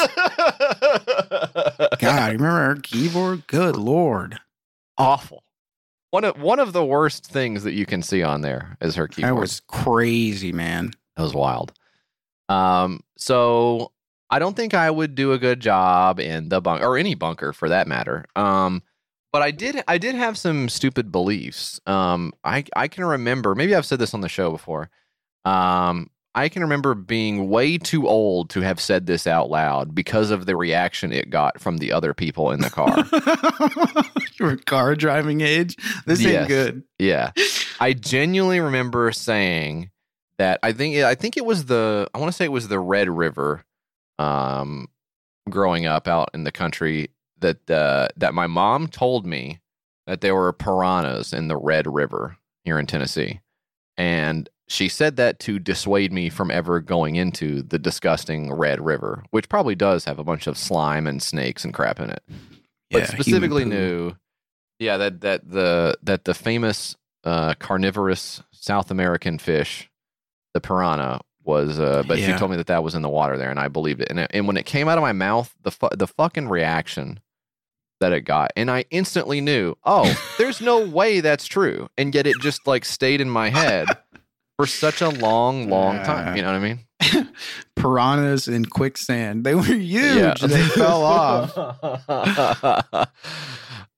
God, 1.99 2.33
remember 2.33 2.47
our 2.47 2.75
keyboard? 2.77 3.45
Good 3.45 3.75
lord. 3.77 4.39
Awful. 4.97 5.43
One 6.09 6.23
of 6.23 6.41
one 6.41 6.59
of 6.59 6.73
the 6.73 6.83
worst 6.83 7.27
things 7.27 7.63
that 7.63 7.73
you 7.73 7.85
can 7.85 8.01
see 8.01 8.23
on 8.23 8.41
there 8.41 8.75
is 8.81 8.95
her 8.95 9.07
keyboard. 9.07 9.35
That 9.35 9.39
was 9.39 9.59
crazy, 9.67 10.51
man. 10.51 10.93
That 11.15 11.23
was 11.23 11.35
wild. 11.35 11.73
Um, 12.49 13.01
so 13.17 13.92
I 14.33 14.39
don't 14.39 14.55
think 14.55 14.73
I 14.73 14.89
would 14.89 15.13
do 15.13 15.31
a 15.31 15.37
good 15.37 15.59
job 15.59 16.19
in 16.19 16.49
the 16.49 16.59
bunker 16.59 16.83
or 16.85 16.97
any 16.97 17.13
bunker 17.13 17.53
for 17.53 17.69
that 17.69 17.87
matter. 17.87 18.25
Um, 18.35 18.81
but 19.31 19.41
I 19.43 19.51
did 19.51 19.83
I 19.87 19.97
did 19.99 20.15
have 20.15 20.37
some 20.37 20.69
stupid 20.69 21.11
beliefs. 21.11 21.79
Um, 21.85 22.33
I 22.43 22.63
I 22.75 22.87
can 22.87 23.05
remember 23.05 23.53
maybe 23.55 23.75
I've 23.75 23.85
said 23.85 23.99
this 23.99 24.13
on 24.13 24.21
the 24.21 24.29
show 24.29 24.49
before. 24.51 24.89
Um, 25.45 26.09
I 26.35 26.49
can 26.49 26.63
remember 26.63 26.95
being 26.95 27.47
way 27.49 27.77
too 27.77 28.07
old 28.07 28.49
to 28.51 28.61
have 28.61 28.79
said 28.79 29.05
this 29.05 29.27
out 29.27 29.51
loud 29.51 29.93
because 29.93 30.31
of 30.31 30.47
the 30.47 30.55
reaction 30.55 31.13
it 31.13 31.29
got 31.29 31.61
from 31.61 31.77
the 31.77 31.91
other 31.91 32.15
people 32.15 32.49
in 32.49 32.59
the 32.59 32.71
car. 32.71 33.05
Your 34.39 34.57
car 34.57 34.95
driving 34.95 35.41
age? 35.41 35.75
This 36.07 36.21
Yes. 36.21 36.39
ain't 36.41 36.47
good. 36.47 36.83
Yeah. 36.97 37.31
I 37.79 37.93
genuinely 37.93 38.59
remember 38.59 39.11
saying 39.11 39.91
that 40.39 40.59
I 40.63 40.71
think 40.73 40.95
I 40.97 41.13
think 41.15 41.37
it 41.37 41.45
was 41.45 41.65
the 41.65 42.07
I 42.13 42.17
want 42.17 42.31
to 42.31 42.35
say 42.35 42.45
it 42.45 42.51
was 42.51 42.67
the 42.67 42.79
Red 42.79 43.09
River 43.09 43.63
um 44.23 44.87
growing 45.49 45.85
up 45.85 46.07
out 46.07 46.29
in 46.33 46.43
the 46.43 46.51
country 46.51 47.09
that 47.39 47.69
uh 47.69 48.07
that 48.15 48.33
my 48.33 48.47
mom 48.47 48.87
told 48.87 49.25
me 49.25 49.59
that 50.07 50.21
there 50.21 50.35
were 50.35 50.53
piranhas 50.53 51.33
in 51.33 51.47
the 51.47 51.57
Red 51.57 51.87
River 51.87 52.37
here 52.63 52.77
in 52.79 52.85
Tennessee. 52.85 53.39
And 53.97 54.49
she 54.67 54.89
said 54.89 55.17
that 55.17 55.39
to 55.39 55.59
dissuade 55.59 56.11
me 56.11 56.29
from 56.29 56.49
ever 56.51 56.79
going 56.79 57.15
into 57.15 57.61
the 57.61 57.79
disgusting 57.79 58.51
Red 58.51 58.83
River, 58.83 59.23
which 59.31 59.47
probably 59.49 59.75
does 59.75 60.05
have 60.05 60.19
a 60.19 60.23
bunch 60.23 60.47
of 60.47 60.57
slime 60.57 61.07
and 61.07 61.21
snakes 61.21 61.63
and 61.63 61.73
crap 61.73 61.99
in 61.99 62.09
it 62.09 62.23
but 62.93 62.99
Yeah, 63.01 63.05
specifically 63.07 63.63
human 63.63 63.79
knew 63.79 64.15
yeah 64.79 64.97
that 64.97 65.21
that 65.21 65.49
the 65.49 65.97
that 66.03 66.25
the 66.25 66.33
famous 66.33 66.95
uh 67.23 67.53
carnivorous 67.55 68.41
south 68.51 68.91
american 68.91 69.37
fish 69.37 69.89
the 70.53 70.61
piranha 70.61 71.19
was 71.45 71.79
uh 71.79 72.03
but 72.07 72.17
she 72.19 72.25
Yeah. 72.25 72.37
told 72.37 72.51
me 72.51 72.57
that 72.57 72.67
that 72.67 72.83
was 72.83 72.95
in 72.95 73.01
the 73.01 73.09
water 73.09 73.37
there 73.37 73.49
and 73.49 73.59
i 73.59 73.67
believed 73.67 74.01
it 74.01 74.09
and, 74.09 74.19
it, 74.19 74.31
and 74.33 74.47
when 74.47 74.57
it 74.57 74.65
came 74.65 74.87
out 74.87 74.97
of 74.97 75.01
my 75.01 75.11
mouth 75.13 75.53
the 75.63 75.71
fu- 75.71 75.89
the 75.95 76.07
fucking 76.07 76.47
reaction 76.49 77.19
that 77.99 78.13
it 78.13 78.21
got 78.21 78.51
and 78.55 78.69
i 78.71 78.85
instantly 78.91 79.41
knew 79.41 79.75
oh 79.83 80.13
there's 80.37 80.61
no 80.61 80.85
way 80.87 81.19
that's 81.19 81.45
true 81.45 81.89
and 81.97 82.13
yet 82.15 82.25
it 82.27 82.35
just 82.41 82.65
like 82.67 82.85
stayed 82.85 83.21
in 83.21 83.29
my 83.29 83.49
head 83.49 83.87
for 84.57 84.65
such 84.67 85.01
a 85.01 85.09
long 85.09 85.69
long 85.69 85.97
time 86.03 86.35
you 86.35 86.41
know 86.41 86.49
what 86.51 86.55
i 86.55 86.59
mean 86.59 86.79
Piranhas 87.75 88.47
in 88.47 88.63
quicksand. 88.65 89.43
They 89.43 89.55
were 89.55 89.63
huge. 89.63 90.39
They 90.39 90.63
fell 90.63 91.03
off. 91.03 91.51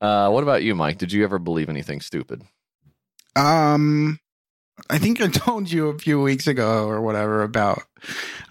uh, 0.02 0.30
what 0.30 0.44
about 0.44 0.64
you, 0.64 0.74
Mike? 0.74 0.98
Did 0.98 1.12
you 1.12 1.24
ever 1.24 1.38
believe 1.40 1.70
anything 1.70 2.02
stupid? 2.02 2.42
Um, 3.36 4.20
I 4.90 4.98
think 4.98 5.22
I 5.22 5.28
told 5.32 5.72
you 5.72 5.90
a 5.90 6.00
few 6.00 6.22
weeks 6.22 6.48
ago 6.48 6.88
or 6.88 7.02
whatever 7.02 7.44
about. 7.44 7.84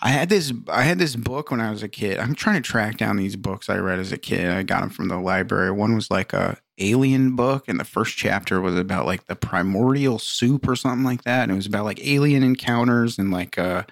I 0.02 0.08
had 0.08 0.28
this. 0.28 0.52
I 0.68 0.82
had 0.82 0.98
this 0.98 1.16
book 1.16 1.50
when 1.50 1.60
I 1.60 1.70
was 1.70 1.82
a 1.82 1.88
kid. 1.88 2.18
I'm 2.18 2.34
trying 2.34 2.62
to 2.62 2.68
track 2.68 2.96
down 2.96 3.16
these 3.16 3.36
books 3.36 3.68
I 3.68 3.76
read 3.78 3.98
as 3.98 4.12
a 4.12 4.18
kid. 4.18 4.50
I 4.50 4.62
got 4.62 4.80
them 4.80 4.90
from 4.90 5.08
the 5.08 5.18
library. 5.18 5.70
One 5.70 5.94
was 5.94 6.10
like 6.10 6.32
a 6.32 6.58
alien 6.78 7.36
book, 7.36 7.68
and 7.68 7.78
the 7.78 7.84
first 7.84 8.16
chapter 8.16 8.60
was 8.60 8.76
about 8.76 9.06
like 9.06 9.26
the 9.26 9.36
primordial 9.36 10.18
soup 10.18 10.68
or 10.68 10.76
something 10.76 11.04
like 11.04 11.22
that. 11.24 11.44
And 11.44 11.52
it 11.52 11.56
was 11.56 11.66
about 11.66 11.84
like 11.84 12.04
alien 12.04 12.42
encounters 12.42 13.18
and 13.18 13.30
like 13.30 13.56
uh 13.58 13.84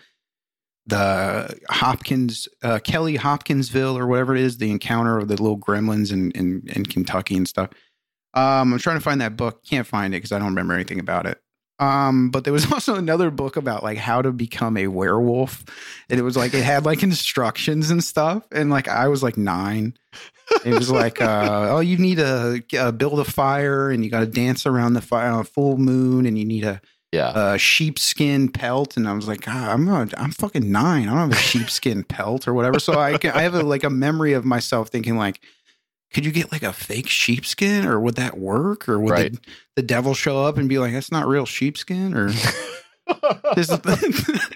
the 0.87 1.61
Hopkins 1.69 2.49
uh, 2.63 2.81
Kelly 2.81 3.17
Hopkinsville 3.17 3.97
or 3.97 4.07
whatever 4.07 4.35
it 4.35 4.43
is, 4.43 4.59
the 4.59 4.71
encounter 4.71 5.19
of 5.19 5.29
the 5.29 5.37
little 5.37 5.59
gremlins 5.59 6.13
in 6.13 6.33
in, 6.33 6.65
in 6.75 6.85
Kentucky 6.85 7.37
and 7.37 7.47
stuff. 7.47 7.71
Um, 8.35 8.73
I'm 8.73 8.79
trying 8.79 8.97
to 8.97 9.03
find 9.03 9.21
that 9.21 9.37
book. 9.37 9.65
Can't 9.65 9.87
find 9.87 10.15
it 10.15 10.19
because 10.19 10.33
I 10.33 10.39
don't 10.39 10.49
remember 10.49 10.75
anything 10.75 10.99
about 10.99 11.27
it. 11.27 11.41
Um, 11.83 12.31
but 12.31 12.45
there 12.45 12.53
was 12.53 12.71
also 12.73 12.95
another 12.95 13.31
book 13.31 13.57
about 13.57 13.83
like 13.83 13.99
how 13.99 14.23
to 14.23 14.33
become 14.33 14.77
a 14.77 14.87
werewolf, 14.87 15.65
and 16.09 16.19
it 16.19 16.23
was 16.23 16.37
like 16.37 16.55
it 16.55 16.63
had 16.63 16.85
like 16.85 17.03
instructions 17.03 17.91
and 17.91 18.03
stuff. 18.03 18.45
And 18.53 18.71
like 18.71 18.89
I 18.89 19.09
was 19.09 19.23
like 19.23 19.37
nine. 19.37 19.95
It 20.65 20.75
was 20.75 20.91
like, 20.91 21.21
uh, 21.23 21.69
oh, 21.71 21.81
you 21.81 21.97
need 21.97 22.17
to 22.19 22.63
uh, 22.79 22.93
build 22.93 23.19
a 23.21 23.25
fire, 23.25 23.91
and 23.91 24.05
you 24.05 24.11
got 24.11 24.21
to 24.21 24.27
dance 24.27 24.67
around 24.67 24.93
the 24.95 25.01
fire 25.01 25.31
on 25.31 25.41
a 25.41 25.45
full 25.45 25.79
moon, 25.79 26.27
and 26.27 26.39
you 26.39 26.45
need 26.45 26.65
a 26.65 26.81
yeah 27.11 27.55
a 27.55 27.59
sheepskin 27.59 28.49
pelt. 28.49 28.97
And 28.97 29.09
I 29.09 29.13
was 29.15 29.27
like, 29.27 29.43
God, 29.43 29.69
I'm 29.69 29.85
not, 29.85 30.13
I'm 30.19 30.31
fucking 30.31 30.71
nine. 30.71 31.09
I 31.09 31.13
don't 31.13 31.31
have 31.31 31.33
a 31.33 31.43
sheepskin 31.43 32.05
pelt 32.05 32.47
or 32.47 32.55
whatever. 32.55 32.79
So 32.79 32.99
I 32.99 33.19
can, 33.19 33.33
I 33.33 33.43
have 33.43 33.55
a, 33.55 33.63
like 33.63 33.85
a 33.85 33.91
memory 33.91 34.35
of 34.35 34.45
myself 34.45 34.89
thinking 34.89 35.17
like, 35.17 35.41
could 36.13 36.25
you 36.25 36.33
get 36.33 36.53
like 36.53 36.63
a 36.63 36.73
fake 36.73 37.09
sheepskin, 37.09 37.87
or 37.87 37.99
would 38.01 38.17
that 38.17 38.39
work, 38.39 38.89
or 38.89 38.99
would 39.01 39.11
Right. 39.11 39.33
the, 39.33 39.41
the 39.77 39.83
devil 39.83 40.15
show 40.15 40.45
up 40.45 40.57
and 40.59 40.69
be 40.69 40.79
like, 40.79 40.93
that's 40.93 41.13
not 41.13 41.27
real 41.27 41.47
sheepskin, 41.47 42.15
or 42.15 42.29
this 43.57 43.69
is 43.71 43.79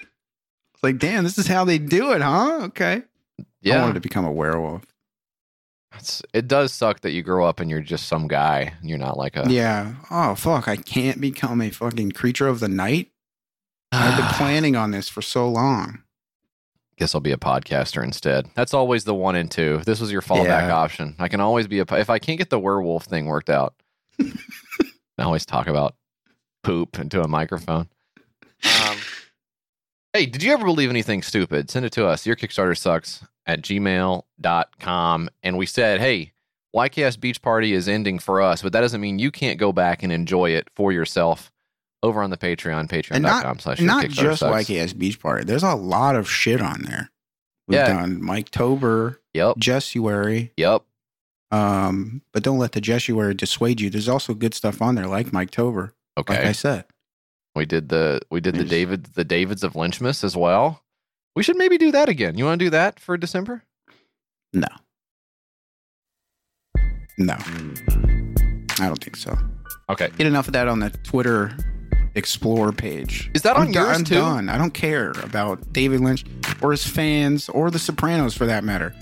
like, 0.83 0.97
damn, 0.99 1.23
this 1.23 1.37
is 1.37 1.47
how 1.47 1.65
they 1.65 1.77
do 1.77 2.11
it, 2.13 2.21
huh? 2.21 2.59
Okay. 2.65 3.03
Yeah. 3.61 3.77
I 3.79 3.81
wanted 3.81 3.95
to 3.95 3.99
become 4.01 4.25
a 4.25 4.31
werewolf. 4.31 4.83
it's, 5.95 6.21
it 6.33 6.47
does 6.47 6.71
suck 6.71 7.01
that 7.01 7.11
you 7.11 7.23
grow 7.23 7.45
up 7.45 7.59
and 7.59 7.69
you're 7.69 7.81
just 7.81 8.07
some 8.07 8.27
guy. 8.27 8.73
And 8.79 8.89
you're 8.89 8.99
not 8.99 9.17
like 9.17 9.35
a 9.35 9.45
Yeah. 9.49 9.95
Oh 10.11 10.35
fuck! 10.35 10.67
I 10.67 10.75
can't 10.77 11.19
become 11.19 11.61
a 11.61 11.69
fucking 11.71 12.11
creature 12.11 12.47
of 12.47 12.59
the 12.59 12.67
night. 12.69 13.11
I've 13.91 14.17
been 14.17 14.27
planning 14.37 14.75
on 14.75 14.91
this 14.91 15.09
for 15.09 15.21
so 15.21 15.49
long. 15.49 16.03
Guess 16.97 17.13
I'll 17.13 17.21
be 17.21 17.31
a 17.31 17.37
podcaster 17.37 18.03
instead. 18.03 18.49
That's 18.55 18.73
always 18.73 19.03
the 19.03 19.13
one 19.13 19.35
and 19.35 19.49
two. 19.51 19.81
This 19.85 19.99
was 20.01 20.11
your 20.11 20.21
fallback 20.23 20.67
Yeah. 20.67 20.75
option. 20.75 21.15
I 21.19 21.27
can 21.27 21.39
always 21.39 21.67
be 21.67 21.79
a 21.79 21.85
if 21.91 22.09
I 22.09 22.17
can't 22.19 22.39
get 22.39 22.49
the 22.49 22.59
werewolf 22.59 23.05
thing 23.05 23.25
worked 23.27 23.49
out. 23.51 23.75
I 24.19 25.23
always 25.23 25.45
talk 25.45 25.67
about 25.67 25.95
poop 26.63 26.97
into 26.99 27.21
a 27.21 27.27
microphone. 27.27 27.87
Um, 28.63 28.97
hey, 30.13 30.25
did 30.25 30.41
you 30.41 30.51
ever 30.53 30.65
believe 30.65 30.89
anything 30.89 31.21
stupid? 31.21 31.69
Send 31.69 31.85
it 31.85 31.91
to 31.93 32.07
us. 32.07 32.25
Your 32.25 32.35
Kickstarter 32.35 32.75
sucks 32.77 33.23
at 33.45 33.61
gmail.com. 33.61 35.29
And 35.43 35.57
we 35.57 35.65
said, 35.67 35.99
hey, 35.99 36.33
YKS 36.75 37.19
Beach 37.19 37.41
Party 37.41 37.73
is 37.73 37.87
ending 37.87 38.17
for 38.19 38.41
us, 38.41 38.61
but 38.63 38.73
that 38.73 38.81
doesn't 38.81 39.01
mean 39.01 39.19
you 39.19 39.31
can't 39.31 39.59
go 39.59 39.71
back 39.71 40.01
and 40.03 40.11
enjoy 40.11 40.49
it 40.51 40.67
for 40.75 40.91
yourself 40.91 41.51
over 42.03 42.21
on 42.21 42.29
the 42.29 42.37
Patreon, 42.37 42.87
patreon.com 42.89 43.59
slash 43.59 43.79
not 43.81 44.07
just. 44.09 44.41
YKS 44.43 44.97
Beach 44.97 45.19
Party. 45.19 45.43
There's 45.45 45.63
a 45.63 45.75
lot 45.75 46.15
of 46.15 46.29
shit 46.29 46.61
on 46.61 46.83
there. 46.83 47.09
We've 47.67 47.77
Yeah. 47.79 47.87
done 47.87 48.23
Mike 48.23 48.49
Tober, 48.51 49.19
Yep. 49.33 49.57
Jessuary. 49.57 50.53
Yep. 50.57 50.83
Um, 51.51 52.21
but 52.33 52.43
don't 52.43 52.59
let 52.59 52.73
the 52.73 52.81
Jessuary 52.81 53.33
dissuade 53.33 53.79
you. 53.81 53.89
There's 53.89 54.09
also 54.09 54.33
good 54.33 54.53
stuff 54.53 54.81
on 54.81 54.95
there, 54.95 55.07
like 55.07 55.31
Mike 55.33 55.51
Tober. 55.51 55.93
Okay. 56.17 56.35
Like 56.35 56.45
I 56.45 56.51
said. 56.51 56.85
We 57.55 57.65
did 57.65 57.89
the 57.89 58.19
we 58.29 58.39
did 58.39 58.55
the 58.55 58.63
David 58.63 59.05
the 59.15 59.23
Davids 59.23 59.63
of 59.63 59.73
Lynchmas 59.73 60.23
as 60.23 60.35
well. 60.37 60.83
We 61.35 61.43
should 61.43 61.57
maybe 61.57 61.77
do 61.77 61.91
that 61.91 62.07
again. 62.09 62.37
You 62.37 62.45
want 62.45 62.59
to 62.59 62.65
do 62.65 62.69
that 62.69 62.99
for 62.99 63.17
December? 63.17 63.63
No. 64.53 64.67
No. 67.17 67.35
I 68.79 68.87
don't 68.87 69.03
think 69.03 69.15
so. 69.15 69.37
Okay. 69.89 70.09
Get 70.17 70.27
enough 70.27 70.47
of 70.47 70.53
that 70.53 70.67
on 70.67 70.79
the 70.79 70.89
Twitter 71.03 71.55
Explore 72.17 72.71
page. 72.71 73.29
Is 73.33 73.43
that 73.43 73.55
I'm 73.55 73.67
on 73.67 73.71
do- 73.71 73.79
yours 73.79 73.97
I'm 73.97 74.03
too? 74.03 74.15
done. 74.15 74.49
I 74.49 74.57
don't 74.57 74.73
care 74.73 75.11
about 75.23 75.71
David 75.71 76.01
Lynch 76.01 76.25
or 76.61 76.71
his 76.71 76.85
fans 76.85 77.47
or 77.49 77.69
The 77.71 77.79
Sopranos 77.79 78.35
for 78.35 78.45
that 78.47 78.63
matter. 78.63 78.93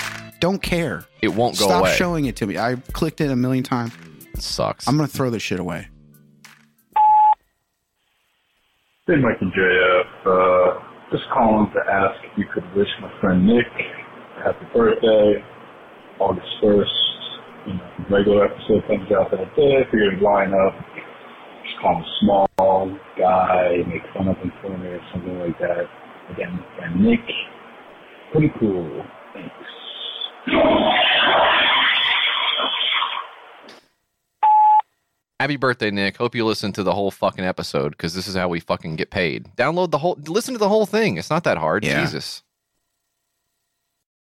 Don't 0.41 0.61
care. 0.61 1.05
It 1.21 1.29
won't 1.29 1.57
go 1.57 1.65
Stop 1.65 1.81
away. 1.81 1.95
showing 1.95 2.25
it 2.25 2.35
to 2.37 2.45
me. 2.45 2.57
I 2.57 2.75
clicked 2.91 3.21
it 3.21 3.31
a 3.31 3.35
million 3.35 3.63
times. 3.63 3.93
It 4.33 4.41
sucks. 4.41 4.87
I'm 4.87 4.97
gonna 4.97 5.07
throw 5.07 5.29
this 5.29 5.41
shit 5.41 5.59
away. 5.59 5.87
Hey, 9.07 9.15
Mike 9.21 9.37
and 9.39 9.53
JF. 9.53 10.05
Uh, 10.25 10.79
just 11.11 11.23
calling 11.33 11.71
to 11.73 11.79
ask 11.91 12.15
if 12.25 12.37
you 12.37 12.45
could 12.53 12.63
wish 12.75 12.87
my 13.01 13.11
friend 13.21 13.45
Nick 13.45 13.67
happy 14.43 14.65
birthday, 14.73 15.43
August 16.19 16.47
1st. 16.61 16.89
You 17.67 17.73
know, 17.75 17.89
regular 18.09 18.45
episode 18.45 18.83
comes 18.87 19.11
out 19.11 19.31
that 19.31 19.55
day. 19.55 19.77
I 19.79 19.85
figured 19.91 20.15
I'd 20.17 20.21
line 20.21 20.53
up, 20.53 20.73
just 21.65 21.81
call 21.81 21.95
him 21.95 22.03
a 22.03 22.07
small 22.21 22.99
guy, 23.17 23.77
make 23.87 24.01
fun 24.13 24.27
of 24.27 24.37
him 24.37 24.51
for 24.61 24.77
me 24.77 24.87
or 24.87 25.01
something 25.11 25.39
like 25.39 25.57
that. 25.59 25.85
Again, 26.31 26.53
my 26.53 26.77
friend 26.77 27.03
Nick. 27.03 27.19
Pretty 28.31 28.51
cool. 28.59 29.03
Thanks. 29.33 29.53
Happy 35.39 35.57
birthday, 35.57 35.91
Nick. 35.91 36.17
Hope 36.17 36.33
you 36.33 36.45
listen 36.45 36.71
to 36.73 36.83
the 36.83 36.93
whole 36.93 37.11
fucking 37.11 37.43
episode 37.43 37.91
because 37.91 38.13
this 38.13 38.27
is 38.27 38.35
how 38.35 38.47
we 38.47 38.59
fucking 38.59 38.95
get 38.95 39.11
paid. 39.11 39.49
Download 39.57 39.91
the 39.91 39.97
whole, 39.97 40.17
listen 40.27 40.53
to 40.53 40.57
the 40.57 40.69
whole 40.69 40.85
thing. 40.85 41.17
It's 41.17 41.29
not 41.29 41.43
that 41.43 41.57
hard. 41.57 41.83
Yeah. 41.83 42.01
Jesus. 42.01 42.41